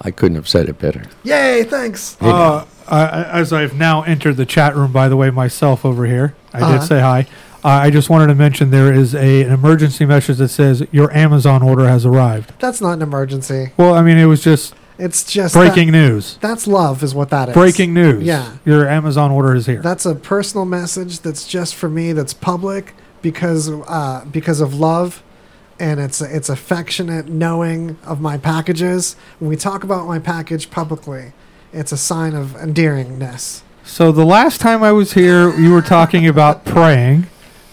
I 0.00 0.10
couldn't 0.12 0.36
have 0.36 0.48
said 0.48 0.68
it 0.68 0.78
better. 0.78 1.02
Yay, 1.24 1.64
thanks. 1.64 2.16
Uh, 2.20 2.64
I, 2.86 3.24
as 3.24 3.52
I've 3.52 3.74
now 3.74 4.02
entered 4.02 4.36
the 4.36 4.46
chat 4.46 4.76
room, 4.76 4.92
by 4.92 5.08
the 5.08 5.16
way, 5.16 5.30
myself 5.30 5.84
over 5.84 6.06
here, 6.06 6.34
I 6.54 6.60
Uh-huh. 6.60 6.78
did 6.78 6.86
say 6.86 7.00
hi. 7.00 7.26
Uh, 7.64 7.68
I 7.68 7.90
just 7.90 8.08
wanted 8.08 8.28
to 8.28 8.36
mention 8.36 8.70
there 8.70 8.92
is 8.92 9.14
a 9.16 9.42
an 9.42 9.52
emergency 9.52 10.06
message 10.06 10.38
that 10.38 10.48
says 10.48 10.86
your 10.92 11.12
Amazon 11.14 11.62
order 11.62 11.88
has 11.88 12.06
arrived. 12.06 12.52
That's 12.60 12.80
not 12.80 12.92
an 12.92 13.02
emergency. 13.02 13.72
Well, 13.76 13.94
I 13.94 14.02
mean, 14.02 14.16
it 14.16 14.26
was 14.26 14.40
just 14.42 14.74
It's 14.96 15.24
just 15.24 15.54
breaking 15.54 15.90
that- 15.90 15.98
news. 15.98 16.38
That's 16.40 16.68
love, 16.68 17.02
is 17.02 17.14
what 17.16 17.30
that 17.30 17.48
is. 17.48 17.54
Breaking 17.54 17.92
news. 17.92 18.22
Yeah. 18.22 18.46
Your 18.64 18.88
Amazon 18.88 19.32
order 19.32 19.56
is 19.56 19.66
here. 19.66 19.82
That's 19.82 20.06
a 20.06 20.14
personal 20.14 20.64
message 20.64 21.20
that's 21.20 21.44
just 21.46 21.74
for 21.74 21.88
me, 21.88 22.12
that's 22.12 22.32
public, 22.32 22.94
because 23.22 23.68
uh, 23.68 24.24
because 24.30 24.60
of 24.60 24.74
love 24.74 25.24
and 25.80 26.00
it's 26.00 26.20
it's 26.20 26.48
affectionate 26.48 27.28
knowing 27.28 27.98
of 28.04 28.20
my 28.20 28.38
packages. 28.38 29.16
When 29.38 29.48
we 29.48 29.56
talk 29.56 29.84
about 29.84 30.06
my 30.06 30.18
package 30.18 30.70
publicly, 30.70 31.32
it's 31.72 31.92
a 31.92 31.96
sign 31.96 32.34
of 32.34 32.48
endearingness. 32.52 33.62
So 33.84 34.12
the 34.12 34.26
last 34.26 34.60
time 34.60 34.82
I 34.82 34.92
was 34.92 35.14
here, 35.14 35.58
you 35.58 35.72
were 35.72 35.82
talking 35.82 36.26
about 36.26 36.64
praying, 36.64 37.26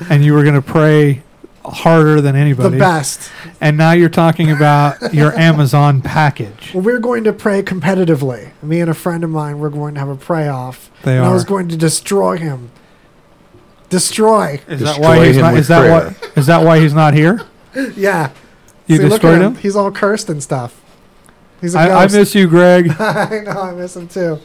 and 0.10 0.24
you 0.24 0.34
were 0.34 0.44
going 0.44 0.56
to 0.56 0.62
pray 0.62 1.24
harder 1.64 2.22
than 2.22 2.36
anybody. 2.36 2.70
The 2.70 2.78
best. 2.78 3.32
And 3.60 3.78
now 3.78 3.92
you're 3.92 4.10
talking 4.10 4.52
about 4.52 5.14
your 5.14 5.34
Amazon 5.38 6.02
package. 6.02 6.74
Well, 6.74 6.84
we're 6.84 7.00
going 7.00 7.24
to 7.26 7.34
pray 7.34 7.64
competitively. 7.64 8.52
Me 8.62 8.80
and 8.80 8.90
a 8.90 8.94
friend 8.94 9.24
of 9.24 9.30
mine, 9.30 9.60
we're 9.60 9.70
going 9.70 9.96
to 9.96 10.00
have 10.00 10.10
a 10.10 10.16
pray 10.16 10.48
off. 10.48 10.90
They 11.04 11.18
and 11.18 11.26
I 11.26 11.34
was 11.34 11.44
going 11.44 11.68
to 11.70 11.78
destroy 11.78 12.38
him. 12.38 12.72
Destroy. 13.90 14.62
Is 14.68 14.82
that 14.82 15.00
why 15.00 15.26
he's 15.26 15.38
not? 15.38 15.56
Is 15.56 15.68
that 15.68 15.80
prayer. 15.80 16.10
why? 16.12 16.40
Is 16.40 16.46
that 16.48 16.64
why 16.64 16.80
he's 16.80 16.94
not 16.94 17.14
here? 17.14 17.42
Yeah. 17.96 18.32
You 18.88 18.98
See, 18.98 19.10
destroyed 19.10 19.42
him. 19.42 19.56
He's 19.56 19.76
all 19.76 19.92
cursed 19.92 20.30
and 20.30 20.42
stuff. 20.44 20.80
He's 21.60 21.74
a 21.74 21.80
I, 21.80 21.84
I 21.84 22.04
ghost. 22.04 22.16
miss 22.16 22.36
you, 22.36 22.48
Greg. 22.48 22.90
I 23.00 23.40
know, 23.40 23.60
I 23.62 23.72
miss 23.74 23.96
him 23.96 24.08
too. 24.08 24.40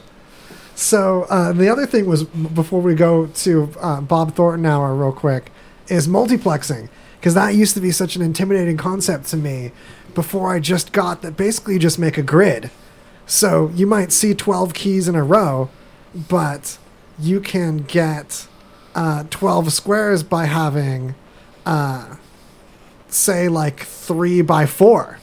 So 0.75 1.25
uh, 1.29 1.53
the 1.53 1.69
other 1.69 1.85
thing 1.87 2.07
was 2.07 2.23
m- 2.23 2.45
before 2.55 2.81
we 2.81 2.95
go 2.95 3.27
to 3.27 3.71
uh, 3.81 4.01
Bob 4.01 4.35
Thornton 4.35 4.65
hour 4.65 4.95
real 4.95 5.13
quick 5.13 5.53
is 5.89 6.09
multiplexing 6.09 6.89
because 7.19 7.35
that 7.35 7.55
used 7.55 7.75
to 7.75 7.81
be 7.81 7.91
such 7.91 8.17
an 8.17 8.23
intimidating 8.23 8.79
concept 8.79 9.27
to 9.27 9.37
me 9.37 9.73
before 10.15 10.55
I 10.55 10.59
just 10.59 10.93
got 10.93 11.21
that 11.21 11.37
basically 11.37 11.75
you 11.75 11.81
just 11.81 11.99
make 11.99 12.17
a 12.17 12.23
grid. 12.23 12.71
So 13.27 13.71
you 13.75 13.87
might 13.87 14.11
see 14.11 14.33
12 14.33 14.73
keys 14.73 15.07
in 15.07 15.15
a 15.15 15.23
row, 15.23 15.69
but 16.15 16.79
you 17.19 17.41
can 17.41 17.79
get 17.79 18.47
uh, 18.95 19.25
12 19.29 19.73
squares 19.73 20.23
by 20.23 20.47
having, 20.47 21.15
uh, 21.67 22.17
say, 23.17 23.49
like 23.49 23.81
three 23.81 24.43
by 24.43 24.67
four. 24.67 25.19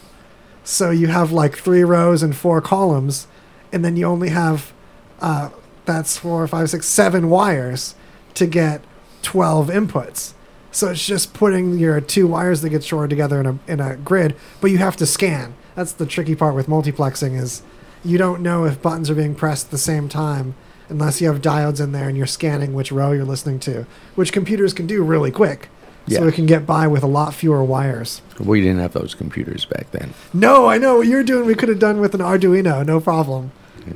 So 0.64 0.90
you 0.90 1.08
have 1.08 1.32
like 1.32 1.56
three 1.56 1.84
rows 1.84 2.22
and 2.22 2.36
four 2.36 2.62
columns, 2.62 3.28
and 3.72 3.86
then 3.86 3.96
you 3.96 4.06
only 4.06 4.30
have 4.30 4.74
uh, 5.22 5.50
that's 5.86 6.18
four, 6.18 6.46
five, 6.48 6.70
six, 6.70 6.86
seven 6.86 7.30
wires 7.30 7.96
to 8.34 8.46
get 8.46 8.84
twelve 9.22 9.70
inputs. 9.70 10.34
So 10.72 10.90
it's 10.90 11.06
just 11.06 11.34
putting 11.34 11.80
your 11.80 12.00
two 12.02 12.28
wires 12.28 12.62
that 12.62 12.70
get 12.70 12.84
stored 12.84 13.10
together 13.10 13.40
in 13.40 13.46
a 13.46 13.60
in 13.68 13.80
a 13.80 13.96
grid, 13.96 14.36
but 14.62 14.72
you 14.72 14.78
have 14.78 14.98
to 14.98 15.06
scan. 15.06 15.56
That's 15.76 15.94
the 15.94 16.06
tricky 16.06 16.36
part 16.36 16.56
with 16.56 16.68
multiplexing 16.68 17.40
is 17.40 17.64
you 18.04 18.18
don't 18.18 18.42
know 18.42 18.66
if 18.66 18.82
buttons 18.82 19.10
are 19.10 19.16
being 19.16 19.36
pressed 19.36 19.68
at 19.68 19.72
the 19.72 19.78
same 19.78 20.08
time 20.10 20.56
unless 20.90 21.20
you 21.20 21.28
have 21.28 21.42
diodes 21.42 21.82
in 21.82 21.92
there 21.92 22.08
and 22.08 22.18
you're 22.18 22.28
scanning 22.28 22.74
which 22.74 22.92
row 22.92 23.12
you're 23.12 23.26
listening 23.26 23.60
to, 23.60 23.86
which 24.16 24.32
computers 24.32 24.74
can 24.74 24.88
do 24.88 25.04
really 25.04 25.32
quick. 25.32 25.70
So 26.10 26.22
Yeah. 26.24 26.30
it 26.30 26.36
can 26.36 26.46
get 26.46 26.66
by 26.66 26.88
with 26.88 27.04
a 27.04 27.08
lot 27.08 27.34
fewer 27.34 27.64
wires. 27.64 28.22
We 28.40 28.62
didn't 28.62 28.80
have 28.80 28.94
those 28.94 29.14
computers 29.14 29.66
back 29.66 29.92
then. 29.92 30.14
No, 30.34 30.68
I 30.68 30.78
know 30.78 30.98
what 30.98 31.08
you're 31.08 31.24
doing. 31.24 31.46
We 31.46 31.56
could 31.56 31.68
have 31.70 31.80
done 31.80 32.00
with 32.00 32.14
an 32.14 32.22
Arduino, 32.22 32.86
no 32.86 33.00
problem. 33.02 33.52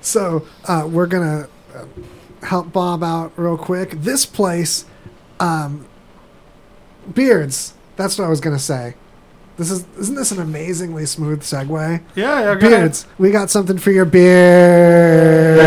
so 0.00 0.46
uh, 0.66 0.88
we're 0.90 1.06
gonna 1.06 1.48
uh, 1.74 1.84
help 2.46 2.72
Bob 2.72 3.02
out 3.02 3.32
real 3.36 3.58
quick. 3.58 3.90
This 4.02 4.24
place, 4.24 4.84
um, 5.40 5.86
beards. 7.12 7.74
That's 7.96 8.18
what 8.18 8.24
I 8.24 8.28
was 8.28 8.40
gonna 8.40 8.58
say. 8.58 8.94
This 9.58 9.70
is 9.70 9.84
isn't 9.98 10.14
this 10.14 10.32
an 10.32 10.40
amazingly 10.40 11.04
smooth 11.04 11.42
segue? 11.42 12.00
Yeah, 12.14 12.40
yeah. 12.40 12.54
Beards. 12.54 13.04
We 13.18 13.30
got 13.30 13.50
something 13.50 13.76
for 13.76 13.90
your 13.90 14.06
beards. 14.06 15.66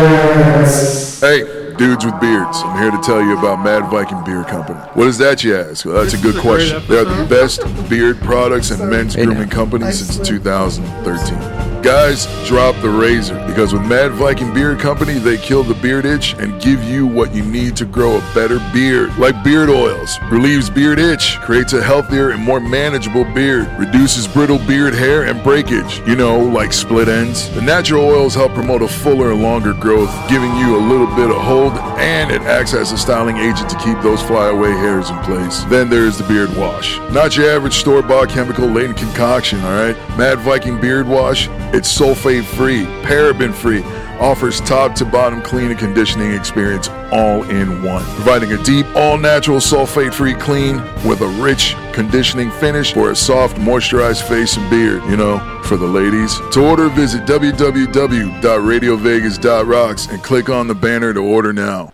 Hey, 1.20 1.42
dudes 1.76 2.04
with 2.04 2.18
beards, 2.20 2.58
I'm 2.64 2.80
here 2.80 2.90
to 2.90 3.00
tell 3.02 3.22
you 3.22 3.38
about 3.38 3.64
Mad 3.64 3.90
Viking 3.90 4.22
Beard 4.24 4.46
Company. 4.46 4.78
What 4.94 5.06
is 5.06 5.18
that, 5.18 5.42
you 5.44 5.56
ask? 5.56 5.84
Well, 5.84 6.02
that's 6.02 6.14
a 6.14 6.22
good 6.22 6.40
question. 6.40 6.82
They're 6.88 7.04
the 7.04 7.26
best 7.28 7.60
beard 7.88 8.18
products 8.20 8.70
and 8.70 8.90
men's 8.90 9.16
grooming 9.16 9.48
company 9.48 9.90
since 9.92 10.26
2013. 10.26 11.63
Guys, 11.84 12.24
drop 12.48 12.74
the 12.80 12.88
razor 12.88 13.34
because 13.46 13.74
with 13.74 13.82
Mad 13.82 14.12
Viking 14.12 14.54
Beard 14.54 14.80
Company, 14.80 15.18
they 15.18 15.36
kill 15.36 15.62
the 15.62 15.74
beard 15.74 16.06
itch 16.06 16.32
and 16.38 16.58
give 16.62 16.82
you 16.82 17.06
what 17.06 17.34
you 17.34 17.44
need 17.44 17.76
to 17.76 17.84
grow 17.84 18.16
a 18.16 18.20
better 18.34 18.58
beard. 18.72 19.14
Like 19.18 19.44
beard 19.44 19.68
oils, 19.68 20.18
relieves 20.30 20.70
beard 20.70 20.98
itch, 20.98 21.38
creates 21.42 21.74
a 21.74 21.82
healthier 21.82 22.30
and 22.30 22.42
more 22.42 22.58
manageable 22.58 23.24
beard, 23.34 23.68
reduces 23.78 24.26
brittle 24.26 24.56
beard 24.60 24.94
hair 24.94 25.24
and 25.24 25.42
breakage, 25.42 25.98
you 26.08 26.16
know, 26.16 26.38
like 26.38 26.72
split 26.72 27.06
ends. 27.06 27.50
The 27.54 27.60
natural 27.60 28.06
oils 28.06 28.34
help 28.34 28.54
promote 28.54 28.80
a 28.80 28.88
fuller 28.88 29.32
and 29.32 29.42
longer 29.42 29.74
growth, 29.74 30.10
giving 30.26 30.56
you 30.56 30.76
a 30.76 30.88
little 30.88 31.14
bit 31.14 31.28
of 31.28 31.36
hold, 31.36 31.74
and 31.98 32.30
it 32.30 32.40
acts 32.42 32.72
as 32.72 32.92
a 32.92 32.98
styling 32.98 33.36
agent 33.36 33.68
to 33.68 33.78
keep 33.80 34.00
those 34.00 34.22
flyaway 34.22 34.70
hairs 34.70 35.10
in 35.10 35.18
place. 35.18 35.64
Then 35.64 35.90
there's 35.90 36.16
the 36.16 36.24
beard 36.24 36.56
wash. 36.56 36.96
Not 37.10 37.36
your 37.36 37.50
average 37.50 37.74
store 37.74 38.00
bought 38.00 38.30
chemical 38.30 38.68
laden 38.68 38.94
concoction, 38.94 39.60
alright? 39.60 39.96
Mad 40.16 40.38
Viking 40.38 40.80
Beard 40.80 41.06
Wash, 41.06 41.46
it's 41.74 41.92
sulfate 41.92 42.44
free, 42.44 42.84
paraben 43.02 43.52
free, 43.52 43.82
offers 44.20 44.60
top 44.60 44.94
to 44.94 45.04
bottom 45.04 45.42
clean 45.42 45.70
and 45.70 45.78
conditioning 45.78 46.32
experience 46.32 46.88
all 47.10 47.42
in 47.50 47.82
one. 47.82 48.04
Providing 48.14 48.52
a 48.52 48.62
deep, 48.62 48.86
all 48.94 49.18
natural 49.18 49.58
sulfate 49.58 50.14
free 50.14 50.34
clean 50.34 50.76
with 51.04 51.20
a 51.20 51.26
rich 51.42 51.74
conditioning 51.92 52.52
finish 52.52 52.92
for 52.92 53.10
a 53.10 53.16
soft, 53.16 53.56
moisturized 53.56 54.22
face 54.28 54.56
and 54.56 54.70
beard, 54.70 55.02
you 55.04 55.16
know, 55.16 55.40
for 55.64 55.76
the 55.76 55.86
ladies. 55.86 56.38
To 56.52 56.64
order, 56.64 56.88
visit 56.88 57.24
www.radiovegas.rocks 57.24 60.06
and 60.06 60.22
click 60.22 60.48
on 60.48 60.68
the 60.68 60.74
banner 60.74 61.12
to 61.12 61.20
order 61.20 61.52
now. 61.52 61.92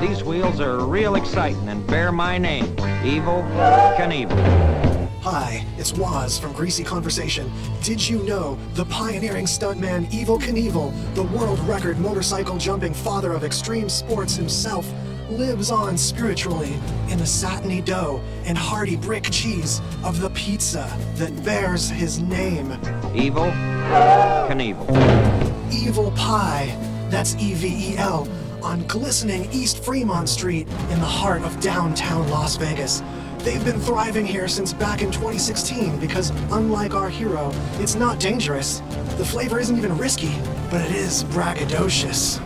These 0.00 0.22
wheels 0.22 0.60
are 0.60 0.86
real 0.86 1.16
exciting 1.16 1.68
and 1.68 1.84
bear 1.86 2.10
my 2.12 2.38
name, 2.38 2.76
Evel 2.76 3.42
Knievel. 3.96 4.93
Hi, 5.24 5.64
it's 5.78 5.94
Waz 5.94 6.38
from 6.38 6.52
Greasy 6.52 6.84
Conversation. 6.84 7.50
Did 7.82 8.06
you 8.06 8.22
know 8.24 8.58
the 8.74 8.84
pioneering 8.84 9.46
stuntman 9.46 10.04
Evel 10.10 10.38
Knievel, 10.38 10.92
the 11.14 11.22
world 11.22 11.58
record 11.60 11.98
motorcycle 11.98 12.58
jumping 12.58 12.92
father 12.92 13.32
of 13.32 13.42
extreme 13.42 13.88
sports 13.88 14.36
himself, 14.36 14.86
lives 15.30 15.70
on 15.70 15.96
spiritually 15.96 16.74
in 17.08 17.16
the 17.16 17.24
satiny 17.24 17.80
dough 17.80 18.20
and 18.44 18.58
hearty 18.58 18.96
brick 18.96 19.24
cheese 19.30 19.80
of 20.04 20.20
the 20.20 20.28
pizza 20.28 20.94
that 21.14 21.42
bears 21.42 21.88
his 21.88 22.18
name? 22.20 22.68
Evel 23.14 23.50
Knievel. 24.46 24.86
Evel 25.70 26.14
Pie, 26.18 26.76
that's 27.08 27.34
E 27.36 27.54
V 27.54 27.92
E 27.94 27.96
L, 27.96 28.28
on 28.62 28.86
glistening 28.88 29.50
East 29.52 29.82
Fremont 29.82 30.28
Street 30.28 30.68
in 30.90 31.00
the 31.00 31.06
heart 31.06 31.40
of 31.44 31.58
downtown 31.60 32.28
Las 32.28 32.58
Vegas. 32.58 33.02
They've 33.44 33.62
been 33.62 33.78
thriving 33.78 34.24
here 34.24 34.48
since 34.48 34.72
back 34.72 35.02
in 35.02 35.10
2016 35.10 36.00
because, 36.00 36.30
unlike 36.50 36.94
our 36.94 37.10
hero, 37.10 37.52
it's 37.74 37.94
not 37.94 38.18
dangerous. 38.18 38.80
The 39.18 39.24
flavor 39.26 39.60
isn't 39.60 39.76
even 39.76 39.98
risky, 39.98 40.34
but 40.70 40.80
it 40.80 40.92
is 40.92 41.24
braggadocious. 41.24 42.40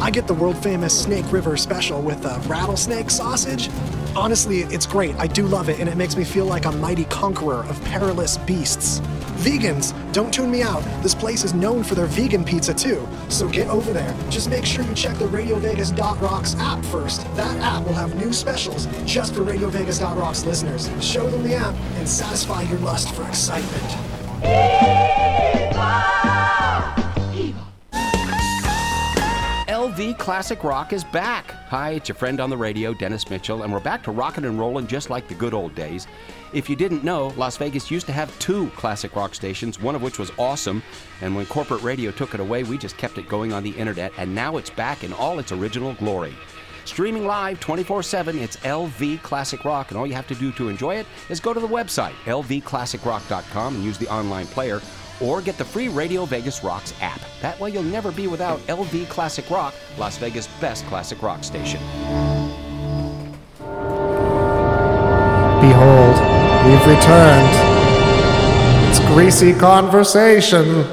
I 0.00 0.12
get 0.12 0.28
the 0.28 0.34
world 0.34 0.56
famous 0.62 0.96
Snake 1.02 1.24
River 1.32 1.56
special 1.56 2.00
with 2.00 2.24
a 2.26 2.40
rattlesnake 2.46 3.10
sausage. 3.10 3.68
Honestly, 4.14 4.60
it's 4.60 4.86
great. 4.86 5.16
I 5.16 5.26
do 5.26 5.48
love 5.48 5.68
it, 5.68 5.80
and 5.80 5.88
it 5.88 5.96
makes 5.96 6.16
me 6.16 6.22
feel 6.22 6.44
like 6.44 6.66
a 6.66 6.72
mighty 6.72 7.06
conqueror 7.06 7.64
of 7.64 7.84
perilous 7.86 8.38
beasts. 8.38 9.00
Vegans, 9.44 9.92
don't 10.14 10.32
tune 10.32 10.50
me 10.50 10.62
out. 10.62 10.82
This 11.02 11.14
place 11.14 11.44
is 11.44 11.52
known 11.52 11.84
for 11.84 11.94
their 11.94 12.06
vegan 12.06 12.44
pizza 12.44 12.72
too. 12.72 13.06
So 13.28 13.46
get 13.46 13.68
over 13.68 13.92
there. 13.92 14.16
Just 14.30 14.48
make 14.48 14.64
sure 14.64 14.82
you 14.84 14.94
check 14.94 15.18
the 15.18 15.26
Radio 15.26 15.58
Vegas 15.58 15.92
RadioVegas.rocks 15.92 16.56
app 16.58 16.82
first. 16.86 17.22
That 17.36 17.54
app 17.58 17.84
will 17.86 17.92
have 17.92 18.14
new 18.14 18.32
specials 18.32 18.86
just 19.04 19.34
for 19.34 19.42
Radio 19.42 19.68
Vegas 19.68 20.00
RadioVegas.rocks 20.00 20.46
listeners. 20.46 20.90
Show 21.04 21.28
them 21.28 21.42
the 21.42 21.56
app 21.56 21.74
and 21.96 22.08
satisfy 22.08 22.62
your 22.62 22.78
lust 22.78 23.14
for 23.14 23.28
excitement. 23.28 24.14
LV 29.94 30.18
Classic 30.18 30.64
Rock 30.64 30.92
is 30.92 31.04
back. 31.04 31.52
Hi, 31.68 31.90
it's 31.90 32.08
your 32.08 32.16
friend 32.16 32.40
on 32.40 32.50
the 32.50 32.56
radio, 32.56 32.92
Dennis 32.92 33.30
Mitchell, 33.30 33.62
and 33.62 33.72
we're 33.72 33.78
back 33.78 34.02
to 34.02 34.10
rocking 34.10 34.44
and 34.44 34.58
rolling 34.58 34.88
just 34.88 35.08
like 35.08 35.28
the 35.28 35.36
good 35.36 35.54
old 35.54 35.72
days. 35.76 36.08
If 36.52 36.68
you 36.68 36.74
didn't 36.74 37.04
know, 37.04 37.28
Las 37.36 37.56
Vegas 37.58 37.92
used 37.92 38.06
to 38.06 38.12
have 38.12 38.36
two 38.40 38.70
classic 38.70 39.14
rock 39.14 39.36
stations, 39.36 39.78
one 39.78 39.94
of 39.94 40.02
which 40.02 40.18
was 40.18 40.32
awesome, 40.36 40.82
and 41.20 41.36
when 41.36 41.46
corporate 41.46 41.84
radio 41.84 42.10
took 42.10 42.34
it 42.34 42.40
away, 42.40 42.64
we 42.64 42.76
just 42.76 42.96
kept 42.96 43.18
it 43.18 43.28
going 43.28 43.52
on 43.52 43.62
the 43.62 43.70
internet, 43.70 44.10
and 44.18 44.34
now 44.34 44.56
it's 44.56 44.68
back 44.68 45.04
in 45.04 45.12
all 45.12 45.38
its 45.38 45.52
original 45.52 45.94
glory. 45.94 46.34
Streaming 46.86 47.24
live 47.24 47.60
24 47.60 48.02
7, 48.02 48.36
it's 48.36 48.56
LV 48.56 49.22
Classic 49.22 49.64
Rock, 49.64 49.92
and 49.92 49.98
all 49.98 50.08
you 50.08 50.14
have 50.14 50.26
to 50.26 50.34
do 50.34 50.50
to 50.52 50.68
enjoy 50.70 50.96
it 50.96 51.06
is 51.28 51.38
go 51.38 51.54
to 51.54 51.60
the 51.60 51.68
website, 51.68 52.14
lvclassicrock.com, 52.24 53.76
and 53.76 53.84
use 53.84 53.98
the 53.98 54.08
online 54.08 54.48
player, 54.48 54.80
or 55.20 55.40
get 55.40 55.56
the 55.58 55.64
free 55.64 55.88
Radio 55.88 56.24
Vegas 56.24 56.62
Rocks 56.64 56.92
app. 57.00 57.20
That 57.40 57.58
way 57.60 57.70
you'll 57.70 57.82
never 57.82 58.10
be 58.12 58.26
without 58.26 58.58
LV 58.60 59.08
Classic 59.08 59.48
Rock, 59.50 59.74
Las 59.98 60.18
Vegas' 60.18 60.48
best 60.60 60.84
classic 60.86 61.22
rock 61.22 61.44
station. 61.44 61.80
Behold, 65.60 66.16
we've 66.66 66.86
returned. 66.86 67.48
It's 68.90 69.00
greasy 69.00 69.54
conversation. 69.54 70.84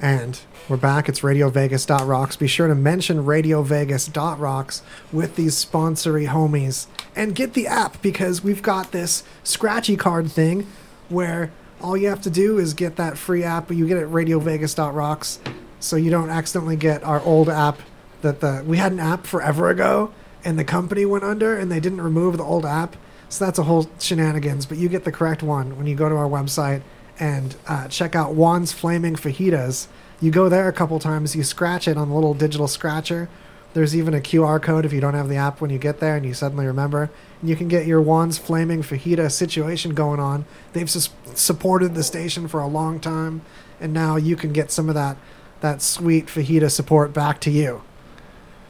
And 0.00 0.40
We're 0.68 0.76
back. 0.76 1.08
It's 1.08 1.20
RadioVegas.rocks. 1.20 2.36
Be 2.36 2.46
sure 2.46 2.68
to 2.68 2.74
mention 2.74 3.24
RadioVegas.rocks 3.24 4.82
with 5.10 5.34
these 5.36 5.64
sponsory 5.64 6.28
homies 6.28 6.88
and 7.16 7.34
get 7.34 7.54
the 7.54 7.66
app 7.66 8.02
because 8.02 8.44
we've 8.44 8.60
got 8.60 8.92
this 8.92 9.24
scratchy 9.42 9.96
card 9.96 10.30
thing 10.30 10.66
where 11.08 11.50
all 11.80 11.96
you 11.96 12.08
have 12.08 12.22
to 12.22 12.30
do 12.30 12.58
is 12.58 12.74
get 12.74 12.96
that 12.96 13.18
free 13.18 13.44
app. 13.44 13.68
But 13.68 13.76
you 13.76 13.86
get 13.86 13.96
it 13.96 14.04
at 14.04 14.08
RadioVegas.rocks 14.08 15.40
so 15.80 15.96
you 15.96 16.10
don't 16.10 16.30
accidentally 16.30 16.76
get 16.76 17.02
our 17.04 17.20
old 17.22 17.48
app 17.48 17.80
that 18.22 18.40
the 18.40 18.64
we 18.66 18.78
had 18.78 18.92
an 18.92 19.00
app 19.00 19.26
forever 19.26 19.70
ago 19.70 20.12
and 20.44 20.58
the 20.58 20.64
company 20.64 21.04
went 21.04 21.24
under 21.24 21.56
and 21.56 21.70
they 21.70 21.80
didn't 21.80 22.00
remove 22.00 22.36
the 22.36 22.44
old 22.44 22.66
app. 22.66 22.96
So 23.28 23.44
that's 23.44 23.58
a 23.58 23.64
whole 23.64 23.88
shenanigans. 23.98 24.66
But 24.66 24.78
you 24.78 24.88
get 24.88 25.04
the 25.04 25.12
correct 25.12 25.42
one 25.42 25.76
when 25.76 25.86
you 25.86 25.94
go 25.94 26.08
to 26.08 26.14
our 26.14 26.28
website 26.28 26.82
and 27.20 27.56
uh, 27.66 27.88
check 27.88 28.14
out 28.14 28.34
Juan's 28.34 28.72
Flaming 28.72 29.16
Fajitas. 29.16 29.88
You 30.20 30.30
go 30.30 30.48
there 30.48 30.68
a 30.68 30.72
couple 30.72 30.98
times, 30.98 31.36
you 31.36 31.44
scratch 31.44 31.86
it 31.86 31.96
on 31.96 32.08
the 32.08 32.14
little 32.14 32.34
digital 32.34 32.68
scratcher. 32.68 33.28
There's 33.74 33.94
even 33.94 34.14
a 34.14 34.18
QR 34.20 34.60
code 34.62 34.84
if 34.84 34.92
you 34.92 35.00
don't 35.00 35.14
have 35.14 35.28
the 35.28 35.36
app 35.36 35.60
when 35.60 35.70
you 35.70 35.78
get 35.78 36.00
there 36.00 36.16
and 36.16 36.24
you 36.24 36.34
suddenly 36.34 36.66
remember. 36.66 37.10
And 37.40 37.48
you 37.50 37.54
can 37.56 37.68
get 37.68 37.86
your 37.86 38.00
Juan's 38.00 38.38
Flaming 38.38 38.82
Fajita 38.82 39.30
situation 39.30 39.94
going 39.94 40.18
on. 40.20 40.46
They've 40.72 40.88
sus- 40.90 41.10
supported 41.34 41.94
the 41.94 42.02
station 42.02 42.48
for 42.48 42.60
a 42.60 42.66
long 42.66 42.98
time, 42.98 43.42
and 43.80 43.92
now 43.92 44.16
you 44.16 44.36
can 44.36 44.52
get 44.52 44.70
some 44.72 44.88
of 44.88 44.94
that 44.94 45.16
that 45.60 45.82
sweet 45.82 46.26
fajita 46.26 46.70
support 46.70 47.12
back 47.12 47.40
to 47.40 47.50
you. 47.50 47.82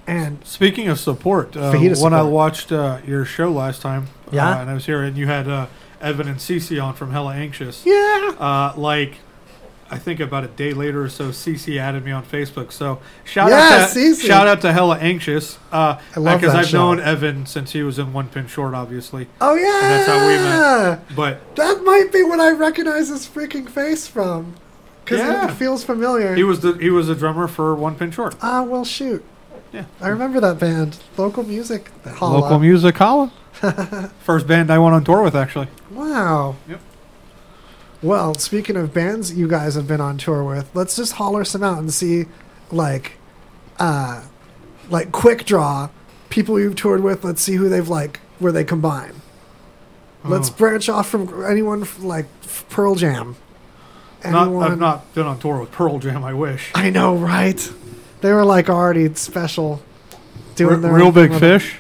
And 0.07 0.43
Speaking 0.47 0.89
of 0.89 0.99
support, 0.99 1.55
uh, 1.55 1.70
when 1.73 2.15
I 2.15 2.23
watched 2.23 2.73
uh, 2.73 2.99
your 3.07 3.27
show 3.27 3.51
last 3.53 3.83
time, 3.83 4.07
Yeah? 4.33 4.49
uh, 4.57 4.61
and 4.62 4.70
I 4.70 4.75
was 4.75 4.87
here, 4.87 5.03
and 5.03 5.15
you 5.15 5.27
had 5.27 5.47
uh, 5.47 5.66
Evan 6.01 6.29
and 6.29 6.39
Cece 6.39 6.83
on 6.83 6.95
from 6.95 7.11
Hella 7.11 7.35
Anxious. 7.35 7.85
Yeah. 7.85 8.33
Uh, 8.39 8.73
like, 8.75 9.16
I 9.90 9.97
think 9.98 10.20
about 10.20 10.44
a 10.44 10.48
day 10.48 10.73
later 10.74 11.02
or 11.02 11.09
so, 11.09 11.31
CC 11.31 11.78
added 11.78 12.05
me 12.05 12.12
on 12.12 12.23
Facebook. 12.24 12.73
So 12.73 13.01
shout 13.24 13.48
Yeah, 13.51 13.56
out 13.86 13.89
to 13.93 13.98
Cece. 13.98 14.20
shout 14.27 14.47
out 14.47 14.60
to 14.60 14.73
Hella 14.73 14.98
Anxious. 14.98 15.59
Uh, 15.73 15.98
I 16.15 16.20
love 16.20 16.40
because 16.40 16.55
I've 16.55 16.66
show. 16.66 16.78
known 16.94 17.01
Evan 17.01 17.47
since 17.47 17.73
he 17.73 17.82
was 17.82 17.98
in 17.98 18.12
One 18.12 18.28
Pin 18.28 18.47
Short, 18.47 18.74
obviously. 18.74 19.28
oh 19.40 19.55
yeah, 19.55 19.81
And 19.82 19.90
that's 19.93 20.06
how 20.09 20.27
we 20.27 20.35
met. 20.35 21.16
But 21.16 21.56
That 21.56 21.82
might 21.85 22.12
be 22.12 22.23
what 22.23 22.39
I 22.40 22.51
recognize 22.52 23.09
his 23.09 23.27
freaking 23.27 23.69
face 23.69 24.06
from, 24.06 24.55
because 25.05 25.20
Yeah. 25.20 25.51
it 25.51 25.55
feels 25.55 25.85
familiar. 25.85 26.35
he 26.35 26.44
was 26.44 26.60
the 26.60 26.73
he 26.74 26.90
was 26.90 27.09
a 27.09 27.15
drummer 27.15 27.48
for 27.48 27.74
One 27.74 27.94
Pin 27.94 28.10
Short. 28.10 28.36
Ah, 28.43 28.62
well, 28.62 28.85
shoot. 28.85 29.24
Yeah. 29.73 29.85
I 30.01 30.09
remember 30.09 30.40
that 30.40 30.59
band. 30.59 30.98
Local 31.16 31.44
music. 31.44 31.90
Holla. 32.06 32.39
Local 32.40 32.59
music, 32.59 32.97
holla. 32.98 33.31
First 34.20 34.47
band 34.47 34.70
I 34.70 34.78
went 34.78 34.94
on 34.94 35.05
tour 35.05 35.23
with, 35.23 35.35
actually. 35.35 35.69
Wow. 35.90 36.56
Yep. 36.69 36.81
Well, 38.03 38.35
speaking 38.35 38.77
of 38.77 38.95
bands 38.95 39.33
you 39.35 39.49
guys 39.49 39.75
have 39.75 39.89
been 39.89 40.01
on 40.01 40.19
tour 40.19 40.45
with, 40.45 40.70
let's 40.75 40.95
just 40.97 41.15
holler 41.15 41.45
some 41.45 41.62
out 41.65 41.79
and 41.79 41.93
see, 41.93 42.27
like, 42.70 43.12
uh, 43.79 44.23
like 44.89 45.11
quick 45.12 45.45
draw 45.45 45.89
people 46.29 46.61
you've 46.61 46.77
toured 46.77 47.03
with. 47.03 47.25
Let's 47.25 47.43
see 47.43 47.55
who 47.55 47.69
they've 47.69 47.89
like 47.89 48.20
where 48.39 48.53
they 48.53 48.65
combine. 48.65 49.15
Let's 50.25 50.51
Oh. 50.51 50.55
branch 50.55 50.89
off 50.89 51.09
from 51.09 51.45
anyone 51.45 51.87
like 52.01 52.27
Pearl 52.69 52.95
Jam. 52.95 53.37
Not, 54.25 54.49
I've 54.62 54.79
not 54.79 55.15
been 55.15 55.27
on 55.27 55.39
tour 55.39 55.61
with 55.61 55.70
Pearl 55.73 55.99
Jam. 55.99 56.25
I 56.25 56.35
wish. 56.35 56.70
I 56.75 56.91
know, 56.91 57.15
right? 57.16 57.70
They 58.20 58.33
were 58.33 58.45
like 58.45 58.69
already 58.69 59.12
special. 59.15 59.81
Doing 60.57 60.77
Re- 60.77 60.81
their 60.83 60.93
Real 60.93 61.12
Big. 61.12 61.33
Fish. 61.35 61.77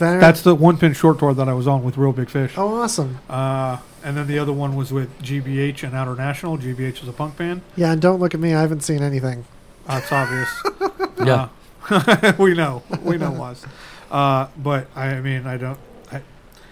There- 0.00 0.18
That's 0.20 0.42
the 0.42 0.54
one 0.54 0.76
pin 0.78 0.92
short 0.94 1.18
tour 1.20 1.32
that 1.34 1.48
I 1.48 1.52
was 1.52 1.68
on 1.68 1.84
with 1.84 1.96
Real 1.96 2.12
Big 2.12 2.28
Fish. 2.28 2.54
Oh, 2.56 2.80
awesome. 2.82 3.18
Uh, 3.28 3.76
and 4.02 4.16
then 4.16 4.26
the 4.26 4.38
other 4.38 4.52
one 4.52 4.74
was 4.74 4.92
with 4.92 5.16
GBH 5.22 5.82
and 5.84 5.92
Outernational. 5.92 6.58
GBH 6.60 7.02
is 7.02 7.08
a 7.08 7.12
punk 7.12 7.36
band. 7.36 7.60
Yeah, 7.76 7.92
and 7.92 8.00
don't 8.02 8.18
look 8.18 8.34
at 8.34 8.40
me. 8.40 8.54
I 8.54 8.60
haven't 8.62 8.80
seen 8.82 9.02
anything. 9.02 9.44
That's 9.86 10.10
obvious. 10.10 10.48
Yeah. 11.24 11.48
Uh, 11.90 12.32
we 12.38 12.54
know. 12.54 12.82
We 13.02 13.18
know 13.18 13.30
was. 13.32 13.62
Uh, 14.10 14.46
but 14.56 14.86
I 14.96 15.20
mean, 15.20 15.46
I 15.46 15.58
don't. 15.58 15.78
I, 16.10 16.22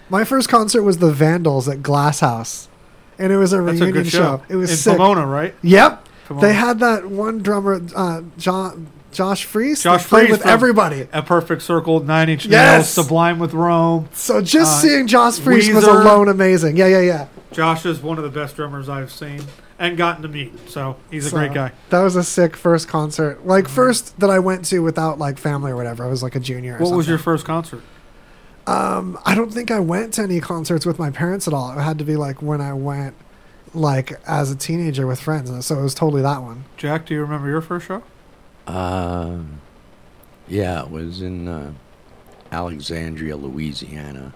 My 0.09 0.23
first 0.23 0.49
concert 0.49 0.81
was 0.81 0.97
the 0.97 1.11
Vandals 1.11 1.69
at 1.69 1.83
Glass 1.83 2.21
House, 2.21 2.67
and 3.19 3.31
it 3.31 3.37
was 3.37 3.53
a 3.53 3.57
That's 3.61 3.79
a 3.79 3.83
reunion 3.85 4.03
good 4.05 4.11
show. 4.11 4.41
It 4.49 4.55
was 4.55 4.71
In 4.71 4.77
sick. 4.77 4.97
Pomona, 4.97 5.27
right? 5.27 5.53
Yep. 5.61 6.07
Pomona. 6.27 6.47
They 6.47 6.53
had 6.55 6.79
that 6.79 7.05
one 7.11 7.43
drummer, 7.43 7.79
uh, 7.95 8.21
John, 8.39 8.87
Josh 9.11 9.45
Freese, 9.45 9.83
Josh 9.83 10.05
played 10.05 10.27
Freese 10.27 10.37
with 10.39 10.47
everybody. 10.47 11.07
A 11.11 11.21
Perfect 11.21 11.61
Circle, 11.61 12.01
Nine 12.01 12.29
Inch 12.29 12.45
Nails, 12.45 12.51
Yes! 12.51 12.89
Sublime 12.91 13.39
with 13.39 13.53
Rome. 13.53 14.07
So 14.13 14.41
just 14.41 14.77
Uh, 14.77 14.87
seeing 14.87 15.07
Josh 15.07 15.39
Freese 15.39 15.73
was 15.73 15.83
alone 15.83 16.29
amazing. 16.29 16.77
Yeah, 16.77 16.87
yeah, 16.87 16.99
yeah. 17.01 17.25
Josh 17.51 17.85
is 17.85 18.01
one 18.01 18.17
of 18.17 18.23
the 18.23 18.29
best 18.29 18.55
drummers 18.55 18.87
I've 18.87 19.11
seen 19.11 19.41
and 19.79 19.97
gotten 19.97 20.21
to 20.21 20.27
meet. 20.27 20.69
So 20.69 20.97
he's 21.09 21.25
a 21.25 21.29
So, 21.31 21.37
great 21.37 21.53
guy. 21.53 21.71
That 21.89 22.01
was 22.01 22.15
a 22.15 22.23
sick 22.23 22.55
first 22.55 22.87
concert. 22.87 23.45
Like 23.47 23.67
first 23.67 24.19
that 24.19 24.29
I 24.29 24.37
went 24.39 24.65
to 24.65 24.79
without 24.79 25.17
like 25.17 25.37
family 25.39 25.71
or 25.71 25.75
whatever. 25.75 26.03
I 26.05 26.07
was 26.07 26.21
like 26.21 26.35
a 26.35 26.39
junior. 26.39 26.75
Or 26.77 26.85
What 26.85 26.95
was 26.97 27.07
your 27.07 27.17
first 27.17 27.45
concert? 27.45 27.81
Um, 28.67 29.17
I 29.25 29.33
don't 29.33 29.51
think 29.51 29.71
I 29.71 29.79
went 29.79 30.13
to 30.15 30.21
any 30.21 30.39
concerts 30.39 30.85
with 30.85 30.99
my 30.99 31.09
parents 31.09 31.47
at 31.47 31.53
all. 31.55 31.71
It 31.71 31.81
had 31.81 31.97
to 31.97 32.03
be 32.03 32.15
like 32.15 32.41
when 32.43 32.61
I 32.61 32.73
went, 32.73 33.15
like 33.73 34.19
as 34.27 34.51
a 34.51 34.55
teenager 34.55 35.07
with 35.07 35.19
friends. 35.19 35.65
So 35.65 35.79
it 35.79 35.81
was 35.81 35.95
totally 35.95 36.21
that 36.21 36.43
one. 36.43 36.65
Jack, 36.77 37.07
do 37.07 37.15
you 37.15 37.21
remember 37.21 37.47
your 37.47 37.61
first 37.61 37.87
show? 37.87 38.03
Um, 38.69 39.61
yeah, 40.47 40.83
it 40.83 40.91
was 40.91 41.23
in 41.23 41.47
uh, 41.47 41.73
Alexandria, 42.51 43.35
Louisiana. 43.35 44.31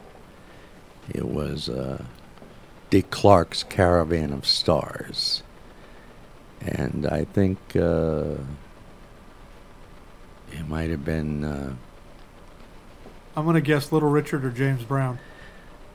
It 1.13 1.25
was 1.25 1.69
uh, 1.69 2.03
Dick 2.89 3.11
Clark's 3.11 3.61
Caravan 3.61 4.33
of 4.33 4.47
Stars. 4.47 5.43
And 6.61 7.05
I 7.05 7.25
think 7.25 7.59
uh, 7.75 8.37
it 10.51 10.67
might 10.67 10.89
have 10.89 11.05
been. 11.05 11.43
Uh, 11.43 11.75
I'm 13.35 13.45
gonna 13.45 13.61
guess 13.61 13.91
Little 13.91 14.09
Richard 14.09 14.45
or 14.45 14.51
James 14.51 14.83
Brown. 14.83 15.19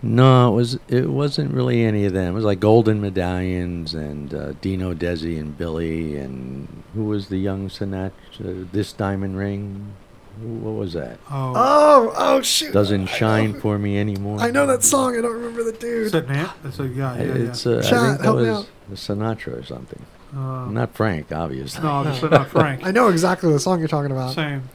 No, 0.02 0.52
it 0.52 0.54
was. 0.56 0.78
It 0.88 1.08
wasn't 1.10 1.52
really 1.52 1.82
any 1.84 2.04
of 2.04 2.12
them. 2.12 2.32
It 2.32 2.34
was 2.34 2.44
like 2.44 2.60
Golden 2.60 3.00
Medallions 3.00 3.94
and 3.94 4.32
uh, 4.32 4.52
Dino 4.60 4.94
Desi 4.94 5.38
and 5.40 5.56
Billy 5.58 6.16
and 6.16 6.84
who 6.94 7.04
was 7.04 7.28
the 7.28 7.38
young 7.38 7.68
Sinatra? 7.68 8.70
This 8.72 8.92
Diamond 8.92 9.36
Ring. 9.36 9.94
What 10.40 10.74
was 10.76 10.92
that? 10.92 11.18
Oh, 11.28 11.52
Oh, 11.56 12.12
oh 12.16 12.42
shoot! 12.42 12.72
Doesn't 12.72 13.06
shine 13.06 13.58
for 13.60 13.76
me 13.76 13.98
anymore. 13.98 14.38
I 14.40 14.52
know 14.52 14.66
that 14.66 14.84
song. 14.84 15.18
I 15.18 15.20
don't 15.20 15.32
remember 15.34 15.64
the 15.64 15.72
dude. 15.72 16.06
is 16.06 16.12
that 16.12 16.28
Nant? 16.28 16.52
It's 16.62 16.78
a 16.78 16.86
yeah, 16.86 17.16
yeah, 17.16 17.22
yeah. 17.24 17.34
It's 17.34 17.66
uh, 17.66 17.78
I 17.78 17.82
Chat, 17.82 17.90
think 17.90 18.18
that 18.18 18.24
help 18.24 18.36
me 18.38 18.50
was 18.50 19.10
out. 19.10 19.18
Sinatra 19.18 19.58
or 19.60 19.64
something. 19.64 20.06
Uh, 20.32 20.66
Not 20.70 20.94
Frank, 20.94 21.32
obviously. 21.32 21.82
no, 21.82 22.04
this 22.04 22.22
is 22.22 22.30
not 22.30 22.48
Frank. 22.48 22.86
I 22.86 22.92
know 22.92 23.08
exactly 23.08 23.50
the 23.52 23.58
song 23.58 23.80
you're 23.80 23.88
talking 23.88 24.12
about. 24.12 24.34
Same. 24.34 24.68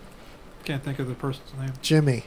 Can't 0.66 0.84
think 0.84 1.00
of 1.00 1.08
the 1.08 1.14
person's 1.14 1.54
name. 1.58 1.72
Jimmy. 1.82 2.26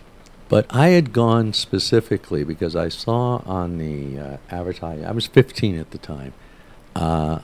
But 0.49 0.67
I 0.71 0.89
had 0.89 1.13
gone 1.13 1.53
specifically 1.53 2.45
because 2.45 2.77
I 2.77 2.89
saw 2.89 3.43
on 3.47 3.79
the 3.79 4.19
uh, 4.19 4.37
advertising. 4.49 5.05
I 5.05 5.11
was 5.11 5.27
15 5.27 5.77
at 5.79 5.91
the 5.91 5.99
time. 5.99 6.35
Uh, 6.95 7.41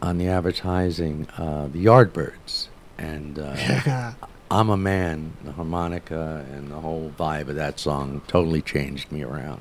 on 0.00 0.18
the 0.18 0.28
advertising, 0.28 1.28
uh, 1.36 1.68
the 1.68 1.84
Yardbirds, 1.84 2.68
and 2.98 3.38
uh, 3.38 4.12
I'm 4.50 4.70
a 4.70 4.76
man. 4.76 5.34
The 5.44 5.52
harmonica 5.52 6.44
and 6.50 6.70
the 6.70 6.80
whole 6.80 7.12
vibe 7.16 7.48
of 7.48 7.54
that 7.54 7.78
song 7.78 8.22
totally 8.26 8.62
changed 8.62 9.12
me 9.12 9.22
around. 9.22 9.60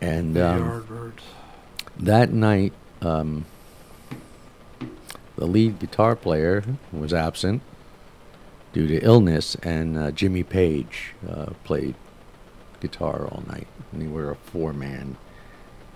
And 0.00 0.38
um, 0.38 1.14
that 1.98 2.32
night, 2.32 2.72
um, 3.02 3.46
the 5.36 5.46
lead 5.46 5.80
guitar 5.80 6.14
player 6.14 6.62
was 6.92 7.12
absent 7.12 7.62
due 8.72 8.86
to 8.86 8.98
illness, 9.00 9.56
and 9.62 9.98
uh, 9.98 10.10
Jimmy 10.10 10.42
Page 10.42 11.14
uh, 11.28 11.46
played 11.64 11.94
guitar 12.80 13.26
all 13.30 13.42
night. 13.46 13.66
And 13.92 14.00
they 14.02 14.06
were 14.06 14.30
a 14.30 14.36
four-man 14.36 15.16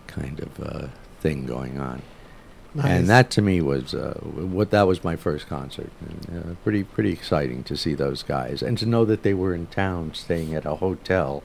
kind 0.07 0.41
of 0.41 0.61
uh, 0.61 0.89
thing 1.21 1.47
going 1.47 1.79
on. 1.79 2.03
Nice. 2.75 2.87
And 2.87 3.09
that 3.09 3.31
to 3.31 3.43
me 3.43 3.61
was 3.61 3.95
uh, 3.95 4.19
what 4.23 4.71
that 4.73 4.89
was 4.89 5.05
my 5.05 5.15
first 5.15 5.47
concert. 5.47 5.93
And, 6.01 6.51
uh, 6.51 6.55
pretty 6.65 6.83
pretty 6.83 7.13
exciting 7.13 7.63
to 7.65 7.77
see 7.77 7.95
those 7.95 8.25
guys 8.25 8.63
and 8.63 8.77
to 8.79 8.87
know 8.87 9.05
that 9.05 9.23
they 9.23 9.33
were 9.33 9.55
in 9.55 9.69
town, 9.69 10.13
staying 10.15 10.55
at 10.55 10.65
a 10.65 10.75
hotel 10.77 11.45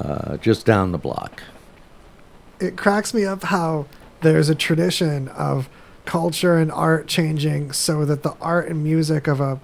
uh, 0.00 0.36
just 0.38 0.66
down 0.66 0.90
the 0.90 0.98
block. 0.98 1.44
it 2.60 2.76
cracks 2.76 3.14
me 3.14 3.24
up 3.24 3.44
how 3.44 3.86
there's 4.20 4.48
a 4.48 4.54
tradition 4.54 5.28
of 5.28 5.68
culture 6.08 6.56
and 6.56 6.72
art 6.72 7.06
changing 7.06 7.70
so 7.70 8.06
that 8.06 8.22
the 8.22 8.34
art 8.40 8.66
and 8.66 8.82
music 8.82 9.26
of 9.26 9.40
a 9.40 9.60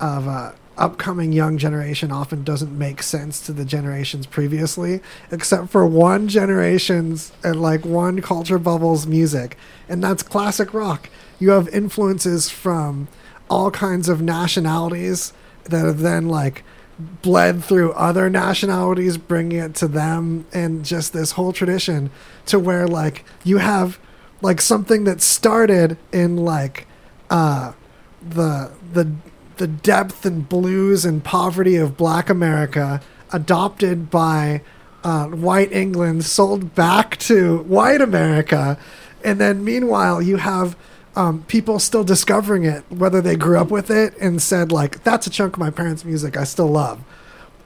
of 0.00 0.26
a 0.26 0.52
upcoming 0.76 1.32
young 1.32 1.56
generation 1.56 2.10
often 2.10 2.42
doesn't 2.42 2.76
make 2.76 3.02
sense 3.02 3.40
to 3.46 3.52
the 3.52 3.64
generations 3.64 4.26
previously 4.26 5.00
except 5.30 5.70
for 5.70 5.86
one 5.86 6.26
generation's 6.26 7.30
and 7.44 7.62
like 7.62 7.84
one 7.84 8.20
culture 8.20 8.58
bubble's 8.58 9.06
music 9.06 9.56
and 9.88 10.02
that's 10.02 10.24
classic 10.24 10.74
rock. 10.74 11.08
You 11.38 11.50
have 11.50 11.68
influences 11.68 12.50
from 12.50 13.06
all 13.48 13.70
kinds 13.70 14.08
of 14.08 14.20
nationalities 14.20 15.32
that 15.64 15.86
have 15.86 16.00
then 16.00 16.28
like 16.28 16.64
bled 16.98 17.62
through 17.62 17.92
other 17.92 18.28
nationalities, 18.28 19.18
bringing 19.18 19.58
it 19.58 19.74
to 19.76 19.86
them, 19.86 20.46
and 20.52 20.84
just 20.84 21.12
this 21.12 21.32
whole 21.32 21.52
tradition 21.52 22.10
to 22.46 22.58
where 22.58 22.88
like 22.88 23.24
you 23.44 23.58
have 23.58 24.00
like 24.42 24.60
something 24.60 25.04
that 25.04 25.20
started 25.20 25.96
in 26.12 26.36
like 26.36 26.86
uh, 27.30 27.72
the 28.22 28.70
the 28.92 29.12
the 29.56 29.66
depth 29.66 30.26
and 30.26 30.48
blues 30.48 31.04
and 31.04 31.24
poverty 31.24 31.76
of 31.76 31.96
Black 31.96 32.28
America, 32.28 33.00
adopted 33.32 34.10
by 34.10 34.60
uh, 35.02 35.26
white 35.26 35.72
England, 35.72 36.24
sold 36.24 36.74
back 36.74 37.16
to 37.16 37.58
white 37.60 38.00
America, 38.00 38.78
and 39.24 39.40
then 39.40 39.64
meanwhile 39.64 40.20
you 40.20 40.36
have. 40.36 40.76
Um, 41.18 41.44
people 41.44 41.78
still 41.78 42.04
discovering 42.04 42.64
it, 42.64 42.84
whether 42.90 43.22
they 43.22 43.36
grew 43.36 43.58
up 43.58 43.70
with 43.70 43.90
it 43.90 44.14
and 44.20 44.42
said 44.42 44.70
like, 44.70 45.02
"That's 45.02 45.26
a 45.26 45.30
chunk 45.30 45.54
of 45.54 45.58
my 45.58 45.70
parents' 45.70 46.04
music 46.04 46.36
I 46.36 46.44
still 46.44 46.66
love," 46.66 47.02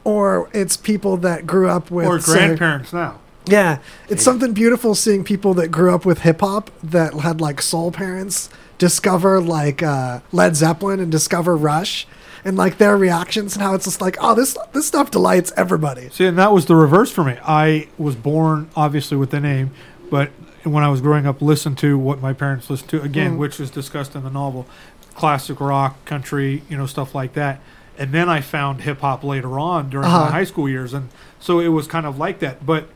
or 0.04 0.48
it's 0.52 0.76
people 0.76 1.16
that 1.16 1.48
grew 1.48 1.68
up 1.68 1.90
with 1.90 2.06
or 2.06 2.20
say- 2.20 2.34
grandparents 2.46 2.92
now. 2.92 3.18
Yeah, 3.46 3.78
it's 4.08 4.22
something 4.22 4.52
beautiful 4.52 4.94
seeing 4.94 5.24
people 5.24 5.54
that 5.54 5.68
grew 5.68 5.94
up 5.94 6.04
with 6.04 6.20
hip 6.20 6.40
hop 6.40 6.70
that 6.82 7.14
had 7.14 7.40
like 7.40 7.60
soul 7.62 7.90
parents 7.90 8.48
discover 8.78 9.40
like 9.40 9.82
uh, 9.82 10.20
Led 10.32 10.56
Zeppelin 10.56 11.00
and 11.00 11.10
discover 11.12 11.56
Rush, 11.56 12.06
and 12.44 12.56
like 12.56 12.78
their 12.78 12.96
reactions 12.96 13.54
and 13.54 13.62
how 13.62 13.74
it's 13.74 13.84
just 13.84 14.00
like, 14.00 14.16
oh, 14.20 14.34
this 14.34 14.56
this 14.72 14.86
stuff 14.86 15.10
delights 15.10 15.52
everybody. 15.56 16.08
See, 16.10 16.26
and 16.26 16.38
that 16.38 16.52
was 16.52 16.66
the 16.66 16.76
reverse 16.76 17.10
for 17.10 17.24
me. 17.24 17.36
I 17.42 17.88
was 17.98 18.14
born 18.16 18.70
obviously 18.76 19.16
with 19.16 19.30
the 19.30 19.40
name, 19.40 19.72
but 20.10 20.30
when 20.64 20.84
I 20.84 20.88
was 20.88 21.00
growing 21.00 21.26
up, 21.26 21.40
listened 21.42 21.78
to 21.78 21.98
what 21.98 22.20
my 22.20 22.32
parents 22.32 22.68
listened 22.70 22.90
to 22.90 23.02
again, 23.02 23.32
Mm. 23.34 23.38
which 23.38 23.58
was 23.58 23.70
discussed 23.70 24.14
in 24.14 24.22
the 24.22 24.30
novel, 24.30 24.66
classic 25.14 25.60
rock, 25.60 26.02
country, 26.04 26.62
you 26.68 26.76
know, 26.76 26.86
stuff 26.86 27.14
like 27.14 27.32
that. 27.34 27.60
And 27.98 28.12
then 28.12 28.28
I 28.30 28.40
found 28.40 28.82
hip 28.82 29.00
hop 29.00 29.24
later 29.24 29.58
on 29.58 29.90
during 29.90 30.06
Uh-huh. 30.06 30.26
my 30.26 30.30
high 30.30 30.44
school 30.44 30.68
years, 30.68 30.94
and 30.94 31.08
so 31.38 31.60
it 31.60 31.68
was 31.68 31.86
kind 31.86 32.06
of 32.06 32.18
like 32.18 32.38
that. 32.40 32.64
But 32.64 32.88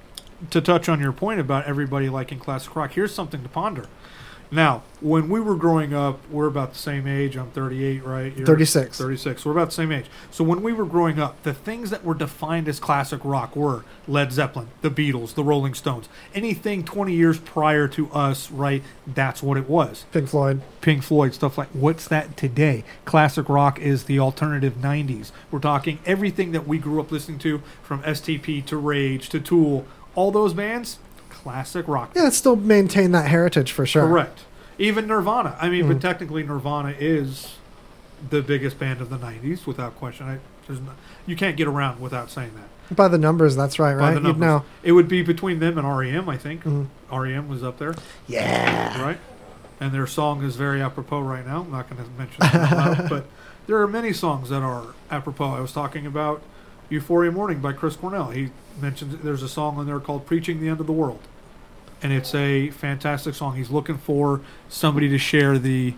to 0.51 0.61
touch 0.61 0.89
on 0.89 1.01
your 1.01 1.13
point 1.13 1.41
about 1.41 1.67
everybody 1.67 2.09
liking 2.09 2.39
classic 2.39 2.75
rock, 2.77 2.93
here's 2.93 3.15
something 3.15 3.43
to 3.43 3.49
ponder. 3.49 3.87
Now, 4.51 4.83
when 5.01 5.29
we 5.29 5.41
were 5.41 5.57
growing 5.57 5.95
up, 5.95 6.21
we're 6.31 6.47
about 6.47 6.75
the 6.75 6.79
same 6.79 7.09
age. 7.09 7.37
I'm 7.37 7.51
38, 7.51 8.05
right? 8.05 8.37
You're 8.37 8.47
36. 8.47 8.97
36. 8.97 9.45
We're 9.45 9.51
about 9.51 9.71
the 9.71 9.75
same 9.75 9.91
age. 9.91 10.07
So 10.31 10.45
when 10.45 10.63
we 10.63 10.73
were 10.73 10.85
growing 10.85 11.19
up, 11.19 11.43
the 11.43 11.53
things 11.53 11.91
that 11.91 12.05
were 12.05 12.15
defined 12.15 12.69
as 12.69 12.79
classic 12.79 13.21
rock 13.25 13.57
were 13.57 13.85
Led 14.07 14.33
Zeppelin, 14.33 14.69
the 14.81 14.91
Beatles, 14.91 15.35
the 15.35 15.43
Rolling 15.43 15.75
Stones. 15.75 16.09
Anything 16.35 16.85
20 16.85 17.13
years 17.13 17.39
prior 17.39 17.89
to 17.89 18.11
us, 18.13 18.51
right? 18.51 18.85
That's 19.07 19.43
what 19.43 19.57
it 19.57 19.69
was. 19.69 20.05
Pink 20.13 20.29
Floyd. 20.29 20.61
Pink 20.81 21.03
Floyd, 21.03 21.35
stuff 21.35 21.59
like 21.59 21.69
what's 21.69 22.07
that 22.09 22.37
today? 22.37 22.85
Classic 23.05 23.49
rock 23.49 23.81
is 23.81 24.05
the 24.05 24.21
alternative 24.21 24.75
90s. 24.75 25.33
We're 25.51 25.59
talking 25.59 25.99
everything 26.07 26.53
that 26.53 26.69
we 26.69 26.79
grew 26.79 27.01
up 27.01 27.11
listening 27.11 27.39
to 27.41 27.61
from 27.83 28.03
STP 28.03 28.65
to 28.67 28.77
Rage 28.77 29.31
to 29.31 29.41
Tool, 29.41 29.85
all 30.15 30.31
those 30.31 30.53
bands, 30.55 30.99
classic 31.31 31.87
rock. 31.89 32.13
Yeah, 32.15 32.27
it's 32.29 32.37
still 32.37 32.57
maintain 32.57 33.11
that 33.13 33.29
heritage 33.29 33.73
for 33.73 33.85
sure. 33.87 34.07
Correct. 34.07 34.41
Even 34.79 35.07
Nirvana. 35.07 35.57
I 35.61 35.69
mean, 35.69 35.85
Mhm. 35.85 35.89
but 35.89 36.01
technically 36.01 36.43
Nirvana 36.43 36.95
is 36.99 37.55
the 38.31 38.43
biggest 38.43 38.79
band 38.79 39.01
of 39.01 39.11
the 39.11 39.19
90s 39.19 39.67
without 39.67 39.97
question. 39.97 40.27
I, 40.29 40.39
there's 40.67 40.81
no, 40.81 40.93
you 41.27 41.37
can't 41.37 41.57
get 41.57 41.69
around 41.69 42.01
without 42.01 42.31
saying 42.31 42.53
that. 42.57 42.97
By 42.97 43.09
the 43.09 43.19
numbers, 43.19 43.57
that's 43.57 43.79
right, 43.79 43.95
right? 43.95 44.01
By 44.01 44.11
the 44.11 44.15
You'd 44.17 44.39
numbers. 44.39 44.41
know. 44.41 44.65
It 44.83 44.93
would 44.93 45.09
be 45.09 45.23
between 45.23 45.59
them 45.59 45.79
and 45.79 45.87
REM, 45.87 46.29
I 46.29 46.37
think. 46.37 46.65
Mhm. 46.65 46.87
REM 47.11 47.49
was 47.49 47.63
up 47.63 47.79
there. 47.79 47.95
Yeah. 48.27 49.01
Right? 49.03 49.19
And 49.81 49.93
their 49.93 50.07
song 50.07 50.43
is 50.43 50.57
very 50.57 50.81
apropos 50.83 51.21
right 51.21 51.47
now. 51.47 51.61
I'm 51.63 51.71
not 51.71 51.89
going 51.91 52.03
to 52.03 52.11
mention 52.17 52.43
it 52.45 52.75
loud, 52.77 53.09
but 53.11 53.27
there 53.67 53.79
are 53.81 53.89
many 53.89 54.13
songs 54.13 54.49
that 54.51 54.63
are 54.63 54.83
apropos. 55.11 55.55
I 55.55 55.61
was 55.61 55.73
talking 55.73 56.07
about 56.07 56.43
Euphoria 56.91 57.33
Morning 57.33 57.59
by 57.61 57.73
Chris 57.73 57.97
Cornell. 57.97 58.31
He 58.31 58.51
mentioned 58.81 59.21
there's 59.23 59.43
a 59.43 59.49
song 59.49 59.79
on 59.79 59.87
there 59.87 60.01
called 60.01 60.27
Preaching 60.27 60.61
the 60.61 60.69
End 60.69 60.81
of 60.81 60.87
the 60.87 60.93
World. 60.93 61.21
And 62.03 62.13
it's 62.13 62.35
a 62.35 62.71
fantastic 62.71 63.35
song. 63.35 63.57
He's 63.57 63.71
looking 63.71 63.97
for 63.97 64.41
somebody 64.69 65.09
to 65.09 65.19
share 65.19 65.59
the 65.59 65.95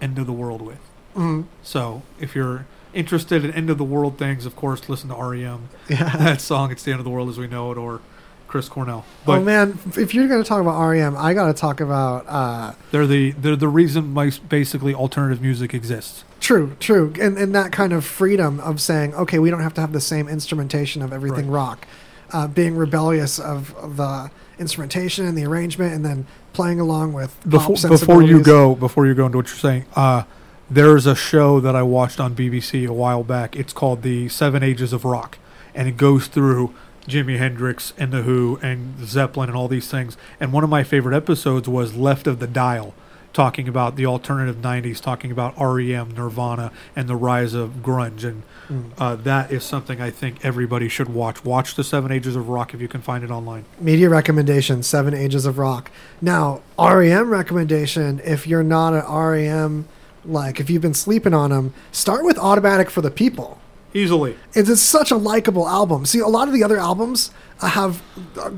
end 0.00 0.18
of 0.18 0.26
the 0.26 0.32
world 0.32 0.60
with. 0.60 0.78
Mhm. 1.16 1.44
So 1.62 2.02
if 2.20 2.34
you're 2.34 2.66
interested 2.92 3.44
in 3.44 3.50
end 3.52 3.70
of 3.70 3.78
the 3.78 3.84
world 3.84 4.18
things, 4.18 4.44
of 4.46 4.54
course, 4.54 4.88
listen 4.88 5.08
to 5.08 5.14
REM. 5.16 5.68
Yeah. 5.88 6.16
That 6.18 6.40
song, 6.40 6.70
It's 6.70 6.82
the 6.82 6.90
End 6.90 7.00
of 7.00 7.04
the 7.04 7.10
World 7.10 7.28
as 7.30 7.38
We 7.38 7.46
Know 7.46 7.72
It, 7.72 7.78
or 7.78 8.00
Chris 8.48 8.68
Cornell. 8.68 9.04
oh 9.26 9.40
man, 9.40 9.78
if 9.96 10.14
you're 10.14 10.28
going 10.28 10.42
to 10.42 10.48
talk 10.48 10.60
about 10.60 10.78
REM, 10.88 11.16
I 11.16 11.32
got 11.34 11.46
to 11.46 11.54
talk 11.54 11.80
about 11.80 12.24
uh, 12.28 12.72
They're 12.92 13.06
the 13.06 13.30
they're 13.32 13.56
the 13.56 13.66
reason 13.68 14.14
basically 14.48 14.94
alternative 14.94 15.40
music 15.42 15.72
exists. 15.74 16.24
True, 16.44 16.76
true, 16.78 17.10
and 17.18 17.38
and 17.38 17.54
that 17.54 17.72
kind 17.72 17.94
of 17.94 18.04
freedom 18.04 18.60
of 18.60 18.78
saying, 18.78 19.14
okay, 19.14 19.38
we 19.38 19.48
don't 19.48 19.62
have 19.62 19.72
to 19.74 19.80
have 19.80 19.92
the 19.92 20.00
same 20.00 20.28
instrumentation 20.28 21.00
of 21.00 21.10
everything 21.10 21.50
rock, 21.50 21.86
uh, 22.34 22.46
being 22.46 22.76
rebellious 22.76 23.38
of, 23.38 23.74
of 23.76 23.96
the 23.96 24.30
instrumentation 24.58 25.24
and 25.24 25.38
the 25.38 25.46
arrangement, 25.46 25.94
and 25.94 26.04
then 26.04 26.26
playing 26.52 26.80
along 26.80 27.14
with 27.14 27.34
Before 27.48 27.76
before 27.88 28.22
you 28.22 28.42
go 28.42 28.74
before 28.74 29.06
you 29.06 29.14
go 29.14 29.24
into 29.24 29.38
what 29.38 29.46
you're 29.46 29.56
saying, 29.56 29.86
uh, 29.96 30.24
there's 30.70 31.06
a 31.06 31.14
show 31.14 31.60
that 31.60 31.74
I 31.74 31.82
watched 31.82 32.20
on 32.20 32.36
BBC 32.36 32.86
a 32.86 32.92
while 32.92 33.24
back. 33.24 33.56
It's 33.56 33.72
called 33.72 34.02
the 34.02 34.28
Seven 34.28 34.62
Ages 34.62 34.92
of 34.92 35.06
Rock, 35.06 35.38
and 35.74 35.88
it 35.88 35.96
goes 35.96 36.26
through 36.26 36.74
Jimi 37.08 37.38
Hendrix 37.38 37.94
and 37.96 38.12
the 38.12 38.20
Who 38.20 38.58
and 38.60 39.06
Zeppelin 39.06 39.48
and 39.48 39.56
all 39.56 39.68
these 39.68 39.90
things. 39.90 40.18
And 40.38 40.52
one 40.52 40.62
of 40.62 40.68
my 40.68 40.82
favorite 40.82 41.16
episodes 41.16 41.70
was 41.70 41.94
Left 41.94 42.26
of 42.26 42.38
the 42.38 42.46
Dial, 42.46 42.92
talking 43.34 43.68
about 43.68 43.96
the 43.96 44.06
alternative 44.06 44.56
'90s, 44.62 45.00
talking 45.00 45.30
about 45.30 45.52
REM, 45.60 46.12
Nirvana, 46.14 46.72
and 46.96 47.06
the 47.08 47.16
rise 47.16 47.52
of 47.52 47.82
grunge. 47.82 48.24
And 48.24 48.42
Mm. 48.72 48.84
uh, 48.96 49.16
that 49.16 49.52
is 49.52 49.62
something 49.62 50.00
I 50.00 50.08
think 50.08 50.42
everybody 50.42 50.88
should 50.88 51.10
watch. 51.12 51.44
Watch 51.44 51.74
the 51.74 51.84
Seven 51.84 52.10
Ages 52.10 52.34
of 52.34 52.48
Rock 52.48 52.72
if 52.72 52.80
you 52.80 52.88
can 52.88 53.02
find 53.02 53.22
it 53.22 53.30
online. 53.30 53.66
Media 53.78 54.08
recommendation: 54.08 54.82
Seven 54.82 55.12
Ages 55.12 55.44
of 55.44 55.58
Rock. 55.58 55.90
Now, 56.22 56.62
REM 56.78 57.28
recommendation: 57.28 58.22
if 58.24 58.46
you're 58.46 58.62
not 58.62 58.94
an 58.94 59.04
REM, 59.06 59.84
like 60.24 60.60
if 60.60 60.70
you've 60.70 60.80
been 60.80 60.94
sleeping 60.94 61.34
on 61.34 61.50
them, 61.50 61.74
start 61.92 62.24
with 62.24 62.38
Automatic 62.38 62.88
for 62.88 63.02
the 63.02 63.10
People. 63.10 63.58
Easily. 63.92 64.34
It's, 64.54 64.68
it's 64.70 64.80
such 64.80 65.10
a 65.10 65.16
likable 65.16 65.68
album. 65.68 66.06
See, 66.06 66.18
a 66.20 66.26
lot 66.26 66.48
of 66.48 66.54
the 66.54 66.64
other 66.64 66.78
albums 66.78 67.30
have 67.60 68.02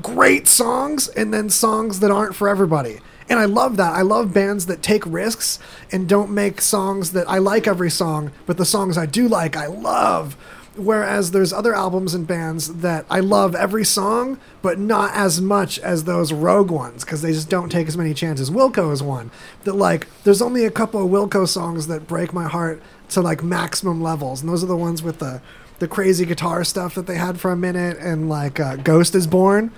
great 0.01 0.47
songs 0.47 1.09
and 1.09 1.33
then 1.33 1.49
songs 1.49 1.99
that 1.99 2.09
aren't 2.11 2.33
for 2.33 2.47
everybody. 2.47 2.99
And 3.29 3.39
I 3.39 3.45
love 3.45 3.77
that. 3.77 3.93
I 3.93 4.01
love 4.01 4.33
bands 4.33 4.67
that 4.67 4.81
take 4.81 5.05
risks 5.05 5.59
and 5.91 6.07
don't 6.07 6.31
make 6.31 6.61
songs 6.61 7.11
that 7.11 7.29
I 7.29 7.39
like 7.39 7.67
every 7.67 7.89
song, 7.89 8.31
but 8.45 8.57
the 8.57 8.65
songs 8.65 8.97
I 8.97 9.05
do 9.05 9.27
like, 9.27 9.57
I 9.57 9.67
love. 9.67 10.37
Whereas 10.77 11.31
there's 11.31 11.51
other 11.51 11.73
albums 11.73 12.13
and 12.13 12.27
bands 12.27 12.75
that 12.81 13.05
I 13.09 13.19
love 13.19 13.55
every 13.55 13.83
song, 13.83 14.39
but 14.61 14.77
not 14.77 15.11
as 15.15 15.41
much 15.41 15.79
as 15.79 16.03
those 16.03 16.31
Rogue 16.31 16.69
ones 16.69 17.03
because 17.03 17.23
they 17.23 17.33
just 17.33 17.49
don't 17.49 17.71
take 17.71 17.87
as 17.87 17.97
many 17.97 18.13
chances. 18.13 18.51
Wilco 18.51 18.91
is 18.91 19.01
one 19.01 19.31
that 19.63 19.73
like 19.73 20.07
there's 20.23 20.41
only 20.41 20.65
a 20.65 20.71
couple 20.71 21.03
of 21.03 21.09
Wilco 21.09 21.47
songs 21.47 21.87
that 21.87 22.07
break 22.07 22.31
my 22.31 22.47
heart 22.47 22.81
to 23.09 23.21
like 23.21 23.43
maximum 23.43 24.03
levels, 24.03 24.41
and 24.41 24.49
those 24.49 24.63
are 24.63 24.67
the 24.67 24.77
ones 24.77 25.01
with 25.01 25.17
the 25.17 25.41
the 25.79 25.87
crazy 25.87 26.25
guitar 26.25 26.63
stuff 26.63 26.93
that 26.95 27.07
they 27.07 27.15
had 27.15 27.39
for 27.39 27.51
a 27.51 27.57
minute, 27.57 27.97
and 27.97 28.29
like 28.29 28.59
uh, 28.59 28.75
Ghost 28.75 29.15
is 29.15 29.25
Born. 29.25 29.71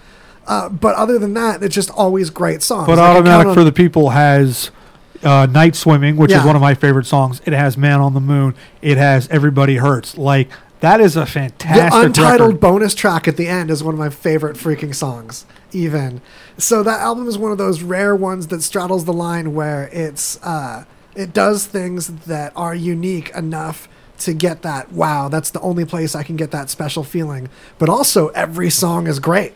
Uh, 0.49 0.67
but 0.67 0.95
other 0.95 1.17
than 1.19 1.34
that, 1.35 1.61
it's 1.63 1.76
just 1.76 1.89
always 1.91 2.30
great 2.30 2.61
songs. 2.61 2.88
But 2.88 2.97
Like, 2.97 3.15
Automatic 3.17 3.53
for 3.53 3.63
the 3.63 3.71
People 3.71 4.09
has 4.09 4.71
uh, 5.23 5.45
Night 5.49 5.76
Swimming, 5.76 6.17
which 6.17 6.31
Yeah. 6.31 6.39
is 6.39 6.45
one 6.45 6.55
of 6.55 6.61
my 6.61 6.73
favorite 6.73 7.05
songs. 7.05 7.39
It 7.45 7.53
has 7.53 7.77
Man 7.77 8.01
on 8.01 8.13
the 8.15 8.19
Moon. 8.19 8.55
It 8.81 8.97
has 8.97 9.27
Everybody 9.30 9.76
Hurts. 9.77 10.17
Like 10.17 10.49
that 10.80 11.01
is 11.01 11.15
a 11.15 11.26
fantastic 11.26 11.91
the 11.91 12.05
untitled 12.05 12.39
record. 12.53 12.59
bonus 12.61 12.95
track 12.95 13.27
at 13.27 13.38
the 13.38 13.47
end 13.47 13.69
is 13.69 13.84
one 13.84 13.93
of 13.93 13.99
my 13.99 14.09
favorite 14.09 14.55
freaking 14.55 14.95
songs 14.95 15.45
even 15.73 16.21
so 16.57 16.81
that 16.81 16.99
album 17.01 17.27
is 17.27 17.38
one 17.38 17.51
of 17.51 17.57
those 17.57 17.84
rare 17.84 18.15
ones 18.15 18.47
that 18.47 18.63
straddles 18.63 19.03
the 19.05 19.11
line 19.13 19.53
where 19.53 19.89
it's 19.91 20.41
uh, 20.41 20.85
it 21.15 21.34
does 21.34 21.65
things 21.65 22.07
that 22.26 22.53
are 22.55 22.73
unique 22.73 23.30
enough 23.35 23.89
to 24.19 24.34
get 24.34 24.61
that 24.61 24.89
wow 24.93 25.27
that's 25.27 25.51
the 25.51 25.59
only 25.59 25.84
place 25.84 26.15
i 26.15 26.23
can 26.23 26.38
get 26.38 26.49
that 26.51 26.69
special 26.69 27.03
feeling 27.03 27.49
but 27.77 27.89
also 27.89 28.30
every 28.30 28.69
song 28.69 29.05
is 29.05 29.19
great 29.19 29.53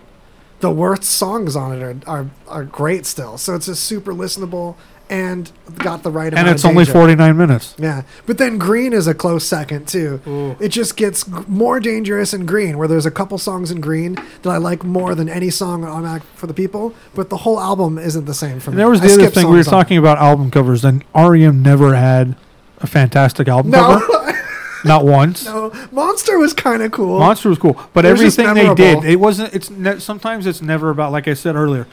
the 0.63 0.71
worst 0.71 1.03
songs 1.03 1.55
on 1.55 1.69
it 1.75 1.83
are, 1.83 1.95
are, 2.07 2.25
are 2.47 2.63
great 2.63 3.05
still 3.05 3.37
so 3.37 3.53
it's 3.55 3.67
a 3.67 3.75
super 3.75 4.13
listenable 4.13 4.75
and 5.09 5.51
got 5.79 6.01
the 6.01 6.09
right 6.09 6.31
amount 6.31 6.47
and 6.47 6.55
it's 6.55 6.63
only 6.65 6.85
49 6.85 7.37
minutes. 7.37 7.75
Yeah, 7.77 8.03
but 8.25 8.37
then 8.37 8.57
Green 8.57 8.93
is 8.93 9.05
a 9.05 9.13
close 9.13 9.43
second 9.45 9.85
too. 9.87 10.55
It 10.61 10.69
just 10.69 10.95
gets 10.95 11.27
more 11.47 11.81
dangerous 11.81 12.33
in 12.33 12.45
Green, 12.45 12.77
where 12.77 12.87
there's 12.87 13.05
a 13.05 13.11
couple 13.11 13.37
songs 13.37 13.69
in 13.69 13.81
Green 13.81 14.15
that 14.15 14.49
I 14.49 14.57
like 14.57 14.83
more 14.85 15.13
than 15.13 15.27
any 15.27 15.49
song 15.49 15.83
on 15.83 15.89
Automatic 15.91 16.23
for 16.35 16.47
the 16.47 16.53
People, 16.53 16.95
but 17.13 17.29
the 17.29 17.37
whole 17.37 17.59
album 17.59 17.97
isn't 17.99 18.25
the 18.25 18.33
same 18.33 18.59
for 18.61 18.69
And 18.71 18.77
me. 18.77 18.81
there 18.81 18.89
was 18.89 19.01
I 19.01 19.07
the 19.07 19.13
other 19.13 19.23
skip 19.23 19.33
thing 19.35 19.49
we 19.51 19.57
were 19.57 19.63
talking 19.65 19.97
about 19.97 20.17
album 20.19 20.49
covers, 20.49 20.85
and 20.85 21.03
REM 21.13 21.61
never 21.61 21.95
had 21.95 22.35
a 22.79 22.87
fantastic 22.87 23.47
album 23.49 23.71
No. 23.71 23.99
cover. 23.99 24.39
Not 24.85 25.05
once. 25.05 25.45
No, 25.45 25.71
Monster 25.91 26.37
was 26.37 26.53
kind 26.53 26.81
of 26.81 26.91
cool. 26.91 27.19
Monster 27.19 27.49
was 27.49 27.57
cool, 27.57 27.79
but 27.93 28.05
It 28.05 28.11
was 28.11 28.21
just 28.21 28.39
everything 28.39 28.55
they 28.55 28.69
memorable. 28.69 29.01
did, 29.01 29.11
it 29.11 29.15
wasn't. 29.19 29.53
It's 29.53 29.69
ne- 29.69 29.99
sometimes 29.99 30.45
it's 30.45 30.61
never 30.61 30.89
about. 30.89 31.11
Like 31.11 31.27
I 31.27 31.33
said 31.35 31.55
earlier, 31.55 31.87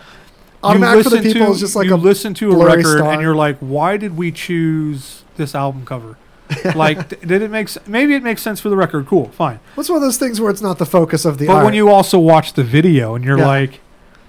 Automatic 0.62 1.04
for 1.04 1.10
the 1.10 1.16
listen 1.16 1.32
People 1.32 1.46
to, 1.46 1.52
is 1.52 1.60
just 1.60 1.76
like 1.76 1.86
you 1.86 1.94
a 1.94 1.96
listen 1.96 2.34
to 2.34 2.50
a 2.50 2.54
blurry 2.54 2.76
record 2.78 2.98
star. 2.98 3.12
and 3.12 3.22
you're 3.22 3.34
like, 3.34 3.58
why 3.60 3.96
did 3.96 4.16
we 4.16 4.30
choose 4.32 5.22
this 5.36 5.54
album 5.54 5.86
cover? 5.86 6.18
like, 6.74 7.08
th- 7.10 7.22
did 7.22 7.42
it 7.42 7.50
make? 7.50 7.68
s- 7.68 7.78
Maybe 7.86 8.14
it 8.14 8.22
makes 8.22 8.42
sense 8.42 8.60
for 8.60 8.68
the 8.68 8.76
record. 8.76 9.06
Cool, 9.06 9.28
fine. 9.30 9.60
What's 9.76 9.88
one 9.88 9.96
of 9.96 10.02
those 10.02 10.18
things 10.18 10.40
where 10.40 10.50
it's 10.50 10.60
not 10.60 10.78
the 10.78 10.86
focus 10.86 11.24
of 11.24 11.38
the 11.38 11.46
but 11.46 11.56
art? 11.56 11.64
when 11.64 11.74
you 11.74 11.88
also 11.88 12.18
watch 12.18 12.54
the 12.54 12.64
video 12.64 13.14
and 13.14 13.24
you're 13.24 13.38
Yeah. 13.38 13.46
like, 13.46 13.80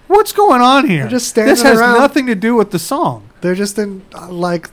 What's 0.08 0.34
going 0.34 0.62
on 0.62 0.88
here? 0.88 1.04
They're 1.04 1.10
just 1.12 1.30
standing 1.30 1.54
This 1.54 1.64
has 1.64 1.80
around. 1.80 1.98
nothing 1.98 2.28
to 2.28 2.36
do 2.36 2.54
with 2.56 2.72
the 2.72 2.80
song. 2.80 3.30
They're 3.42 3.56
just 3.56 3.80
in 3.80 4.04
uh, 4.14 4.30
like 4.30 4.70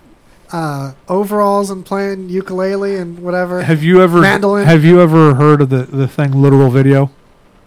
uh, 0.52 0.92
overalls 1.08 1.70
and 1.70 1.84
playing 1.84 2.28
ukulele 2.28 2.96
and 2.96 3.18
whatever. 3.20 3.62
Have 3.62 3.82
you 3.82 4.02
ever 4.02 4.20
mandolin? 4.20 4.66
have 4.66 4.84
you 4.84 5.00
ever 5.00 5.34
heard 5.34 5.60
of 5.60 5.70
the 5.70 5.82
the 5.84 6.08
thing 6.08 6.32
literal 6.32 6.70
video? 6.70 7.10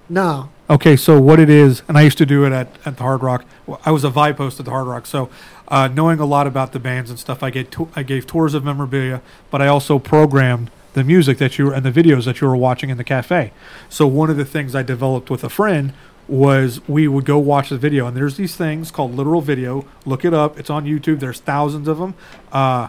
no. 0.09 0.49
Okay, 0.69 0.95
so 0.95 1.19
what 1.19 1.37
it 1.37 1.49
is, 1.49 1.83
and 1.89 1.97
I 1.97 2.01
used 2.01 2.17
to 2.19 2.25
do 2.25 2.45
it 2.45 2.53
at, 2.53 2.69
at 2.85 2.95
the 2.95 3.03
Hard 3.03 3.21
Rock. 3.21 3.43
I 3.85 3.91
was 3.91 4.05
a 4.05 4.09
vibe 4.09 4.37
host 4.37 4.57
at 4.57 4.65
the 4.65 4.71
Hard 4.71 4.87
Rock, 4.87 5.05
so 5.05 5.29
uh, 5.67 5.89
knowing 5.89 6.21
a 6.21 6.25
lot 6.25 6.47
about 6.47 6.71
the 6.71 6.79
bands 6.79 7.09
and 7.09 7.19
stuff, 7.19 7.43
I 7.43 7.49
get 7.49 7.71
to, 7.71 7.89
I 7.93 8.03
gave 8.03 8.25
tours 8.25 8.53
of 8.53 8.63
memorabilia, 8.63 9.21
but 9.49 9.61
I 9.61 9.67
also 9.67 9.99
programmed 9.99 10.71
the 10.93 11.03
music 11.03 11.39
that 11.39 11.57
you 11.57 11.65
were 11.65 11.73
and 11.73 11.85
the 11.85 11.91
videos 11.91 12.23
that 12.23 12.39
you 12.39 12.47
were 12.47 12.55
watching 12.55 12.89
in 12.89 12.95
the 12.95 13.03
cafe. 13.03 13.51
So 13.89 14.07
one 14.07 14.29
of 14.29 14.37
the 14.37 14.45
things 14.45 14.73
I 14.73 14.81
developed 14.81 15.29
with 15.29 15.43
a 15.43 15.49
friend 15.49 15.91
was 16.31 16.81
we 16.87 17.07
would 17.07 17.25
go 17.25 17.37
watch 17.37 17.69
the 17.69 17.77
video, 17.77 18.07
and 18.07 18.15
there's 18.15 18.37
these 18.37 18.55
things 18.55 18.89
called 18.89 19.13
literal 19.13 19.41
video. 19.41 19.85
Look 20.05 20.25
it 20.25 20.33
up; 20.33 20.57
it's 20.57 20.69
on 20.69 20.85
YouTube. 20.85 21.19
There's 21.19 21.39
thousands 21.39 21.87
of 21.87 21.97
them. 21.99 22.15
Uh, 22.51 22.87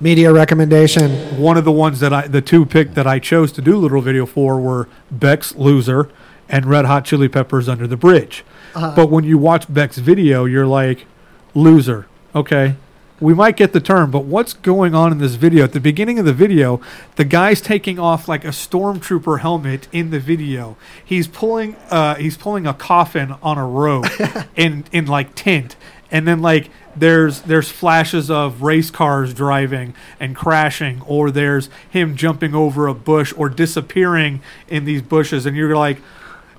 Media 0.00 0.32
recommendation. 0.32 1.40
one 1.40 1.56
of 1.56 1.64
the 1.64 1.70
ones 1.72 2.00
that 2.00 2.12
I, 2.12 2.26
the 2.26 2.40
two 2.40 2.66
pick 2.66 2.94
that 2.94 3.06
I 3.06 3.18
chose 3.18 3.52
to 3.52 3.62
do 3.62 3.76
literal 3.76 4.02
video 4.02 4.26
for 4.26 4.58
were 4.58 4.88
Beck's 5.10 5.54
Loser 5.54 6.10
and 6.48 6.66
Red 6.66 6.86
Hot 6.86 7.04
Chili 7.04 7.28
Peppers 7.28 7.68
Under 7.68 7.86
the 7.86 7.96
Bridge. 7.96 8.44
Uh-huh. 8.74 8.94
But 8.96 9.10
when 9.10 9.22
you 9.22 9.38
watch 9.38 9.72
Beck's 9.72 9.98
video, 9.98 10.44
you're 10.44 10.66
like, 10.66 11.06
loser. 11.54 12.06
Okay. 12.34 12.74
We 13.22 13.34
might 13.34 13.56
get 13.56 13.72
the 13.72 13.80
term, 13.80 14.10
but 14.10 14.24
what's 14.24 14.52
going 14.52 14.96
on 14.96 15.12
in 15.12 15.18
this 15.18 15.36
video? 15.36 15.62
At 15.62 15.72
the 15.72 15.80
beginning 15.80 16.18
of 16.18 16.24
the 16.24 16.32
video, 16.32 16.80
the 17.14 17.24
guy's 17.24 17.60
taking 17.60 17.96
off 17.96 18.26
like 18.26 18.44
a 18.44 18.48
stormtrooper 18.48 19.38
helmet 19.38 19.86
in 19.92 20.10
the 20.10 20.18
video. 20.18 20.76
He's 21.04 21.28
pulling 21.28 21.76
uh 21.88 22.16
he's 22.16 22.36
pulling 22.36 22.66
a 22.66 22.74
coffin 22.74 23.36
on 23.40 23.58
a 23.58 23.64
rope 23.64 24.06
in 24.56 24.86
in 24.90 25.06
like 25.06 25.36
tint. 25.36 25.76
And 26.10 26.26
then 26.26 26.42
like 26.42 26.68
there's 26.96 27.42
there's 27.42 27.70
flashes 27.70 28.28
of 28.28 28.60
race 28.60 28.90
cars 28.90 29.32
driving 29.32 29.94
and 30.18 30.34
crashing 30.34 31.00
or 31.02 31.30
there's 31.30 31.70
him 31.88 32.16
jumping 32.16 32.56
over 32.56 32.88
a 32.88 32.94
bush 32.94 33.32
or 33.36 33.48
disappearing 33.48 34.42
in 34.66 34.84
these 34.84 35.00
bushes 35.00 35.46
and 35.46 35.56
you're 35.56 35.76
like 35.76 35.98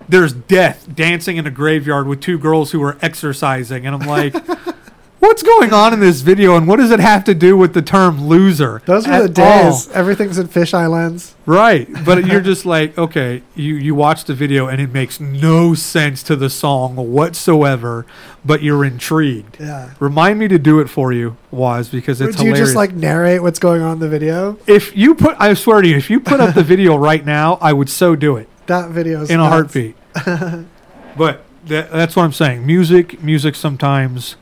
there's 0.07 0.33
death 0.33 0.87
dancing 0.93 1.37
in 1.37 1.45
a 1.45 1.51
graveyard 1.51 2.07
with 2.07 2.19
two 2.19 2.37
girls 2.37 2.71
who 2.71 2.81
are 2.81 2.97
exercising 3.01 3.85
and 3.85 3.95
i'm 3.95 4.07
like 4.07 4.33
what's 5.23 5.41
going 5.41 5.71
on 5.73 5.93
in 5.93 5.99
this 6.01 6.19
video 6.21 6.55
and 6.57 6.67
what 6.67 6.77
does 6.77 6.91
it 6.91 6.99
have 6.99 7.23
to 7.23 7.33
do 7.33 7.55
with 7.55 7.73
the 7.73 7.81
term 7.81 8.27
loser 8.27 8.81
Those 8.85 9.07
were 9.07 9.27
the 9.27 9.41
all? 9.43 9.71
days. 9.71 9.89
Everything's 9.91 10.37
in 10.37 10.47
fisheye 10.49 10.89
lens. 10.89 11.33
right 11.45 11.87
but 12.05 12.25
you're 12.27 12.41
just 12.41 12.65
like 12.65 12.97
okay 12.97 13.41
you 13.55 13.75
you 13.75 13.95
watch 13.95 14.25
the 14.25 14.33
video 14.33 14.67
and 14.67 14.81
it 14.81 14.91
makes 14.91 15.19
no 15.21 15.73
sense 15.73 16.23
to 16.23 16.35
the 16.35 16.49
song 16.49 16.95
whatsoever 16.97 18.05
but 18.43 18.61
you're 18.61 18.83
intrigued 18.83 19.57
Yeah. 19.59 19.93
remind 19.99 20.39
me 20.39 20.47
to 20.49 20.59
do 20.59 20.79
it 20.81 20.89
for 20.89 21.13
you 21.13 21.37
was 21.51 21.87
because 21.89 22.19
it's 22.19 22.35
Do 22.35 22.45
you 22.45 22.53
just 22.55 22.75
like 22.75 22.93
narrate 22.93 23.41
what's 23.41 23.59
going 23.59 23.81
on 23.81 23.93
in 23.93 23.99
the 23.99 24.09
video? 24.09 24.57
if 24.67 24.95
you 24.95 25.15
put 25.15 25.35
i 25.39 25.53
swear 25.53 25.81
to 25.81 25.87
you 25.87 25.95
if 25.95 26.09
you 26.09 26.19
put 26.19 26.39
up 26.41 26.53
the 26.53 26.63
video 26.73 26.97
right 26.97 27.25
now 27.25 27.57
i 27.61 27.71
would 27.71 27.89
so 27.89 28.15
do 28.15 28.35
it 28.35 28.49
That 28.67 28.89
video's 28.91 29.29
in 29.29 29.39
a 29.39 29.47
heartbeat. 29.47 29.95
but 31.17 31.43
that, 31.65 31.91
that's 31.91 32.13
what 32.15 32.23
I'm 32.23 32.33
saying. 32.33 32.65
Music, 32.65 33.23
music. 33.23 33.55
Sometimes 33.55 34.35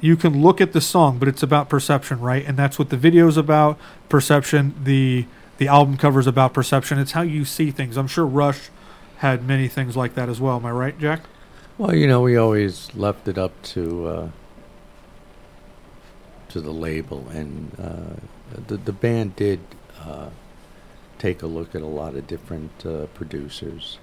you 0.00 0.16
can 0.16 0.42
look 0.42 0.60
at 0.60 0.72
the 0.72 0.80
song, 0.80 1.18
but 1.18 1.28
it's 1.28 1.42
about 1.42 1.68
perception, 1.68 2.20
right? 2.20 2.44
And 2.44 2.56
that's 2.56 2.78
what 2.78 2.90
the 2.90 2.96
video's 2.96 3.36
about. 3.36 3.78
Perception. 4.08 4.74
The 4.82 5.26
the 5.58 5.68
album 5.68 5.96
cover's 5.96 6.26
about 6.26 6.52
perception. 6.52 6.98
It's 6.98 7.12
how 7.12 7.22
you 7.22 7.44
see 7.44 7.70
things. 7.70 7.96
I'm 7.96 8.08
sure 8.08 8.26
Rush 8.26 8.68
had 9.18 9.46
many 9.46 9.68
things 9.68 9.96
like 9.96 10.14
that 10.14 10.28
as 10.28 10.40
well. 10.40 10.56
Am 10.56 10.66
I 10.66 10.70
right, 10.70 10.98
Jack? 10.98 11.22
Well, 11.78 11.94
you 11.94 12.06
know, 12.06 12.20
we 12.20 12.36
always 12.36 12.94
left 12.94 13.26
it 13.28 13.38
up 13.38 13.60
to 13.62 14.06
uh, 14.06 14.28
to 16.48 16.60
the 16.60 16.72
label, 16.72 17.28
and 17.30 17.72
uh, 17.78 18.60
the 18.66 18.76
the 18.76 18.92
band 18.92 19.36
did 19.36 19.60
uh, 20.00 20.30
take 21.18 21.42
a 21.42 21.46
look 21.46 21.74
at 21.74 21.82
a 21.82 21.86
lot 21.86 22.14
of 22.14 22.26
different 22.26 22.84
uh, 22.84 23.06
producers. 23.06 23.98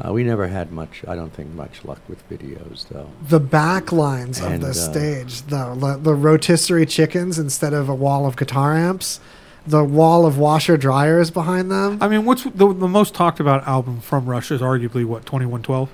Uh, 0.00 0.12
we 0.12 0.22
never 0.22 0.46
had 0.46 0.70
much, 0.70 1.04
I 1.08 1.16
don't 1.16 1.32
think, 1.32 1.52
much 1.54 1.84
luck 1.84 2.00
with 2.08 2.28
videos, 2.30 2.86
though. 2.88 3.10
The 3.28 3.40
back 3.40 3.90
lines 3.90 4.40
of 4.40 4.60
the 4.60 4.68
uh, 4.68 4.72
stage, 4.72 5.42
though, 5.42 5.74
the, 5.74 5.96
the 5.96 6.14
rotisserie 6.14 6.86
chickens 6.86 7.38
instead 7.38 7.72
of 7.72 7.88
a 7.88 7.94
wall 7.94 8.24
of 8.26 8.36
guitar 8.36 8.76
amps, 8.76 9.18
the 9.66 9.82
wall 9.82 10.24
of 10.24 10.38
washer 10.38 10.76
dryers 10.76 11.30
behind 11.30 11.70
them. 11.70 11.98
I 12.00 12.08
mean, 12.08 12.24
what's 12.24 12.44
the, 12.44 12.72
the 12.72 12.88
most 12.88 13.14
talked 13.14 13.40
about 13.40 13.66
album 13.66 14.00
from 14.00 14.26
Rush 14.26 14.50
is 14.50 14.60
arguably 14.60 15.04
what 15.04 15.26
2112. 15.26 15.90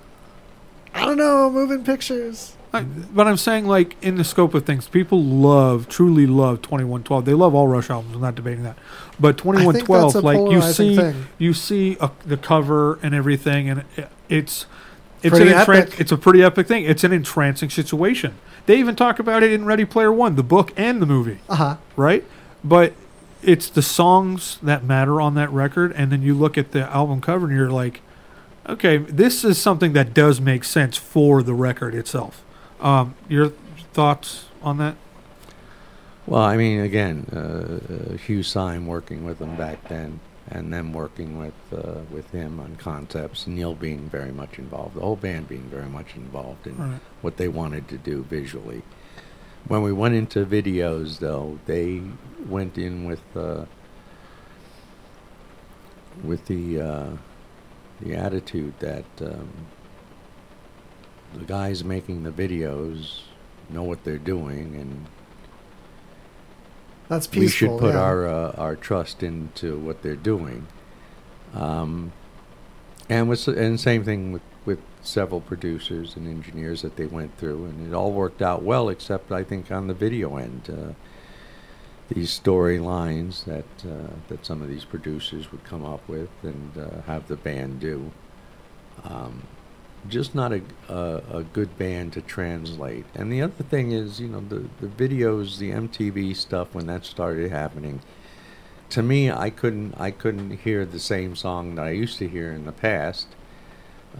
I 0.92 1.06
don't 1.06 1.16
know, 1.16 1.50
moving 1.50 1.82
pictures. 1.82 2.56
I, 2.74 2.82
but 2.82 3.26
I'm 3.28 3.36
saying, 3.36 3.66
like, 3.66 3.96
in 4.02 4.16
the 4.16 4.24
scope 4.24 4.52
of 4.54 4.66
things, 4.66 4.88
people 4.88 5.22
love, 5.22 5.88
truly 5.88 6.26
love 6.26 6.60
2112. 6.62 7.24
They 7.24 7.32
love 7.34 7.54
all 7.54 7.68
Rush 7.68 7.88
albums. 7.88 8.14
I'm 8.16 8.20
not 8.20 8.34
debating 8.34 8.64
that. 8.64 8.76
But 9.20 9.38
2112, 9.38 10.16
like, 10.24 10.38
you 10.52 10.60
see, 10.60 10.96
thing. 10.96 11.26
you 11.38 11.54
see 11.54 11.96
a, 12.00 12.10
the 12.26 12.36
cover 12.36 12.98
and 13.02 13.14
everything, 13.14 13.68
and 13.70 13.84
it, 13.96 14.08
it's 14.28 14.66
it's 15.22 15.34
Pretty 15.34 15.52
an 15.52 15.58
entran- 15.58 15.78
epic. 15.86 16.00
it's 16.00 16.12
a 16.12 16.18
pretty 16.18 16.42
epic 16.42 16.66
thing. 16.66 16.84
It's 16.84 17.02
an 17.04 17.12
entrancing 17.12 17.70
situation. 17.70 18.34
They 18.66 18.78
even 18.78 18.94
talk 18.96 19.18
about 19.18 19.42
it 19.42 19.52
in 19.52 19.64
Ready 19.64 19.84
Player 19.86 20.12
One, 20.12 20.36
the 20.36 20.42
book 20.42 20.72
and 20.76 21.00
the 21.00 21.06
movie, 21.06 21.38
Uh 21.48 21.54
huh. 21.56 21.76
right? 21.96 22.24
But 22.62 22.92
it's 23.42 23.68
the 23.70 23.82
songs 23.82 24.58
that 24.62 24.84
matter 24.84 25.20
on 25.20 25.34
that 25.34 25.50
record, 25.50 25.92
and 25.92 26.10
then 26.12 26.20
you 26.22 26.34
look 26.34 26.58
at 26.58 26.72
the 26.72 26.82
album 26.94 27.20
cover 27.22 27.46
and 27.46 27.56
you're 27.56 27.70
like, 27.70 28.00
okay, 28.68 28.96
this 28.98 29.44
is 29.44 29.56
something 29.58 29.92
that 29.94 30.12
does 30.12 30.40
make 30.40 30.64
sense 30.64 30.96
for 30.96 31.42
the 31.42 31.54
record 31.54 31.94
itself. 31.94 32.42
Um, 32.84 33.14
your 33.30 33.48
thoughts 33.94 34.44
on 34.62 34.76
that? 34.78 34.94
Well, 36.26 36.42
I 36.42 36.56
mean, 36.58 36.80
again, 36.80 37.26
uh, 37.32 38.12
uh, 38.12 38.16
Hugh 38.18 38.42
Syme 38.42 38.86
working 38.86 39.24
with 39.24 39.38
them 39.38 39.56
back 39.56 39.88
then, 39.88 40.20
and 40.50 40.72
them 40.72 40.92
working 40.92 41.38
with 41.38 41.54
uh, 41.72 42.00
with 42.10 42.30
him 42.30 42.60
on 42.60 42.76
concepts. 42.76 43.46
Neil 43.46 43.74
being 43.74 44.08
very 44.10 44.32
much 44.32 44.58
involved, 44.58 44.96
the 44.96 45.00
whole 45.00 45.16
band 45.16 45.48
being 45.48 45.64
very 45.70 45.88
much 45.88 46.14
involved 46.14 46.66
in 46.66 46.76
Right. 46.76 47.00
what 47.22 47.36
they 47.38 47.48
wanted 47.48 47.88
to 47.88 47.96
do 47.98 48.22
visually. 48.24 48.82
When 49.66 49.80
we 49.82 49.92
went 49.92 50.14
into 50.14 50.44
videos, 50.44 51.18
though, 51.20 51.58
they 51.64 52.02
went 52.46 52.76
in 52.76 53.04
with 53.04 53.22
uh, 53.34 53.64
with 56.22 56.44
the 56.46 56.80
uh, 56.80 57.06
the 58.02 58.14
attitude 58.14 58.74
that 58.80 59.04
um, 59.22 59.48
the 61.34 61.44
guys 61.44 61.84
making 61.84 62.22
the 62.22 62.30
videos 62.30 63.20
know 63.68 63.82
what 63.82 64.04
they're 64.04 64.18
doing 64.18 64.76
and 64.76 65.06
That's 67.08 67.26
peaceful. 67.26 67.40
we 67.40 67.48
should 67.48 67.80
put 67.80 67.94
yeah. 67.94 68.00
our 68.00 68.26
uh, 68.26 68.52
our 68.52 68.76
trust 68.76 69.22
into 69.22 69.78
what 69.78 70.02
they're 70.02 70.16
doing. 70.16 70.66
Um, 71.54 72.12
and 73.08 73.28
with 73.28 73.46
and 73.48 73.80
same 73.80 74.04
thing 74.04 74.32
with 74.32 74.42
with 74.64 74.80
several 75.02 75.40
producers 75.40 76.16
and 76.16 76.26
engineers 76.26 76.82
that 76.82 76.96
they 76.96 77.06
went 77.06 77.36
through, 77.38 77.66
and 77.66 77.86
it 77.86 77.94
all 77.94 78.12
worked 78.12 78.40
out 78.40 78.62
well, 78.62 78.88
except 78.88 79.30
I 79.30 79.44
think 79.44 79.70
on 79.70 79.86
the 79.86 79.94
video 79.94 80.36
end. 80.36 80.70
Uh, 80.70 80.94
these 82.10 82.38
storylines 82.38 83.44
that 83.44 83.64
uh, 83.90 84.12
that 84.28 84.44
some 84.44 84.60
of 84.60 84.68
these 84.68 84.84
producers 84.84 85.50
would 85.50 85.64
come 85.64 85.84
up 85.84 86.06
with 86.08 86.28
and 86.42 86.76
uh, 86.76 87.00
have 87.06 87.28
the 87.28 87.36
band 87.36 87.80
do, 87.80 88.12
um, 89.04 89.42
just 90.08 90.34
not 90.34 90.52
a, 90.52 90.62
a 90.88 91.22
a 91.38 91.42
good 91.44 91.76
band 91.78 92.12
to 92.14 92.20
translate. 92.22 93.04
And 93.14 93.32
the 93.32 93.42
other 93.42 93.64
thing 93.64 93.92
is, 93.92 94.20
you 94.20 94.28
know, 94.28 94.40
the 94.40 94.64
the 94.80 94.86
videos, 94.86 95.58
the 95.58 95.70
MTV 95.70 96.36
stuff 96.36 96.74
when 96.74 96.86
that 96.86 97.04
started 97.04 97.50
happening. 97.50 98.00
To 98.90 99.02
me, 99.02 99.30
I 99.30 99.50
couldn't 99.50 99.94
I 99.98 100.10
couldn't 100.10 100.58
hear 100.60 100.84
the 100.84 101.00
same 101.00 101.34
song 101.36 101.74
that 101.76 101.84
I 101.86 101.90
used 101.90 102.18
to 102.18 102.28
hear 102.28 102.52
in 102.52 102.64
the 102.66 102.72
past 102.72 103.26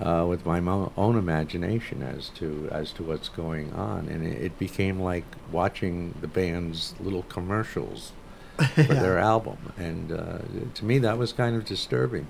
uh, 0.01 0.25
with 0.29 0.45
my 0.45 0.59
mo- 0.61 0.93
own 0.97 1.17
imagination 1.17 2.03
as 2.03 2.29
to 2.31 2.69
as 2.73 2.91
to 2.95 3.03
what's 3.05 3.29
going 3.29 3.73
on, 3.75 4.09
and 4.09 4.27
it, 4.27 4.43
it 4.43 4.59
became 4.59 4.99
like 5.01 5.25
watching 5.53 6.15
the 6.21 6.27
band's 6.29 6.95
little 6.99 7.23
commercials 7.25 8.13
for 8.75 8.81
Yeah. 8.83 9.01
their 9.03 9.19
album, 9.19 9.59
and 9.77 10.11
uh, 10.13 10.39
to 10.75 10.85
me 10.85 10.99
that 10.99 11.19
was 11.19 11.33
kind 11.33 11.55
of 11.57 11.65
disturbing. 11.65 12.27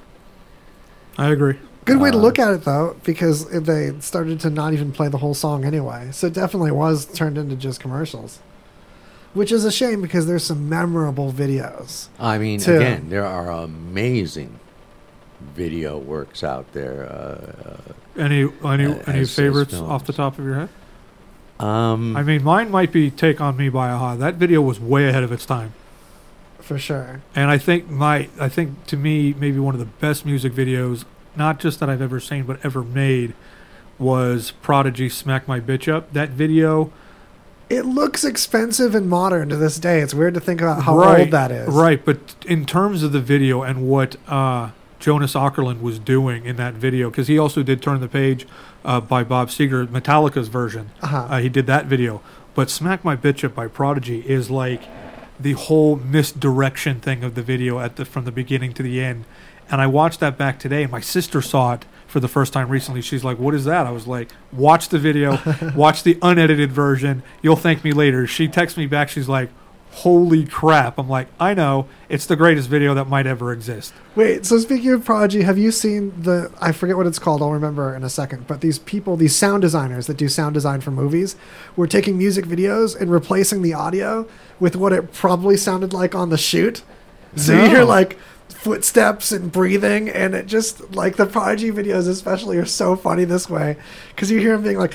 I 1.17 1.31
agree. 1.31 1.59
Good 1.85 2.01
way 2.01 2.11
to 2.11 2.17
Uh, 2.17 2.21
look 2.21 2.39
at 2.39 2.53
it 2.55 2.65
though, 2.65 2.97
because 3.05 3.47
they 3.51 3.93
started 4.01 4.41
to 4.41 4.51
not 4.51 4.73
even 4.73 4.91
play 4.93 5.09
the 5.09 5.19
whole 5.19 5.35
song 5.35 5.65
anyway. 5.65 6.09
So 6.13 6.29
it 6.29 6.33
definitely 6.33 6.71
was 6.71 7.05
turned 7.05 7.37
into 7.37 7.57
just 7.57 7.81
commercials, 7.81 8.39
which 9.35 9.53
is 9.53 9.65
a 9.65 9.71
shame 9.73 10.01
because 10.01 10.27
there's 10.27 10.45
some 10.45 10.69
memorable 10.69 11.33
videos. 11.33 12.09
I 12.19 12.39
mean, 12.39 12.61
to- 12.61 12.77
again, 12.77 13.07
there 13.11 13.25
are 13.27 13.51
amazing 13.51 14.59
video 15.55 15.99
works 15.99 16.43
out 16.43 16.73
there. 16.73 17.05
Uh, 17.11 17.93
Any 18.17 18.43
any 18.65 18.87
Uh, 18.87 18.95
any 19.07 19.21
as- 19.21 19.29
as 19.31 19.35
favorites 19.35 19.75
off 19.75 20.07
the 20.07 20.13
top 20.13 20.39
of 20.39 20.45
your 20.45 20.55
head? 20.55 20.69
uh, 21.61 21.67
um, 21.67 22.17
I 22.17 22.23
mean, 22.23 22.43
mine 22.45 22.71
might 22.71 22.93
be 22.93 23.11
"Take 23.11 23.41
on 23.41 23.57
Me" 23.57 23.69
by 23.69 23.91
Aha. 23.91 24.15
That 24.17 24.37
video 24.37 24.63
was 24.63 24.81
way 24.81 25.09
ahead 25.09 25.23
of 25.25 25.33
its 25.33 25.45
time. 25.45 25.73
For 26.61 26.79
sure. 26.79 27.21
And 27.37 27.51
I 27.51 27.59
think 27.59 27.91
my, 27.91 28.29
I 28.41 28.49
think 28.49 28.87
to 28.87 28.97
me, 28.97 29.35
maybe 29.39 29.59
one 29.59 29.75
of 29.75 29.81
the 29.81 29.91
best 30.01 30.25
music 30.25 30.55
videos, 30.55 31.05
not 31.37 31.59
just 31.61 31.81
that 31.81 31.89
I've 31.91 32.03
ever 32.03 32.21
seen, 32.21 32.45
but 32.45 32.59
ever 32.65 32.83
made, 32.83 33.35
was 33.99 34.53
Prodigy 34.63 35.09
"Smack 35.09 35.47
My 35.47 35.61
Bitch 35.61 35.93
Up." 35.93 36.13
That 36.13 36.31
video, 36.31 36.93
It 37.71 37.87
looks 37.87 38.25
expensive 38.25 38.95
and 38.95 39.09
modern 39.09 39.49
to 39.49 39.57
this 39.57 39.79
day. 39.79 40.01
It's 40.01 40.13
weird 40.13 40.35
to 40.35 40.41
think 40.41 40.61
about 40.61 40.83
how 40.83 40.99
right, 40.99 41.21
old 41.21 41.31
that 41.31 41.51
is. 41.51 41.69
Right, 41.69 42.05
but 42.05 42.35
in 42.47 42.67
terms 42.67 43.03
of 43.03 43.13
the 43.13 43.21
video 43.21 43.63
and 43.63 43.89
what 43.89 44.17
uh, 44.29 44.71
Jonas 45.01 45.35
Åkerlund 45.35 45.81
was 45.81 45.99
doing 45.99 46.45
in 46.45 46.57
that 46.57 46.75
video, 46.75 47.11
because 47.11 47.27
he 47.27 47.39
also 47.39 47.63
did 47.63 47.83
"Turn 47.83 48.01
the 48.01 48.09
Page" 48.09 48.47
uh, 48.85 49.01
by 49.01 49.25
Bob 49.25 49.49
Seger, 49.49 49.87
Metallica's 49.87 50.49
version. 50.49 50.91
Uh-huh. 51.03 51.27
Uh, 51.31 51.39
he 51.41 51.49
did 51.49 51.67
that 51.67 51.87
video, 51.87 52.21
but 52.55 52.69
"Smack 52.69 53.03
My 53.03 53.17
Bitch 53.17 53.43
Up" 53.45 53.55
by 53.55 53.67
Prodigy 53.67 54.21
is 54.21 54.51
like 54.51 54.83
the 55.41 55.53
whole 55.53 55.97
misdirection 55.97 57.01
thing 57.01 57.25
of 57.25 57.35
the 57.35 57.43
video 57.43 57.81
at 57.81 57.97
the 57.97 58.05
from 58.05 58.25
the 58.25 58.33
beginning 58.33 58.73
to 58.75 58.83
the 58.83 59.03
end. 59.03 59.25
And 59.71 59.81
I 59.81 59.87
watched 59.87 60.21
that 60.21 60.37
back 60.39 60.59
today, 60.59 60.87
my 60.87 61.01
sister 61.01 61.41
saw 61.43 61.73
it 61.75 61.85
for 62.07 62.21
the 62.21 62.29
first 62.29 62.53
time 62.53 62.69
recently. 62.69 63.01
She's 63.03 63.25
like, 63.25 63.39
"What 63.39 63.55
is 63.55 63.65
that?" 63.65 63.87
I 63.87 63.91
was 63.91 64.07
like, 64.07 64.31
"Watch 64.53 64.89
the 64.91 64.99
video, 64.99 65.39
watch 65.75 66.03
the 66.03 66.19
unedited 66.23 66.71
version. 66.71 67.23
You'll 67.43 67.57
thank 67.57 67.83
me 67.83 67.93
later." 67.93 68.27
She 68.27 68.47
texts 68.47 68.77
me 68.77 68.87
back. 68.87 69.09
She's 69.09 69.29
like, 69.29 69.49
"Holy 69.91 70.45
crap!" 70.45 70.97
I'm 70.99 71.09
like, 71.09 71.27
"I 71.41 71.55
know. 71.55 71.87
It's 72.09 72.27
the 72.27 72.37
greatest 72.37 72.69
video 72.69 72.95
that 72.95 73.09
might 73.09 73.27
ever 73.27 73.53
exist." 73.53 73.93
Wait, 74.15 74.47
so 74.47 74.59
speaking 74.59 74.93
of 74.93 75.05
Prodigy, 75.05 75.43
have 75.43 75.59
you 75.59 75.73
seen 75.73 76.13
the 76.21 76.53
I 76.61 76.71
forget 76.71 76.97
what 76.97 77.07
it's 77.09 77.19
called, 77.19 77.43
I'll 77.43 77.51
remember 77.51 77.97
in 77.97 78.05
a 78.05 78.11
second, 78.11 78.47
but 78.47 78.61
these 78.61 78.79
people, 78.79 79.17
these 79.17 79.35
sound 79.35 79.63
designers 79.63 80.07
that 80.07 80.17
do 80.17 80.29
sound 80.29 80.55
design 80.55 80.83
for 80.83 80.93
movies, 80.93 81.35
were 81.75 81.89
taking 81.89 82.17
music 82.17 82.45
videos 82.45 82.95
and 83.01 83.11
replacing 83.11 83.63
the 83.63 83.75
audio 83.75 84.29
with 84.61 84.77
what 84.77 84.93
it 84.93 85.13
probably 85.13 85.57
sounded 85.57 85.93
like 85.93 86.15
on 86.15 86.29
the 86.31 86.39
shoot. 86.39 86.83
So 87.35 87.57
No. 87.57 87.85
like 87.85 88.17
footsteps 88.65 89.31
and 89.31 89.53
breathing 89.53 90.09
and 90.09 90.35
it 90.35 90.47
just 90.47 90.95
like 90.95 91.17
the 91.17 91.27
Prodigy 91.27 91.71
videos 91.71 92.09
especially 92.09 92.57
are 92.57 92.65
so 92.65 92.97
funny 92.97 93.25
this 93.25 93.49
way 93.49 93.77
cuz 94.17 94.31
you 94.31 94.39
hear 94.41 94.55
him 94.55 94.63
being 94.63 94.79
like 94.79 94.95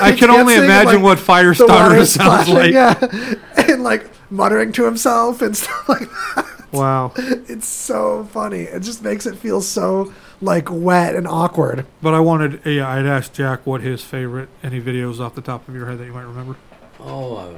I 0.00 0.12
can 0.18 0.30
only 0.30 0.54
imagine 0.54 1.02
like, 1.02 1.02
what 1.02 1.18
the 1.18 1.24
Firestarter 1.24 2.06
sounds 2.06 2.12
splashing, 2.12 2.54
like. 2.54 2.72
Yeah. 2.72 3.34
And 3.68 3.82
like 3.82 4.08
muttering 4.30 4.72
to 4.72 4.84
himself 4.84 5.42
and 5.42 5.54
stuff 5.62 5.88
like 5.88 6.08
that. 6.08 6.46
Wow. 6.72 7.12
It's 7.16 7.66
so 7.66 8.24
funny. 8.32 8.62
It 8.62 8.80
just 8.80 9.02
makes 9.02 9.26
it 9.26 9.36
feel 9.36 9.60
so 9.60 10.12
like 10.40 10.68
wet 10.70 11.14
and 11.14 11.26
awkward. 11.26 11.86
But 12.00 12.14
I 12.14 12.20
wanted, 12.20 12.64
yeah, 12.64 12.88
I'd 12.88 13.06
ask 13.06 13.32
Jack 13.32 13.66
what 13.66 13.82
his 13.82 14.02
favorite 14.02 14.48
any 14.62 14.80
videos 14.80 15.20
off 15.20 15.34
the 15.34 15.42
top 15.42 15.68
of 15.68 15.74
your 15.74 15.86
head 15.86 15.98
that 15.98 16.06
you 16.06 16.12
might 16.12 16.26
remember. 16.26 16.56
Oh, 17.00 17.36
uh, 17.36 17.54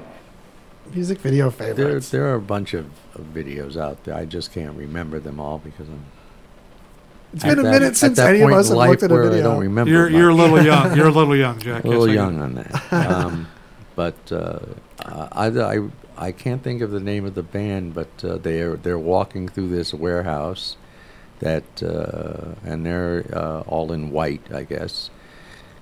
Music 0.95 1.19
video 1.19 1.51
there 1.51 1.75
favorites. 1.75 2.11
there 2.11 2.27
are 2.27 2.35
a 2.35 2.41
bunch 2.41 2.75
of, 2.75 2.87
of 3.15 3.27
videos 3.35 3.77
out 3.77 4.03
there. 4.05 4.15
I 4.15 4.25
just 4.25 4.53
can't 4.53 4.77
remember 4.77 5.21
them 5.21 5.39
all 5.39 5.59
because 5.59 5.89
I'm. 5.89 6.05
it's 7.33 7.45
been 7.45 7.59
a 7.59 7.63
that- 7.63 7.71
minute 7.71 7.97
since 7.97 8.19
any 8.19 8.41
of 8.41 8.51
us 8.53 8.69
have 8.69 8.77
life 8.77 8.91
looked 8.91 9.03
at 9.05 9.11
a 9.11 9.15
where 9.15 9.33
I 9.33 9.41
don't 9.41 9.61
remember. 9.61 9.91
You're 9.91 10.09
you're 10.11 10.29
a 10.31 10.35
little 10.35 10.63
young. 10.63 10.97
You're 10.97 11.09
a 11.09 11.13
little 11.13 11.37
young, 11.37 11.59
Jack. 11.67 11.85
a 11.85 11.89
little 11.89 12.11
I 12.11 12.15
young 12.15 12.41
on 12.41 12.55
that. 12.55 12.93
um, 12.93 13.47
but 13.95 14.33
uh, 14.33 14.59
I, 15.05 15.47
I, 15.49 15.89
I 16.17 16.33
can't 16.33 16.63
think 16.63 16.81
of 16.83 16.91
the 16.91 17.01
name 17.01 17.25
of 17.25 17.35
the 17.35 17.43
band, 17.43 17.95
but 17.95 18.09
uh, 18.25 18.39
they're 18.39 18.77
they're 18.77 18.99
walking 18.99 19.49
through 19.49 19.69
this 19.69 19.95
warehouse 19.95 20.77
that 21.39 21.83
uh, 21.83 22.55
and 22.69 22.85
they're 22.85 23.25
uh, 23.33 23.61
all 23.63 23.93
in 23.93 24.11
white, 24.11 24.53
I 24.53 24.65
guess. 24.65 25.11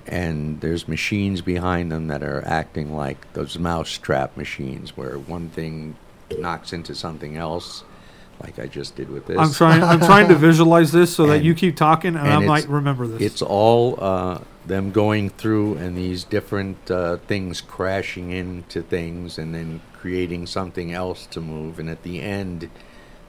And 0.08 0.60
there's 0.60 0.88
machines 0.88 1.40
behind 1.42 1.92
them 1.92 2.06
that 2.08 2.22
are 2.22 2.42
acting 2.46 2.96
like 2.96 3.32
those 3.34 3.58
mousetrap 3.58 4.36
machines, 4.36 4.96
where 4.96 5.18
one 5.18 5.50
thing 5.50 5.96
knocks 6.38 6.72
into 6.72 6.94
something 6.94 7.36
else, 7.36 7.84
like 8.42 8.58
I 8.58 8.66
just 8.66 8.96
did 8.96 9.10
with 9.10 9.26
this. 9.26 9.38
I'm 9.38 9.52
trying. 9.52 9.82
I'm 9.82 10.00
trying 10.00 10.28
to 10.28 10.34
visualize 10.34 10.92
this 10.92 11.14
so 11.14 11.26
that 11.26 11.42
you 11.42 11.54
keep 11.54 11.76
talking, 11.76 12.16
and, 12.16 12.28
I 12.28 12.38
might 12.38 12.68
remember 12.68 13.06
this. 13.06 13.20
It's 13.20 13.42
all 13.42 14.02
uh, 14.02 14.40
them 14.66 14.92
going 14.92 15.30
through 15.30 15.76
and 15.78 15.96
these 15.96 16.24
different 16.24 16.90
uh, 16.90 17.16
things 17.18 17.60
crashing 17.60 18.30
into 18.30 18.82
things 18.82 19.38
and 19.38 19.54
then 19.54 19.80
creating 19.92 20.46
something 20.46 20.92
else 20.92 21.26
to 21.26 21.40
move. 21.40 21.78
And 21.78 21.90
at 21.90 22.02
the 22.02 22.20
end, 22.20 22.70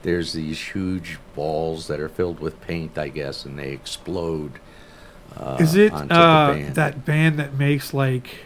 there's 0.02 0.32
these 0.32 0.60
huge 0.60 1.18
balls 1.34 1.88
that 1.88 1.98
are 2.00 2.08
filled 2.08 2.40
with 2.40 2.60
paint, 2.60 2.96
I 2.96 3.08
guess, 3.08 3.44
and 3.44 3.58
they 3.58 3.70
explode. 3.70 4.60
Uh, 5.36 5.56
Is 5.60 5.74
it 5.74 5.92
onto 5.92 6.14
uh, 6.14 6.52
the 6.52 6.58
band. 6.60 6.74
that 6.74 7.04
band 7.04 7.38
that 7.38 7.54
makes 7.58 7.94
like? 7.94 8.44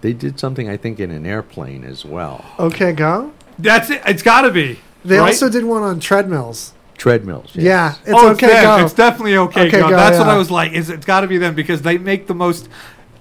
They 0.00 0.12
did 0.12 0.38
something, 0.38 0.68
I 0.68 0.76
think, 0.76 1.00
in 1.00 1.10
an 1.10 1.26
airplane 1.26 1.84
as 1.84 2.04
well. 2.04 2.44
Okay, 2.58 2.92
go. 2.92 3.32
That's 3.58 3.90
it. 3.90 4.02
It's 4.06 4.22
got 4.22 4.42
to 4.42 4.50
be. 4.50 4.78
They 5.04 5.18
right? 5.18 5.28
also 5.28 5.48
did 5.48 5.64
one 5.64 5.82
on 5.82 6.00
treadmills. 6.00 6.74
Treadmills. 6.96 7.54
yes. 7.54 7.64
Yeah, 7.64 7.94
it's 8.12 8.22
oh, 8.22 8.30
okay, 8.32 8.46
it's 8.46 8.54
them. 8.54 8.78
go. 8.78 8.84
It's 8.84 8.94
definitely 8.94 9.36
okay, 9.36 9.68
Okay, 9.68 9.80
go. 9.80 9.88
go, 9.90 9.96
That's 9.96 10.18
what. 10.18 10.28
I 10.28 10.36
was 10.36 10.50
like. 10.50 10.72
Is 10.72 10.90
it's 10.90 11.06
got 11.06 11.20
to 11.20 11.26
be 11.26 11.38
them 11.38 11.54
because 11.54 11.82
they 11.82 11.96
make 11.98 12.26
the 12.26 12.34
most 12.34 12.68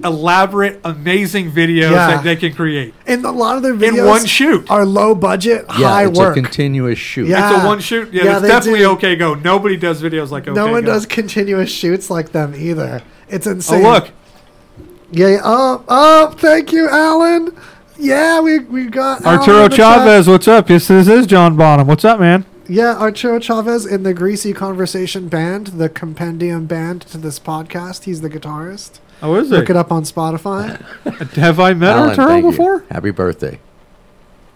elaborate, 0.03 0.79
amazing 0.83 1.51
videos 1.51 1.91
Yeah. 1.91 2.07
that 2.07 2.23
they 2.23 2.35
can 2.35 2.53
create 2.53 2.93
And 3.07 3.25
a 3.25 3.31
lot 3.31 3.57
of 3.57 3.63
their 3.63 3.73
videos 3.73 3.87
in 3.87 3.95
videos 3.95 4.07
one 4.07 4.25
shoot. 4.25 4.69
are 4.69 4.85
low 4.85 5.15
budget, 5.15 5.65
Yeah, 5.79 5.87
high 5.87 6.07
it's 6.07 6.17
work. 6.17 6.37
a 6.37 6.41
continuous 6.41 6.99
shoot. 6.99 7.27
Yeah. 7.27 7.53
It's 7.55 7.63
a 7.63 7.65
one 7.67 7.79
shoot. 7.79 8.13
Yeah, 8.13 8.23
Yeah, 8.23 8.31
it's 8.33 8.41
they 8.43 8.47
definitely 8.47 8.79
do. 8.81 8.91
okay. 8.91 9.15
Go. 9.15 9.33
Nobody 9.35 9.75
does 9.77 10.01
videos 10.01 10.29
like 10.29 10.43
okay. 10.47 10.53
no 10.53 10.67
one 10.71 10.83
Go. 10.85 10.93
does 10.93 11.05
continuous 11.05 11.71
shoots 11.71 12.09
like 12.09 12.31
them 12.31 12.53
either. 12.55 13.01
It's 13.29 13.47
Oh 13.47 13.51
insane. 13.51 13.83
look, 13.83 14.09
Yeah, 15.11 15.27
yeah. 15.29 15.41
Oh, 15.43 15.83
oh, 15.87 16.27
thank 16.37 16.71
you, 16.71 16.87
Alan. 16.89 17.55
Yeah, 17.97 18.41
we 18.41 18.59
we 18.59 18.85
got 18.85 19.25
Alan 19.25 19.39
Arturo 19.39 19.63
in 19.65 19.69
the 19.71 19.75
chat. 19.77 19.97
Chavez. 19.99 20.27
What's 20.27 20.47
up? 20.47 20.69
Yes, 20.69 20.87
this 20.87 21.07
is 21.07 21.25
John 21.25 21.55
Bonham. 21.57 21.87
What's 21.87 22.05
up, 22.05 22.19
man? 22.19 22.45
Yeah, 22.69 22.95
Arturo 22.97 23.39
Chavez 23.39 23.85
in 23.85 24.03
the 24.03 24.13
Greasy 24.13 24.51
Conversation 24.53 25.29
band, 25.29 25.67
the 25.67 25.87
compendium 25.89 26.65
band 26.65 27.01
to 27.03 27.17
this 27.17 27.39
podcast. 27.39 28.03
He's 28.03 28.19
the 28.21 28.29
guitarist. 28.29 28.99
Oh, 29.21 29.35
is 29.35 29.51
it? 29.51 29.55
Look 29.55 29.63
it? 29.65 29.71
it 29.71 29.75
up 29.75 29.91
on 29.91 30.03
Spotify. 30.03 30.79
Have 31.35 31.59
I 31.59 31.73
met 31.73 31.95
Alan, 31.95 32.09
Arturo 32.11 32.27
thank 32.27 32.43
you. 32.45 32.51
before? 32.51 32.79
Happy 32.91 33.11
birthday. 33.11 33.59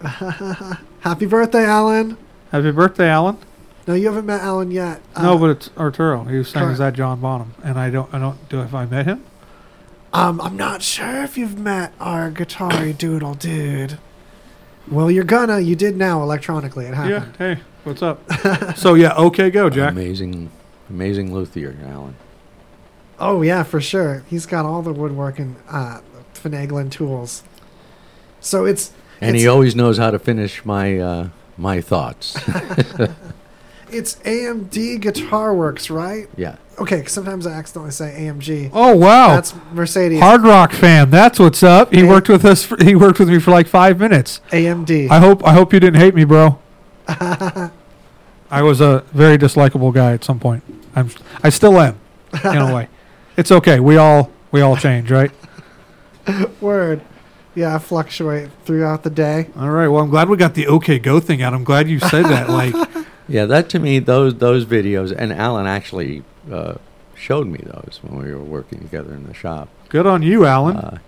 Happy 0.00 1.26
birthday, 1.26 1.64
Alan. 1.64 2.16
Happy 2.50 2.70
birthday, 2.70 3.08
Alan. 3.08 3.38
No, 3.86 3.94
you 3.94 4.06
haven't 4.06 4.26
met 4.26 4.40
Alan 4.40 4.70
yet. 4.70 5.00
no, 5.20 5.34
Uh, 5.34 5.38
but 5.38 5.50
it's 5.50 5.70
Arturo. 5.76 6.24
He 6.24 6.38
was 6.38 6.48
saying, 6.48 6.68
"Is 6.70 6.78
that 6.78 6.94
John 6.94 7.20
Bonham?" 7.20 7.54
And 7.64 7.78
I 7.78 7.90
don't. 7.90 8.12
I 8.14 8.18
don't. 8.18 8.48
Do 8.48 8.58
have 8.58 8.74
I 8.74 8.86
met 8.86 9.06
him? 9.06 9.24
Um, 10.12 10.40
I'm 10.40 10.56
not 10.56 10.82
sure 10.82 11.22
if 11.24 11.36
you've 11.38 11.58
met 11.58 11.92
our 11.98 12.30
guitar 12.30 12.92
doodle 12.98 13.34
dude. 13.34 13.98
Well, 14.88 15.10
you're 15.10 15.24
gonna. 15.24 15.58
You 15.60 15.74
did 15.74 15.96
now 15.96 16.22
electronically. 16.22 16.86
It 16.86 16.94
happened. 16.94 17.10
Yeah. 17.10 17.18
happened. 17.20 17.58
Hey, 17.58 17.62
what's 17.84 18.02
up? 18.02 18.20
so 18.76 18.94
yeah, 18.94 19.14
okay, 19.14 19.50
go, 19.50 19.68
Jack. 19.70 19.90
Amazing, 19.92 20.50
amazing 20.88 21.34
luthier, 21.34 21.76
Alan. 21.84 22.14
Oh 23.24 23.40
yeah, 23.42 23.62
for 23.62 23.80
sure. 23.80 24.24
He's 24.28 24.46
got 24.46 24.64
all 24.66 24.82
the 24.82 24.92
woodworking, 24.92 25.54
uh, 25.70 26.00
finagling 26.34 26.90
tools. 26.90 27.44
So 28.40 28.64
it's 28.64 28.90
And 29.20 29.36
it's, 29.36 29.42
he 29.42 29.48
always 29.48 29.76
knows 29.76 29.96
how 29.96 30.10
to 30.10 30.18
finish 30.18 30.64
my 30.64 30.98
uh, 30.98 31.28
my 31.56 31.80
thoughts. 31.80 32.34
it's 33.90 34.16
AMD 34.16 35.00
Guitar 35.00 35.54
Works, 35.54 35.88
right? 35.88 36.28
yeah. 36.36 36.56
Okay, 36.80 37.04
sometimes 37.04 37.46
I 37.46 37.52
accidentally 37.52 37.92
say 37.92 38.16
AMG. 38.18 38.70
Oh 38.72 38.96
wow, 38.96 39.34
That's 39.36 39.54
Mercedes. 39.72 40.18
hard 40.20 40.42
rock 40.42 40.72
fan. 40.72 41.10
That's 41.10 41.38
what's 41.38 41.62
up. 41.62 41.92
He 41.92 42.00
Hey. 42.00 42.08
worked 42.08 42.28
with 42.30 42.44
us. 42.44 42.64
For, 42.64 42.82
he 42.82 42.96
worked 42.96 43.18
with 43.20 43.28
me 43.28 43.38
for 43.38 43.50
like 43.52 43.68
five 43.68 44.00
minutes. 44.00 44.40
AMD. 44.50 45.10
I 45.10 45.20
hope. 45.20 45.46
I 45.46 45.52
hope 45.52 45.72
you 45.72 45.78
didn't 45.80 46.00
hate 46.00 46.14
me, 46.14 46.24
bro. 46.24 46.58
I 48.50 48.62
was 48.62 48.80
a 48.80 49.04
very 49.12 49.38
dislikable 49.38 49.92
guy 49.94 50.12
at 50.12 50.24
some 50.24 50.40
point. 50.40 50.64
I'm. 50.96 51.10
I 51.44 51.50
still 51.50 51.78
am, 51.78 52.00
in 52.42 52.56
a 52.56 52.74
way. 52.74 52.88
It's 53.36 53.50
okay. 53.50 53.80
We 53.80 53.96
all. 53.96 54.30
We 54.50 54.60
all 54.60 54.76
change, 54.76 55.10
right? 55.10 55.30
Word. 56.60 57.00
Yeah, 57.54 57.74
I 57.74 57.78
fluctuate 57.78 58.50
throughout 58.64 59.02
the 59.02 59.10
day. 59.10 59.48
All 59.56 59.70
right. 59.70 59.88
Well, 59.88 60.02
I'm 60.02 60.10
glad 60.10 60.28
we 60.28 60.36
got 60.36 60.54
the 60.54 60.66
okay 60.68 60.98
go 60.98 61.20
thing 61.20 61.42
out. 61.42 61.52
I'm 61.54 61.64
glad 61.64 61.88
you 61.88 61.98
said 61.98 62.24
that. 62.26 62.48
Like, 62.48 62.74
Yeah, 63.28 63.46
that 63.46 63.68
to 63.70 63.78
me, 63.78 63.98
those 63.98 64.34
those 64.36 64.64
videos, 64.66 65.14
and 65.16 65.32
Alan 65.32 65.66
actually 65.66 66.22
uh, 66.50 66.74
showed 67.14 67.46
me 67.46 67.60
those 67.64 68.00
when 68.02 68.22
we 68.22 68.32
were 68.34 68.42
working 68.42 68.80
together 68.80 69.14
in 69.14 69.26
the 69.26 69.34
shop. 69.34 69.68
good 69.88 70.06
on 70.06 70.22
you, 70.22 70.44
Alan. 70.44 70.76
Uh, 70.76 70.98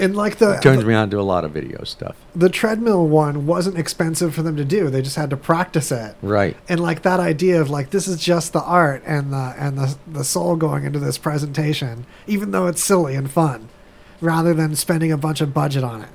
And 0.00 0.16
like 0.16 0.36
the 0.36 0.54
it 0.54 0.62
turns 0.62 0.84
me 0.84 0.94
on 0.94 1.10
to 1.10 1.20
a 1.20 1.22
lot 1.22 1.44
of 1.44 1.52
video 1.52 1.84
stuff. 1.84 2.16
the 2.34 2.48
treadmill 2.48 3.06
one 3.06 3.46
wasn't 3.46 3.78
expensive 3.78 4.34
for 4.34 4.42
them 4.42 4.56
to 4.56 4.64
do. 4.64 4.88
They 4.88 5.02
just 5.02 5.16
had 5.16 5.30
to 5.30 5.36
practice 5.36 5.92
it. 5.92 6.16
Right. 6.22 6.56
And 6.68 6.80
like 6.80 7.02
that 7.02 7.20
idea 7.20 7.60
of 7.60 7.68
like 7.68 7.90
this 7.90 8.08
is 8.08 8.18
just 8.18 8.54
the 8.54 8.62
art 8.62 9.02
and 9.04 9.32
the 9.32 9.54
and 9.58 9.76
the 9.76 9.96
the 10.06 10.24
soul 10.24 10.56
going 10.56 10.84
into 10.84 10.98
this 10.98 11.18
presentation, 11.18 12.06
even 12.26 12.50
though 12.50 12.66
it's 12.66 12.82
silly 12.82 13.14
and 13.14 13.30
fun, 13.30 13.68
rather 14.22 14.54
than 14.54 14.74
spending 14.74 15.12
a 15.12 15.18
bunch 15.18 15.42
of 15.42 15.52
budget 15.52 15.84
on 15.84 16.00
it. 16.02 16.10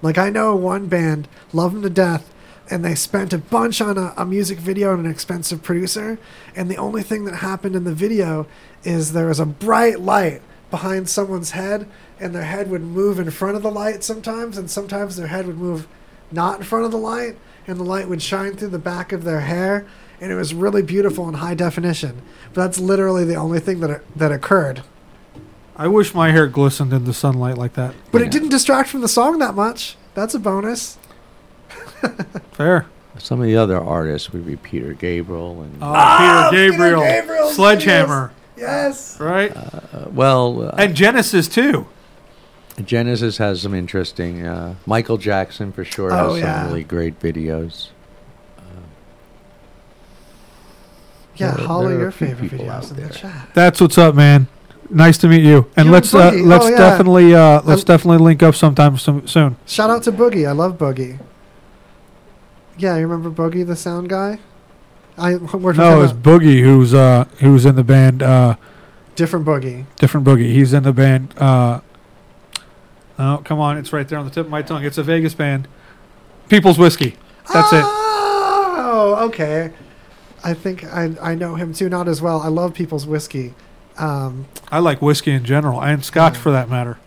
Like 0.00 0.16
I 0.16 0.30
know 0.30 0.56
one 0.56 0.86
band, 0.86 1.28
love 1.52 1.74
them 1.74 1.82
to 1.82 1.90
death, 1.90 2.32
and 2.70 2.84
they 2.84 2.94
spent 2.94 3.32
a 3.32 3.38
bunch 3.38 3.80
on 3.80 3.98
a, 3.98 4.14
a 4.16 4.24
music 4.24 4.58
video 4.58 4.94
and 4.94 5.04
an 5.04 5.10
expensive 5.10 5.62
producer, 5.62 6.18
and 6.54 6.70
the 6.70 6.76
only 6.76 7.02
thing 7.02 7.24
that 7.24 7.36
happened 7.36 7.76
in 7.76 7.84
the 7.84 7.94
video 7.94 8.46
is 8.84 9.12
there 9.12 9.26
was 9.26 9.40
a 9.40 9.46
bright 9.46 10.00
light 10.00 10.40
behind 10.70 11.08
someone's 11.08 11.52
head, 11.52 11.88
and 12.20 12.34
their 12.34 12.44
head 12.44 12.70
would 12.70 12.82
move 12.82 13.18
in 13.18 13.30
front 13.30 13.56
of 13.56 13.62
the 13.62 13.70
light 13.70 14.02
sometimes, 14.04 14.56
and 14.58 14.70
sometimes 14.70 15.16
their 15.16 15.26
head 15.26 15.46
would 15.46 15.58
move 15.58 15.86
not 16.32 16.58
in 16.58 16.64
front 16.64 16.84
of 16.84 16.90
the 16.90 16.96
light, 16.98 17.36
and 17.66 17.78
the 17.78 17.84
light 17.84 18.08
would 18.08 18.22
shine 18.22 18.54
through 18.56 18.68
the 18.68 18.78
back 18.78 19.12
of 19.12 19.24
their 19.24 19.40
hair, 19.40 19.86
and 20.20 20.32
it 20.32 20.34
was 20.36 20.54
really 20.54 20.82
beautiful 20.82 21.28
in 21.28 21.34
high 21.34 21.54
definition. 21.54 22.22
But 22.54 22.62
that's 22.64 22.78
literally 22.78 23.24
the 23.24 23.34
only 23.36 23.60
thing 23.60 23.80
that 23.80 24.02
that 24.16 24.32
occurred. 24.32 24.82
I 25.76 25.88
wish 25.88 26.14
my 26.14 26.30
hair 26.30 26.46
glistened 26.46 26.92
in 26.94 27.04
the 27.04 27.12
sunlight 27.12 27.58
like 27.58 27.74
that. 27.74 27.94
But 28.10 28.22
it 28.22 28.30
didn't 28.30 28.48
distract 28.48 28.88
from 28.88 29.02
the 29.02 29.08
song 29.08 29.38
that 29.40 29.54
much. 29.54 29.96
That's 30.14 30.34
a 30.34 30.38
bonus. 30.38 30.96
Fair. 32.52 32.86
Some 33.18 33.40
of 33.40 33.46
the 33.46 33.56
other 33.56 33.78
artists 33.78 34.30
would 34.32 34.44
be 34.46 34.56
Peter 34.56 34.92
Gabriel 34.92 35.62
and 35.62 35.74
Oh, 35.82 35.86
Ah, 35.86 36.48
Peter 36.50 36.70
Peter 36.72 36.72
Gabriel, 36.82 37.00
Gabriel's 37.02 37.54
Sledgehammer, 37.56 38.32
Yes. 38.56 39.18
right? 39.20 39.54
uh, 39.56 40.06
well, 40.10 40.68
uh, 40.68 40.74
and 40.78 40.94
Genesis 40.94 41.48
too. 41.48 41.86
Genesis 42.84 43.38
has 43.38 43.62
some 43.62 43.74
interesting. 43.74 44.46
Uh, 44.46 44.74
Michael 44.86 45.16
Jackson 45.16 45.72
for 45.72 45.84
sure 45.84 46.10
has 46.10 46.32
Oh, 46.32 46.40
some 46.40 46.66
really 46.68 46.84
great 46.84 47.18
videos. 47.20 47.88
Yeah, 51.36 51.50
There- 51.52 51.66
Holly, 51.66 51.88
there 51.92 51.98
your 52.00 52.10
favorite 52.10 52.50
people 52.50 52.66
videos 52.66 52.70
out 52.70 52.82
in 52.90 52.96
the 52.96 53.02
there. 53.02 53.10
chat. 53.10 53.48
That's 53.54 53.80
what's 53.80 53.98
up, 53.98 54.14
man. 54.14 54.46
Nice 54.88 55.18
to 55.18 55.28
meet 55.28 55.42
you. 55.42 55.66
And 55.76 55.86
You 55.86 55.92
let's 55.92 56.14
and 56.14 56.22
uh, 56.22 56.48
let's 56.48 56.64
Oh, 56.66 56.68
yeah. 56.68 56.76
definitely 56.78 57.34
uh, 57.34 57.60
let's 57.64 57.80
I'm- 57.82 57.86
definitely 57.86 58.18
link 58.24 58.42
up 58.42 58.54
sometime 58.54 58.96
some, 58.96 59.26
soon. 59.26 59.56
Shout 59.66 59.90
out 59.90 60.02
to 60.04 60.12
Boogie. 60.12 60.48
I 60.48 60.52
love 60.52 60.78
Boogie. 60.78 61.18
Yeah, 62.78 62.96
you 62.96 63.06
remember 63.06 63.30
Boogie, 63.30 63.66
the 63.66 63.76
sound 63.76 64.08
guy? 64.08 64.38
I 65.18 65.36
worked 65.36 65.52
with 65.52 65.76
No, 65.78 65.98
him 66.00 66.04
it's 66.04 66.12
Boogie 66.12 66.60
who's 66.62 66.94
uh 66.94 67.24
who's 67.40 67.64
in 67.66 67.74
the 67.74 67.84
band 67.84 68.22
uh 68.22 68.56
different 69.14 69.44
Boogie. 69.46 69.86
different 69.96 70.26
Boogie. 70.26 70.52
He's 70.52 70.72
in 70.72 70.84
the 70.84 70.92
band 70.92 71.34
uh 71.38 71.80
Oh, 73.18 73.40
come 73.44 73.58
on, 73.60 73.78
it's 73.78 73.92
right 73.92 74.06
there 74.06 74.18
on 74.18 74.24
the 74.26 74.30
tip 74.30 74.44
of 74.46 74.50
my 74.50 74.62
tongue. 74.62 74.84
It's 74.84 74.98
a 74.98 75.02
Vegas 75.02 75.34
band. 75.34 75.68
People's 76.48 76.78
Whiskey. 76.78 77.16
That's 77.52 77.72
it. 77.72 77.82
Oh, 77.84 79.16
okay. 79.28 79.72
I 80.44 80.54
think 80.54 80.84
I 80.84 81.14
I 81.20 81.34
know 81.34 81.54
him 81.54 81.72
too. 81.72 81.88
Not 81.88 82.08
as 82.08 82.20
well. 82.22 82.40
I 82.40 82.48
love 82.48 82.74
People's 82.74 83.06
Whiskey. 83.06 83.54
Um, 83.98 84.46
I 84.70 84.78
like 84.80 85.00
whiskey 85.00 85.30
in 85.30 85.44
general 85.44 85.82
and 85.82 86.04
scotch 86.04 86.36
for 86.36 86.50
that 86.52 86.68
matter. 86.68 86.98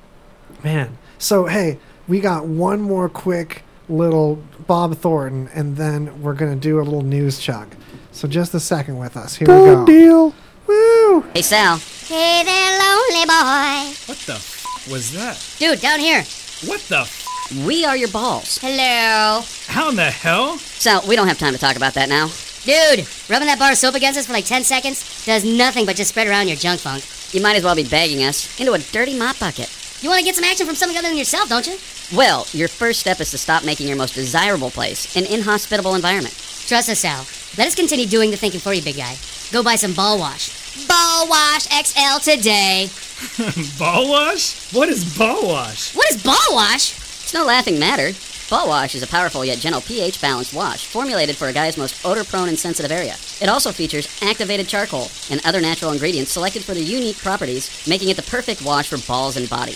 man. 0.64 0.98
So 1.20 1.46
hey, 1.46 1.78
we 2.08 2.20
got 2.20 2.46
one 2.48 2.82
more 2.82 3.08
quick 3.10 3.62
little 3.88 4.42
Bob 4.66 4.96
Thornton, 4.98 5.50
and 5.54 5.78
then 5.78 6.22
we're 6.22 6.34
gonna 6.34 6.56
do 6.56 6.80
a 6.80 6.84
little 6.84 7.02
news 7.04 7.38
chug. 7.40 7.76
So 8.12 8.28
just 8.28 8.54
a 8.56 8.60
second 8.60 8.98
with 8.98 9.16
us. 9.16 9.36
Here 9.36 9.48
we 9.48 9.54
go. 9.54 9.86
deal. 9.86 10.34
Woo! 10.68 11.22
Hey, 11.34 11.42
Sal. 11.44 11.78
Hey 11.78 12.44
there, 12.44 12.80
lonely 12.80 13.26
boy. 13.26 13.94
What 14.08 14.18
the 14.26 14.34
f- 14.34 14.59
was 14.90 15.12
that? 15.14 15.38
Dude, 15.60 15.80
down 15.82 16.00
here. 16.00 16.24
What 16.66 16.82
the 16.90 17.00
f- 17.00 17.26
We 17.66 17.86
are 17.86 17.98
your 17.98 18.10
balls. 18.10 18.58
Hello. 18.62 19.42
How 19.68 19.90
in 19.90 19.96
the 19.96 20.12
hell? 20.12 20.58
So, 20.58 21.02
we 21.08 21.16
don't 21.16 21.28
have 21.28 21.38
time 21.40 21.54
to 21.54 21.60
talk 21.60 21.76
about 21.76 21.94
that 21.96 22.10
now. 22.10 22.28
Dude, 22.64 23.08
rubbing 23.30 23.48
that 23.48 23.58
bar 23.60 23.72
of 23.72 23.78
soap 23.78 23.96
against 23.96 24.20
us 24.20 24.26
for 24.28 24.34
like 24.34 24.46
10 24.46 24.64
seconds 24.64 25.26
does 25.26 25.44
nothing 25.46 25.86
but 25.86 25.96
just 25.96 26.10
spread 26.10 26.28
around 26.28 26.48
your 26.48 26.58
junk 26.58 26.80
funk. 26.82 27.04
You 27.34 27.42
might 27.42 27.56
as 27.56 27.64
well 27.64 27.76
be 27.76 27.84
bagging 27.84 28.24
us 28.24 28.60
into 28.60 28.74
a 28.74 28.80
dirty 28.80 29.18
mop 29.18 29.40
bucket. 29.40 29.70
You 30.02 30.10
want 30.10 30.20
to 30.20 30.26
get 30.26 30.36
some 30.36 30.44
action 30.46 30.66
from 30.66 30.76
something 30.76 30.98
other 30.98 31.08
than 31.10 31.18
yourself, 31.18 31.50
don't 31.50 31.68
you? 31.68 31.78
Well, 32.16 32.46
your 32.54 32.68
first 32.68 33.00
step 33.00 33.20
is 33.20 33.32
to 33.32 33.38
stop 33.38 33.64
making 33.64 33.88
your 33.88 33.98
most 33.98 34.16
desirable 34.16 34.72
place 34.72 35.16
an 35.16 35.26
inhospitable 35.26 35.96
environment. 35.96 36.34
Trust 36.70 36.88
us, 36.88 37.00
Sal. 37.00 37.26
Let 37.58 37.66
us 37.66 37.74
continue 37.74 38.06
doing 38.06 38.30
the 38.30 38.38
thinking 38.38 38.60
for 38.60 38.76
you, 38.76 38.84
big 38.84 38.98
guy. 38.98 39.16
Go 39.52 39.64
buy 39.64 39.76
some 39.76 39.92
ball 39.96 40.20
wash. 40.20 40.86
Ball 40.88 41.28
wash 41.28 41.66
XL 41.66 42.20
today. 42.22 42.90
ball 43.80 44.08
wash? 44.08 44.72
What 44.72 44.88
is 44.88 45.18
ball 45.18 45.48
wash? 45.48 45.96
What 45.96 46.12
is 46.12 46.22
ball 46.22 46.38
wash? 46.52 46.94
It's 46.94 47.34
no 47.34 47.44
laughing 47.44 47.80
matter. 47.80 48.12
Ball 48.52 48.68
Wash 48.68 48.94
is 48.94 49.02
a 49.02 49.08
powerful 49.08 49.44
yet 49.44 49.58
gentle 49.58 49.82
pH 49.82 50.22
balanced 50.22 50.54
wash 50.54 50.86
formulated 50.86 51.36
for 51.36 51.48
a 51.48 51.54
guy's 51.54 51.76
most 51.76 52.06
odor 52.06 52.24
prone 52.24 52.50
and 52.50 52.60
sensitive 52.60 52.92
area. 52.92 53.16
It 53.42 53.50
also 53.50 53.72
features 53.72 54.08
activated 54.22 54.68
charcoal 54.68 55.08
and 55.32 55.42
other 55.46 55.62
natural 55.62 55.92
ingredients 55.92 56.32
selected 56.32 56.64
for 56.64 56.76
their 56.76 56.84
unique 56.84 57.18
properties, 57.18 57.88
making 57.88 58.10
it 58.10 58.16
the 58.16 58.24
perfect 58.30 58.64
wash 58.64 58.90
for 58.90 58.98
balls 59.08 59.38
and 59.38 59.50
body. 59.50 59.76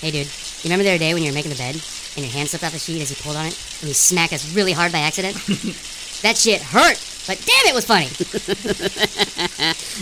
Hey, 0.00 0.10
dude, 0.10 0.26
you 0.26 0.64
remember 0.64 0.84
the 0.84 0.90
other 0.90 0.98
day 0.98 1.14
when 1.14 1.22
you 1.22 1.30
were 1.30 1.34
making 1.34 1.52
the 1.52 1.56
bed 1.56 1.76
and 2.16 2.24
your 2.24 2.32
hand 2.32 2.50
slipped 2.50 2.64
off 2.64 2.72
the 2.72 2.78
sheet 2.78 3.00
as 3.00 3.08
you 3.08 3.16
pulled 3.16 3.36
on 3.36 3.46
it 3.46 3.58
and 3.80 3.88
you 3.88 3.94
smacked 3.94 4.34
us 4.34 4.54
really 4.54 4.72
hard 4.72 4.92
by 4.92 4.98
accident? 4.98 5.36
that 6.24 6.36
shit 6.38 6.60
hurt, 6.60 6.98
but 7.26 7.38
damn, 7.44 7.66
it 7.66 7.74
was 7.74 7.84
funny. 7.84 8.06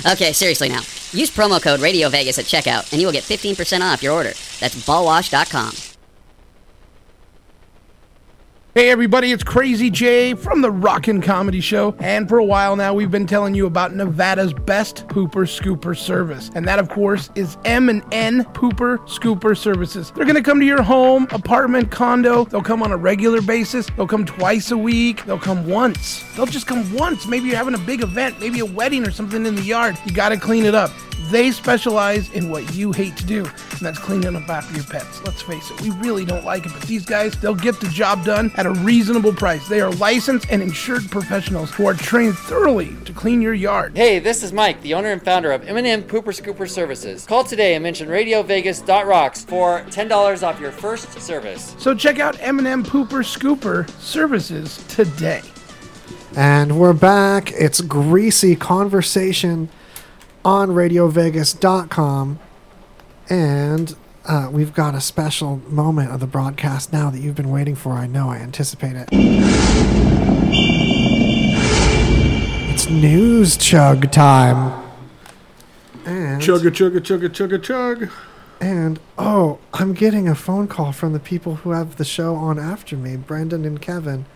okay, 0.13 0.33
seriously 0.33 0.69
now. 0.69 0.81
Use 1.13 1.31
promo 1.31 1.61
code 1.61 1.81
Radio 1.81 2.09
Vegas 2.09 2.39
at 2.39 2.47
checkout 2.47 2.91
and 2.93 3.01
you 3.01 3.07
will 3.07 3.13
get 3.13 3.25
15% 3.25 3.81
off 3.81 4.03
your 4.03 4.15
order. 4.15 4.33
That's 4.61 4.75
ballwash.com. 4.87 5.92
Hey 8.75 8.89
everybody, 8.89 9.33
it's 9.33 9.45
Crazy 9.45 9.91
Jay 9.91 10.33
from 10.33 10.63
the 10.63 10.71
Rockin' 10.71 11.21
Comedy 11.21 11.61
Show. 11.61 11.95
And 11.99 12.27
for 12.27 12.39
a 12.39 12.45
while 12.45 12.75
now, 12.75 12.95
we've 12.95 13.11
been 13.11 13.27
telling 13.27 13.55
you 13.55 13.67
about 13.67 13.95
Nevada's 13.95 14.55
best 14.55 15.07
pooper 15.09 15.45
scooper 15.45 15.95
service. 15.95 16.51
And 16.55 16.67
that, 16.67 16.79
of 16.79 16.89
course, 16.89 17.29
is 17.35 17.59
M&M 17.67 18.01
Pooper 18.55 18.97
Scooper 19.07 19.55
Services. 19.59 20.11
They're 20.17 20.25
gonna 20.25 20.43
come 20.43 20.59
to 20.59 20.65
your 20.65 20.81
home, 20.81 21.29
apartment, 21.33 21.91
condo. 21.91 22.47
They'll 22.47 22.63
come 22.63 22.83
on 22.83 22.93
a 22.93 22.97
regular 22.97 23.43
basis. 23.43 23.91
They'll 23.95 24.07
come 24.07 24.25
twice 24.25 24.71
a 24.71 24.79
week. 24.79 25.27
They'll 25.27 25.39
come 25.39 25.69
once. 25.69 26.25
They'll 26.35 26.47
just 26.47 26.67
come 26.67 26.91
once. 26.95 27.27
Maybe 27.27 27.49
you're 27.49 27.59
having 27.59 27.75
a 27.75 27.85
big 27.85 28.03
event, 28.03 28.41
maybe 28.41 28.61
a 28.61 28.65
wedding 28.65 29.07
or 29.07 29.11
something 29.11 29.45
in 29.45 29.55
the 29.55 29.61
yard. 29.61 29.99
You 30.07 30.15
gotta 30.15 30.39
clean 30.39 30.65
it 30.65 30.75
up. 30.75 30.91
They 31.33 31.51
specialize 31.51 32.31
in 32.33 32.51
what 32.51 32.75
you 32.75 32.93
hate 32.93 33.17
to 33.17 33.25
do, 33.25 33.39
and 33.47 33.81
that's 33.81 33.99
cleaning 33.99 34.37
up 34.37 34.51
after 34.51 34.75
your 34.75 34.85
pets. 34.85 35.23
Let's 35.25 35.41
face 35.41 35.71
it, 35.71 35.81
we 35.81 35.89
really 35.93 36.27
don't 36.27 36.45
like 36.45 36.67
it, 36.67 36.73
but 36.75 36.83
these 36.83 37.07
guys, 37.07 37.33
they'll 37.41 37.55
get 37.55 37.81
the 37.81 37.89
job 37.89 38.23
done 38.23 38.53
at 38.59 38.67
a 38.67 38.73
reasonable 38.73 39.33
price. 39.33 39.67
They 39.67 39.81
are 39.81 39.91
licensed 39.93 40.49
and 40.51 40.61
insured 40.61 41.11
professionals 41.11 41.71
who 41.71 41.87
are 41.87 41.95
trained 41.95 42.37
thoroughly 42.37 42.95
to 43.07 43.15
clean 43.15 43.41
your 43.41 43.55
yard. 43.55 43.97
Hey, 43.97 44.19
this 44.19 44.43
is 44.43 44.53
Mike, 44.53 44.83
the 44.83 44.93
owner 44.93 45.09
and 45.09 45.25
founder 45.25 45.53
of 45.53 45.67
M&M 45.67 46.03
Pooper 46.03 46.39
Scooper 46.39 46.69
Services. 46.69 47.25
Call 47.25 47.45
today 47.45 47.77
and 47.77 47.83
mention 47.83 48.11
RadioVegas.rocks 48.11 49.47
for 49.47 49.81
$10 49.85 50.47
off 50.47 50.61
your 50.61 50.71
first 50.71 51.19
service. 51.19 51.75
So 51.79 51.95
check 51.95 52.19
out 52.19 52.37
M&M 52.41 52.85
Pooper 52.85 53.25
Scooper 53.25 53.89
Services 53.99 54.85
today. 54.89 55.41
And 56.37 56.79
we're 56.79 56.93
back. 56.93 57.53
It's 57.53 57.81
Greasy 57.81 58.55
Conversation 58.55 59.71
on 60.45 60.71
RadioVegas.com. 60.71 62.39
And 63.29 63.95
uh, 64.27 64.49
we've 64.53 64.75
got 64.75 64.95
a 64.95 65.01
special 65.01 65.57
moment 65.69 66.11
of 66.13 66.21
the 66.21 66.27
broadcast 66.27 66.93
now 66.93 67.11
that 67.11 67.21
you've 67.21 67.35
been 67.35 67.51
waiting 67.51 67.75
for. 67.75 67.93
I 67.93 68.07
know, 68.07 68.29
I 68.31 68.37
anticipate 68.37 68.97
it. 68.97 69.09
It's 72.71 72.89
news 72.89 73.57
chug 73.57 74.11
time. 74.11 74.81
And 76.05 76.43
Chugga 76.43 76.71
chugga 76.71 76.99
chugga 76.99 77.29
chugga 77.29 77.63
chug. 77.63 78.11
and 78.61 78.99
oh, 79.19 79.59
I'm 79.73 79.93
getting 79.93 80.29
a 80.29 80.35
phone 80.35 80.67
call 80.67 80.91
from 80.93 81.13
the 81.13 81.21
people 81.21 81.57
who 81.57 81.71
have 81.71 81.97
the 81.97 82.05
show 82.05 82.35
on 82.35 82.59
after 82.59 82.97
me, 82.97 83.17
Brendan 83.17 83.65
and 83.65 83.81
Kevin. 83.81 84.27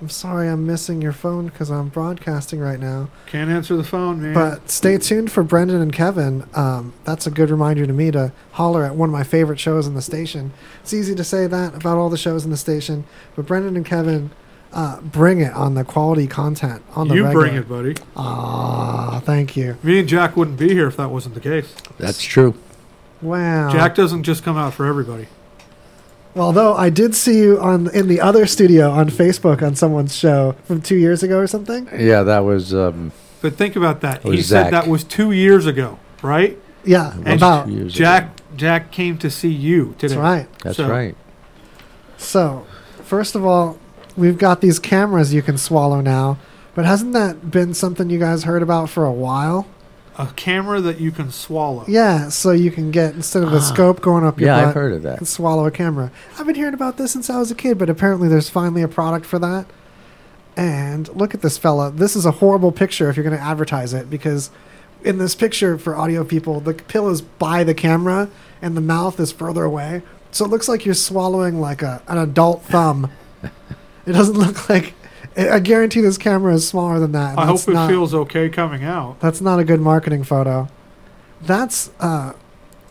I'm 0.00 0.08
sorry 0.08 0.48
I'm 0.48 0.64
missing 0.64 1.02
your 1.02 1.12
phone 1.12 1.46
because 1.46 1.70
I'm 1.70 1.88
broadcasting 1.88 2.60
right 2.60 2.78
now. 2.78 3.08
Can't 3.26 3.50
answer 3.50 3.76
the 3.76 3.82
phone, 3.82 4.22
man. 4.22 4.32
But 4.32 4.70
stay 4.70 4.96
tuned 4.96 5.32
for 5.32 5.42
Brendan 5.42 5.82
and 5.82 5.92
Kevin. 5.92 6.48
Um, 6.54 6.92
that's 7.04 7.26
a 7.26 7.32
good 7.32 7.50
reminder 7.50 7.84
to 7.84 7.92
me 7.92 8.12
to 8.12 8.32
holler 8.52 8.84
at 8.84 8.94
one 8.94 9.08
of 9.08 9.12
my 9.12 9.24
favorite 9.24 9.58
shows 9.58 9.88
in 9.88 9.94
the 9.94 10.02
station. 10.02 10.52
It's 10.82 10.94
easy 10.94 11.16
to 11.16 11.24
say 11.24 11.48
that 11.48 11.74
about 11.74 11.98
all 11.98 12.10
the 12.10 12.18
shows 12.18 12.44
in 12.44 12.52
the 12.52 12.56
station, 12.56 13.04
but 13.34 13.46
Brendan 13.46 13.74
and 13.74 13.84
Kevin 13.84 14.30
uh, 14.72 15.00
bring 15.00 15.40
it 15.40 15.52
on 15.54 15.74
the 15.74 15.84
quality 15.84 16.28
content 16.28 16.82
on 16.94 17.08
the 17.08 17.16
you 17.16 17.24
regular. 17.24 17.46
bring 17.46 17.56
it, 17.56 17.68
buddy. 17.68 17.96
Ah, 18.16 19.20
thank 19.24 19.56
you. 19.56 19.78
Me 19.82 19.98
and 19.98 20.08
Jack 20.08 20.36
wouldn't 20.36 20.58
be 20.58 20.68
here 20.74 20.86
if 20.86 20.96
that 20.96 21.10
wasn't 21.10 21.34
the 21.34 21.40
case. 21.40 21.74
That's 21.98 22.22
true. 22.22 22.54
Wow. 23.20 23.72
Jack 23.72 23.96
doesn't 23.96 24.22
just 24.22 24.44
come 24.44 24.56
out 24.56 24.74
for 24.74 24.86
everybody. 24.86 25.26
Although 26.36 26.74
I 26.74 26.90
did 26.90 27.14
see 27.14 27.38
you 27.38 27.58
on 27.60 27.88
in 27.94 28.06
the 28.08 28.20
other 28.20 28.46
studio 28.46 28.90
on 28.90 29.08
Facebook 29.10 29.62
on 29.62 29.74
someone's 29.74 30.14
show 30.14 30.54
from 30.64 30.80
two 30.82 30.96
years 30.96 31.22
ago 31.22 31.38
or 31.38 31.46
something. 31.46 31.88
Yeah, 31.98 32.22
that 32.22 32.40
was. 32.40 32.72
Um, 32.74 33.12
But 33.40 33.54
think 33.56 33.76
about 33.76 34.00
that. 34.02 34.18
It 34.18 34.24
was 34.24 34.36
He 34.36 34.42
said 34.42 34.72
that 34.72 34.86
was 34.88 35.04
two 35.04 35.32
years 35.32 35.66
ago, 35.66 35.98
right? 36.22 36.58
Yeah, 36.84 37.12
It 37.18 37.24
was 37.24 37.34
about. 37.34 37.66
two 37.66 37.72
years 37.72 37.92
Jack 37.94 38.30
Jack 38.56 38.90
came 38.90 39.16
to 39.18 39.30
see 39.30 39.48
you 39.52 39.94
today. 39.98 40.14
That's 40.14 40.18
right. 40.20 40.46
That's 40.64 40.76
So- 40.76 40.88
right. 40.88 41.14
So, 42.16 42.64
first 43.04 43.34
of 43.36 43.44
all, 43.46 43.78
we've 44.16 44.38
got 44.38 44.60
these 44.60 44.78
cameras 44.80 45.32
you 45.32 45.42
can 45.42 45.56
swallow 45.56 46.00
now, 46.00 46.36
but 46.74 46.84
hasn't 46.84 47.12
that 47.12 47.50
been 47.50 47.74
something 47.74 48.10
you 48.10 48.18
guys 48.18 48.42
heard 48.44 48.62
about 48.62 48.90
for 48.90 49.04
a 49.04 49.12
while? 49.12 49.66
A 50.18 50.26
camera 50.34 50.80
that 50.80 51.00
you 51.00 51.12
can 51.12 51.30
swallow. 51.30 51.84
Yeah, 51.86 52.28
so 52.28 52.50
you 52.50 52.70
can 52.72 52.90
get 52.90 53.14
instead 53.14 53.44
of 53.44 53.52
a 53.52 53.58
Ah. 53.58 53.60
scope 53.60 54.00
going 54.00 54.24
up 54.24 54.40
your 54.40 54.48
Yeah, 54.48 54.56
I've 54.56 54.64
butt, 54.66 54.74
heard 54.74 54.92
of 54.94 55.02
that. 55.02 55.12
you 55.12 55.16
can 55.18 55.26
swallow 55.26 55.64
a 55.66 55.70
camera. 55.70 56.10
I've 56.38 56.46
been 56.46 56.56
hearing 56.56 56.74
about 56.74 56.96
this 56.96 57.12
since 57.12 57.30
I 57.30 57.38
was 57.38 57.50
a 57.52 57.54
kid, 57.54 57.78
but 57.78 57.88
apparently 57.88 58.28
there's 58.28 58.48
finally 58.50 58.82
a 58.82 58.88
product 58.88 59.24
for 59.26 59.38
that. 59.38 59.66
And 60.56 61.08
look 61.14 61.34
at 61.34 61.42
this 61.42 61.56
fella. 61.56 61.90
This 61.92 62.16
is 62.16 62.26
a 62.26 62.32
horrible 62.32 62.72
picture 62.72 63.08
if 63.08 63.16
you're 63.16 63.22
going 63.24 63.36
to 63.36 63.42
advertise 63.42 63.94
it 63.94 64.10
because 64.10 64.50
in 65.04 65.18
this 65.18 65.36
picture 65.36 65.78
for 65.78 65.94
audio 65.96 66.24
people, 66.24 66.58
the 66.58 66.74
pill 66.74 67.08
is 67.08 67.22
by 67.22 67.62
the 67.62 67.74
camera 67.74 68.28
and 68.60 68.76
the 68.76 68.80
mouth 68.80 69.20
is 69.20 69.30
further 69.30 69.62
away. 69.62 70.02
So 70.32 70.44
it 70.44 70.48
looks 70.50 70.68
like 70.68 70.84
you're 70.84 70.94
swallowing 70.96 71.60
like 71.60 71.80
a 71.82 72.02
an 72.08 72.18
adult 72.18 72.64
thumb. 72.64 73.10
it 74.04 74.12
doesn't 74.12 74.36
look 74.36 74.68
like 74.68 74.94
I 75.38 75.60
guarantee 75.60 76.00
this 76.00 76.18
camera 76.18 76.54
is 76.54 76.66
smaller 76.66 76.98
than 76.98 77.12
that. 77.12 77.38
I 77.38 77.46
hope 77.46 77.60
it 77.68 77.72
not- 77.72 77.88
feels 77.88 78.12
okay 78.12 78.48
coming 78.48 78.84
out. 78.84 79.20
That's 79.20 79.40
not 79.40 79.60
a 79.60 79.64
good 79.64 79.80
marketing 79.80 80.24
photo. 80.24 80.68
That's 81.40 81.90
uh, 82.00 82.32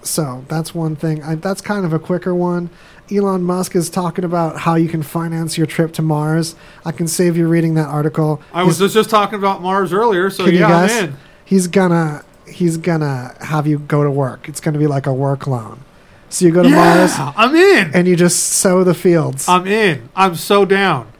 so 0.01 0.45
that's 0.47 0.73
one 0.73 0.95
thing. 0.95 1.21
I, 1.23 1.35
that's 1.35 1.61
kind 1.61 1.85
of 1.85 1.91
a 1.91 1.99
quicker 1.99 2.33
one. 2.33 2.69
Elon 3.11 3.43
Musk 3.43 3.75
is 3.75 3.89
talking 3.89 4.23
about 4.25 4.59
how 4.59 4.75
you 4.75 4.89
can 4.89 5.01
finance 5.01 5.57
your 5.57 5.67
trip 5.67 5.93
to 5.93 6.01
Mars. 6.01 6.55
I 6.85 6.91
can 6.91 7.07
save 7.07 7.37
you 7.37 7.47
reading 7.47 7.75
that 7.75 7.87
article. 7.87 8.41
I 8.53 8.63
was 8.63 8.79
just, 8.79 9.09
talking 9.09 9.39
about 9.39 9.61
Mars 9.61 9.93
earlier, 9.93 10.29
so 10.29 10.45
yeah? 10.45 10.67
I'm 10.67 10.89
in. 10.89 11.17
He's 11.45 11.67
gonna 11.67 12.23
he's 12.47 12.77
gonna 12.77 13.35
have 13.41 13.67
you 13.67 13.79
go 13.79 14.03
to 14.03 14.11
work. 14.11 14.47
It's 14.49 14.59
gonna 14.59 14.79
be 14.79 14.87
like 14.87 15.05
a 15.05 15.13
work 15.13 15.47
loan. 15.47 15.81
So 16.29 16.45
you 16.45 16.51
go 16.51 16.63
to 16.63 16.69
Yeah, 16.69 16.75
Mars. 16.75 17.13
I'm 17.17 17.55
in. 17.55 17.91
And 17.93 18.07
you 18.07 18.15
just 18.15 18.43
sow 18.43 18.83
the 18.83 18.93
fields. 18.93 19.47
I'm 19.47 19.65
in. 19.65 20.09
I'm 20.15 20.35
so 20.35 20.65
down. 20.65 21.11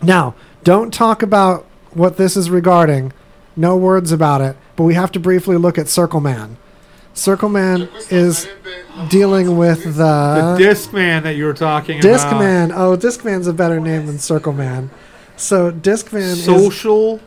Now, 0.00 0.36
don't 0.64 0.92
talk 0.92 1.22
about 1.22 1.64
what 1.92 2.16
this 2.16 2.36
is 2.36 2.50
regarding. 2.50 3.12
No 3.56 3.76
words 3.76 4.12
about 4.12 4.40
it. 4.40 4.56
But 4.76 4.84
we 4.84 4.94
have 4.94 5.10
to 5.12 5.20
briefly 5.20 5.56
look 5.56 5.78
at 5.78 5.88
Circle 5.88 6.20
Man. 6.20 6.56
Circle 7.14 7.48
Man 7.48 7.88
is 8.10 8.48
dealing 9.08 9.56
with 9.56 9.82
the, 9.84 10.54
The 10.56 10.56
Disc 10.58 10.92
Man 10.92 11.24
that 11.24 11.34
you 11.34 11.44
were 11.44 11.54
talking 11.54 12.00
Disc 12.00 12.26
about. 12.26 12.30
Disc 12.30 12.38
Man. 12.38 12.72
Oh, 12.72 12.96
Disc 12.96 13.24
Man's 13.24 13.46
a 13.48 13.52
better 13.52 13.80
name 13.80 14.06
than 14.06 14.18
Circle 14.18 14.52
Man. 14.52 14.90
So 15.36 15.70
Disc 15.70 16.12
Man 16.12 16.36
Social. 16.36 17.16
is 17.16 17.22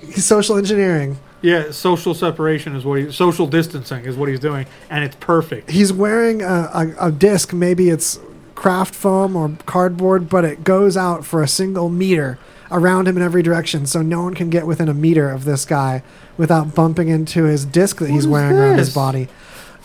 he's 0.00 0.24
social 0.24 0.56
engineering. 0.56 1.18
Yeah, 1.42 1.72
social 1.72 2.14
separation 2.14 2.74
is 2.74 2.84
what 2.84 3.00
he. 3.00 3.12
Social 3.12 3.46
distancing 3.46 4.06
is 4.06 4.16
what 4.16 4.28
he's 4.28 4.40
doing, 4.40 4.66
and 4.88 5.04
it's 5.04 5.16
perfect. 5.16 5.70
He's 5.70 5.92
wearing 5.92 6.40
a, 6.40 6.70
a, 6.72 7.08
a 7.08 7.12
disc. 7.12 7.52
Maybe 7.52 7.90
it's 7.90 8.18
craft 8.54 8.94
foam 8.94 9.36
or 9.36 9.56
cardboard, 9.66 10.28
but 10.28 10.44
it 10.44 10.64
goes 10.64 10.96
out 10.96 11.24
for 11.24 11.42
a 11.42 11.48
single 11.48 11.88
meter 11.88 12.38
around 12.70 13.06
him 13.06 13.16
in 13.16 13.22
every 13.22 13.42
direction, 13.42 13.86
so 13.86 14.02
no 14.02 14.22
one 14.22 14.34
can 14.34 14.50
get 14.50 14.66
within 14.66 14.88
a 14.88 14.94
meter 14.94 15.30
of 15.30 15.44
this 15.44 15.64
guy 15.64 16.02
without 16.36 16.74
bumping 16.74 17.08
into 17.08 17.44
his 17.44 17.64
disc 17.64 17.98
that 17.98 18.10
he's 18.10 18.26
wearing 18.26 18.56
around 18.56 18.78
his 18.78 18.92
body. 18.92 19.28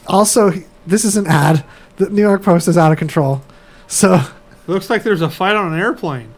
Also, 0.08 0.52
this 0.88 1.06
is 1.06 1.16
an 1.16 1.28
ad. 1.28 1.64
The 1.98 2.10
New 2.10 2.22
York 2.22 2.42
Post 2.42 2.68
is 2.68 2.78
out 2.78 2.92
of 2.92 2.98
control. 2.98 3.42
So, 3.88 4.22
Looks 4.68 4.90
like 4.90 5.04
there's 5.04 5.22
a 5.22 5.30
fight 5.30 5.56
on 5.56 5.74
an 5.74 5.80
airplane. 5.80 6.34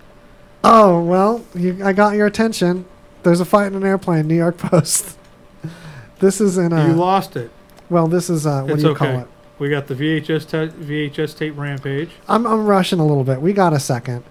oh 0.63 1.01
well, 1.03 1.45
you, 1.53 1.83
I 1.83 1.93
got 1.93 2.15
your 2.15 2.27
attention. 2.27 2.85
There's 3.23 3.39
a 3.39 3.45
fight 3.45 3.67
in 3.67 3.75
an 3.75 3.83
airplane. 3.85 4.27
New 4.27 4.35
York 4.35 4.57
Post. 4.57 5.17
this 6.19 6.41
is 6.41 6.57
in 6.57 6.73
a. 6.73 6.87
you 6.87 6.93
lost 6.93 7.35
it. 7.35 7.51
Well, 7.89 8.07
this 8.07 8.29
is 8.29 8.47
uh, 8.47 8.63
what 8.63 8.73
it's 8.73 8.81
do 8.81 8.89
you 8.89 8.95
okay. 8.95 9.05
call 9.05 9.19
it? 9.21 9.27
We 9.61 9.69
got 9.69 9.85
the 9.85 9.93
VHS 9.93 10.47
ta- 10.49 10.73
VHS 10.75 11.37
tape 11.37 11.55
rampage. 11.55 12.09
I'm 12.27 12.47
I'm 12.47 12.65
rushing 12.65 12.99
a 12.99 13.05
little 13.05 13.23
bit. 13.23 13.43
We 13.43 13.53
got 13.53 13.73
a 13.73 13.79
second. 13.79 14.23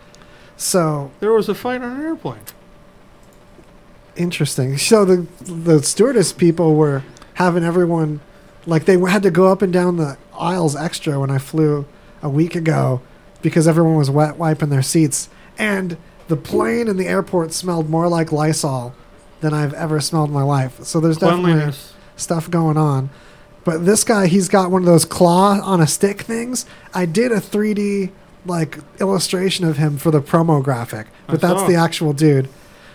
So 0.57 1.13
There 1.21 1.33
was 1.33 1.49
a 1.49 1.55
fight 1.55 1.83
on 1.83 1.93
an 2.01 2.03
airplane. 2.03 2.41
interesting. 4.17 4.77
So 4.77 5.05
the 5.05 5.27
the 5.45 5.83
stewardess 5.85 6.33
people 6.33 6.75
were 6.75 7.05
having 7.35 7.63
everyone 7.63 8.19
like 8.67 8.87
they 8.87 8.99
had 8.99 9.23
to 9.23 9.31
go 9.31 9.47
up 9.53 9.63
and 9.63 9.73
down 9.73 9.99
the 9.99 10.19
aisles 10.37 10.75
extra 10.75 11.21
when 11.21 11.31
I 11.31 11.39
flew 11.39 11.87
a 12.23 12.29
week 12.29 12.57
ago 12.57 13.01
because 13.41 13.69
everyone 13.69 13.95
was 13.95 14.11
wet 14.11 14.37
wiping 14.37 14.69
their 14.69 14.83
seats 14.83 15.29
and 15.57 15.97
the 16.27 16.37
plane 16.37 16.89
and 16.89 16.99
the 16.99 17.07
airport 17.07 17.53
smelled 17.53 17.89
more 17.89 18.09
like 18.09 18.33
Lysol 18.33 18.95
than 19.43 19.55
I've 19.55 19.75
ever 19.75 20.01
smelled 20.01 20.29
in 20.31 20.35
my 20.35 20.43
life. 20.43 20.83
So 20.83 20.99
there's 20.99 21.19
definitely 21.19 21.53
Cleanliness. 21.53 21.95
stuff 22.17 22.51
going 22.51 22.77
on. 22.77 23.11
But 23.65 23.85
this 23.85 24.05
guy, 24.05 24.27
he's 24.27 24.49
got 24.49 24.71
one 24.71 24.83
of 24.83 24.87
those 24.87 25.05
claw 25.05 25.61
on 25.63 25.81
a 25.81 25.87
stick 25.87 26.23
things. 26.23 26.67
I 26.95 27.05
did 27.07 27.31
a 27.33 27.37
3D 27.41 28.11
like 28.47 28.79
illustration 29.01 29.67
of 29.67 29.77
him 29.77 29.99
for 29.99 30.11
the 30.11 30.21
promo 30.23 30.63
graphic, 30.63 31.07
but 31.27 31.41
that's 31.41 31.63
the 31.67 31.75
actual 31.75 32.13
dude. 32.15 32.49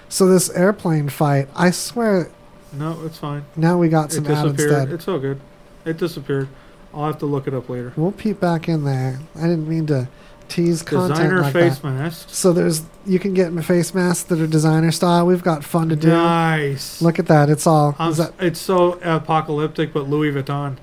So 0.09 0.25
this 0.27 0.49
airplane 0.51 1.09
fight, 1.09 1.47
I 1.55 1.69
swear, 1.71 2.31
No, 2.73 2.99
it's 3.05 3.17
fine. 3.19 3.45
now 3.55 3.77
we 3.77 3.89
got 3.89 4.11
It 4.11 4.13
some 4.15 4.25
ad 4.27 4.43
disappeared. 4.55 4.71
instead. 4.71 4.91
It's 4.91 5.07
all 5.07 5.19
good. 5.19 5.39
It 5.85 5.97
disappeared. 5.97 6.47
I'll 6.93 7.05
have 7.05 7.19
to 7.19 7.25
look 7.27 7.45
it 7.47 7.53
up 7.53 7.69
later. 7.69 7.93
We'll 7.95 8.11
peep 8.11 8.39
back 8.39 8.67
in 8.67 8.85
there. 8.85 9.19
I 9.35 9.41
didn't 9.41 9.67
mean 9.67 9.85
to 9.87 10.07
tease 10.47 10.81
content 10.83 11.17
Designer 11.19 11.41
like 11.41 11.53
face 11.53 11.77
that. 11.79 11.87
masks. 11.87 12.35
So 12.37 12.53
there's 12.53 12.83
you 13.05 13.19
can 13.19 13.33
get 13.33 13.51
face 13.63 13.93
masks 13.93 14.23
that 14.25 14.39
are 14.39 14.47
designer 14.47 14.91
style. 14.91 15.25
We've 15.25 15.43
got 15.43 15.63
fun 15.63 15.89
to 15.89 15.95
do. 15.95 16.07
Nice. 16.09 17.01
Look 17.01 17.19
at 17.19 17.27
that. 17.27 17.49
It's 17.49 17.67
all 17.67 17.95
is 17.99 18.17
that, 18.17 18.33
it's 18.39 18.59
so 18.59 18.93
apocalyptic, 19.03 19.93
but 19.93 20.09
Louis 20.09 20.31
Vuitton. 20.31 20.77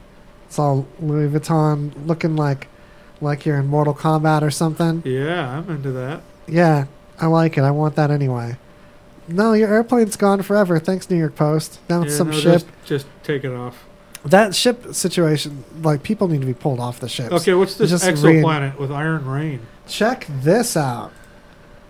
it's 0.47 0.59
all 0.59 0.87
Louis 1.01 1.29
Vuitton 1.29 1.93
looking 2.07 2.37
like 2.37 2.69
like 3.21 3.47
you're 3.47 3.59
in 3.59 3.67
Mortal 3.67 3.95
Kombat 3.95 4.43
or 4.43 4.51
something. 4.51 5.03
Yeah, 5.05 5.59
I'm 5.59 5.71
into 5.71 5.93
that. 5.93 6.23
Yeah, 6.47 6.87
I 7.21 7.27
like 7.27 7.57
it. 7.57 7.63
I 7.63 7.71
want 7.71 7.95
that 7.97 8.11
anyway. 8.11 8.57
No, 9.29 9.53
your 9.53 9.73
airplane's 9.73 10.17
gone 10.17 10.43
forever. 10.43 10.81
Thanks, 10.81 11.09
New 11.09 11.17
York 11.17 11.37
Post. 11.37 11.79
Now 11.89 12.03
it's 12.03 12.13
Yeah, 12.13 12.19
some 12.19 12.31
no, 12.31 12.37
ship. 12.37 12.53
Just, 12.53 12.67
just 12.85 13.07
take 13.23 13.45
it 13.45 13.53
off. 13.53 13.85
That 14.24 14.55
ship 14.55 14.94
situation, 14.94 15.65
like 15.82 16.03
people 16.03 16.28
need 16.28 16.40
to 16.40 16.47
be 16.47 16.55
pulled 16.55 16.78
off 16.78 17.01
the 17.01 17.09
ships. 17.09 17.32
Okay, 17.32 17.55
what's 17.55 17.74
this 17.74 17.90
Just 17.90 18.05
read- 18.05 18.44
exoplanet 18.44 18.78
with 18.78 18.93
Iron 18.93 19.27
Rain? 19.27 19.61
Check 19.89 20.27
this 20.28 20.77
out. 20.77 21.12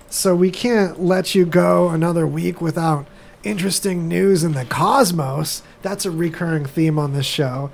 So 0.08 0.34
we 0.34 0.50
can't 0.50 1.02
let 1.02 1.34
you 1.34 1.44
go 1.44 1.88
another 1.90 2.26
week 2.26 2.60
without 2.60 3.06
interesting 3.44 4.08
news 4.08 4.44
in 4.44 4.52
the 4.52 4.64
cosmos. 4.64 5.62
That's 5.82 6.04
a 6.06 6.10
recurring 6.10 6.64
theme 6.66 6.98
on 6.98 7.12
this 7.12 7.26
show, 7.26 7.70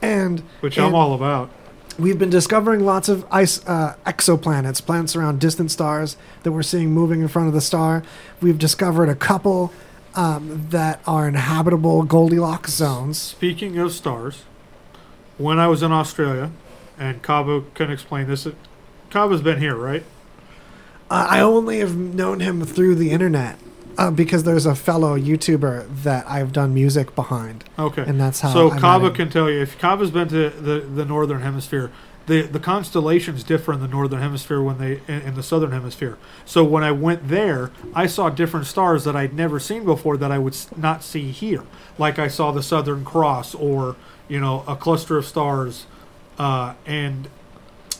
and 0.00 0.40
Which 0.60 0.78
I'm 0.78 0.94
all 0.94 1.14
about. 1.14 1.50
We've 1.98 2.18
been 2.18 2.30
discovering 2.30 2.84
lots 2.86 3.08
of 3.10 3.26
ice 3.30 3.64
uh, 3.66 3.96
exoplanets, 4.06 4.84
planets 4.84 5.14
around 5.14 5.40
distant 5.40 5.70
stars 5.70 6.16
that 6.42 6.52
we're 6.52 6.62
seeing 6.62 6.90
moving 6.90 7.20
in 7.20 7.28
front 7.28 7.48
of 7.48 7.54
the 7.54 7.60
star. 7.60 8.02
We've 8.40 8.58
discovered 8.58 9.10
a 9.10 9.14
couple 9.14 9.72
um, 10.14 10.66
that 10.70 11.00
are 11.06 11.28
inhabitable 11.28 12.02
Goldilocks 12.02 12.72
zones. 12.72 13.18
Speaking 13.18 13.78
of 13.78 13.92
stars, 13.92 14.44
when 15.38 15.58
I 15.58 15.68
was 15.68 15.82
in 15.82 15.92
Australia, 15.92 16.50
and 16.98 17.22
Cabo 17.22 17.62
can 17.74 17.90
explain 17.90 18.28
this. 18.28 18.46
Cabo's 19.10 19.42
been 19.42 19.58
here, 19.58 19.76
right? 19.76 20.04
Uh, 21.10 21.26
I 21.28 21.40
only 21.40 21.80
have 21.80 21.96
known 21.96 22.40
him 22.40 22.64
through 22.64 22.94
the 22.94 23.10
internet 23.10 23.58
uh, 23.98 24.10
because 24.10 24.44
there's 24.44 24.66
a 24.66 24.74
fellow 24.74 25.18
YouTuber 25.18 26.02
that 26.02 26.26
I've 26.28 26.52
done 26.52 26.72
music 26.72 27.14
behind. 27.14 27.64
Okay. 27.78 28.02
and 28.02 28.20
that's 28.20 28.40
how. 28.40 28.52
So 28.52 28.70
I 28.70 28.74
met 28.74 28.80
Kava 28.80 29.06
him. 29.08 29.14
can 29.14 29.30
tell 29.30 29.50
you 29.50 29.60
if 29.60 29.78
Kava's 29.78 30.10
been 30.10 30.28
to 30.28 30.50
the, 30.50 30.80
the 30.80 31.04
northern 31.04 31.40
hemisphere, 31.40 31.90
the 32.26 32.42
the 32.42 32.60
constellations 32.60 33.42
differ 33.42 33.72
in 33.72 33.80
the 33.80 33.88
northern 33.88 34.20
hemisphere 34.20 34.62
when 34.62 34.78
they 34.78 35.00
in, 35.08 35.22
in 35.22 35.34
the 35.34 35.42
southern 35.42 35.72
hemisphere. 35.72 36.18
So 36.44 36.64
when 36.64 36.84
I 36.84 36.92
went 36.92 37.28
there, 37.28 37.70
I 37.94 38.06
saw 38.06 38.30
different 38.30 38.66
stars 38.66 39.04
that 39.04 39.16
I'd 39.16 39.34
never 39.34 39.58
seen 39.58 39.84
before 39.84 40.16
that 40.16 40.30
I 40.30 40.38
would 40.38 40.56
not 40.76 41.02
see 41.02 41.30
here. 41.30 41.64
Like 41.98 42.18
I 42.18 42.28
saw 42.28 42.52
the 42.52 42.62
Southern 42.62 43.04
Cross 43.04 43.54
or 43.54 43.96
you 44.28 44.40
know 44.40 44.64
a 44.66 44.76
cluster 44.76 45.16
of 45.16 45.26
stars, 45.26 45.86
uh, 46.38 46.74
and 46.86 47.28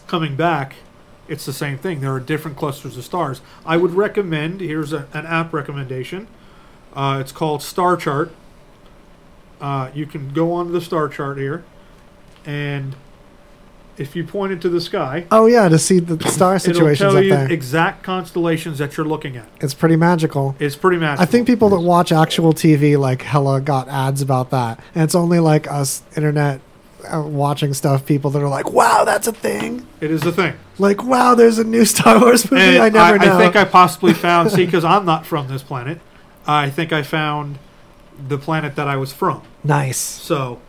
coming 0.06 0.36
back. 0.36 0.76
It's 1.28 1.46
the 1.46 1.52
same 1.52 1.78
thing. 1.78 2.00
There 2.00 2.12
are 2.12 2.20
different 2.20 2.56
clusters 2.56 2.96
of 2.96 3.04
stars. 3.04 3.40
I 3.64 3.76
would 3.76 3.92
recommend. 3.94 4.60
Here's 4.60 4.92
a, 4.92 5.08
an 5.14 5.24
app 5.24 5.52
recommendation. 5.52 6.26
Uh, 6.94 7.18
it's 7.20 7.32
called 7.32 7.62
Star 7.62 7.96
Chart. 7.96 8.32
Uh, 9.60 9.90
you 9.94 10.04
can 10.04 10.30
go 10.30 10.52
onto 10.52 10.72
the 10.72 10.80
star 10.80 11.08
chart 11.08 11.38
here, 11.38 11.64
and 12.44 12.96
if 13.98 14.16
you 14.16 14.24
point 14.24 14.52
it 14.52 14.60
to 14.62 14.68
the 14.68 14.80
sky, 14.80 15.26
Oh 15.30 15.46
yeah, 15.46 15.68
to 15.68 15.78
see 15.78 15.98
the 16.00 16.16
star 16.28 16.58
situations 16.58 17.00
it'll 17.02 17.12
tell 17.12 17.18
up 17.18 17.24
you 17.24 17.30
there. 17.30 17.52
exact 17.52 18.02
constellations 18.02 18.78
that 18.78 18.96
you're 18.96 19.06
looking 19.06 19.36
at. 19.36 19.46
It's 19.60 19.74
pretty 19.74 19.96
magical. 19.96 20.56
It's 20.58 20.76
pretty 20.76 20.98
magical. 20.98 21.22
I 21.22 21.26
think 21.26 21.46
people 21.46 21.68
that 21.70 21.80
watch 21.80 22.10
actual 22.12 22.52
TV 22.54 22.98
like 22.98 23.22
hella 23.22 23.60
got 23.60 23.88
ads 23.88 24.22
about 24.22 24.50
that, 24.50 24.80
and 24.94 25.04
it's 25.04 25.14
only 25.14 25.40
like 25.40 25.70
us 25.70 26.02
internet 26.16 26.60
uh, 27.12 27.20
watching 27.22 27.74
stuff. 27.74 28.06
People 28.06 28.30
that 28.30 28.40
are 28.42 28.48
like, 28.48 28.70
"Wow, 28.72 29.04
that's 29.04 29.26
a 29.26 29.32
thing!" 29.32 29.86
it 30.00 30.10
is 30.10 30.22
the 30.22 30.32
thing. 30.32 30.54
Like, 30.78 31.04
"Wow, 31.04 31.34
there's 31.34 31.58
a 31.58 31.64
new 31.64 31.84
Star 31.84 32.18
Wars 32.20 32.50
movie." 32.50 32.62
And 32.62 32.78
I 32.82 32.88
never 32.88 33.18
know. 33.18 33.36
I 33.36 33.38
think 33.42 33.56
I 33.56 33.64
possibly 33.64 34.14
found. 34.26 34.50
see, 34.50 34.64
because 34.64 34.84
I'm 34.84 35.04
not 35.04 35.26
from 35.26 35.48
this 35.48 35.62
planet, 35.62 36.00
I 36.46 36.70
think 36.70 36.92
I 36.92 37.02
found 37.02 37.58
the 38.28 38.38
planet 38.38 38.76
that 38.76 38.86
I 38.88 38.96
was 38.96 39.12
from. 39.12 39.42
nice 39.64 39.96
So, 39.98 40.60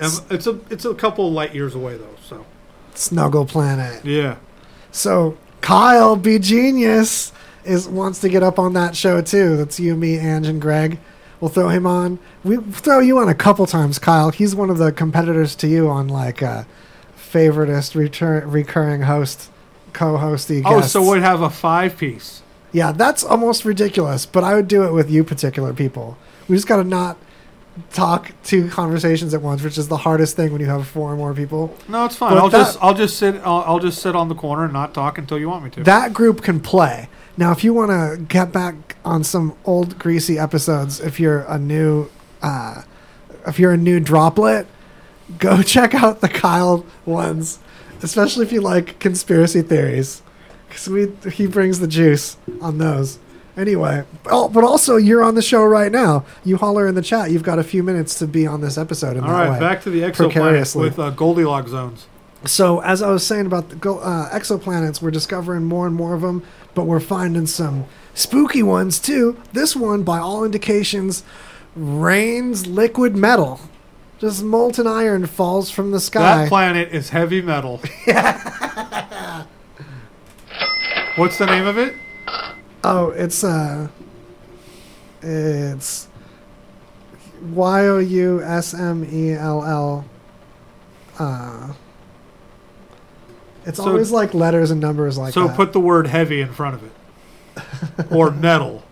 um, 0.00 0.10
it's 0.30 0.46
a 0.46 0.60
it's 0.70 0.84
a 0.84 0.94
couple 0.94 1.32
light 1.32 1.54
years 1.54 1.74
away 1.74 1.96
though. 1.96 2.13
Snuggle 2.94 3.46
Planet. 3.46 4.04
yeah. 4.04 4.36
So 4.92 5.36
Kyle, 5.60 6.14
be 6.14 6.38
genius, 6.38 7.32
is 7.64 7.88
wants 7.88 8.20
to 8.20 8.28
get 8.28 8.42
up 8.42 8.58
on 8.58 8.74
that 8.74 8.94
show 8.96 9.20
too. 9.22 9.56
That's 9.56 9.80
you, 9.80 9.96
me, 9.96 10.18
Ange, 10.18 10.46
and 10.46 10.60
Greg. 10.60 10.98
We'll 11.40 11.48
throw 11.50 11.68
him 11.68 11.86
on. 11.86 12.18
We 12.44 12.56
throw 12.56 13.00
you 13.00 13.18
on 13.18 13.28
a 13.28 13.34
couple 13.34 13.66
times, 13.66 13.98
Kyle. 13.98 14.30
He's 14.30 14.54
one 14.54 14.70
of 14.70 14.78
the 14.78 14.92
competitors 14.92 15.56
to 15.56 15.66
you 15.66 15.88
on 15.88 16.08
like 16.08 16.42
uh, 16.42 16.64
favoritist 17.16 17.94
return 17.94 18.50
recurring 18.50 19.02
host, 19.02 19.50
co-hosty. 19.92 20.62
Oh, 20.64 20.76
guests. 20.76 20.92
so 20.92 21.10
we'd 21.10 21.22
have 21.22 21.42
a 21.42 21.50
five 21.50 21.96
piece. 21.96 22.42
Yeah, 22.72 22.92
that's 22.92 23.24
almost 23.24 23.64
ridiculous, 23.64 24.26
but 24.26 24.44
I 24.44 24.54
would 24.54 24.68
do 24.68 24.84
it 24.84 24.92
with 24.92 25.10
you 25.10 25.24
particular 25.24 25.72
people. 25.72 26.16
We 26.48 26.56
just 26.56 26.66
got 26.66 26.76
to 26.76 26.84
not 26.84 27.16
talk 27.92 28.30
two 28.44 28.68
conversations 28.68 29.34
at 29.34 29.42
once, 29.42 29.62
which 29.62 29.78
is 29.78 29.88
the 29.88 29.96
hardest 29.96 30.36
thing 30.36 30.52
when 30.52 30.60
you 30.60 30.66
have 30.66 30.86
four 30.86 31.12
or 31.12 31.16
more 31.16 31.34
people. 31.34 31.76
No, 31.88 32.04
it's 32.04 32.16
fine. 32.16 32.32
But 32.32 32.38
I'll 32.38 32.48
that- 32.50 32.58
just 32.58 32.78
I'll 32.82 32.94
just 32.94 33.16
sit 33.18 33.34
I'll, 33.36 33.64
I'll 33.66 33.78
just 33.78 34.00
sit 34.00 34.14
on 34.14 34.28
the 34.28 34.34
corner 34.34 34.64
and 34.64 34.72
not 34.72 34.94
talk 34.94 35.18
until 35.18 35.38
you 35.38 35.48
want 35.48 35.64
me 35.64 35.70
to. 35.70 35.84
That 35.84 36.12
group 36.12 36.42
can 36.42 36.60
play. 36.60 37.08
Now, 37.36 37.50
if 37.50 37.64
you 37.64 37.74
want 37.74 37.90
to 37.90 38.22
get 38.22 38.52
back 38.52 38.96
on 39.04 39.24
some 39.24 39.56
old 39.64 39.98
greasy 39.98 40.38
episodes, 40.38 41.00
if 41.00 41.18
you're 41.18 41.40
a 41.48 41.58
new, 41.58 42.08
uh, 42.42 42.82
if 43.44 43.58
you're 43.58 43.72
a 43.72 43.76
new 43.76 43.98
droplet, 43.98 44.68
go 45.38 45.60
check 45.74 45.94
out 45.94 46.20
the 46.20 46.28
Kyle 46.28 46.86
ones, 47.04 47.58
especially 48.02 48.46
if 48.46 48.52
you 48.52 48.60
like 48.60 49.00
conspiracy 49.00 49.62
theories, 49.62 50.22
because 50.68 50.88
we 50.88 51.12
he 51.32 51.46
brings 51.48 51.80
the 51.80 51.88
juice 51.88 52.36
on 52.60 52.78
those. 52.78 53.18
Anyway, 53.56 54.04
oh, 54.26 54.48
but 54.48 54.64
also 54.64 54.96
you're 54.96 55.22
on 55.22 55.36
the 55.36 55.42
show 55.42 55.62
right 55.64 55.92
now. 55.92 56.24
You 56.44 56.56
holler 56.56 56.88
in 56.88 56.96
the 56.96 57.02
chat. 57.02 57.30
You've 57.30 57.44
got 57.44 57.58
a 57.60 57.64
few 57.64 57.82
minutes 57.84 58.18
to 58.18 58.26
be 58.26 58.46
on 58.46 58.60
this 58.60 58.76
episode. 58.76 59.16
In 59.16 59.22
All 59.22 59.30
right, 59.30 59.50
way, 59.50 59.60
back 59.60 59.82
to 59.84 59.90
the 59.90 60.00
exoplanet 60.00 60.32
precariously. 60.32 60.82
with 60.82 60.98
uh, 60.98 61.10
Goldilocks 61.10 61.70
zones. 61.70 62.06
So, 62.46 62.80
as 62.80 63.00
I 63.00 63.10
was 63.10 63.26
saying 63.26 63.46
about 63.46 63.70
the 63.70 63.76
uh, 63.92 64.28
exoplanets, 64.30 65.00
we're 65.00 65.12
discovering 65.12 65.64
more 65.64 65.86
and 65.86 65.94
more 65.94 66.14
of 66.14 66.20
them, 66.20 66.42
but 66.74 66.84
we're 66.84 67.00
finding 67.00 67.46
some 67.46 67.86
spooky 68.12 68.62
ones 68.62 68.98
too. 68.98 69.40
This 69.52 69.74
one, 69.76 70.02
by 70.02 70.18
all 70.18 70.44
indications, 70.44 71.22
rains 71.76 72.66
liquid 72.66 73.16
metal. 73.16 73.60
Just 74.18 74.42
molten 74.42 74.86
iron 74.86 75.26
falls 75.26 75.70
from 75.70 75.90
the 75.90 76.00
sky. 76.00 76.42
That 76.42 76.48
planet 76.48 76.92
is 76.92 77.10
heavy 77.10 77.40
metal. 77.40 77.78
What's 81.16 81.38
the 81.38 81.46
name 81.46 81.66
of 81.66 81.78
it? 81.78 81.94
Oh, 82.84 83.10
it's 83.10 83.42
uh, 83.44 83.88
it's 85.22 86.08
Y 87.52 87.86
O 87.86 87.98
U 87.98 88.42
S 88.42 88.74
M 88.74 89.06
E 89.10 89.32
L 89.32 89.64
L. 89.64 90.04
Uh, 91.18 91.72
it's 93.66 93.78
So- 93.78 93.86
always 93.88 94.10
like 94.10 94.34
letters 94.34 94.70
and 94.70 94.80
numbers 94.80 95.16
like 95.18 95.32
so 95.34 95.46
that. 95.48 95.56
put 95.56 95.72
the 95.72 95.80
word 95.80 96.06
heavy 96.08 96.40
in 96.40 96.52
front 96.52 96.74
of 96.76 96.82
it, 96.84 98.06
or 98.12 98.30
metal. 98.30 98.82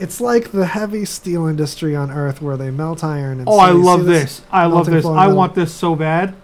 It's 0.00 0.20
like 0.20 0.52
the 0.52 0.66
heavy 0.66 1.04
steel 1.04 1.46
industry 1.46 1.96
on 1.96 2.10
Earth 2.12 2.40
where 2.40 2.56
they 2.56 2.70
melt 2.70 3.02
iron. 3.02 3.40
And 3.40 3.48
Oh, 3.48 3.56
so 3.56 3.58
I 3.58 3.70
love 3.72 4.04
this. 4.04 4.42
I 4.50 4.66
love 4.66 4.86
this. 4.86 5.04
I 5.04 5.26
want 5.26 5.56
this 5.56 5.74
so 5.74 5.96
bad. 5.96 6.34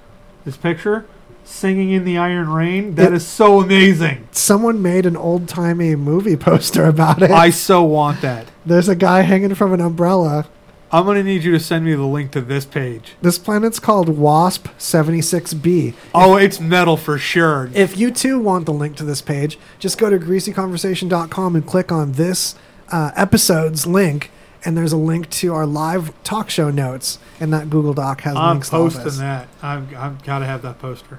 This 0.44 0.56
picture, 0.56 1.06
singing 1.44 1.90
in 1.92 2.04
the 2.04 2.18
iron 2.18 2.48
rain. 2.50 2.94
That 2.94 3.12
It- 3.12 3.16
is 3.16 3.26
so 3.26 3.60
amazing. 3.60 4.26
Someone 4.32 4.80
made 4.82 5.06
an 5.06 5.16
old 5.16 5.46
timey 5.48 5.94
movie 5.96 6.36
poster 6.36 6.86
about 6.86 7.22
it. 7.22 7.30
I 7.30 7.50
so 7.50 7.82
want 7.82 8.20
that. 8.22 8.46
There's 8.66 8.88
a 8.88 8.94
guy 8.96 9.22
hanging 9.22 9.54
from 9.54 9.72
an 9.72 9.80
umbrella. 9.80 10.46
I'm 10.92 11.06
gonna 11.06 11.24
need 11.24 11.42
you 11.42 11.50
to 11.52 11.58
send 11.60 11.84
me 11.84 11.94
the 11.94 12.02
link 12.06 12.30
to 12.32 12.40
this 12.40 12.64
page. 12.64 13.14
This 13.20 13.36
planet's 13.36 13.80
called 13.80 14.08
WASP 14.08 14.68
76b. 14.78 15.94
Oh, 16.14 16.36
it's 16.36 16.60
metal 16.60 16.96
for 16.96 17.18
sure. 17.18 17.68
If 17.74 17.98
you 17.98 18.12
too 18.12 18.38
want 18.38 18.66
the 18.66 18.72
link 18.72 18.94
to 18.96 19.04
this 19.04 19.20
page, 19.20 19.58
just 19.80 19.98
go 19.98 20.08
to 20.08 20.18
greasyconversation.com 20.18 21.56
and 21.56 21.66
click 21.66 21.90
on 21.90 22.12
this 22.12 22.54
uh, 22.92 23.10
episode's 23.16 23.86
link, 23.88 24.30
and 24.64 24.76
there's 24.76 24.92
a 24.92 24.96
link 24.96 25.28
to 25.30 25.52
our 25.52 25.66
live 25.66 26.12
talk 26.22 26.48
show 26.48 26.70
notes, 26.70 27.18
and 27.40 27.52
that 27.52 27.70
Google 27.70 27.94
Doc 27.94 28.20
has 28.20 28.36
I'm 28.36 28.50
links 28.56 28.70
to 28.70 28.76
all 28.76 28.90
posting 28.90 29.18
that. 29.20 29.48
I've, 29.62 29.94
I've 29.96 30.22
got 30.22 30.40
to 30.40 30.46
have 30.46 30.62
that 30.62 30.78
poster. 30.78 31.18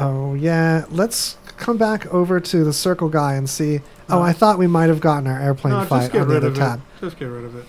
Oh 0.00 0.34
yeah, 0.34 0.84
let's 0.90 1.36
come 1.56 1.76
back 1.76 2.06
over 2.12 2.40
to 2.40 2.64
the 2.64 2.72
circle 2.72 3.08
guy 3.08 3.34
and 3.34 3.48
see. 3.48 3.80
Oh. 4.08 4.20
I 4.22 4.32
thought 4.32 4.58
we 4.58 4.66
might 4.66 4.88
have 4.88 5.00
gotten 5.00 5.28
our 5.28 5.40
airplane 5.40 5.74
No, 5.74 5.84
fight 5.84 6.00
just 6.00 6.12
get 6.12 6.22
on 6.22 6.28
the 6.28 6.34
rid 6.34 6.44
other 6.44 6.52
of 6.52 6.56
tab. 6.56 6.80
it. 6.80 7.00
Just 7.00 7.18
get 7.18 7.26
rid 7.26 7.44
of 7.44 7.54
it. 7.54 7.64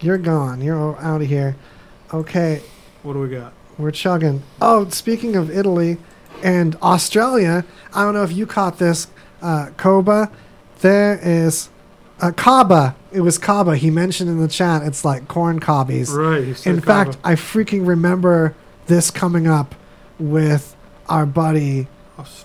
You're 0.00 0.18
gone. 0.18 0.60
You're 0.60 0.98
out 0.98 1.22
of 1.22 1.28
here. 1.28 1.56
Okay, 2.12 2.62
What 3.02 3.14
do 3.14 3.20
we 3.20 3.28
got? 3.28 3.52
we're 3.78 3.90
chugging. 3.90 4.42
Oh, 4.60 4.88
speaking 4.90 5.36
of 5.36 5.50
Italy 5.50 5.98
and 6.42 6.74
Australia, 6.82 7.64
I 7.94 8.02
don't 8.04 8.14
know 8.14 8.22
if 8.24 8.32
you 8.32 8.46
caught 8.46 8.78
this, 8.78 9.06
uh, 9.40 9.70
Koba. 9.76 10.30
There 10.80 11.18
is 11.22 11.68
uh, 12.20 12.32
Kaba. 12.32 12.96
It 13.12 13.20
was 13.20 13.38
Kaba. 13.38 13.76
He 13.76 13.90
mentioned 13.90 14.28
in 14.30 14.40
the 14.40 14.48
chat. 14.48 14.82
It's 14.82 15.04
like 15.04 15.28
corn 15.28 15.58
cobbies. 15.60 16.10
Right, 16.10 16.42
In 16.66 16.80
fact, 16.80 17.12
Kaba. 17.12 17.18
I 17.24 17.34
freaking 17.34 17.86
remember 17.86 18.54
this 18.86 19.10
coming 19.10 19.46
up 19.46 19.74
with 20.18 20.74
our 21.08 21.26
buddy 21.26 21.86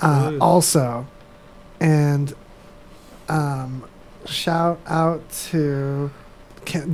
uh, 0.01 0.37
also, 0.39 1.07
and 1.79 2.33
um, 3.27 3.85
shout 4.25 4.79
out 4.85 5.29
to 5.49 6.11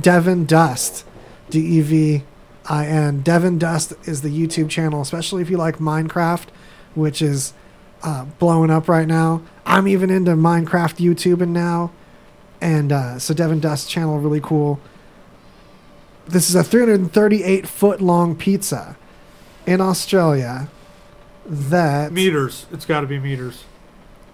Devin 0.00 0.46
Dust, 0.46 1.04
D 1.50 1.60
E 1.60 1.80
V 1.80 2.22
I 2.66 2.86
N. 2.86 3.20
Devin 3.20 3.58
Dust 3.58 3.92
is 4.04 4.22
the 4.22 4.30
YouTube 4.30 4.68
channel, 4.68 5.00
especially 5.00 5.42
if 5.42 5.50
you 5.50 5.56
like 5.56 5.76
Minecraft, 5.76 6.46
which 6.94 7.20
is 7.22 7.52
uh, 8.02 8.24
blowing 8.38 8.70
up 8.70 8.88
right 8.88 9.06
now. 9.06 9.42
I'm 9.66 9.86
even 9.86 10.10
into 10.10 10.32
Minecraft 10.32 10.96
YouTubing 10.96 11.48
now, 11.48 11.92
and 12.60 12.92
uh, 12.92 13.18
so 13.18 13.34
Devin 13.34 13.60
Dust 13.60 13.88
channel 13.88 14.18
really 14.18 14.40
cool. 14.40 14.80
This 16.26 16.48
is 16.48 16.54
a 16.54 16.62
338 16.62 17.66
foot 17.66 18.00
long 18.00 18.36
pizza 18.36 18.96
in 19.66 19.80
Australia 19.80 20.68
that 21.50 22.12
meters. 22.12 22.66
It's 22.72 22.86
got 22.86 23.00
to 23.00 23.06
be 23.06 23.18
meters 23.18 23.64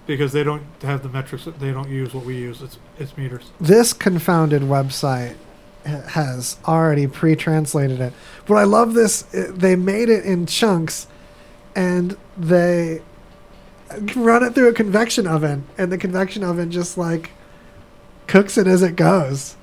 because 0.07 0.33
they 0.33 0.45
don't 0.45 0.63
have 0.83 1.03
the 1.03 1.09
metrics. 1.09 1.47
They 1.59 1.73
don't 1.73 1.89
use 1.89 2.13
what 2.15 2.25
we 2.25 2.37
use. 2.37 2.63
It's 2.63 2.79
it's 2.99 3.17
meters. 3.17 3.51
this 3.61 3.93
confounded 3.93 4.63
website 4.63 5.37
has 5.85 6.59
already 6.67 7.07
pre-translated 7.07 8.01
it. 8.01 8.13
But 8.47 8.55
I 8.57 8.65
love 8.65 8.95
this. 8.95 9.33
it- 9.33 9.59
They 9.59 9.77
made 9.77 10.09
it 10.09 10.25
in 10.25 10.45
chunks, 10.47 11.07
and 11.75 12.17
they 12.37 13.03
run 14.17 14.43
it 14.43 14.55
through 14.55 14.69
a 14.69 14.73
convection 14.73 15.27
oven, 15.27 15.65
and 15.79 15.91
the 15.93 15.99
convection 15.99 16.43
oven 16.45 16.71
just 16.73 16.99
like 16.99 17.31
cooks 18.27 18.59
it 18.59 18.67
as 18.67 18.83
it 18.83 18.97
goes. 18.97 19.55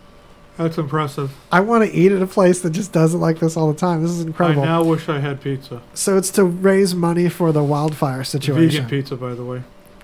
That's 0.57 0.77
impressive. 0.77 1.31
I 1.51 1.61
want 1.61 1.84
to 1.84 1.91
eat 1.91 2.11
at 2.11 2.21
a 2.21 2.27
place 2.27 2.61
that 2.61 2.71
just 2.71 2.91
does 2.91 3.13
it 3.13 3.17
like 3.17 3.39
this 3.39 3.57
all 3.57 3.71
the 3.71 3.77
time. 3.77 4.03
This 4.03 4.11
is 4.11 4.21
incredible. 4.21 4.61
I 4.63 4.65
now 4.65 4.84
wish 4.84 5.09
I 5.09 5.19
had 5.19 5.41
pizza. 5.41 5.81
So 5.93 6.15
it's 6.17 6.30
to 6.31 6.43
raise 6.43 6.93
money 6.93 7.27
for 7.30 7.51
the 7.51 7.63
wildfire 7.63 8.23
situation. 8.23 8.84
Vegan 8.84 8.89
pizza, 8.89 9.15
by 9.15 9.34
the 9.34 9.43
way. 9.43 9.63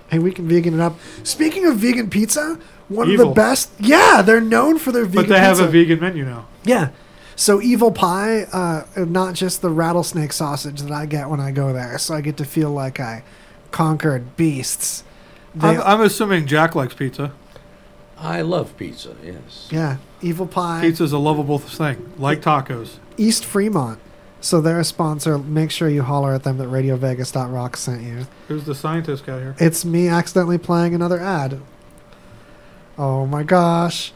Hey, 0.09 0.17
we 0.17 0.31
can 0.31 0.47
vegan 0.47 0.73
it 0.73 0.79
up. 0.79 0.97
Speaking 1.23 1.67
of 1.67 1.77
vegan 1.77 2.09
pizza, 2.09 2.59
one 2.87 3.11
of 3.11 3.17
the 3.17 3.27
best. 3.27 3.71
Yeah, 3.79 4.23
they're 4.23 4.41
known 4.41 4.79
for 4.79 4.91
their 4.91 5.05
vegan. 5.05 5.23
But 5.23 5.29
they 5.29 5.39
have 5.39 5.59
a 5.59 5.67
vegan 5.67 5.99
menu 5.99 6.25
now. 6.25 6.47
Yeah. 6.63 6.89
So 7.35 7.59
Evel 7.59 7.93
Pie, 7.93 8.41
uh, 8.51 8.85
not 8.97 9.35
just 9.35 9.61
the 9.61 9.69
rattlesnake 9.69 10.33
sausage 10.33 10.81
that 10.81 10.91
I 10.91 11.05
get 11.05 11.29
when 11.29 11.39
I 11.39 11.51
go 11.51 11.71
there. 11.71 11.97
So 11.99 12.15
I 12.15 12.21
get 12.21 12.37
to 12.37 12.45
feel 12.45 12.71
like 12.71 12.99
I 12.99 13.23
conquered 13.71 14.35
beasts. 14.35 15.03
I'm, 15.59 15.79
I'm 15.81 16.01
assuming 16.01 16.47
Jack 16.47 16.75
likes 16.75 16.93
pizza. 16.93 17.31
I 18.21 18.41
love 18.41 18.75
pizza. 18.77 19.15
Yes. 19.23 19.67
yeah, 19.71 19.97
Evel 20.21 20.49
Pie. 20.51 20.81
Pizza's 20.81 21.11
a 21.13 21.17
lovable 21.17 21.57
thing, 21.59 22.11
like 22.17 22.41
tacos. 22.41 22.97
East 23.17 23.45
Fremont. 23.45 23.99
So 24.41 24.61
they're 24.61 24.79
a 24.79 24.85
sponsor. 24.85 25.37
Make 25.37 25.69
sure 25.71 25.89
you 25.89 26.01
holler 26.03 26.33
at 26.33 26.43
them 26.43 26.57
that 26.59 26.67
RadioVegas.rock 26.69 27.75
sent 27.75 28.01
you. 28.03 28.25
Who's 28.47 28.63
the 28.63 28.73
scientist 28.75 29.25
guy 29.25 29.39
here? 29.39 29.55
It's 29.59 29.83
me 29.83 30.07
accidentally 30.07 30.57
playing 30.57 30.95
another 30.95 31.19
ad. 31.19 31.59
Oh 32.97 33.25
my 33.25 33.43
gosh. 33.43 34.13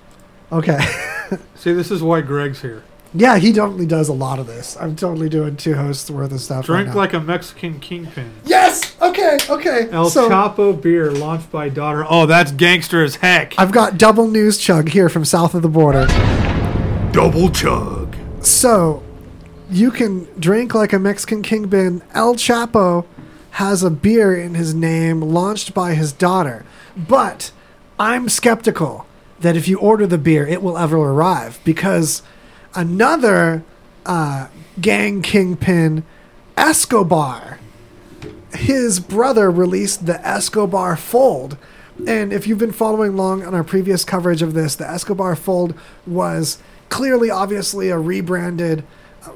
Okay. 0.51 0.79
See, 1.55 1.73
this 1.73 1.91
is 1.91 2.01
why 2.03 2.21
Greg's 2.21 2.61
here. 2.61 2.83
yeah, 3.13 3.37
he 3.37 3.51
totally 3.51 3.85
does 3.85 4.07
a 4.09 4.13
lot 4.13 4.39
of 4.39 4.47
this. 4.47 4.77
I'm 4.79 4.95
totally 4.95 5.29
doing 5.29 5.57
two 5.57 5.73
hosts 5.75 6.09
worth 6.09 6.31
of 6.31 6.39
stuff. 6.41 6.69
right 6.69 6.83
Drink 6.83 6.87
now. 6.89 6.95
like 6.95 7.13
a 7.13 7.19
Mexican 7.19 7.79
kingpin. 7.79 8.31
Yes. 8.45 8.92
Okay. 9.33 9.53
Okay. 9.53 9.89
El 9.91 10.09
so 10.09 10.29
Chapo 10.29 10.79
beer 10.79 11.11
launched 11.11 11.51
by 11.51 11.69
daughter. 11.69 12.05
Oh, 12.07 12.25
that's 12.25 12.51
gangster 12.51 13.03
as 13.03 13.15
heck. 13.17 13.53
I've 13.57 13.71
got 13.71 13.97
double 13.97 14.27
news 14.27 14.57
chug 14.57 14.89
here 14.89 15.09
from 15.09 15.25
south 15.25 15.55
of 15.55 15.61
the 15.61 15.69
border. 15.69 16.05
Double 17.11 17.49
chug. 17.49 18.15
So 18.41 19.03
you 19.69 19.91
can 19.91 20.27
drink 20.39 20.73
like 20.73 20.93
a 20.93 20.99
Mexican 20.99 21.41
kingpin. 21.41 22.01
El 22.13 22.35
Chapo 22.35 23.05
has 23.51 23.83
a 23.83 23.89
beer 23.89 24.35
in 24.35 24.55
his 24.55 24.73
name 24.73 25.21
launched 25.21 25.73
by 25.73 25.93
his 25.93 26.11
daughter. 26.11 26.65
But 26.95 27.51
I'm 27.99 28.29
skeptical 28.29 29.05
that 29.39 29.55
if 29.55 29.67
you 29.67 29.79
order 29.79 30.07
the 30.07 30.17
beer, 30.17 30.45
it 30.45 30.61
will 30.61 30.77
ever 30.77 30.97
arrive 30.97 31.59
because 31.63 32.23
another 32.75 33.63
uh, 34.05 34.47
gang 34.79 35.21
kingpin, 35.21 36.03
Escobar, 36.57 37.59
his 38.53 38.99
brother 38.99 39.49
released 39.49 40.05
the 40.05 40.25
Escobar 40.25 40.95
Fold. 40.95 41.57
And 42.07 42.33
if 42.33 42.47
you've 42.47 42.57
been 42.57 42.71
following 42.71 43.13
along 43.13 43.43
on 43.43 43.53
our 43.53 43.63
previous 43.63 44.03
coverage 44.03 44.41
of 44.41 44.53
this, 44.53 44.75
the 44.75 44.89
Escobar 44.89 45.35
Fold 45.35 45.75
was 46.07 46.57
clearly, 46.89 47.29
obviously, 47.29 47.89
a 47.89 47.97
rebranded 47.97 48.83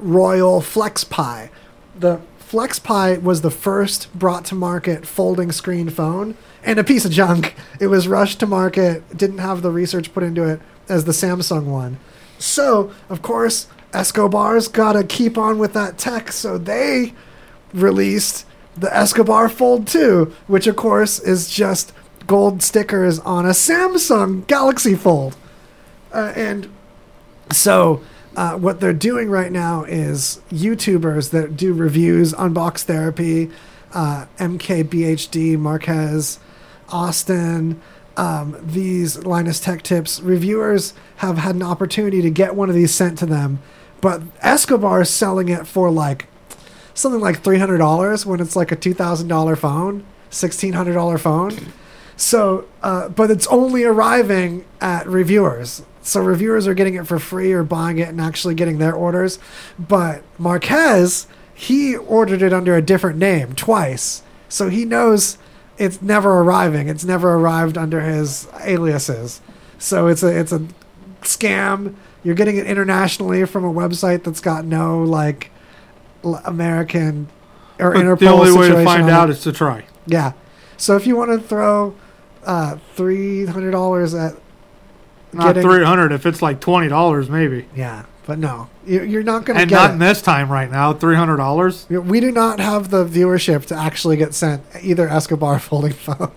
Royole 0.00 0.60
FlexPai. 0.60 1.50
The 1.98 2.20
Flex 2.38 2.78
Pie 2.78 3.18
was 3.18 3.42
the 3.42 3.50
first 3.50 4.12
brought 4.14 4.44
to 4.46 4.54
market 4.54 5.06
folding 5.06 5.52
screen 5.52 5.90
phone 5.90 6.36
and 6.64 6.78
a 6.78 6.84
piece 6.84 7.04
of 7.04 7.12
junk. 7.12 7.54
It 7.80 7.88
was 7.88 8.08
rushed 8.08 8.40
to 8.40 8.46
market, 8.46 9.16
didn't 9.16 9.38
have 9.38 9.62
the 9.62 9.70
research 9.70 10.12
put 10.12 10.22
into 10.22 10.44
it 10.44 10.60
as 10.88 11.04
the 11.04 11.12
Samsung 11.12 11.64
one. 11.64 11.98
So, 12.38 12.92
of 13.08 13.22
course, 13.22 13.66
Escobar's 13.92 14.68
got 14.68 14.92
to 14.92 15.04
keep 15.04 15.36
on 15.36 15.58
with 15.58 15.72
that 15.74 15.98
tech, 15.98 16.32
so 16.32 16.56
they 16.56 17.14
released 17.74 18.46
the 18.80 18.94
Escobar 18.94 19.48
Fold 19.48 19.86
2, 19.86 20.32
which, 20.46 20.66
of 20.66 20.76
course, 20.76 21.18
is 21.18 21.50
just 21.50 21.92
gold 22.26 22.62
stickers 22.62 23.18
on 23.20 23.46
a 23.46 23.50
Samsung 23.50 24.46
Galaxy 24.46 24.94
Fold. 24.94 25.36
Uh, 26.12 26.32
and 26.36 26.68
so, 27.50 28.02
uh, 28.36 28.56
what 28.56 28.80
they're 28.80 28.92
doing 28.92 29.30
right 29.30 29.50
now 29.50 29.84
is 29.84 30.40
YouTubers 30.50 31.30
that 31.30 31.56
do 31.56 31.72
reviews, 31.72 32.32
Unbox 32.34 32.82
Therapy, 32.82 33.50
uh, 33.92 34.26
MKBHD, 34.38 35.58
Marques, 35.58 36.38
Austin, 36.90 37.80
um, 38.18 38.56
these 38.60 39.24
Linus 39.24 39.60
Tech 39.60 39.82
Tips 39.82 40.20
reviewers 40.20 40.92
have 41.16 41.38
had 41.38 41.54
an 41.54 41.62
opportunity 41.62 42.20
to 42.20 42.30
get 42.30 42.56
one 42.56 42.68
of 42.68 42.74
these 42.74 42.92
sent 42.92 43.16
to 43.18 43.26
them, 43.26 43.60
but 44.00 44.22
Escobar 44.40 45.02
is 45.02 45.10
selling 45.10 45.48
it 45.48 45.66
for 45.66 45.88
like 45.90 46.26
something 46.98 47.20
like 47.20 47.42
three 47.42 47.58
hundred 47.58 47.78
dollars 47.78 48.26
when 48.26 48.40
it's 48.40 48.56
like 48.56 48.72
a 48.72 48.76
two 48.76 48.92
thousand 48.92 49.28
dollar 49.28 49.56
phone, 49.56 50.04
sixteen 50.30 50.72
hundred 50.72 50.94
dollar 50.94 51.16
phone. 51.16 51.56
So, 52.16 52.66
uh, 52.82 53.08
but 53.10 53.30
it's 53.30 53.46
only 53.46 53.84
arriving 53.84 54.64
at 54.80 55.06
reviewers. 55.06 55.82
So 56.02 56.20
reviewers 56.20 56.66
are 56.66 56.74
getting 56.74 56.94
it 56.94 57.06
for 57.06 57.18
free 57.18 57.52
or 57.52 57.62
buying 57.62 57.98
it 57.98 58.08
and 58.08 58.20
actually 58.20 58.54
getting 58.54 58.78
their 58.78 58.94
orders. 58.94 59.38
But 59.78 60.22
Marques, 60.38 61.28
he 61.54 61.96
ordered 61.96 62.42
it 62.42 62.52
under 62.52 62.74
a 62.74 62.82
different 62.82 63.18
name 63.18 63.54
twice. 63.54 64.22
So 64.48 64.68
he 64.68 64.84
knows 64.84 65.38
it's 65.76 66.02
never 66.02 66.40
arriving. 66.40 66.88
It's 66.88 67.04
never 67.04 67.34
arrived 67.34 67.78
under 67.78 68.00
his 68.00 68.48
aliases. 68.64 69.40
So 69.78 70.08
it's 70.08 70.24
a 70.24 70.36
it's 70.36 70.50
a 70.50 70.66
scam. 71.22 71.94
You're 72.24 72.34
getting 72.34 72.56
it 72.56 72.66
internationally 72.66 73.44
from 73.44 73.64
a 73.64 73.72
website 73.72 74.24
that's 74.24 74.40
got 74.40 74.64
no 74.64 75.02
like 75.04 75.52
American 76.44 77.28
or 77.78 77.92
But 77.92 78.00
Interpol 78.02 78.18
the 78.18 78.26
only 78.28 78.52
way 78.58 78.68
to 78.68 78.84
find 78.84 79.08
out 79.08 79.28
it. 79.30 79.32
is 79.34 79.42
to 79.42 79.52
try. 79.52 79.84
Yeah. 80.06 80.32
So 80.76 80.96
if 80.96 81.06
you 81.06 81.16
want 81.16 81.30
to 81.30 81.38
throw 81.46 81.94
uh, 82.44 82.78
three 82.94 83.46
hundred 83.46 83.72
dollars 83.72 84.14
at 84.14 84.34
Not 85.32 85.54
three 85.56 85.84
hundred. 85.84 86.12
If 86.12 86.24
it's 86.26 86.40
like 86.42 86.60
twenty 86.60 86.88
dollars, 86.88 87.28
maybe. 87.28 87.66
Yeah, 87.74 88.04
but 88.26 88.38
no, 88.38 88.68
You- 88.86 89.02
you're 89.02 89.22
not 89.22 89.44
going 89.44 89.56
to 89.56 89.62
And 89.62 89.70
not 89.70 89.90
it. 89.90 89.92
in 89.94 89.98
this 89.98 90.22
time 90.22 90.50
right 90.50 90.70
now. 90.70 90.92
Three 90.92 91.16
hundred 91.16 91.36
dollars. 91.36 91.86
We 91.90 92.20
do 92.20 92.30
not 92.32 92.58
have 92.60 92.90
the 92.90 93.04
viewership 93.04 93.66
to 93.66 93.74
actually 93.76 94.16
get 94.16 94.34
sent 94.34 94.62
either 94.82 95.08
Escobar 95.08 95.58
folding 95.60 95.92
phone, 95.92 96.30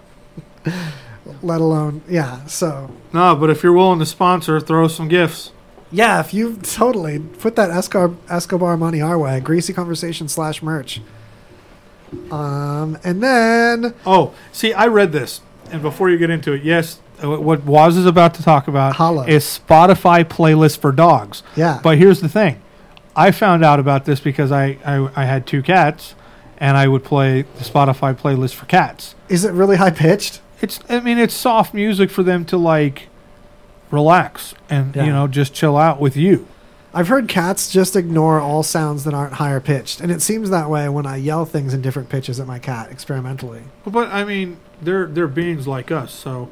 let 1.41 1.61
alone 1.61 2.01
yeah. 2.09 2.45
So 2.45 2.91
No, 3.13 3.35
but 3.35 3.49
if 3.49 3.63
you're 3.63 3.73
willing 3.73 3.99
to 3.99 4.05
sponsor, 4.05 4.59
throw 4.59 4.87
some 4.87 5.07
gifts. 5.07 5.51
Yeah, 5.91 6.19
if 6.19 6.33
you 6.33 6.55
totally 6.57 7.19
put 7.19 7.55
that 7.55 7.69
Escobar 7.69 8.15
Escobar 8.29 8.77
money 8.77 9.01
our 9.01 9.17
way, 9.17 9.39
greasy 9.39 9.73
conversation 9.73 10.27
slash 10.27 10.61
merch. 10.61 11.01
Um, 12.29 12.97
and 13.03 13.23
then 13.23 13.93
Oh, 14.05 14.33
see, 14.51 14.73
I 14.73 14.87
read 14.87 15.11
this, 15.11 15.41
and 15.71 15.81
before 15.81 16.09
you 16.09 16.17
get 16.17 16.29
into 16.29 16.51
it, 16.53 16.63
yes, 16.63 16.99
uh, 17.23 17.39
what 17.39 17.63
Waz 17.63 17.95
is 17.95 18.05
about 18.05 18.33
to 18.35 18.43
talk 18.43 18.67
about 18.67 18.95
is 19.29 19.43
Spotify 19.45 20.23
playlist 20.25 20.79
for 20.79 20.91
dogs. 20.91 21.41
Yeah. 21.55 21.79
But 21.81 21.97
here's 21.97 22.19
the 22.19 22.27
thing, 22.29 22.61
I 23.15 23.31
found 23.31 23.63
out 23.63 23.79
about 23.79 24.05
this 24.05 24.19
because 24.19 24.51
I 24.51 24.77
I, 24.85 25.09
I 25.15 25.25
had 25.25 25.47
two 25.47 25.61
cats, 25.61 26.15
and 26.57 26.75
I 26.75 26.87
would 26.89 27.03
play 27.05 27.43
the 27.43 27.63
Spotify 27.63 28.13
playlist 28.13 28.55
for 28.55 28.65
cats. 28.65 29.15
is 29.29 29.45
it 29.45 29.53
really 29.53 29.77
high 29.77 29.91
pitched? 29.91 30.41
It's 30.61 30.79
I 30.89 30.99
mean 30.99 31.17
it's 31.17 31.33
soft 31.33 31.73
music 31.73 32.11
for 32.11 32.23
them 32.23 32.43
to 32.45 32.57
like 32.57 33.07
relax 33.91 34.53
and 34.69 34.95
Yeah. 34.95 35.05
you 35.05 35.11
know 35.11 35.27
just 35.27 35.53
chill 35.53 35.77
out 35.77 35.99
with 35.99 36.15
you. 36.17 36.47
I've 36.93 37.07
heard 37.07 37.29
cats 37.29 37.71
just 37.71 37.95
ignore 37.95 38.41
all 38.41 38.63
sounds 38.63 39.05
that 39.05 39.13
aren't 39.13 39.33
higher 39.33 39.61
pitched, 39.61 40.01
and 40.01 40.11
it 40.11 40.21
seems 40.21 40.49
that 40.49 40.69
way 40.69 40.89
when 40.89 41.05
I 41.05 41.15
yell 41.17 41.45
things 41.45 41.73
in 41.73 41.81
different 41.81 42.09
pitches 42.09 42.37
at 42.39 42.47
my 42.47 42.59
cat 42.59 42.91
experimentally. 42.91 43.61
But 43.85 44.09
I 44.09 44.23
mean 44.25 44.57
they're 44.81 45.05
they're 45.05 45.27
beings 45.27 45.67
like 45.67 45.91
us, 45.91 46.13
so. 46.13 46.49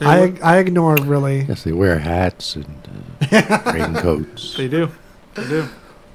I 0.00 0.20
would- 0.20 0.40
I 0.42 0.58
ignore 0.58 0.96
really. 0.96 1.40
Yes, 1.48 1.64
they 1.64 1.72
wear 1.72 1.98
hats 1.98 2.54
and 2.54 2.88
uh, 3.32 3.62
raincoats. 3.74 4.54
They 4.56 4.68
do. 4.68 4.90
They 5.34 5.48
do. 5.48 5.68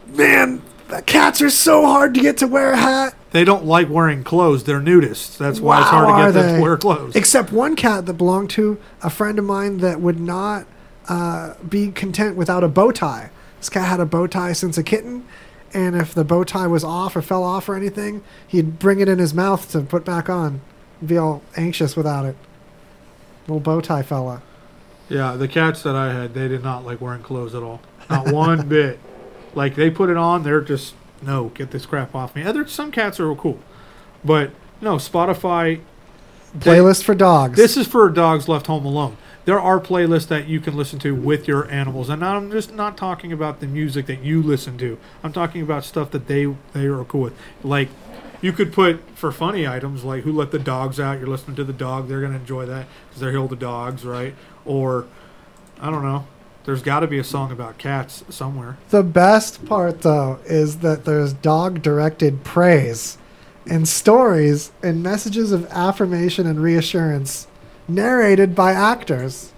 Man, 0.08 0.62
the 0.88 1.02
cats 1.02 1.42
are 1.42 1.50
so 1.50 1.86
hard 1.86 2.14
to 2.14 2.22
get 2.22 2.38
to 2.38 2.48
wear 2.48 2.72
a 2.74 2.78
hat. 2.78 3.14
They 3.34 3.44
don't 3.44 3.66
like 3.66 3.90
wearing 3.90 4.24
clothes. 4.24 4.64
They're 4.64 4.80
nudists. 4.80 5.40
That's 5.40 5.60
why 5.60 5.82
it's 5.82 5.90
hard 5.90 6.08
to 6.08 6.26
get 6.26 6.40
them 6.40 6.52
they? 6.52 6.58
to 6.58 6.62
wear 6.62 6.78
clothes. 6.78 7.16
Except 7.16 7.52
one 7.52 7.76
cat 7.76 8.06
that 8.06 8.14
belonged 8.14 8.52
to 8.52 8.80
a 9.02 9.10
friend 9.10 9.40
of 9.40 9.46
mine 9.46 9.80
that 9.80 10.00
would 10.00 10.20
not 10.20 10.68
uh, 11.10 11.56
be 11.68 11.92
content 11.92 12.36
without 12.36 12.64
a 12.64 12.68
bow 12.68 12.92
tie. 12.92 13.32
This 13.58 13.70
cat 13.70 13.88
had 13.88 14.00
a 14.00 14.06
bow 14.06 14.28
tie 14.28 14.54
since 14.54 14.78
a 14.78 14.84
kitten, 14.84 15.26
and 15.74 15.96
if 15.96 16.14
the 16.14 16.24
bow 16.24 16.44
tie 16.44 16.68
was 16.68 16.84
off 16.84 17.16
or 17.16 17.24
fell 17.24 17.44
off 17.44 17.68
or 17.68 17.76
anything, 17.76 18.24
he'd 18.48 18.78
bring 18.78 19.00
it 19.00 19.10
in 19.10 19.18
his 19.18 19.34
mouth 19.34 19.70
to 19.72 19.82
put 19.82 20.06
back 20.06 20.30
on. 20.30 20.62
Be 21.04 21.18
all 21.18 21.42
anxious 21.58 21.96
without 21.96 22.26
it. 22.26 22.36
Little 23.48 23.60
bow 23.60 23.82
tie 23.82 24.04
fella. 24.04 24.44
Yeah, 25.10 25.36
the 25.36 25.48
cats 25.48 25.82
that 25.82 25.96
I 25.96 26.14
had, 26.14 26.36
they 26.36 26.48
did 26.48 26.64
not 26.64 26.86
like 26.86 27.02
wearing 27.02 27.24
clothes 27.24 27.56
at 27.56 27.64
all. 27.64 27.82
Not 28.12 28.32
one 28.32 28.68
bit. 28.70 29.00
Like 29.56 29.74
they 29.74 29.90
put 29.90 30.12
it 30.12 30.18
on, 30.18 30.44
they're 30.44 30.62
just 30.62 30.94
no, 31.24 31.50
get 31.50 31.72
this 31.72 31.86
crap 31.86 32.14
off 32.14 32.36
me. 32.36 32.44
Other 32.44 32.68
some 32.68 32.92
cats 32.92 33.20
are 33.20 33.34
cool, 33.36 33.60
but 34.24 34.52
no, 34.82 34.96
Spotify 34.96 35.82
Playlist 36.60 37.04
for 37.04 37.16
dogs. 37.16 37.58
This 37.58 37.78
is 37.78 37.88
for 37.88 38.10
dogs 38.10 38.48
left 38.48 38.68
home 38.68 38.86
alone. 38.86 39.18
There 39.46 39.60
are 39.60 39.80
playlists 39.80 40.28
that 40.28 40.48
you 40.48 40.60
can 40.60 40.78
listen 40.78 41.00
to 41.00 41.16
with 41.16 41.48
your 41.48 41.70
animals, 41.70 42.10
and 42.10 42.24
I'm 42.24 42.52
just 42.52 42.74
not 42.74 42.96
talking 42.96 43.34
about 43.34 43.60
the 43.60 43.68
music 43.68 44.06
that 44.06 44.22
you 44.22 44.42
listen 44.42 44.78
to. 44.78 45.00
I'm 45.24 45.34
talking 45.34 45.62
about 45.62 45.84
stuff 45.84 46.12
that 46.12 46.28
they 46.28 46.54
they 46.74 46.86
are 46.86 47.04
cool 47.06 47.22
with. 47.22 47.34
Like 47.64 47.90
you 48.42 48.54
could 48.54 48.72
put 48.72 49.02
for 49.16 49.32
funny 49.32 49.68
items 49.68 50.04
like 50.04 50.24
"Who 50.24 50.32
Let 50.32 50.52
the 50.52 50.60
Dogs 50.60 51.00
Out." 51.00 51.18
You're 51.20 51.28
listening 51.28 51.56
to 51.58 51.64
the 51.64 51.74
dog; 51.74 52.08
they're 52.08 52.22
gonna 52.22 52.36
enjoy 52.36 52.68
that 52.68 52.86
because 53.08 53.22
they're 53.22 53.32
here 53.32 53.48
the 53.48 53.56
dogs, 53.56 54.06
right? 54.06 54.36
Or 54.64 55.08
I 55.82 55.90
don't 55.90 56.04
know. 56.04 56.28
There's 56.66 56.82
got 56.82 57.02
to 57.02 57.08
be 57.08 57.20
a 57.20 57.24
song 57.24 57.52
about 57.52 57.78
cats 57.78 58.24
somewhere. 58.30 58.78
The 58.90 59.04
best 59.04 59.66
part, 59.66 60.02
though, 60.02 60.40
is 60.46 60.80
that 60.80 61.06
there's 61.06 61.34
dog 61.34 61.82
directed 61.82 62.44
praise 62.44 63.18
and 63.70 63.88
stories 63.88 64.72
and 64.82 65.04
messages 65.04 65.52
of 65.52 65.66
affirmation 65.68 66.48
and 66.48 66.62
reassurance 66.62 67.48
narrated 67.88 68.56
by 68.56 68.72
actors. 68.72 69.52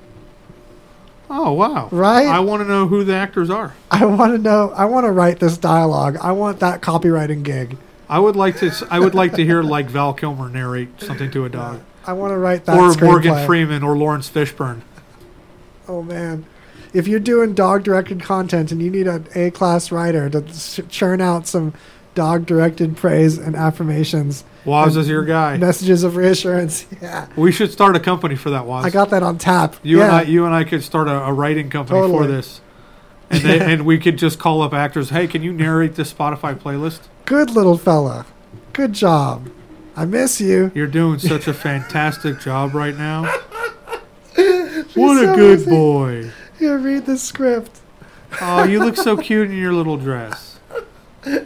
Oh 1.29 1.53
wow! 1.53 1.89
Right? 1.91 2.27
I 2.27 2.39
want 2.39 2.61
to 2.61 2.67
know 2.67 2.87
who 2.87 3.03
the 3.03 3.15
actors 3.15 3.49
are. 3.49 3.73
I 3.89 4.05
want 4.05 4.33
to 4.33 4.37
know, 4.37 4.71
I 4.75 4.85
want 4.85 5.05
to 5.05 5.11
write 5.11 5.39
this 5.39 5.57
dialogue. 5.57 6.17
I 6.21 6.31
want 6.31 6.59
that 6.59 6.81
copywriting 6.81 7.41
gig. 7.43 7.77
I 8.07 8.19
would 8.19 8.35
like 8.35 8.59
to. 8.59 8.71
I 8.91 8.99
would 8.99 9.15
like 9.15 9.33
to 9.33 9.43
hear 9.43 9.63
like 9.63 9.87
Val 9.87 10.13
Kilmer 10.13 10.49
narrate 10.49 11.01
something 11.01 11.31
to 11.31 11.45
a 11.45 11.49
dog, 11.49 11.81
I 12.07 12.13
want 12.13 12.31
to 12.31 12.37
write 12.37 12.65
that 12.65 12.77
or 12.77 12.89
screenplay. 12.89 13.01
Morgan 13.07 13.45
Freeman, 13.45 13.83
or 13.83 13.97
Laurence 13.97 14.29
Fishburne. 14.29 14.81
Oh, 15.87 16.03
man. 16.03 16.45
If 16.95 17.09
you're 17.09 17.19
doing 17.19 17.53
dog 17.53 17.83
directed 17.83 18.21
content 18.21 18.71
and 18.71 18.81
you 18.81 18.89
need 18.89 19.05
an 19.05 19.27
A 19.35 19.51
class 19.51 19.91
writer 19.91 20.29
to 20.29 20.41
ch- 20.41 20.87
churn 20.87 21.19
out 21.19 21.45
some 21.45 21.73
dog 22.13 22.45
directed 22.45 22.95
praise 22.95 23.37
and 23.37 23.53
affirmations, 23.53 24.45
Waz 24.63 24.95
and 24.95 25.03
is 25.03 25.09
your 25.09 25.25
guy. 25.25 25.57
Messages 25.57 26.03
of 26.03 26.15
reassurance. 26.15 26.85
Yeah. 27.01 27.27
We 27.35 27.51
should 27.51 27.71
start 27.73 27.97
a 27.97 27.99
company 27.99 28.35
for 28.35 28.49
that, 28.51 28.65
Waz. 28.65 28.85
I 28.85 28.89
got 28.91 29.09
that 29.09 29.23
on 29.23 29.37
tap. 29.37 29.75
you 29.83 29.97
yeah. 29.97 30.05
and 30.05 30.13
I. 30.13 30.21
You 30.21 30.45
and 30.45 30.55
I 30.55 30.63
could 30.63 30.83
start 30.83 31.09
a, 31.09 31.25
a 31.25 31.33
writing 31.33 31.69
company 31.69 31.99
for 31.99 32.25
this, 32.25 32.61
and 33.29 33.41
they, 33.41 33.59
and 33.73 33.85
we 33.85 33.97
could 33.97 34.17
just 34.17 34.39
call 34.39 34.61
up 34.61 34.73
actors. 34.73 35.09
Hey, 35.09 35.27
can 35.27 35.43
you 35.43 35.51
narrate 35.51 35.95
this 35.95 36.13
Spotify 36.13 36.55
playlist? 36.55 37.01
Good 37.25 37.51
little 37.51 37.77
fella. 37.77 38.25
Good 38.71 38.93
job. 38.93 39.49
I 39.97 40.05
miss 40.05 40.39
you. 40.39 40.71
You're 40.73 40.87
doing 40.87 41.19
such 41.19 41.47
a 41.47 41.53
fantastic 41.67 42.39
job 42.39 42.73
right 42.73 42.97
now. 42.97 43.23
What 44.93 45.21
a 45.21 45.35
good 45.35 45.65
boy. 45.65 46.31
Here, 46.57 46.77
read 46.77 47.05
the 47.05 47.17
script. 47.17 47.81
Oh, 48.41 48.63
you 48.63 48.79
look 48.79 48.95
so 48.95 49.17
cute 49.17 49.51
in 49.51 49.57
your 49.57 49.73
little 49.73 49.97
dress. 49.97 50.59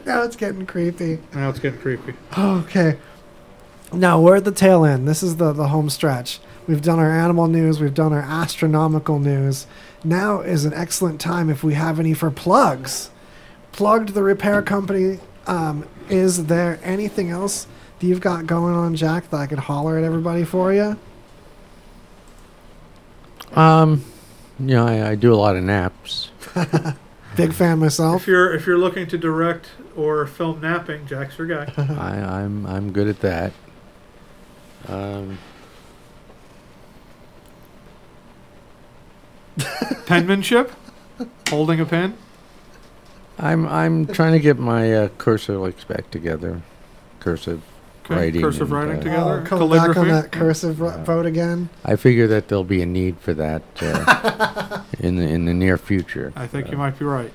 now 0.06 0.23
it's 0.23 0.36
getting 0.36 0.65
creepy. 0.65 1.19
Now 1.34 1.49
it's 1.49 1.60
getting 1.60 1.80
creepy. 1.80 2.14
Okay. 2.38 2.98
Now 3.91 4.22
we're 4.22 4.36
at 4.36 4.45
the 4.45 4.52
tail 4.52 4.86
end. 4.86 5.07
This 5.07 5.23
is 5.23 5.38
the, 5.38 5.52
the 5.52 5.69
home 5.69 5.90
stretch. 5.90 6.40
We've 6.68 6.81
done 6.81 6.99
our 6.99 7.10
animal 7.10 7.48
news, 7.48 7.80
we've 7.80 7.95
done 7.95 8.14
our 8.14 8.22
astronomical 8.22 9.18
news. 9.18 9.65
Now 10.03 10.41
is 10.41 10.65
an 10.65 10.73
excellent 10.76 11.19
time 11.19 11.49
if 11.49 11.64
we 11.64 11.73
have 11.73 11.99
any 11.99 12.14
for 12.14 12.30
plugs. 12.30 13.10
Plugged 13.72 14.10
the 14.10 14.22
repair 14.22 14.61
company. 14.61 15.19
Um, 15.48 15.88
is 16.10 16.45
there 16.45 16.80
anything 16.84 17.31
else 17.31 17.65
that 17.99 18.06
you've 18.06 18.22
got 18.22 18.45
going 18.45 18.76
on, 18.76 18.95
Jack, 18.95 19.31
that 19.31 19.38
I 19.38 19.48
could 19.48 19.60
holler 19.60 19.98
at 19.98 20.03
everybody 20.03 20.44
for 20.44 20.72
you? 20.72 20.95
Um, 23.53 24.03
you 24.60 24.76
know, 24.76 24.88
I, 24.88 25.11
I 25.11 25.15
do 25.15 25.34
a 25.34 25.36
lot 25.36 25.56
of 25.56 25.64
naps. 25.64 26.30
Big 27.36 27.53
fan 27.53 27.80
myself. 27.80 28.23
If 28.23 28.27
you're 28.27 28.53
if 28.53 28.65
you're 28.65 28.77
looking 28.77 29.07
to 29.07 29.18
direct 29.18 29.72
or 29.95 30.26
film 30.27 30.61
napping, 30.61 31.06
Jack's 31.06 31.38
your 31.38 31.48
guy. 31.48 31.72
I, 31.77 32.41
I'm 32.41 32.65
I'm 32.65 32.91
good 32.91 33.07
at 33.07 33.19
that. 33.22 33.53
Um, 34.88 35.38
penmanship, 40.06 40.72
holding 41.49 41.80
a 41.80 41.86
pen. 41.86 42.18
I'm 43.38 43.68
I'm 43.68 44.07
trying 44.07 44.34
to 44.34 44.40
get 44.40 44.57
my 44.57 44.94
uh, 44.94 45.10
cursive 45.18 45.61
links 45.61 45.84
back 45.84 46.11
together, 46.11 46.61
cursive 47.19 47.61
Okay, 47.61 47.78
writing. 48.10 48.41
cursive 48.41 48.72
and, 48.72 48.72
writing 48.72 48.98
uh, 48.98 49.03
together. 49.03 49.41
Oh, 49.44 49.45
coming 49.45 49.69
back 49.69 49.98
on 49.98 50.07
that 50.10 50.31
cursive 50.31 50.80
ro- 50.81 50.98
vote 51.03 51.26
again. 51.26 51.69
I 51.86 51.95
figure 51.95 52.27
that 52.27 52.48
there'll 52.48 52.64
be 52.64 52.81
a 52.81 52.86
need 52.86 53.19
for 53.19 53.34
that 53.36 53.61
uh, 53.81 54.81
in 54.99 55.15
the 55.18 55.23
in 55.27 55.45
the 55.45 55.53
near 55.53 55.77
future. 55.77 56.34
I 56.36 56.48
think 56.48 56.68
Uh, 56.68 56.72
you 56.72 56.77
might 56.77 56.98
be 56.99 57.06
right. 57.06 57.31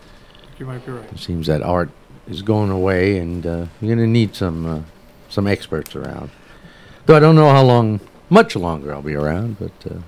You 0.59 0.67
might 0.67 0.85
be 0.87 0.93
right. 0.93 1.13
It 1.13 1.19
seems 1.19 1.47
that 1.49 1.63
art 1.63 1.91
is 2.29 2.43
going 2.43 2.71
away, 2.71 3.19
and 3.19 3.47
uh, 3.47 3.67
you're 3.81 3.95
going 3.95 3.99
to 3.99 4.07
need 4.07 4.35
some 4.35 4.67
uh, 4.67 4.81
some 5.29 5.47
experts 5.47 5.95
around. 5.97 6.31
Though 7.07 7.17
I 7.17 7.21
don't 7.21 7.35
know 7.37 7.51
how 7.51 7.63
long, 7.63 8.01
much 8.31 8.57
longer 8.57 8.95
I'll 8.95 9.03
be 9.03 9.15
around, 9.15 9.59
but 9.59 9.73
uh, 9.93 9.99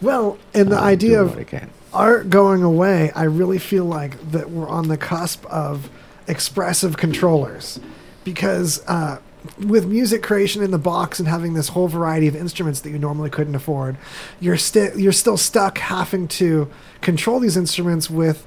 Well, 0.00 0.38
and 0.54 0.70
the 0.70 0.76
I'm 0.76 0.84
idea 0.84 1.20
of 1.22 1.30
what 1.30 1.38
I 1.38 1.44
can. 1.44 1.70
art 1.92 2.30
going 2.30 2.62
away, 2.62 3.10
I 3.14 3.24
really 3.24 3.58
feel 3.58 3.84
like 3.86 4.30
that 4.30 4.50
we're 4.50 4.68
on 4.68 4.88
the 4.88 4.96
cusp 4.96 5.44
of 5.46 5.90
expressive 6.28 6.96
controllers, 6.96 7.80
because 8.24 8.84
uh, 8.86 9.18
with 9.58 9.86
music 9.86 10.22
creation 10.22 10.62
in 10.62 10.70
the 10.70 10.78
box 10.78 11.18
and 11.18 11.28
having 11.28 11.54
this 11.54 11.68
whole 11.68 11.88
variety 11.88 12.26
of 12.26 12.36
instruments 12.36 12.80
that 12.80 12.90
you 12.90 12.98
normally 12.98 13.30
couldn't 13.30 13.54
afford, 13.54 13.96
you're 14.40 14.56
still 14.56 14.98
you're 14.98 15.12
still 15.12 15.36
stuck 15.36 15.78
having 15.78 16.28
to 16.28 16.70
control 17.00 17.40
these 17.40 17.56
instruments 17.56 18.10
with 18.10 18.46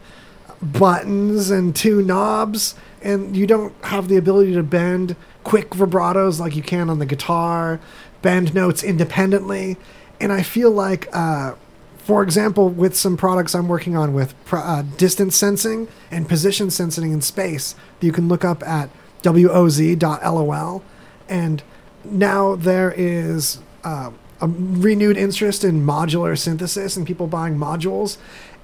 buttons 0.61 1.49
and 1.49 1.75
two 1.75 2.01
knobs, 2.01 2.75
and 3.01 3.35
you 3.35 3.45
don't 3.47 3.73
have 3.85 4.07
the 4.07 4.17
ability 4.17 4.53
to 4.53 4.63
bend 4.63 5.15
quick 5.43 5.71
vibratos 5.71 6.39
like 6.39 6.55
you 6.55 6.63
can 6.63 6.89
on 6.89 6.99
the 6.99 7.05
guitar, 7.05 7.79
bend 8.21 8.53
notes 8.53 8.83
independently, 8.83 9.77
and 10.19 10.31
I 10.31 10.43
feel 10.43 10.71
like. 10.71 11.07
Uh, 11.13 11.55
for 11.97 12.21
example, 12.21 12.67
with 12.67 12.97
some 12.97 13.15
products 13.15 13.55
I'm 13.55 13.69
working 13.69 13.95
on 13.95 14.13
with 14.13 14.35
uh, 14.51 14.81
distance 14.97 15.37
sensing 15.37 15.87
and 16.11 16.27
position 16.27 16.69
sensing 16.69 17.13
in 17.13 17.21
space 17.21 17.75
you 18.01 18.11
can 18.11 18.27
look 18.27 18.43
up 18.43 18.61
at 18.67 18.89
woz.lol. 19.23 20.83
And 21.29 21.63
now 22.03 22.55
there 22.55 22.93
is 22.95 23.59
uh, 23.83 24.11
a 24.41 24.47
renewed 24.47 25.17
interest 25.17 25.63
in 25.63 25.85
modular 25.85 26.37
synthesis 26.37 26.97
and 26.97 27.07
people 27.07 27.27
buying 27.27 27.57
modules. 27.57 28.17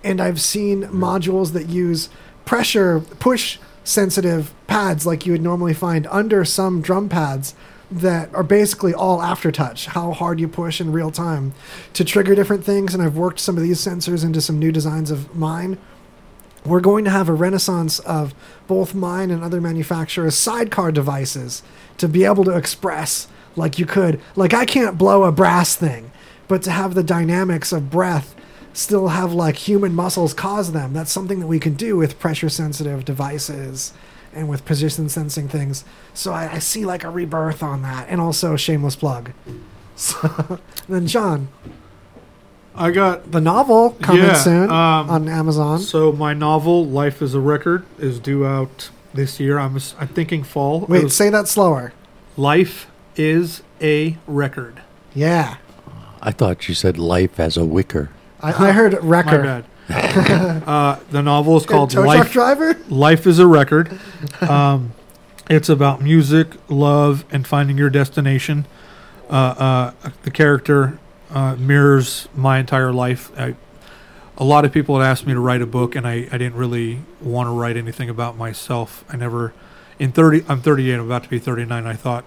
And 0.04 0.22
I've 0.22 0.42
seen 0.42 0.84
modules 0.84 1.54
that 1.54 1.68
use 1.68 2.10
pressure 2.46 3.00
push 3.00 3.60
sensitive 3.84 4.54
pads 4.68 5.06
like 5.06 5.26
you 5.26 5.32
would 5.32 5.42
normally 5.42 5.74
find 5.74 6.06
under 6.08 6.46
some 6.46 6.82
drum 6.82 7.10
pads 7.10 7.56
that 7.92 8.34
are 8.36 8.44
basically 8.44 8.94
all 8.94 9.20
aftertouch, 9.20 9.88
how 9.88 10.12
hard 10.12 10.40
you 10.40 10.48
push 10.48 10.80
in 10.80 10.92
real 10.92 11.10
time 11.10 11.54
to 11.94 12.04
trigger 12.04 12.36
different 12.36 12.64
things. 12.64 12.94
And 12.94 13.02
I've 13.02 13.18
worked 13.18 13.40
some 13.40 13.58
of 13.58 13.64
these 13.64 13.80
sensors 13.80 14.24
into 14.24 14.42
some 14.42 14.60
new 14.60 14.72
designs 14.72 15.10
of 15.10 15.36
mine. 15.36 15.78
We're 16.66 16.82
going 16.82 17.06
to 17.06 17.12
have 17.12 17.30
a 17.30 17.34
renaissance 17.34 18.00
of 18.00 18.34
both 18.68 18.94
mine 18.94 19.32
and 19.32 19.44
other 19.44 19.62
manufacturers' 19.62 20.36
sidecar 20.36 20.92
devices 20.92 21.64
to 21.98 22.08
be 22.08 22.26
able 22.26 22.44
to 22.46 22.56
express 22.56 23.28
like 23.56 23.80
you 23.80 23.86
could. 23.86 24.20
Like, 24.36 24.54
I 24.54 24.66
can't 24.66 24.98
blow 24.98 25.24
a 25.24 25.32
brass 25.32 25.76
thing, 25.76 26.12
but 26.48 26.62
to 26.64 26.72
have 26.72 26.94
the 26.94 27.04
dynamics 27.04 27.72
of 27.72 27.90
breath 27.90 28.36
still 28.74 29.10
have 29.10 29.34
like 29.34 29.56
human 29.56 29.94
muscles 29.94 30.34
cause 30.34 30.72
them, 30.72 30.94
that's 30.94 31.12
something 31.12 31.40
that 31.40 31.48
we 31.48 31.60
can 31.60 31.74
do 31.74 31.98
with 31.98 32.20
pressure 32.20 32.50
sensitive 32.50 33.04
devices 33.04 33.94
and 34.34 34.48
with 34.48 34.66
position 34.66 35.10
sensing 35.10 35.48
things. 35.48 35.84
So 36.14 36.34
I, 36.34 36.54
I 36.54 36.60
see 36.60 36.86
like 36.86 37.04
a 37.04 37.10
rebirth 37.10 37.64
on 37.64 37.82
that, 37.82 38.08
and 38.10 38.22
also 38.22 38.56
shameless 38.56 38.96
plug. 38.96 39.32
So, 40.00 40.62
then 40.88 41.08
John, 41.08 41.50
I 42.76 42.92
got 42.92 43.32
the 43.32 43.42
novel 43.42 43.92
coming 44.02 44.24
Yeah, 44.24 44.34
soon 44.36 44.70
um, 44.70 45.10
on 45.10 45.28
Amazon. 45.28 45.80
So 45.80 46.12
my 46.12 46.34
novel 46.34 46.86
"Life 46.86 47.22
Is 47.22 47.34
a 47.34 47.40
Record" 47.40 47.86
is 47.98 48.20
due 48.20 48.46
out 48.46 48.90
this 49.14 49.40
year. 49.40 49.60
I'm 49.60 49.76
s- 49.76 49.96
I'm 50.00 50.08
thinking 50.08 50.44
fall. 50.44 50.82
Wait, 50.88 51.04
was- 51.06 51.16
say 51.16 51.30
that 51.30 51.48
slower. 51.48 51.94
Life 52.38 52.88
is 53.16 53.64
a 53.82 54.18
record. 54.28 54.82
Yeah, 55.14 55.58
I 56.22 56.32
thought 56.32 56.70
you 56.70 56.76
said 56.76 56.98
life 56.98 57.40
as 57.40 57.58
a 57.58 57.66
wicker. 57.66 58.12
I, 58.42 58.70
I 58.70 58.72
heard 58.72 58.94
record. 59.04 59.40
My 59.44 59.62
bad. 59.90 60.64
uh, 60.68 61.00
the 61.10 61.22
novel 61.24 61.58
is 61.58 61.66
called 61.68 61.90
tow 61.90 62.04
truck 62.04 62.18
Life. 62.20 62.32
driver? 62.32 62.76
Life 62.90 63.26
is 63.28 63.40
a 63.40 63.48
record. 63.48 64.00
Um, 64.42 64.94
it's 65.50 65.68
about 65.68 66.00
music, 66.02 66.50
love, 66.70 67.26
and 67.32 67.46
finding 67.48 67.78
your 67.78 67.90
destination. 67.90 68.66
Uh, 69.30 69.34
uh, 70.04 70.10
the 70.24 70.32
character 70.32 71.00
uh, 71.32 71.56
mirrors 71.58 72.28
my 72.36 72.60
entire 72.60 72.92
life. 72.92 73.32
I, 73.38 73.56
a 74.38 74.44
lot 74.44 74.66
of 74.66 74.72
people 74.72 75.00
had 75.00 75.06
asked 75.06 75.28
me 75.28 75.34
to 75.34 75.40
write 75.40 75.62
a 75.62 75.66
book, 75.66 75.96
and 75.96 76.08
I, 76.08 76.28
I 76.32 76.38
didn't 76.38 76.56
really 76.56 77.02
want 77.22 77.48
to 77.48 77.52
write 77.52 77.76
anything 77.78 78.10
about 78.10 78.38
myself. 78.38 79.04
I 79.10 79.18
never, 79.18 79.54
in 80.00 80.12
30, 80.12 80.46
I'm 80.48 80.62
38, 80.62 80.94
I'm 80.94 81.02
about 81.02 81.24
to 81.24 81.30
be 81.30 81.40
39. 81.40 81.86
I 81.86 81.94
thought, 81.94 82.26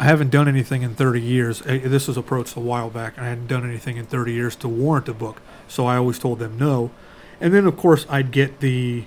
I 0.00 0.04
haven't 0.04 0.30
done 0.30 0.48
anything 0.48 0.82
in 0.82 0.94
30 0.94 1.20
years. 1.20 1.60
Uh, 1.62 1.80
This 1.84 2.06
was 2.08 2.16
approached 2.16 2.56
a 2.56 2.60
while 2.60 2.88
back, 2.88 3.16
and 3.16 3.26
I 3.26 3.30
hadn't 3.30 3.48
done 3.48 3.68
anything 3.68 3.96
in 3.96 4.06
30 4.06 4.32
years 4.32 4.56
to 4.56 4.68
warrant 4.68 5.08
a 5.08 5.14
book. 5.14 5.42
So 5.66 5.86
I 5.86 5.96
always 5.96 6.18
told 6.18 6.38
them 6.38 6.56
no. 6.56 6.90
And 7.40 7.52
then, 7.52 7.66
of 7.66 7.76
course, 7.76 8.06
I'd 8.08 8.30
get 8.30 8.60
the 8.60 9.04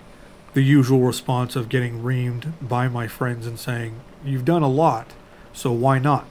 the 0.54 0.62
usual 0.62 1.00
response 1.04 1.56
of 1.56 1.70
getting 1.70 2.04
reamed 2.04 2.52
by 2.62 2.90
my 2.90 3.08
friends 3.08 3.48
and 3.48 3.58
saying, 3.58 3.96
"You've 4.26 4.44
done 4.44 4.62
a 4.64 4.68
lot, 4.68 5.08
so 5.54 5.72
why 5.72 5.98
not?" 5.98 6.28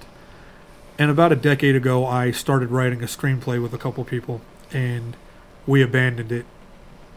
And 1.00 1.10
about 1.10 1.32
a 1.32 1.36
decade 1.36 1.76
ago, 1.76 2.04
I 2.04 2.30
started 2.30 2.68
writing 2.68 3.02
a 3.02 3.06
screenplay 3.06 3.60
with 3.60 3.72
a 3.72 3.78
couple 3.78 4.04
people, 4.04 4.42
and 4.70 5.16
we 5.66 5.80
abandoned 5.80 6.30
it. 6.30 6.44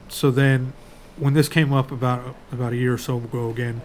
So 0.08 0.32
then, 0.32 0.72
when 1.18 1.34
this 1.34 1.50
came 1.50 1.74
up 1.74 1.92
about 1.92 2.34
about 2.50 2.72
a 2.72 2.78
year 2.78 2.94
or 2.94 2.98
so 2.98 3.18
ago 3.18 3.50
again, 3.50 3.82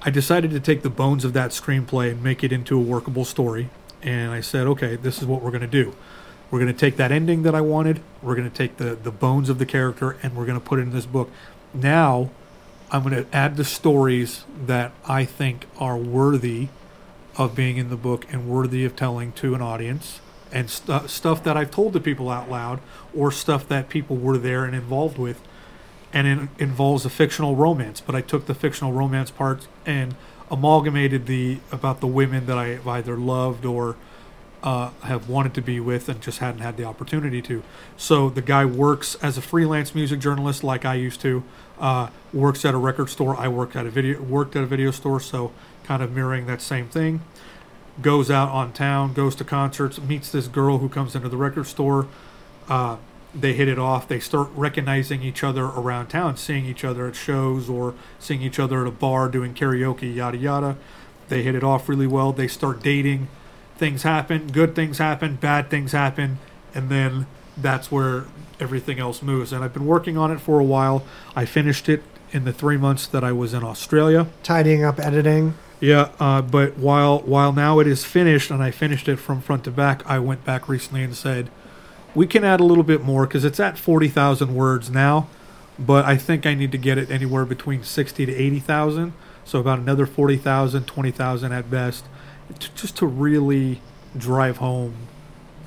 I 0.00 0.08
decided 0.08 0.52
to 0.52 0.58
take 0.58 0.80
the 0.80 0.88
bones 0.88 1.26
of 1.26 1.34
that 1.34 1.50
screenplay 1.50 2.12
and 2.12 2.24
make 2.24 2.42
it 2.42 2.50
into 2.50 2.78
a 2.78 2.80
workable 2.80 3.26
story. 3.26 3.68
And 4.02 4.32
I 4.32 4.40
said, 4.40 4.66
okay, 4.68 4.96
this 4.96 5.20
is 5.20 5.26
what 5.26 5.42
we're 5.42 5.50
going 5.50 5.60
to 5.60 5.66
do. 5.66 5.94
We're 6.50 6.60
going 6.60 6.72
to 6.72 6.80
take 6.80 6.96
that 6.96 7.12
ending 7.12 7.42
that 7.42 7.54
I 7.54 7.60
wanted. 7.60 8.00
We're 8.22 8.36
going 8.36 8.50
to 8.50 8.56
take 8.56 8.78
the, 8.78 8.94
the 8.94 9.10
bones 9.10 9.50
of 9.50 9.58
the 9.58 9.66
character 9.66 10.16
and 10.22 10.34
we're 10.34 10.46
going 10.46 10.58
to 10.58 10.64
put 10.64 10.78
it 10.78 10.82
in 10.82 10.92
this 10.92 11.04
book. 11.04 11.30
Now, 11.74 12.30
I'm 12.90 13.02
going 13.02 13.22
to 13.22 13.36
add 13.36 13.58
the 13.58 13.66
stories 13.66 14.44
that 14.64 14.92
I 15.06 15.26
think 15.26 15.66
are 15.76 15.98
worthy 15.98 16.68
of 17.40 17.54
being 17.54 17.78
in 17.78 17.88
the 17.88 17.96
book 17.96 18.26
and 18.30 18.46
worthy 18.46 18.84
of 18.84 18.94
telling 18.94 19.32
to 19.32 19.54
an 19.54 19.62
audience 19.62 20.20
and 20.52 20.68
stu- 20.68 21.08
stuff 21.08 21.42
that 21.42 21.56
I've 21.56 21.70
told 21.70 21.94
to 21.94 22.00
people 22.00 22.28
out 22.28 22.50
loud 22.50 22.80
or 23.16 23.32
stuff 23.32 23.66
that 23.68 23.88
people 23.88 24.16
were 24.16 24.36
there 24.36 24.66
and 24.66 24.74
involved 24.74 25.16
with 25.16 25.40
and 26.12 26.26
it 26.26 26.48
involves 26.58 27.06
a 27.06 27.10
fictional 27.10 27.56
romance. 27.56 28.00
But 28.00 28.14
I 28.14 28.20
took 28.20 28.44
the 28.44 28.52
fictional 28.54 28.92
romance 28.92 29.30
parts 29.30 29.68
and 29.86 30.16
amalgamated 30.50 31.24
the 31.24 31.60
about 31.72 32.00
the 32.00 32.06
women 32.06 32.44
that 32.44 32.58
I've 32.58 32.86
either 32.86 33.16
loved 33.16 33.64
or 33.64 33.96
uh, 34.62 34.90
have 35.04 35.28
wanted 35.28 35.54
to 35.54 35.62
be 35.62 35.80
with 35.80 36.10
and 36.10 36.20
just 36.20 36.40
hadn't 36.40 36.60
had 36.60 36.76
the 36.76 36.84
opportunity 36.84 37.40
to. 37.42 37.62
So 37.96 38.28
the 38.28 38.42
guy 38.42 38.66
works 38.66 39.14
as 39.22 39.38
a 39.38 39.42
freelance 39.42 39.94
music 39.94 40.20
journalist, 40.20 40.62
like 40.62 40.84
I 40.84 40.94
used 40.94 41.22
to. 41.22 41.42
Uh, 41.78 42.10
works 42.34 42.66
at 42.66 42.74
a 42.74 42.76
record 42.76 43.08
store. 43.08 43.34
I 43.38 43.48
worked 43.48 43.74
at 43.74 43.86
a 43.86 43.90
video 43.90 44.20
worked 44.20 44.54
at 44.54 44.62
a 44.62 44.66
video 44.66 44.90
store, 44.90 45.18
so 45.18 45.52
kind 45.90 46.04
of 46.04 46.12
mirroring 46.12 46.46
that 46.46 46.62
same 46.62 46.86
thing. 46.86 47.20
Goes 48.00 48.30
out 48.30 48.48
on 48.50 48.72
town, 48.72 49.12
goes 49.12 49.34
to 49.34 49.44
concerts, 49.44 50.00
meets 50.00 50.30
this 50.30 50.46
girl 50.46 50.78
who 50.78 50.88
comes 50.88 51.16
into 51.16 51.28
the 51.28 51.36
record 51.36 51.66
store. 51.66 52.06
Uh, 52.68 52.98
they 53.34 53.54
hit 53.54 53.66
it 53.66 53.76
off. 53.76 54.06
They 54.06 54.20
start 54.20 54.50
recognizing 54.54 55.20
each 55.20 55.42
other 55.42 55.64
around 55.64 56.06
town, 56.06 56.36
seeing 56.36 56.64
each 56.64 56.84
other 56.84 57.08
at 57.08 57.16
shows 57.16 57.68
or 57.68 57.94
seeing 58.20 58.40
each 58.40 58.60
other 58.60 58.82
at 58.82 58.86
a 58.86 58.92
bar 58.92 59.28
doing 59.28 59.52
karaoke, 59.52 60.14
yada 60.14 60.36
yada. 60.36 60.76
They 61.28 61.42
hit 61.42 61.56
it 61.56 61.64
off 61.64 61.88
really 61.88 62.06
well. 62.06 62.32
They 62.32 62.46
start 62.46 62.84
dating. 62.84 63.26
Things 63.76 64.04
happen, 64.04 64.46
good 64.46 64.76
things 64.76 64.98
happen, 64.98 65.36
bad 65.36 65.70
things 65.70 65.90
happen, 65.90 66.38
and 66.72 66.88
then 66.88 67.26
that's 67.56 67.90
where 67.90 68.26
everything 68.60 69.00
else 69.00 69.22
moves. 69.22 69.52
And 69.52 69.64
I've 69.64 69.74
been 69.74 69.86
working 69.86 70.16
on 70.16 70.30
it 70.30 70.40
for 70.40 70.60
a 70.60 70.64
while. 70.64 71.04
I 71.34 71.46
finished 71.46 71.88
it 71.88 72.04
in 72.30 72.44
the 72.44 72.52
three 72.52 72.76
months 72.76 73.08
that 73.08 73.24
I 73.24 73.32
was 73.32 73.52
in 73.52 73.64
Australia. 73.64 74.28
Tidying 74.44 74.84
up 74.84 75.00
editing. 75.00 75.54
Yeah, 75.80 76.10
uh, 76.20 76.42
but 76.42 76.76
while 76.76 77.20
while 77.20 77.52
now 77.52 77.78
it 77.78 77.86
is 77.86 78.04
finished 78.04 78.50
and 78.50 78.62
I 78.62 78.70
finished 78.70 79.08
it 79.08 79.16
from 79.16 79.40
front 79.40 79.64
to 79.64 79.70
back, 79.70 80.02
I 80.06 80.18
went 80.18 80.44
back 80.44 80.68
recently 80.68 81.02
and 81.02 81.16
said, 81.16 81.50
we 82.14 82.26
can 82.26 82.44
add 82.44 82.60
a 82.60 82.64
little 82.64 82.84
bit 82.84 83.02
more 83.02 83.26
because 83.26 83.44
it's 83.44 83.60
at 83.60 83.78
40,000 83.78 84.54
words 84.54 84.90
now, 84.90 85.28
but 85.78 86.04
I 86.04 86.16
think 86.16 86.44
I 86.44 86.54
need 86.54 86.72
to 86.72 86.78
get 86.78 86.98
it 86.98 87.10
anywhere 87.10 87.44
between 87.44 87.82
60 87.82 88.26
to 88.26 88.34
80,000. 88.34 89.12
So 89.44 89.58
about 89.58 89.78
another 89.78 90.06
40,000, 90.06 90.86
20,000 90.86 91.52
at 91.52 91.70
best, 91.70 92.04
t- 92.58 92.68
just 92.74 92.96
to 92.98 93.06
really 93.06 93.80
drive 94.16 94.58
home 94.58 94.94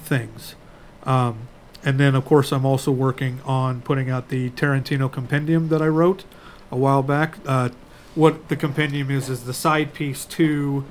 things. 0.03 0.55
Um, 1.03 1.47
and 1.83 1.99
then, 1.99 2.15
of 2.15 2.23
course, 2.23 2.51
I'm 2.51 2.65
also 2.65 2.91
working 2.91 3.41
on 3.45 3.81
putting 3.81 4.09
out 4.09 4.29
the 4.29 4.51
Tarantino 4.51 5.11
compendium 5.11 5.69
that 5.69 5.81
I 5.81 5.87
wrote 5.87 6.23
a 6.71 6.77
while 6.77 7.03
back. 7.03 7.37
Uh, 7.45 7.69
what 8.15 8.47
the 8.49 8.55
compendium 8.55 9.09
is 9.09 9.29
is 9.29 9.43
the 9.43 9.53
side 9.53 9.93
piece 9.93 10.25
to 10.25 10.83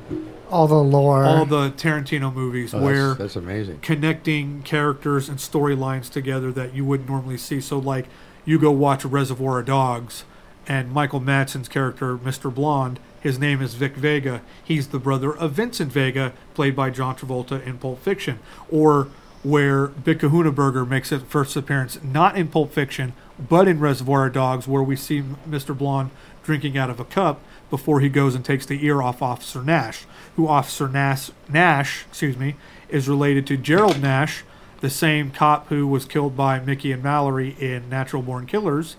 All 0.50 0.66
the 0.66 0.74
lore. 0.74 1.24
all 1.24 1.44
the 1.44 1.70
Tarantino 1.70 2.32
movies 2.34 2.74
Oh, 2.74 2.80
that's- 2.80 2.92
where 2.96 3.14
that's 3.14 3.36
amazing. 3.36 3.78
connecting 3.80 4.62
characters 4.62 5.28
and 5.28 5.38
storylines 5.38 6.10
together 6.10 6.50
that 6.52 6.74
you 6.74 6.84
wouldn't 6.84 7.08
normally 7.08 7.36
see. 7.38 7.60
So 7.60 7.78
like 7.78 8.06
you 8.44 8.58
go 8.58 8.70
watch 8.72 9.04
Reservoir 9.04 9.60
of 9.60 9.66
Dogs 9.66 10.24
and 10.66 10.92
Michael 10.92 11.20
Madsen's 11.20 11.68
character 11.68 12.16
Mr. 12.16 12.52
Blonde, 12.52 12.98
his 13.20 13.38
name 13.38 13.62
is 13.62 13.74
Vic 13.74 13.94
Vega. 13.94 14.42
He's 14.64 14.88
the 14.88 14.98
brother 14.98 15.32
of 15.36 15.52
Vincent 15.52 15.92
Vega, 15.92 16.32
played 16.54 16.74
by 16.74 16.90
John 16.90 17.14
Travolta 17.14 17.64
in 17.64 17.78
Pulp 17.78 18.02
Fiction. 18.02 18.40
Or 18.70 19.08
where 19.44 19.86
Big 19.88 20.20
Kahuna 20.20 20.52
Burger 20.52 20.84
makes 20.84 21.10
its 21.12 21.24
first 21.24 21.56
appearance 21.56 21.98
not 22.02 22.36
in 22.36 22.46
Pulp 22.48 22.72
Fiction, 22.72 23.12
but 23.48 23.66
in 23.66 23.80
Reservoir 23.80 24.28
Dogs, 24.30 24.68
where 24.68 24.82
we 24.84 24.94
see 24.96 25.22
Mr. 25.48 25.76
Blonde 25.76 26.10
drinking 26.44 26.76
out 26.76 26.90
of 26.90 27.00
a 27.00 27.04
cup 27.04 27.40
before 27.70 28.00
he 28.00 28.08
goes 28.08 28.34
and 28.34 28.44
takes 28.44 28.66
the 28.66 28.84
ear 28.84 29.00
off 29.00 29.22
Officer 29.22 29.62
Nash, 29.62 30.04
who 30.36 30.46
Officer 30.46 30.88
Nash, 30.88 31.30
Nash, 31.48 32.04
excuse 32.08 32.36
me, 32.36 32.56
is 32.88 33.08
related 33.08 33.46
to 33.46 33.56
Gerald 33.56 34.00
Nash, 34.00 34.44
the 34.80 34.90
same 34.90 35.30
cop 35.30 35.68
who 35.68 35.86
was 35.86 36.04
killed 36.04 36.36
by 36.36 36.58
Mickey 36.60 36.92
and 36.92 37.02
Mallory 37.02 37.56
in 37.58 37.88
Natural 37.88 38.22
Born 38.22 38.46
Killers, 38.46 38.96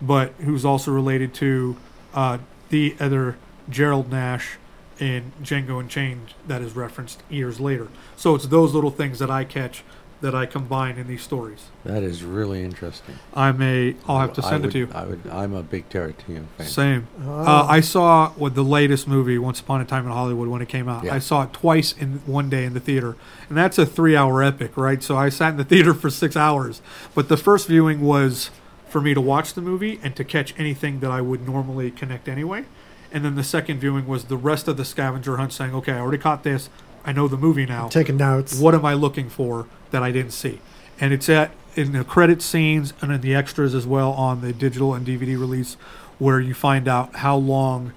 but 0.00 0.32
who's 0.40 0.64
also 0.64 0.92
related 0.92 1.34
to 1.34 1.76
uh, 2.12 2.38
the 2.68 2.94
other 3.00 3.36
Gerald 3.68 4.10
Nash 4.10 4.58
in 5.00 5.32
Django 5.42 5.80
Unchained 5.80 6.34
that 6.46 6.62
is 6.62 6.76
referenced 6.76 7.22
years 7.28 7.58
later. 7.58 7.88
So 8.16 8.34
it's 8.34 8.46
those 8.46 8.74
little 8.74 8.90
things 8.90 9.18
that 9.18 9.30
I 9.30 9.44
catch 9.44 9.82
that 10.24 10.34
I 10.34 10.46
combine 10.46 10.96
in 10.96 11.06
these 11.06 11.20
stories. 11.20 11.66
That 11.84 12.02
is 12.02 12.24
really 12.24 12.64
interesting. 12.64 13.16
I 13.34 13.52
may. 13.52 13.94
I'll 14.08 14.20
have 14.20 14.32
to 14.32 14.42
send 14.42 14.62
would- 14.62 14.70
it 14.70 14.72
to 14.72 14.78
you. 14.78 14.88
I 14.94 15.04
would. 15.04 15.20
I'm 15.30 15.52
a 15.52 15.62
big 15.62 15.86
Tarantino 15.90 16.46
fan. 16.56 16.66
Same. 16.66 17.06
Oh. 17.22 17.40
Uh, 17.44 17.66
I 17.68 17.80
saw 17.80 18.30
what 18.30 18.54
the 18.54 18.64
latest 18.64 19.06
movie, 19.06 19.36
Once 19.36 19.60
Upon 19.60 19.82
a 19.82 19.84
Time 19.84 20.06
in 20.06 20.12
Hollywood, 20.12 20.48
when 20.48 20.62
it 20.62 20.68
came 20.70 20.88
out. 20.88 21.04
Yeah. 21.04 21.14
I 21.14 21.18
saw 21.18 21.42
it 21.42 21.52
twice 21.52 21.92
in 21.92 22.22
one 22.24 22.48
day 22.48 22.64
in 22.64 22.72
the 22.72 22.80
theater, 22.80 23.16
and 23.50 23.58
that's 23.58 23.76
a 23.76 23.84
three-hour 23.84 24.42
epic, 24.42 24.78
right? 24.78 25.02
So 25.02 25.14
I 25.14 25.28
sat 25.28 25.50
in 25.50 25.56
the 25.58 25.64
theater 25.64 25.92
for 25.92 26.08
six 26.08 26.38
hours. 26.38 26.80
But 27.14 27.28
the 27.28 27.36
first 27.36 27.68
viewing 27.68 28.00
was 28.00 28.50
for 28.88 29.02
me 29.02 29.12
to 29.12 29.20
watch 29.20 29.52
the 29.52 29.60
movie 29.60 30.00
and 30.02 30.16
to 30.16 30.24
catch 30.24 30.54
anything 30.58 31.00
that 31.00 31.10
I 31.10 31.20
would 31.20 31.46
normally 31.46 31.90
connect 31.90 32.28
anyway. 32.30 32.64
And 33.12 33.26
then 33.26 33.34
the 33.34 33.44
second 33.44 33.78
viewing 33.78 34.06
was 34.06 34.24
the 34.24 34.38
rest 34.38 34.68
of 34.68 34.78
the 34.78 34.86
scavenger 34.86 35.36
hunt, 35.36 35.52
saying, 35.52 35.74
"Okay, 35.74 35.92
I 35.92 35.98
already 36.00 36.18
caught 36.18 36.44
this. 36.44 36.70
I 37.04 37.12
know 37.12 37.28
the 37.28 37.36
movie 37.36 37.66
now. 37.66 37.88
Taking 37.88 38.16
notes. 38.16 38.58
What 38.58 38.74
am 38.74 38.86
I 38.86 38.94
looking 38.94 39.28
for 39.28 39.66
that 39.94 40.02
I 40.02 40.12
didn't 40.12 40.32
see?" 40.32 40.60
And 41.00 41.12
it's 41.14 41.28
at 41.30 41.52
in 41.74 41.92
the 41.92 42.04
credit 42.04 42.42
scenes 42.42 42.92
and 43.00 43.10
in 43.10 43.20
the 43.20 43.34
extras 43.34 43.74
as 43.74 43.86
well 43.86 44.12
on 44.12 44.42
the 44.42 44.52
digital 44.52 44.94
and 44.94 45.06
DVD 45.06 45.38
release, 45.38 45.76
where 46.18 46.38
you 46.38 46.54
find 46.54 46.86
out 46.86 47.16
how 47.16 47.36
long 47.36 47.92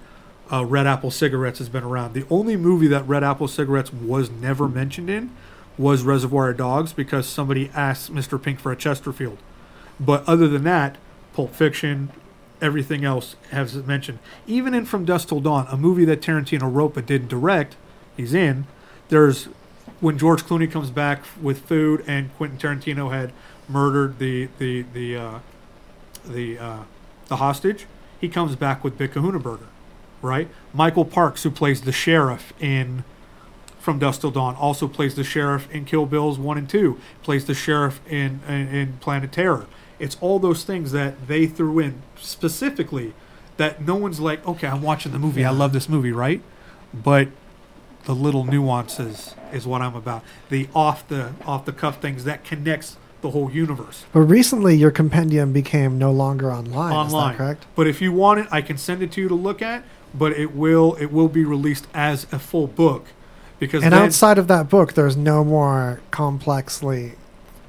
uh, 0.52 0.64
Red 0.64 0.86
Apple 0.86 1.10
Cigarettes 1.10 1.58
has 1.58 1.68
been 1.68 1.84
around. 1.84 2.14
The 2.14 2.24
only 2.30 2.56
movie 2.56 2.88
that 2.88 3.06
Red 3.06 3.22
Apple 3.22 3.48
Cigarettes 3.48 3.92
was 3.92 4.30
never 4.30 4.68
mentioned 4.68 5.10
in 5.10 5.30
was 5.76 6.02
Reservoir 6.02 6.52
Dogs 6.52 6.92
because 6.92 7.26
somebody 7.26 7.70
asked 7.74 8.12
Mr. 8.12 8.42
Pink 8.42 8.58
for 8.58 8.72
a 8.72 8.76
Chesterfield. 8.76 9.38
But 10.00 10.28
other 10.28 10.48
than 10.48 10.64
that, 10.64 10.96
Pulp 11.34 11.54
Fiction, 11.54 12.10
everything 12.60 13.04
else 13.04 13.36
has 13.50 13.74
mentioned. 13.74 14.18
Even 14.46 14.74
in 14.74 14.84
From 14.84 15.04
Dusk 15.04 15.28
Till 15.28 15.40
Dawn, 15.40 15.66
a 15.70 15.76
movie 15.76 16.04
that 16.06 16.20
Tarantino 16.20 16.72
wrote 16.72 16.94
but 16.94 17.06
didn't 17.06 17.28
direct, 17.28 17.76
he's 18.16 18.34
in. 18.34 18.66
There's 19.08 19.48
when 20.00 20.18
George 20.18 20.44
Clooney 20.44 20.70
comes 20.70 20.90
back 20.90 21.22
with 21.40 21.60
food 21.66 22.04
and 22.06 22.34
Quentin 22.36 22.58
Tarantino 22.58 23.10
had 23.10 23.32
murdered 23.68 24.18
the 24.18 24.48
the 24.58 24.82
the 24.92 25.16
uh, 25.16 25.38
the 26.24 26.58
uh, 26.58 26.82
the 27.26 27.36
hostage. 27.36 27.86
He 28.20 28.28
comes 28.28 28.56
back 28.56 28.82
with 28.82 28.98
Big 28.98 29.12
Kahuna 29.12 29.38
Burger, 29.38 29.68
right? 30.22 30.48
Michael 30.72 31.04
Parks, 31.04 31.44
who 31.44 31.50
plays 31.50 31.82
the 31.82 31.92
sheriff 31.92 32.52
in 32.58 33.04
From 33.78 33.98
Dusk 33.98 34.22
Till 34.22 34.32
Dawn, 34.32 34.56
also 34.56 34.88
plays 34.88 35.14
the 35.14 35.24
sheriff 35.24 35.70
in 35.70 35.84
Kill 35.84 36.06
Bills 36.06 36.38
one 36.38 36.58
and 36.58 36.68
two. 36.68 36.98
Plays 37.22 37.44
the 37.44 37.54
sheriff 37.54 38.00
in 38.08 38.40
in, 38.48 38.68
in 38.68 38.92
Planet 38.98 39.32
Terror. 39.32 39.66
It's 39.98 40.16
all 40.20 40.38
those 40.38 40.64
things 40.64 40.92
that 40.92 41.26
they 41.26 41.46
threw 41.46 41.80
in 41.80 42.02
specifically 42.16 43.14
that 43.56 43.82
no 43.82 43.96
one's 43.96 44.20
like, 44.20 44.46
okay, 44.46 44.68
I'm 44.68 44.82
watching 44.82 45.10
the 45.10 45.18
movie. 45.18 45.44
I 45.44 45.50
love 45.50 45.72
this 45.72 45.88
movie, 45.88 46.12
right? 46.12 46.40
But 46.94 47.28
the 48.08 48.14
little 48.14 48.42
nuances 48.42 49.34
is 49.52 49.66
what 49.66 49.82
I'm 49.82 49.94
about. 49.94 50.24
The 50.48 50.66
off 50.74 51.06
the 51.06 51.34
off 51.44 51.66
the 51.66 51.74
cuff 51.74 52.00
things 52.00 52.24
that 52.24 52.42
connects 52.42 52.96
the 53.20 53.32
whole 53.32 53.50
universe. 53.50 54.06
But 54.14 54.20
recently, 54.20 54.76
your 54.76 54.90
compendium 54.90 55.52
became 55.52 55.98
no 55.98 56.10
longer 56.10 56.50
online. 56.50 56.94
online. 56.94 57.06
Is 57.06 57.12
that 57.12 57.44
correct? 57.44 57.66
But 57.76 57.86
if 57.86 58.00
you 58.00 58.10
want 58.10 58.40
it, 58.40 58.46
I 58.50 58.62
can 58.62 58.78
send 58.78 59.02
it 59.02 59.12
to 59.12 59.20
you 59.20 59.28
to 59.28 59.34
look 59.34 59.60
at. 59.60 59.84
But 60.14 60.32
it 60.32 60.54
will 60.54 60.94
it 60.94 61.12
will 61.12 61.28
be 61.28 61.44
released 61.44 61.86
as 61.92 62.26
a 62.32 62.38
full 62.38 62.66
book 62.66 63.08
because 63.58 63.84
And 63.84 63.92
then, 63.92 64.04
outside 64.04 64.38
of 64.38 64.48
that 64.48 64.70
book, 64.70 64.94
there's 64.94 65.16
no 65.18 65.44
more 65.44 66.00
complexly 66.10 67.12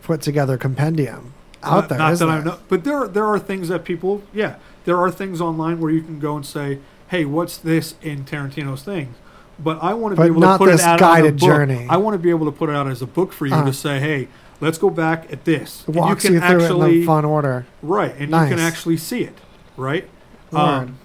put 0.04 0.22
together 0.22 0.58
compendium 0.58 1.34
out 1.62 1.72
not, 1.72 1.90
there. 1.90 1.98
Not 1.98 2.18
that 2.18 2.26
there? 2.26 2.30
I 2.30 2.44
know, 2.46 2.60
but 2.70 2.86
there 2.86 3.10
there 3.10 3.26
are 3.26 3.40
things 3.40 3.68
that 3.68 3.84
people 3.84 4.24
yeah 4.34 4.56
there 4.86 4.98
are 4.98 5.12
things 5.12 5.42
online 5.42 5.82
where 5.82 5.92
you 5.92 6.02
can 6.02 6.18
go 6.18 6.38
and 6.38 6.46
say 6.46 6.80
hey 7.10 7.26
what's 7.26 7.58
this 7.58 7.96
in 8.02 8.24
Tarantino's 8.24 8.84
things. 8.84 9.18
But 9.62 9.84
I 9.84 9.94
want 9.94 10.16
to 10.16 10.22
be 10.22 10.28
able 10.28 10.42
to 10.42 10.58
put 10.58 10.70
it 10.70 10.80
out 10.80 11.00
guided 11.00 11.36
as 11.36 11.42
a 11.44 11.46
book. 11.46 11.56
journey. 11.56 11.86
I 11.90 11.98
want 11.98 12.14
to 12.14 12.20
be 12.20 12.30
able 12.30 12.46
to 12.46 12.52
put 12.52 12.70
it 12.70 12.76
out 12.76 12.88
as 12.88 13.02
a 13.02 13.08
book 13.08 13.34
for 13.34 13.46
you 13.46 13.54
Uh. 13.54 13.66
to 13.66 13.74
say, 13.74 14.00
hey, 14.00 14.28
let's 14.62 14.78
go 14.78 14.90
back 14.90 15.32
at 15.32 15.44
this. 15.46 15.84
It 15.88 15.96
walks 15.96 16.24
you, 16.24 16.40
through 16.40 16.86
it 16.86 16.94
in 16.94 17.06
fun 17.06 17.26
order. 17.26 17.66
Right, 17.82 18.12
and 18.18 18.30
you 18.32 18.38
can 18.56 18.60
actually 18.60 18.98
see 18.98 19.22
it, 19.24 19.38
right? 19.76 20.08
Um, 20.54 20.98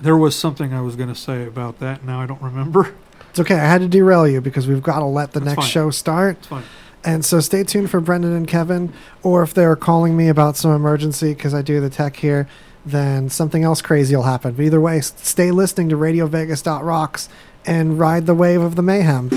there 0.00 0.16
was 0.16 0.36
something 0.36 0.72
I 0.72 0.80
was 0.82 0.94
going 0.96 1.08
to 1.08 1.14
say 1.14 1.46
about 1.46 1.80
that. 1.80 2.04
Now 2.04 2.20
I 2.20 2.26
don't 2.26 2.42
remember. 2.42 2.94
It's 3.30 3.40
okay. 3.40 3.54
I 3.54 3.66
had 3.66 3.80
to 3.80 3.88
derail 3.88 4.28
you 4.28 4.40
because 4.40 4.68
we've 4.68 4.82
got 4.82 5.00
to 5.00 5.04
let 5.06 5.32
the 5.32 5.40
That's 5.40 5.56
next 5.56 5.62
fine. 5.62 5.70
show 5.70 5.90
start. 5.90 6.36
It's 6.38 6.46
fine. 6.46 6.62
And 7.02 7.24
so 7.24 7.40
stay 7.40 7.64
tuned 7.64 7.90
for 7.90 8.00
Brendan 8.00 8.32
and 8.32 8.46
Kevin, 8.48 8.92
or 9.22 9.42
if 9.42 9.52
they're 9.52 9.76
calling 9.76 10.16
me 10.16 10.28
about 10.28 10.56
some 10.56 10.70
emergency 10.70 11.34
because 11.34 11.52
I 11.52 11.60
do 11.60 11.80
the 11.80 11.90
tech 11.90 12.16
here, 12.16 12.48
then 12.86 13.28
something 13.28 13.62
else 13.64 13.82
crazy 13.82 14.14
will 14.16 14.22
happen. 14.22 14.52
But 14.54 14.62
either 14.62 14.80
way, 14.80 15.00
stay 15.00 15.50
listening 15.50 15.88
to 15.90 15.96
RadioVegas.rocks 15.96 17.28
and 17.66 17.98
ride 17.98 18.26
the 18.26 18.34
wave 18.34 18.60
of 18.60 18.76
the 18.76 18.82
mayhem. 18.82 19.30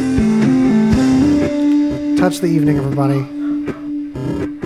Touch 2.17 2.39
the 2.39 2.47
evening, 2.47 2.77
everybody. 2.77 4.56